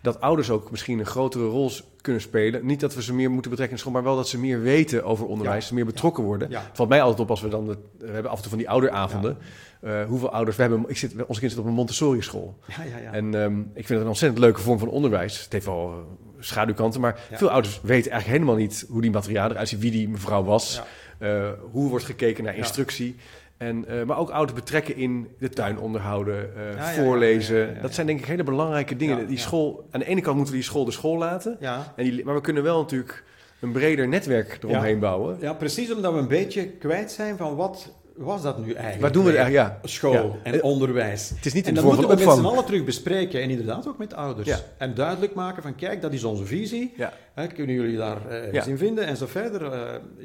Dat 0.00 0.20
ouders 0.20 0.50
ook 0.50 0.70
misschien 0.70 0.98
een 0.98 1.06
grotere 1.06 1.44
rol 1.44 1.70
kunnen 2.00 2.22
spelen. 2.22 2.66
Niet 2.66 2.80
dat 2.80 2.94
we 2.94 3.02
ze 3.02 3.14
meer 3.14 3.30
moeten 3.30 3.50
betrekken 3.50 3.76
in 3.76 3.82
school, 3.82 3.94
maar 3.94 4.02
wel 4.04 4.16
dat 4.16 4.28
ze 4.28 4.38
meer 4.38 4.62
weten 4.62 5.04
over 5.04 5.26
onderwijs, 5.26 5.70
meer 5.70 5.86
betrokken 5.86 6.24
worden. 6.24 6.50
Valt 6.72 6.88
mij 6.88 7.02
altijd 7.02 7.20
op 7.20 7.30
als 7.30 7.40
we 7.40 7.48
dan, 7.48 7.66
de, 7.66 7.78
we 7.98 8.10
hebben 8.10 8.30
af 8.30 8.36
en 8.36 8.42
toe 8.42 8.50
van 8.50 8.58
die 8.58 8.70
ouderavonden. 8.70 9.38
Eh, 9.80 10.04
hoeveel 10.04 10.30
ouders, 10.32 10.56
we 10.56 10.62
hebben, 10.62 10.84
ik 10.86 10.96
zit, 10.96 11.26
onze 11.26 11.40
kind 11.40 11.52
zit 11.52 11.60
op 11.60 11.66
een 11.66 11.72
Montessori 11.72 12.22
school. 12.22 12.58
Ja, 12.66 12.82
ja, 12.82 12.98
ja. 12.98 13.12
En 13.12 13.34
ehm, 13.34 13.60
ik 13.60 13.66
vind 13.74 13.88
het 13.88 14.00
een 14.00 14.06
ontzettend 14.06 14.40
leuke 14.40 14.60
vorm 14.60 14.78
van 14.78 14.88
onderwijs. 14.88 15.42
Het 15.42 15.52
heeft 15.52 15.64
wel 15.64 15.88
eh, 15.88 16.29
schaduwkanten, 16.40 17.00
maar 17.00 17.18
Ja. 17.30 17.36
veel 17.36 17.50
ouders 17.50 17.80
weten 17.82 18.10
eigenlijk 18.10 18.40
helemaal 18.42 18.60
niet 18.62 18.84
hoe 18.88 19.00
die 19.00 19.10
materialen 19.10 19.50
eruit 19.50 19.68
ziet, 19.68 19.80
wie 19.80 19.90
die 19.90 20.08
mevrouw 20.08 20.44
was, 20.44 20.82
Ja. 21.20 21.26
eh, 21.26 21.48
hoe 21.70 21.88
wordt 21.88 22.04
gekeken 22.04 22.44
naar 22.44 22.56
instructie. 22.56 23.16
En, 23.56 23.84
eh, 23.88 24.02
maar 24.02 24.18
ook 24.18 24.30
ouders 24.30 24.58
betrekken 24.58 24.96
in 24.96 25.28
de 25.38 25.48
tuin 25.48 25.78
onderhouden, 25.78 26.56
eh, 26.56 26.74
Ja, 26.76 27.02
voorlezen. 27.02 27.56
ja, 27.58 27.72
ja. 27.74 27.80
Dat 27.80 27.94
zijn 27.94 28.06
denk 28.06 28.18
ik 28.18 28.24
hele 28.26 28.42
belangrijke 28.42 28.96
dingen. 28.96 29.26
Die 29.26 29.38
school, 29.38 29.88
aan 29.90 30.00
de 30.00 30.06
ene 30.06 30.20
kant 30.20 30.36
moeten 30.36 30.54
we 30.54 30.60
die 30.60 30.68
school 30.70 30.84
de 30.84 30.90
school 30.90 31.18
laten. 31.18 31.56
Ja. 31.60 31.92
En 31.96 32.04
die, 32.04 32.24
maar 32.24 32.34
we 32.34 32.40
kunnen 32.40 32.62
wel 32.62 32.78
natuurlijk 32.80 33.24
een 33.60 33.72
breder 33.72 34.08
netwerk 34.08 34.58
eromheen 34.62 34.98
bouwen. 34.98 35.36
ja, 35.40 35.52
precies 35.52 35.92
omdat 35.94 36.12
we 36.12 36.18
een 36.18 36.28
beetje 36.28 36.66
kwijt 36.66 37.12
zijn 37.12 37.36
van 37.36 37.56
wat 37.56 37.92
was 38.26 38.42
dat 38.42 38.58
nu 38.58 38.72
eigenlijk? 38.72 39.00
Waar 39.00 39.12
doen 39.12 39.24
we 39.24 39.36
eigenlijk? 39.36 39.68
Ja. 39.82 39.88
School 39.88 40.12
Ja. 40.12 40.30
en 40.42 40.62
onderwijs. 40.62 41.30
Het 41.34 41.46
is 41.46 41.52
niet 41.52 41.66
En 41.66 41.74
vorm 41.76 41.86
moeten 41.86 42.08
we 42.08 42.24
met 42.24 42.34
z'n 42.34 42.44
allen 42.44 42.64
terug 42.64 42.84
bespreken 42.84 43.42
en 43.42 43.50
inderdaad 43.50 43.86
ook 43.88 43.98
met 43.98 44.14
ouders. 44.14 44.48
Ja. 44.48 44.58
En 44.78 44.94
duidelijk 44.94 45.34
maken 45.34 45.62
van 45.62 45.74
kijk, 45.74 46.02
dat 46.02 46.12
is 46.12 46.24
onze 46.24 46.44
visie. 46.44 46.94
Hè, 47.34 47.46
kunnen 47.46 47.74
jullie 47.74 47.96
daar 47.96 48.18
Ja. 48.52 48.64
in 48.64 48.78
vinden 48.78 49.06
en 49.06 49.16
zo 49.16 49.26
verder. 49.26 49.72
eh, 49.72 49.80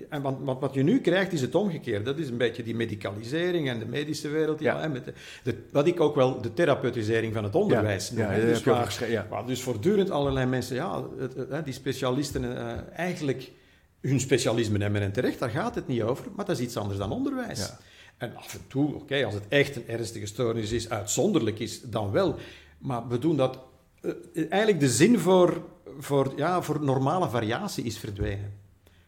en 0.09 0.21
want, 0.21 0.37
want 0.41 0.59
wat 0.61 0.73
je 0.73 0.83
nu 0.83 0.99
krijgt 1.01 1.33
is 1.33 1.41
het 1.41 1.55
omgekeerd. 1.55 2.05
Dat 2.05 2.17
is 2.17 2.29
een 2.29 2.37
beetje 2.37 2.63
die 2.63 2.75
medicalisering 2.75 3.69
en 3.69 3.79
de 3.79 3.85
medische 3.85 4.29
wereld. 4.29 4.59
Ja. 4.59 4.87
Met 4.87 5.05
de, 5.05 5.13
de- 5.43 5.57
wat 5.71 5.87
ik 5.87 5.99
ook 5.99 6.15
wel 6.15 6.41
de 6.41 6.53
therapeutisering 6.53 7.33
van 7.33 7.43
het 7.43 7.55
onderwijs 7.55 8.11
noem. 8.11 8.19
ja, 8.23 8.29
hè. 8.29 8.41
dus 8.45 8.63
waar- 8.63 9.25
waar 9.29 9.45
dus 9.45 9.61
voortdurend 9.63 10.09
allerlei 10.11 10.45
mensen, 10.45 10.75
ja, 10.75 11.03
het, 11.19 11.33
het, 11.35 11.49
hè, 11.49 11.63
die 11.63 11.73
specialisten 11.73 12.57
eh, 12.57 12.73
eigenlijk 12.95 13.51
hun 14.07 14.19
specialisme 14.19 14.79
hebben. 14.79 15.01
En 15.01 15.11
terecht, 15.11 15.39
daar 15.39 15.49
gaat 15.49 15.75
het 15.75 15.87
niet 15.87 16.01
over, 16.01 16.25
maar 16.35 16.45
dat 16.45 16.57
is 16.59 16.63
iets 16.65 16.77
anders 16.77 16.97
dan 16.99 17.11
onderwijs. 17.11 17.59
Ja. 17.59 17.77
En 18.17 18.35
af 18.35 18.53
en 18.53 18.59
toe, 18.67 18.95
oké, 18.95 19.25
als 19.25 19.33
het 19.33 19.43
echt 19.49 19.75
een 19.75 19.87
ernstige 19.87 20.25
stoornis 20.25 20.71
is, 20.71 20.89
uitzonderlijk 20.89 21.59
is, 21.59 21.81
dan 21.81 22.11
wel. 22.11 22.35
Maar 22.77 23.07
we 23.07 23.19
doen 23.19 23.37
dat... 23.37 23.59
eh, 24.01 24.11
eigenlijk 24.49 24.79
de 24.79 24.89
zin 24.89 25.19
voor, 25.19 25.61
voor, 25.99 26.33
ja, 26.35 26.61
voor 26.61 26.83
normale 26.83 27.29
variatie 27.29 27.83
is 27.83 27.97
verdwenen. 27.97 28.53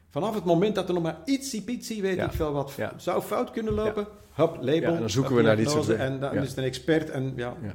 Vanaf 0.10 0.36
het 0.36 0.44
moment 0.44 0.76
dat 0.76 0.88
er 0.88 0.94
nog 0.94 1.04
maar 1.04 1.18
ietsie 1.26 1.62
pitsie, 1.62 2.02
weet 2.02 2.16
Ja. 2.16 2.26
ik 2.26 2.32
veel 2.32 2.52
wat, 2.52 2.74
Ja. 2.78 2.94
zou 2.98 3.22
fout 3.22 3.52
kunnen 3.52 3.74
lopen, 3.74 4.08
hop, 4.32 4.56
label, 4.56 4.82
Ja, 4.90 4.94
en 4.94 5.00
dan 5.00 5.10
zoeken 5.10 5.36
we 5.36 5.42
naar 5.42 5.56
dit 5.56 5.70
soort. 5.70 5.90
En 5.90 6.20
dan 6.20 6.38
is 6.38 6.48
het 6.50 6.58
een 6.58 6.64
expert 6.64 7.10
en 7.10 7.34
ja... 7.36 7.56
En 7.62 7.74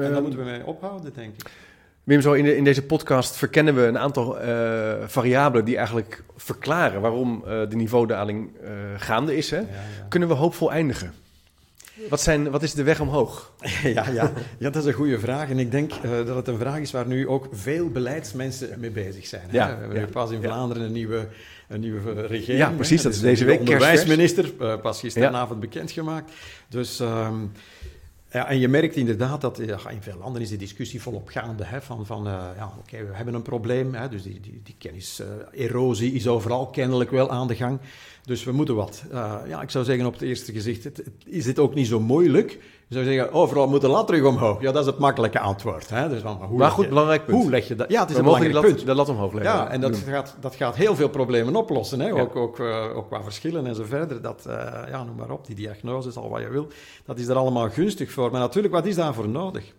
ehm, 0.00 0.12
daar 0.12 0.22
moeten 0.22 0.38
we 0.38 0.44
mee 0.50 0.66
ophouden, 0.66 1.12
denk 1.14 1.34
ik. 1.34 1.50
Wim, 2.04 2.20
zo 2.20 2.32
in, 2.32 2.44
de- 2.44 2.56
in 2.56 2.64
deze 2.64 2.82
podcast 2.82 3.36
verkennen 3.36 3.74
we 3.74 3.82
een 3.82 3.98
aantal 3.98 4.38
eh, 4.40 4.92
variabelen 5.06 5.64
die 5.64 5.76
eigenlijk 5.76 6.22
verklaren 6.36 7.00
waarom 7.00 7.42
eh, 7.46 7.60
de 7.68 7.76
niveaudaling 7.76 8.50
eh, 8.62 8.70
gaande 8.96 9.36
is. 9.36 9.50
Hè? 9.50 9.56
Ja, 9.56 9.62
ja. 9.66 10.06
Kunnen 10.08 10.28
we 10.28 10.34
hoopvol 10.34 10.72
eindigen? 10.72 11.12
Wat, 12.08 12.20
zijn, 12.20 12.50
wat 12.50 12.62
is 12.62 12.74
de 12.74 12.82
weg 12.82 13.00
omhoog? 13.00 13.52
Ja, 13.82 14.08
ja. 14.08 14.32
ja, 14.58 14.70
dat 14.70 14.76
is 14.76 14.84
een 14.84 14.92
goede 14.92 15.18
vraag. 15.18 15.50
En 15.50 15.58
ik 15.58 15.70
denk 15.70 15.92
dat 16.02 16.36
het 16.36 16.48
een 16.48 16.58
vraag 16.58 16.78
is 16.78 16.90
waar 16.92 17.06
nu 17.06 17.28
ook 17.28 17.48
veel 17.52 17.88
beleidsmensen 17.90 18.80
mee 18.80 18.90
bezig 18.90 19.26
zijn. 19.26 19.42
hè. 19.48 19.56
Ja, 19.56 19.76
we 19.88 19.94
hebben 19.94 20.10
pas 20.12 20.30
in. 20.30 20.42
Vlaanderen 20.42 20.82
een 20.82 20.92
nieuwe, 20.92 21.28
een 21.68 21.80
nieuwe 21.80 22.26
regering. 22.26 22.58
Ja, 22.58 22.70
precies, 22.70 23.02
dat 23.02 23.12
is 23.12 23.18
een 23.18 23.24
deze 23.24 23.44
week. 23.44 23.58
Onderwijsminister, 23.58 24.48
pas 24.82 25.00
gisteravond 25.00 25.60
bekendgemaakt. 25.60 26.32
Dus... 26.68 27.00
ehm, 27.00 27.34
ja, 28.32 28.48
en 28.48 28.58
je 28.58 28.68
merkt 28.68 28.96
inderdaad 28.96 29.40
dat 29.40 29.60
ja, 29.66 29.90
in 29.90 30.02
veel 30.02 30.16
landen 30.18 30.42
is 30.42 30.48
de 30.48 30.56
discussie 30.56 31.02
volop 31.02 31.28
gaande. 31.28 31.64
Hè, 31.64 31.80
van, 31.82 32.06
van 32.06 32.26
eh, 32.26 32.32
ja, 32.56 32.72
oké, 32.78 33.04
we 33.04 33.14
hebben 33.14 33.34
een 33.34 33.42
probleem. 33.42 33.94
Hè, 33.94 34.08
dus 34.08 34.22
die, 34.22 34.40
die, 34.40 34.60
die 34.64 34.74
kenniserosie 34.78 36.12
is 36.12 36.28
overal 36.28 36.66
kennelijk 36.70 37.10
wel 37.10 37.30
aan 37.30 37.46
de 37.48 37.54
gang. 37.56 37.78
Dus 38.24 38.44
we 38.44 38.52
moeten 38.52 38.74
wat. 38.74 39.04
Eh, 39.10 39.34
ja, 39.46 39.62
ik 39.62 39.70
zou 39.70 39.84
zeggen 39.84 40.06
op 40.06 40.12
het 40.12 40.22
eerste 40.22 40.52
gezicht, 40.52 40.84
het, 40.84 40.96
het- 40.96 41.08
is 41.24 41.46
het 41.46 41.58
ook 41.58 41.74
niet 41.74 41.86
zo 41.86 42.00
moeilijk. 42.00 42.58
Je 42.92 42.98
zou 43.02 43.10
zeggen, 43.12 43.32
overal 43.32 43.68
moet 43.68 43.80
de 43.80 43.88
lat 43.88 44.06
terug 44.06 44.24
omhoog. 44.24 44.60
Ja, 44.60 44.72
dat 44.72 44.80
is 44.80 44.86
het 44.86 44.98
makkelijke 44.98 45.38
antwoord. 45.38 45.88
Hè? 45.90 46.08
Dus, 46.08 46.22
maar 46.22 46.32
hoe 46.34 46.58
Maar 46.58 46.70
goed, 46.70 46.82
je- 46.84 46.88
belangrijk 46.88 47.24
punt. 47.26 47.42
Hoe 47.42 47.50
leg 47.50 47.68
je 47.68 47.74
dat? 47.74 47.90
Ja, 47.90 48.00
het 48.00 48.08
is 48.08 48.12
we 48.14 48.18
een 48.20 48.24
belangrijk 48.24 48.54
lat, 48.54 48.64
punt. 48.64 48.86
de 48.86 48.94
lat 48.94 49.08
omhoog 49.08 49.32
leggen. 49.32 49.52
Ja, 49.52 49.68
en 49.70 49.80
dat 49.80 49.96
gaat, 49.96 50.36
dat 50.40 50.54
gaat 50.54 50.74
heel 50.76 50.94
veel 50.96 51.08
problemen 51.08 51.56
oplossen. 51.56 52.00
Hè? 52.00 52.06
Ja. 52.08 52.20
Ook, 52.20 52.36
ook, 52.36 52.58
eh, 52.58 52.96
ook 52.96 53.06
qua 53.08 53.22
verschillen 53.22 53.66
en 53.66 53.74
zo 53.74 53.84
verder. 53.84 54.22
Dat, 54.22 54.46
eh, 54.46 54.54
ja, 54.90 55.04
noem 55.04 55.16
maar 55.16 55.30
op, 55.30 55.46
die 55.46 55.54
diagnoses, 55.56 56.16
al 56.16 56.28
wat 56.28 56.40
je 56.40 56.48
wil. 56.48 56.66
Dat 57.04 57.18
is 57.18 57.28
er 57.28 57.36
allemaal 57.36 57.70
gunstig 57.70 58.10
voor. 58.12 58.30
Maar 58.30 58.40
natuurlijk, 58.40 58.74
wat 58.74 58.86
is 58.86 58.94
daarvoor 58.96 59.28
nodig? 59.28 59.72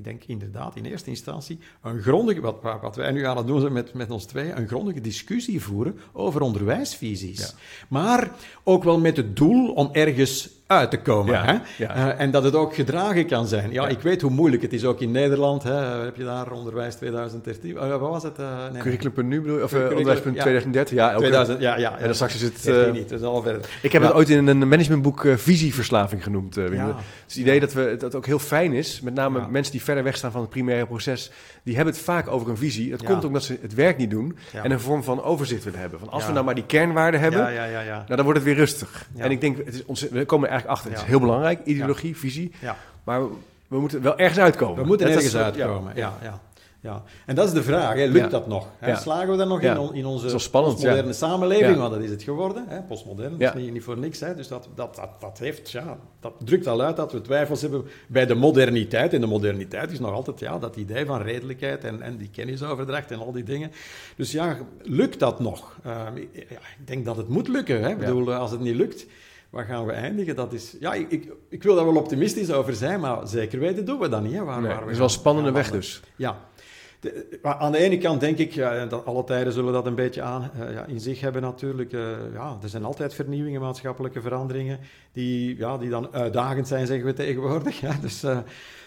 Ik 0.00 0.06
denk 0.06 0.22
inderdaad 0.26 0.76
in 0.76 0.84
eerste 0.84 1.10
instantie 1.10 1.58
een 1.82 2.00
grondige, 2.02 2.40
wat, 2.40 2.56
wat 2.80 2.96
wij 2.96 3.10
nu 3.10 3.26
aan 3.26 3.36
het 3.36 3.46
doen 3.46 3.60
zijn 3.60 3.72
met, 3.72 3.94
met 3.94 4.10
ons 4.10 4.24
twee, 4.24 4.52
een 4.52 4.68
grondige 4.68 5.00
discussie 5.00 5.60
voeren 5.62 5.98
over 6.12 6.40
onderwijsvisies. 6.40 7.38
Ja. 7.38 7.46
Maar 7.88 8.30
ook 8.64 8.84
wel 8.84 8.98
met 8.98 9.16
het 9.16 9.36
doel 9.36 9.72
om 9.72 9.88
ergens 9.92 10.50
uit 10.66 10.90
te 10.90 11.00
komen. 11.00 11.32
Ja, 11.32 11.44
Hè? 11.44 11.84
ja. 11.84 11.94
Eh, 11.94 12.20
en 12.20 12.30
dat 12.30 12.44
het 12.44 12.54
ook 12.54 12.74
gedragen 12.74 13.26
kan 13.26 13.46
zijn. 13.46 13.72
Ja, 13.72 13.82
Ja. 13.82 13.88
ik 13.88 14.00
weet 14.00 14.20
hoe 14.20 14.30
moeilijk 14.30 14.62
het 14.62 14.72
is, 14.72 14.84
ook 14.84 15.00
in 15.00 15.10
Nederland. 15.10 15.62
Hè? 15.62 15.74
Heb 16.04 16.16
je 16.16 16.24
daar 16.24 16.52
onderwijs 16.52 16.94
2013? 16.94 17.76
Eh, 17.76 17.88
wat 17.88 18.00
was 18.00 18.22
het? 18.22 18.38
Eh, 18.38 18.46
nee, 18.72 18.98
bedoel 19.14 19.56
je? 19.56 19.64
Of 19.64 19.72
uh, 19.72 19.78
Curriculum, 19.78 19.96
onderwijs.2030? 19.96 20.34
ja. 20.34 20.42
2030? 20.42 20.94
Ja, 20.94 21.08
elke- 21.08 21.18
2000, 21.20 21.60
ja, 21.60 21.76
ja. 21.78 21.98
En 21.98 22.04
dan 22.04 22.14
straks 22.14 22.34
is 22.34 22.42
het... 22.42 22.92
Niet, 22.92 23.08
dus 23.08 23.22
al 23.22 23.42
verder. 23.42 23.68
ik 23.82 23.92
heb 23.92 24.02
het 24.02 24.12
ooit 24.12 24.28
in 24.28 24.46
een 24.46 24.68
managementboek 24.68 25.26
visieverslaving 25.36 26.22
genoemd. 26.22 26.54
Het, 26.54 27.36
idee 27.36 27.60
dat 27.60 27.72
we, 27.72 27.82
dat 27.90 28.02
het 28.02 28.14
ook 28.14 28.26
heel 28.26 28.38
fijn 28.38 28.72
is, 28.72 29.00
met 29.00 29.14
name 29.14 29.46
mensen 29.50 29.72
die 29.72 29.82
verder 29.90 30.04
weg 30.04 30.16
staan 30.16 30.32
van 30.32 30.40
het 30.40 30.50
primaire 30.50 30.86
proces, 30.86 31.30
die 31.62 31.76
hebben 31.76 31.94
het 31.94 32.02
vaak 32.02 32.28
over 32.28 32.48
een 32.50 32.56
visie. 32.56 32.90
Dat 32.90 33.00
Ja. 33.00 33.06
komt 33.06 33.24
omdat 33.24 33.42
ze 33.42 33.58
het 33.62 33.74
werk 33.74 33.96
niet 33.96 34.10
doen 34.10 34.36
Ja. 34.52 34.62
en 34.62 34.70
een 34.70 34.80
vorm 34.80 35.02
van 35.02 35.22
overzicht 35.22 35.64
willen 35.64 35.80
hebben. 35.80 35.98
Van 35.98 36.08
als 36.10 36.20
Ja. 36.22 36.26
we 36.28 36.32
nou 36.34 36.44
maar 36.44 36.54
die 36.54 36.66
kernwaarden 36.66 37.20
hebben, 37.20 37.40
Ja, 37.40 37.48
ja, 37.48 37.64
ja, 37.64 37.80
ja. 37.80 37.94
nou, 37.94 38.06
dan 38.16 38.22
wordt 38.24 38.38
het 38.38 38.46
weer 38.48 38.56
rustig. 38.56 39.08
Ja. 39.14 39.24
En 39.24 39.30
ik 39.30 39.40
denk, 39.40 39.56
het 39.64 39.74
is 39.74 39.84
ontzettend- 39.84 40.20
we 40.20 40.26
komen 40.26 40.46
er 40.46 40.52
eigenlijk 40.52 40.78
achter. 40.80 40.92
Het 40.94 41.02
is 41.02 41.08
heel 41.08 41.20
belangrijk, 41.20 41.60
ideologie, 41.64 42.16
visie. 42.16 42.52
Ja. 42.60 42.76
Maar 43.04 43.20
we, 43.22 43.28
we 43.68 43.80
moeten 43.80 44.02
wel 44.02 44.18
ergens 44.18 44.38
uitkomen. 44.38 44.80
We 44.82 44.86
moeten 44.86 45.06
ergens 45.10 45.36
uitkomen. 45.36 45.92
Ja, 45.96 46.18
ja. 46.22 46.40
Ja. 46.82 47.02
En 47.26 47.34
dat 47.34 47.46
is 47.46 47.52
de 47.52 47.62
vraag, 47.62 47.94
hè. 47.94 48.04
lukt 48.04 48.16
Ja. 48.24 48.28
dat 48.28 48.46
nog? 48.46 48.68
Hè? 48.78 48.88
Ja. 48.88 48.96
Slagen 48.96 49.30
we 49.30 49.36
daar 49.36 49.46
nog 49.46 49.62
Ja. 49.62 49.72
in, 49.72 49.78
on- 49.78 49.94
in 49.94 50.06
onze 50.06 50.38
spannend, 50.38 50.74
postmoderne 50.74 51.12
samenleving? 51.12 51.76
Want 51.76 51.92
dat 51.94 52.02
is 52.02 52.10
het 52.10 52.22
geworden, 52.22 52.64
hè? 52.68 52.82
postmodern, 52.82 53.38
dat 53.38 53.54
is 53.54 53.62
niet, 53.62 53.72
niet 53.72 53.82
voor 53.82 53.98
niks. 53.98 54.20
Hè? 54.20 54.34
Dus 54.34 54.48
dat, 54.48 54.68
dat, 54.74 54.94
dat, 54.96 55.08
dat, 55.20 55.38
heeft, 55.38 55.70
ja, 55.70 55.98
dat 56.20 56.32
drukt 56.44 56.66
al 56.66 56.80
uit 56.80 56.96
dat 56.96 57.12
we 57.12 57.20
twijfels 57.20 57.60
hebben 57.60 57.84
bij 58.08 58.26
de 58.26 58.34
moderniteit. 58.34 59.12
En 59.12 59.20
de 59.20 59.26
moderniteit 59.26 59.90
is 59.90 59.98
nog 60.00 60.12
altijd 60.12 60.40
ja, 60.40 60.58
dat 60.58 60.76
idee 60.76 61.06
van 61.06 61.22
redelijkheid 61.22 61.84
en, 61.84 62.02
en 62.02 62.16
die 62.16 62.30
kennisoverdracht 62.30 63.10
en 63.10 63.18
al 63.18 63.32
die 63.32 63.44
dingen. 63.44 63.70
Dus 64.16 64.32
ja, 64.32 64.56
lukt 64.82 65.18
dat 65.18 65.40
nog? 65.40 65.76
Uh, 65.86 65.92
ja, 66.32 66.40
ik 66.78 66.86
denk 66.86 67.04
dat 67.04 67.16
het 67.16 67.28
moet 67.28 67.48
lukken. 67.48 67.82
Hè? 67.82 67.88
Ik 67.90 67.98
bedoel, 67.98 68.32
als 68.34 68.50
het 68.50 68.60
niet 68.60 68.76
lukt... 68.76 69.06
Waar 69.50 69.64
gaan 69.64 69.86
we 69.86 69.92
eindigen? 69.92 70.36
Dat 70.36 70.52
is, 70.52 70.76
ja, 70.80 70.94
ik, 70.94 71.10
ik, 71.10 71.32
ik 71.48 71.62
wil 71.62 71.74
daar 71.74 71.84
wel 71.84 71.96
optimistisch 71.96 72.52
over 72.52 72.74
zijn, 72.74 73.00
maar 73.00 73.28
zeker 73.28 73.58
weten 73.58 73.84
doen 73.84 73.98
we 73.98 74.08
dat 74.08 74.22
niet. 74.22 74.32
Hè, 74.32 74.44
waar, 74.44 74.60
Nee, 74.60 74.66
waar 74.68 74.76
we 74.76 74.82
het 74.82 74.90
is 74.90 74.96
wel 74.96 75.06
een 75.06 75.12
spannende 75.12 75.50
weg 75.52 75.70
dus. 75.70 76.00
Ja. 76.16 76.38
De- 77.00 77.38
aan 77.42 77.72
de 77.72 77.78
ene 77.78 77.98
kant 77.98 78.20
denk 78.20 78.38
ik, 78.38 78.52
ja, 78.52 78.86
dat 78.86 79.04
alle 79.04 79.24
tijden 79.24 79.52
zullen 79.52 79.72
dat 79.72 79.86
een 79.86 79.94
beetje 79.94 80.22
aan, 80.22 80.50
eh, 80.58 80.72
ja, 80.72 80.86
in 80.86 81.00
zich 81.00 81.20
hebben 81.20 81.42
natuurlijk. 81.42 81.92
eh, 81.92 82.00
ja, 82.32 82.58
er 82.62 82.68
zijn 82.68 82.84
altijd 82.84 83.14
vernieuwingen, 83.14 83.60
maatschappelijke 83.60 84.20
veranderingen, 84.20 84.78
die, 85.12 85.56
ja, 85.56 85.78
die 85.78 85.90
dan 85.90 86.12
uitdagend 86.12 86.68
zijn, 86.68 86.86
zeggen 86.86 87.06
we 87.06 87.12
tegenwoordig. 87.12 87.80
Ja, 87.90 87.96
dus 88.00 88.22
eh, 88.22 88.38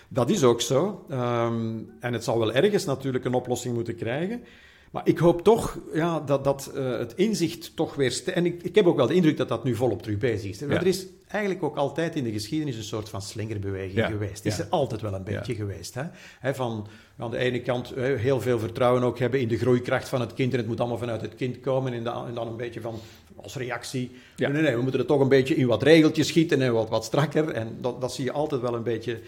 dat 0.07 0.29
is 0.29 0.43
ook 0.43 0.61
zo. 0.61 1.05
Ehm, 1.09 1.77
en 1.99 2.13
het 2.13 2.23
zal 2.23 2.39
wel 2.39 2.53
ergens 2.53 2.85
natuurlijk 2.85 3.25
een 3.25 3.33
oplossing 3.33 3.75
moeten 3.75 3.95
krijgen. 3.95 4.43
Maar 4.91 5.07
ik 5.07 5.17
hoop 5.17 5.41
toch 5.43 5.77
ja, 5.93 6.19
dat, 6.19 6.43
dat 6.43 6.71
het 6.73 7.13
inzicht 7.15 7.75
toch 7.75 7.95
weer... 7.95 8.21
En 8.33 8.45
ik, 8.45 8.63
ik 8.63 8.75
heb 8.75 8.85
ook 8.85 8.95
wel 8.95 9.07
de 9.07 9.13
indruk 9.13 9.37
dat 9.37 9.47
dat 9.47 9.63
nu 9.63 9.75
volop 9.75 10.01
terug 10.01 10.17
bezig 10.17 10.49
is. 10.49 10.59
Ja. 10.59 10.67
Er 10.67 10.87
is 10.87 11.07
eigenlijk 11.33 11.63
ook 11.63 11.75
altijd 11.75 12.15
in 12.15 12.23
de 12.23 12.31
geschiedenis 12.31 12.75
een 12.75 12.83
soort 12.83 13.09
van 13.09 13.21
slingerbeweging 13.21 13.93
Ja, 13.93 14.07
geweest. 14.07 14.45
Is 14.45 14.57
ja. 14.57 14.63
er 14.63 14.69
altijd 14.69 15.01
wel 15.01 15.13
een 15.13 15.23
beetje 15.23 15.51
Ja. 15.51 15.57
geweest. 15.57 15.93
Hè? 15.93 16.03
Hè, 16.39 16.55
van 16.55 16.87
aan 17.17 17.31
de 17.31 17.37
ene 17.37 17.61
kant 17.61 17.93
heel 17.95 18.41
veel 18.41 18.59
vertrouwen 18.59 19.03
ook 19.03 19.19
hebben 19.19 19.39
in 19.39 19.47
de 19.47 19.57
groeikracht 19.57 20.09
van 20.09 20.21
het 20.21 20.33
kind. 20.33 20.51
En 20.51 20.57
het 20.57 20.67
moet 20.67 20.79
allemaal 20.79 20.97
vanuit 20.97 21.21
het 21.21 21.35
kind 21.35 21.59
komen. 21.59 21.93
En 21.93 22.03
dan, 22.03 22.27
en 22.27 22.33
dan 22.33 22.47
een 22.47 22.57
beetje 22.57 22.81
van 22.81 22.99
als 23.35 23.55
reactie. 23.55 24.11
Nee, 24.37 24.49
nee, 24.49 24.61
nee, 24.61 24.75
we 24.75 24.81
moeten 24.81 24.99
er 24.99 25.05
toch 25.05 25.19
een 25.21 25.29
beetje 25.29 25.55
in 25.55 25.67
wat 25.67 25.83
regeltjes 25.83 26.27
schieten 26.27 26.61
en 26.61 26.73
wat, 26.73 26.89
wat 26.89 27.05
strakker. 27.05 27.49
En 27.49 27.77
dat, 27.81 28.01
dat 28.01 28.13
zie 28.13 28.23
je 28.23 28.31
altijd 28.31 28.61
wel 28.61 28.75
een 28.75 28.83
beetje... 28.83 29.19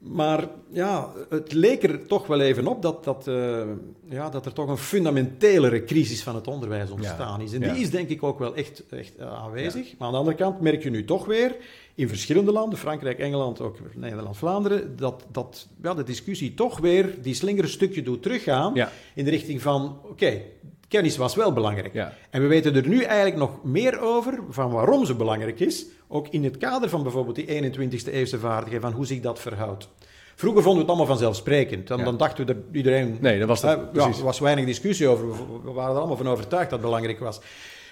Maar 0.00 0.48
ja, 0.70 1.12
het 1.28 1.52
leek 1.52 1.82
er 1.82 2.06
toch 2.06 2.26
wel 2.26 2.40
even 2.40 2.66
op 2.66 2.82
dat, 2.82 3.04
dat, 3.04 3.28
eh, 3.28 3.62
ja, 4.08 4.30
dat 4.30 4.46
er 4.46 4.52
toch 4.52 4.68
een 4.68 4.76
fundamentelere 4.76 5.84
crisis 5.84 6.22
van 6.22 6.34
het 6.34 6.46
onderwijs 6.46 6.90
ontstaan 6.90 7.40
is. 7.40 7.52
En 7.52 7.60
ja. 7.60 7.72
die 7.72 7.82
is 7.82 7.90
denk 7.90 8.08
ik 8.08 8.22
ook 8.22 8.38
wel 8.38 8.54
echt, 8.54 8.84
echt 8.90 9.20
aanwezig. 9.20 9.94
Maar 9.98 10.06
aan 10.06 10.12
de 10.12 10.18
andere 10.18 10.36
kant 10.36 10.60
merk 10.60 10.82
je 10.82 10.90
nu 10.90 11.04
toch 11.04 11.26
weer 11.26 11.56
in 11.94 12.08
verschillende 12.08 12.52
landen, 12.52 12.78
Frankrijk, 12.78 13.18
Engeland, 13.18 13.60
ook 13.60 13.76
Nederland, 13.94 14.36
Vlaanderen, 14.36 14.96
dat, 14.96 15.26
dat 15.32 15.68
ja, 15.82 15.94
de 15.94 16.02
discussie 16.02 16.54
toch 16.54 16.78
weer 16.78 17.22
die 17.22 17.34
slinger 17.34 17.62
een 17.62 17.70
stukje 17.70 18.02
doet 18.02 18.22
teruggaan 18.22 18.74
in 19.14 19.24
de 19.24 19.30
richting 19.30 19.62
van, 19.62 19.98
oké, 20.02 20.42
kennis 20.90 21.16
was 21.16 21.34
wel 21.34 21.52
belangrijk. 21.52 21.92
Ja. 21.92 22.12
En 22.30 22.40
we 22.42 22.46
weten 22.46 22.74
er 22.76 22.88
nu 22.88 23.02
eigenlijk 23.02 23.36
nog 23.36 23.50
meer 23.64 24.00
over 24.00 24.38
van 24.50 24.70
waarom 24.70 25.04
ze 25.06 25.14
belangrijk 25.14 25.60
is. 25.60 25.86
Ook 26.08 26.28
in 26.28 26.44
het 26.44 26.56
kader 26.56 26.88
van 26.88 27.02
bijvoorbeeld 27.02 27.36
die 27.36 27.46
21ste 27.72 28.12
eeuwse 28.12 28.38
vaardigheid, 28.38 28.82
van 28.82 28.92
hoe 28.92 29.06
zich 29.06 29.20
dat 29.20 29.38
verhoudt. 29.38 29.88
Vroeger 30.34 30.62
vonden 30.62 30.84
we 30.86 30.90
het 30.90 30.98
allemaal 30.98 31.16
vanzelfzend. 31.16 31.86
Dan, 31.88 31.98
Ja. 31.98 32.04
dan 32.04 32.16
dachten 32.16 32.46
we 32.46 32.52
er 32.52 32.58
iedereen... 32.72 33.18
Nee, 33.20 33.38
dat 33.38 33.48
was 33.48 33.60
dat, 33.60 33.78
Eh, 33.78 33.84
ja, 33.92 34.06
er 34.06 34.22
was 34.24 34.38
weinig 34.38 34.64
discussie 34.64 35.08
over. 35.08 35.28
We- 35.30 35.36
We 35.64 35.70
waren 35.72 35.92
er 35.92 35.98
allemaal 35.98 36.16
van 36.16 36.28
overtuigd 36.28 36.70
dat 36.70 36.78
het 36.78 36.88
belangrijk 36.88 37.18
was. 37.18 37.40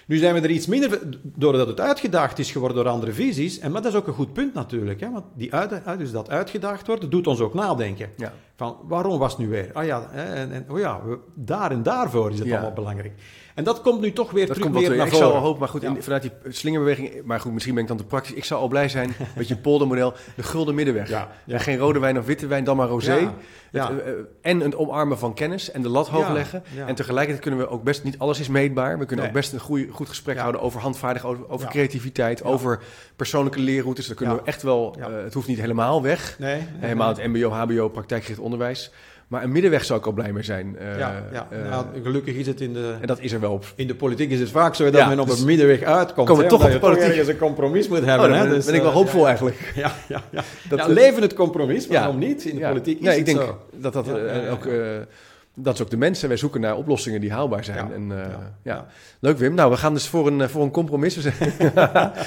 Nu 0.09 0.17
zijn 0.17 0.33
we 0.33 0.41
er 0.41 0.49
iets 0.49 0.67
minder, 0.67 0.99
doordat 1.23 1.67
het 1.67 1.79
uitgedaagd 1.79 2.39
is 2.39 2.51
geworden 2.51 2.77
door 2.83 2.93
andere 2.93 3.11
visies. 3.11 3.59
En, 3.59 3.71
maar 3.71 3.81
dat 3.81 3.91
is 3.91 3.97
ook 3.97 4.07
een 4.07 4.13
goed 4.13 4.33
punt 4.33 4.53
natuurlijk. 4.53 4.99
Hè? 4.99 5.11
Want 5.11 5.25
die 5.35 5.53
uit, 5.53 5.99
dus 5.99 6.11
dat 6.11 6.29
uitgedaagd 6.29 6.87
wordt, 6.87 7.11
doet 7.11 7.27
ons 7.27 7.39
ook 7.39 7.53
nadenken. 7.53 8.09
Ja. 8.17 8.33
Van 8.55 8.77
waarom 8.83 9.19
was 9.19 9.31
het 9.31 9.41
nu 9.41 9.47
weer? 9.49 9.69
Ah 9.73 9.85
ja, 9.85 10.09
en, 10.11 10.51
en, 10.51 10.65
oh 10.69 10.79
ja 10.79 11.01
we- 11.05 11.19
daar 11.35 11.71
en 11.71 11.83
daarvoor 11.83 12.31
is 12.31 12.39
het 12.39 12.47
Ja. 12.47 12.53
allemaal 12.53 12.73
belangrijk. 12.73 13.13
En 13.59 13.65
dat 13.65 13.81
komt 13.81 14.01
nu 14.01 14.13
toch 14.13 14.31
weer 14.31 14.45
Dat 14.47 14.55
terug 14.55 14.71
komt 14.71 14.87
weer. 14.87 14.97
naar 14.97 15.07
Ik 15.07 15.13
zou 15.13 15.33
hopen, 15.33 15.59
maar 15.59 15.69
goed, 15.69 15.83
in, 15.83 16.03
vanuit 16.03 16.21
die 16.21 16.31
slingerbeweging, 16.49 17.21
maar 17.23 17.39
goed, 17.39 17.53
misschien 17.53 17.73
ben 17.73 17.83
ik 17.83 17.89
dan 17.89 17.97
te 17.97 18.03
praktisch. 18.03 18.33
Ik 18.33 18.45
zou 18.45 18.61
al 18.61 18.67
blij 18.67 18.89
zijn 18.89 19.11
met 19.37 19.47
je 19.47 19.57
poldermodel, 19.57 20.13
de 20.35 20.43
gulden 20.43 20.75
middenweg. 20.75 21.09
Ja, 21.09 21.29
ja. 21.45 21.53
En 21.53 21.59
geen 21.59 21.77
rode 21.77 21.99
wijn 21.99 22.17
of 22.17 22.25
witte 22.25 22.47
wijn, 22.47 22.63
dan 22.63 22.77
maar 22.77 22.87
rosé. 22.87 23.13
Ja, 23.13 23.33
ja. 23.71 23.91
Het, 23.91 24.01
eh, 24.01 24.09
eh, 24.09 24.15
en 24.41 24.61
een 24.61 24.77
omarmen 24.77 25.17
van 25.17 25.33
kennis 25.33 25.71
en 25.71 25.81
de 25.81 25.89
lat 25.89 26.07
hoog 26.07 26.29
leggen. 26.31 26.63
En 26.85 26.95
tegelijkertijd 26.95 27.41
kunnen 27.41 27.59
we 27.59 27.67
ook 27.69 27.83
best, 27.83 28.03
niet 28.03 28.19
alles 28.19 28.39
is 28.39 28.47
meetbaar. 28.47 28.99
We 28.99 29.05
kunnen 29.05 29.25
Nee. 29.25 29.27
ook 29.27 29.39
best 29.39 29.53
een 29.53 29.59
goeie, 29.59 29.87
goed 29.91 30.09
gesprek 30.09 30.37
houden 30.37 30.61
over 30.61 30.81
handvaardigheid, 30.81 31.37
over, 31.49 31.67
creativiteit, 31.67 32.43
over 32.43 32.79
persoonlijke 33.15 33.59
leerroutes. 33.59 34.07
Daar 34.07 34.15
kunnen 34.15 34.35
we 34.35 34.41
echt 34.43 34.61
wel, 34.61 34.95
eh, 34.99 35.23
het 35.23 35.33
hoeft 35.33 35.47
niet 35.47 35.59
helemaal 35.59 36.01
weg. 36.01 36.35
Nee, 36.39 36.55
nee, 36.55 36.67
Helemaal 36.79 37.13
nee. 37.13 37.21
het 37.21 37.33
mbo, 37.33 37.49
hbo, 37.49 37.89
praktijkgericht 37.89 38.39
onderwijs. 38.39 38.91
Maar 39.29 39.43
een 39.43 39.51
middenweg 39.51 39.85
zou 39.85 39.99
ik 39.99 40.05
al 40.05 40.11
blij 40.11 40.31
mee 40.33 40.43
zijn. 40.43 40.77
Eh, 40.77 40.97
ja, 40.99 41.23
ja. 41.31 41.47
eh, 41.51 41.69
Nou, 41.69 41.85
gelukkig 42.03 42.35
is 42.35 42.47
het 42.47 42.61
in 42.61 42.73
de, 42.73 42.95
en 43.01 43.07
dat 43.07 43.19
is 43.19 43.31
er 43.31 43.39
wel 43.39 43.51
op. 43.51 43.65
in 43.75 43.87
de 43.87 43.95
politiek 43.95 44.29
is 44.31 44.39
het 44.39 44.49
vaak 44.49 44.75
zo 44.75 44.83
dat 44.83 44.93
Ja, 44.93 45.07
men 45.07 45.19
op 45.19 45.27
dus 45.27 45.39
een 45.39 45.45
middenweg 45.45 45.81
uitkomt. 45.81 46.27
komen 46.27 46.43
we 46.43 46.49
toch 46.49 46.65
op 46.65 46.71
de 46.71 46.79
politiek. 46.79 47.27
een 47.27 47.37
compromis 47.37 47.87
moet 47.87 47.99
Oh, 47.99 48.05
hebben. 48.05 48.29
dan 48.29 48.37
hè, 48.37 48.43
ben, 48.45 48.53
dus, 48.55 48.65
ben 48.65 48.73
ik 48.75 48.81
wel 48.81 48.89
eh, 48.89 48.95
hoopvol 48.95 49.21
ja, 49.21 49.27
eigenlijk. 49.27 49.71
Ja, 49.75 49.91
ja, 50.07 50.23
ja. 50.29 50.43
Dat- 50.69 50.87
leven 50.87 51.21
het 51.21 51.33
compromis, 51.33 51.87
maar 51.87 51.97
waarom 51.97 52.17
niet? 52.17 52.45
In 52.45 52.55
de 52.59 52.67
politiek 52.67 52.97
is 52.99 53.05
nee, 53.05 53.19
het 53.19 53.27
ik 53.27 53.35
denk 53.35 53.47
zo. 53.47 53.57
dat 53.75 53.93
dat 53.93 54.07
ook... 54.51 54.67
dat 55.63 55.73
is 55.73 55.81
ook 55.81 55.89
de 55.89 55.97
mensen. 55.97 56.27
Wij 56.27 56.37
zoeken 56.37 56.61
naar 56.61 56.75
oplossingen 56.75 57.21
die 57.21 57.31
haalbaar 57.31 57.63
zijn. 57.63 57.87
Ja, 57.87 57.93
En, 57.93 58.23
eh, 58.23 58.35
ja. 58.63 58.87
Leuk 59.19 59.37
Wim. 59.37 59.53
Nou, 59.53 59.71
we 59.71 59.77
gaan 59.77 59.93
dus 59.93 60.07
voor 60.07 60.27
een, 60.27 60.41
eh, 60.41 60.47
voor 60.47 60.63
een 60.63 60.71
compromis. 60.71 61.17
In 61.17 61.23
ieder 61.23 61.35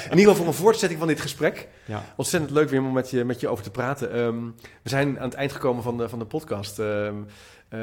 geval 0.09 0.35
voor 0.35 0.47
een 0.47 0.53
voortzetting 0.53 0.99
van 0.99 1.07
dit 1.07 1.21
gesprek. 1.21 1.67
Ja. 1.85 2.03
Ontzettend 2.15 2.51
leuk 2.51 2.69
Wim 2.69 2.85
om 2.85 2.93
met 2.93 3.09
je, 3.09 3.23
met 3.23 3.39
je 3.39 3.47
over 3.47 3.63
te 3.63 3.71
praten. 3.71 4.11
Ehm, 4.11 4.45
we 4.81 4.89
zijn 4.89 5.19
aan 5.19 5.25
het 5.25 5.33
eind 5.33 5.51
gekomen 5.51 5.83
van 5.83 5.97
de, 5.97 6.09
van 6.09 6.19
de 6.19 6.25
podcast. 6.25 6.79
Ehm, 6.79 7.15
eh, 7.69 7.79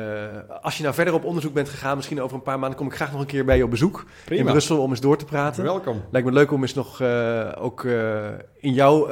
als 0.62 0.76
je 0.76 0.82
nou 0.82 0.94
verder 0.94 1.14
op 1.14 1.24
onderzoek 1.24 1.52
bent 1.52 1.68
gegaan, 1.68 1.96
misschien 1.96 2.22
over 2.22 2.36
een 2.36 2.42
paar 2.42 2.58
maanden, 2.58 2.78
kom 2.78 2.86
ik 2.86 2.94
graag 2.94 3.12
nog 3.12 3.20
een 3.20 3.26
keer 3.26 3.44
bij 3.44 3.56
je 3.56 3.64
op 3.64 3.70
bezoek 3.70 4.04
in. 4.28 4.44
Brussel 4.44 4.82
om 4.82 4.90
eens 4.90 5.00
door 5.00 5.16
te 5.16 5.24
praten. 5.24 5.64
Welkom. 5.64 6.02
Lijkt 6.10 6.26
me 6.26 6.32
leuk 6.32 6.52
om 6.52 6.62
eens 6.62 6.74
nog 6.74 7.02
ook 7.58 7.84
in 8.56 8.72
jouw 8.72 9.08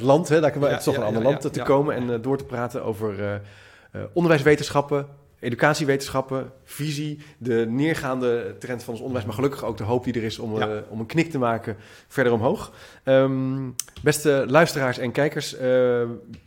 land, 0.00 0.28
hè, 0.28 0.40
daar, 0.40 0.54
het 0.54 0.78
is 0.78 0.84
toch 0.84 0.94
ja, 0.94 1.00
een 1.00 1.06
ander 1.06 1.22
land, 1.22 1.52
te 1.52 1.62
komen 1.62 1.94
en 1.94 2.22
door 2.22 2.36
te 2.36 2.44
praten 2.44 2.84
over 2.84 3.40
onderwijswetenschappen, 4.12 5.06
educatiewetenschappen, 5.44 6.52
visie, 6.64 7.18
de 7.38 7.66
neergaande 7.68 8.56
trend 8.58 8.82
van 8.82 8.92
ons 8.92 9.02
onderwijs, 9.02 9.26
maar 9.26 9.36
gelukkig 9.36 9.64
ook 9.64 9.76
de 9.76 9.84
hoop 9.84 10.04
die 10.04 10.14
er 10.14 10.22
is 10.22 10.38
om, 10.38 10.58
Ja. 10.58 10.68
eh, 10.68 10.76
om 10.88 11.00
een 11.00 11.06
knik 11.06 11.30
te 11.30 11.38
maken 11.38 11.76
verder 12.08 12.32
omhoog. 12.32 12.72
Ehm, 13.02 13.70
beste 14.02 14.44
luisteraars 14.48 14.98
en 14.98 15.12
kijkers, 15.12 15.54
eh, 15.56 15.60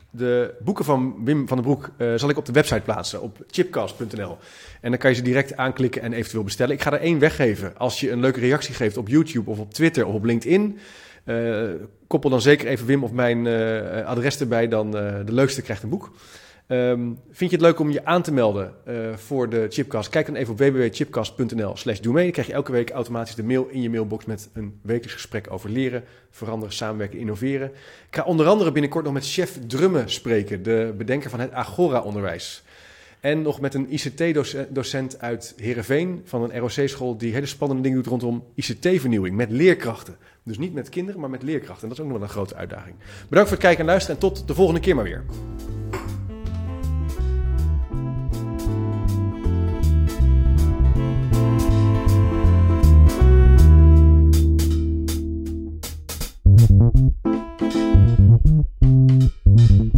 de 0.10 0.54
boeken 0.60 0.86
van 0.86 1.16
Wim 1.24 1.48
van 1.48 1.58
den 1.58 1.66
Broek 1.66 1.89
eh, 1.98 2.14
zal 2.16 2.30
ik 2.30 2.38
op 2.38 2.45
de 2.45 2.52
website 2.52 2.82
plaatsen, 2.82 3.22
op 3.22 3.38
chipcast.nl. 3.52 4.38
En 4.82 4.89
dan 4.89 5.00
kan 5.00 5.10
je 5.10 5.16
ze 5.16 5.22
direct 5.22 5.58
aanklikken 5.58 6.02
en 6.02 6.14
eventueel 6.14 6.43
bestellen. 6.43 6.76
Ik 6.76 6.82
ga 6.82 6.93
er 6.93 7.00
één 7.00 7.20
weggeven. 7.20 7.78
Als 7.78 8.00
je 8.00 8.12
een 8.12 8.20
leuke 8.20 8.39
reactie 8.39 8.74
geeft 8.74 8.98
op 8.98 9.08
YouTube 9.08 9.50
of 9.50 9.60
op 9.60 9.74
Twitter 9.74 10.06
of 10.06 10.14
op 10.14 10.24
LinkedIn, 10.24 10.80
koppel 12.08 12.30
dan 12.30 12.41
zeker 12.41 12.68
even 12.68 12.86
Wim 12.86 13.04
of 13.04 13.12
mijn 13.12 13.48
adres 14.06 14.39
erbij, 14.39 14.68
dan 14.68 14.91
de 14.91 15.24
leukste 15.26 15.62
krijgt 15.62 15.84
een 15.84 15.89
boek. 15.89 16.12
Ehm, 16.68 17.11
vind 17.30 17.51
je 17.51 17.55
het 17.55 17.65
leuk 17.65 17.80
om 17.80 17.89
je 17.91 18.05
aan 18.05 18.22
te 18.22 18.32
melden 18.32 18.74
eh, 18.86 18.95
voor 19.15 19.49
de 19.49 19.68
Chipcast? 19.70 20.09
Kijk 20.09 20.26
dan 20.26 20.36
even 20.36 20.51
op 20.51 20.59
www.chipcast.nl 20.59 21.78
slash 21.78 21.99
doe 21.99 22.13
mee. 22.13 22.24
Dan 22.24 22.32
krijg 22.32 22.47
je 22.47 22.53
elke 22.53 22.72
week 22.72 22.89
automatisch 22.89 23.36
de 23.36 23.43
mail 23.43 23.68
in 23.68 23.82
je 23.82 23.89
mailbox 23.89 24.26
met 24.26 24.49
een 24.53 24.80
wekelijks 24.82 25.13
gesprek 25.13 25.51
over 25.51 25.70
leren, 25.70 26.03
veranderen, 26.30 26.74
samenwerken, 26.74 27.20
innoveren. 27.20 27.68
Ik 28.09 28.15
ga 28.15 28.24
onder 28.24 28.47
andere 28.47 28.72
binnenkort 28.72 29.05
nog 29.05 29.13
met 29.13 29.30
chef 29.30 29.59
Drummen 29.68 30.09
spreken, 30.09 30.63
de 30.63 30.93
bedenker 30.97 31.30
van 31.30 31.39
het 31.39 31.51
Agora-onderwijs. 31.51 32.63
En 33.20 33.41
nog 33.41 33.59
met 33.59 33.74
een 33.74 33.93
ICT-docent 33.93 35.20
uit 35.20 35.53
Heerenveen 35.57 36.22
van 36.26 36.43
een 36.43 36.59
ROC-school 36.59 37.18
die 37.18 37.34
hele 37.34 37.45
spannende 37.45 37.84
dingen 37.84 37.97
doet 37.97 38.07
rondom 38.07 38.43
ICT-vernieuwing 38.55 39.36
met 39.36 39.51
leerkrachten. 39.51 40.15
Dus 40.43 40.57
niet 40.57 40.74
met 40.74 40.89
kinderen, 40.89 41.20
maar 41.20 41.30
met 41.30 41.43
leerkrachten. 41.43 41.82
En 41.84 41.89
dat 41.89 41.97
is 41.97 42.03
ook 42.03 42.09
nog 42.09 42.18
wel 42.18 42.28
een 42.28 42.34
grote 42.34 42.55
uitdaging. 42.55 42.95
Bedankt 43.30 43.49
voor 43.49 43.57
het 43.57 43.68
kijken 43.68 43.80
en 43.80 43.86
luisteren 43.86 44.22
en 44.22 44.30
tot 44.30 44.47
de 44.47 44.53
volgende 44.53 44.80
keer 44.80 44.95
maar 44.95 45.03
weer. 45.03 45.24
Thank 56.80 57.15
you. 58.82 59.97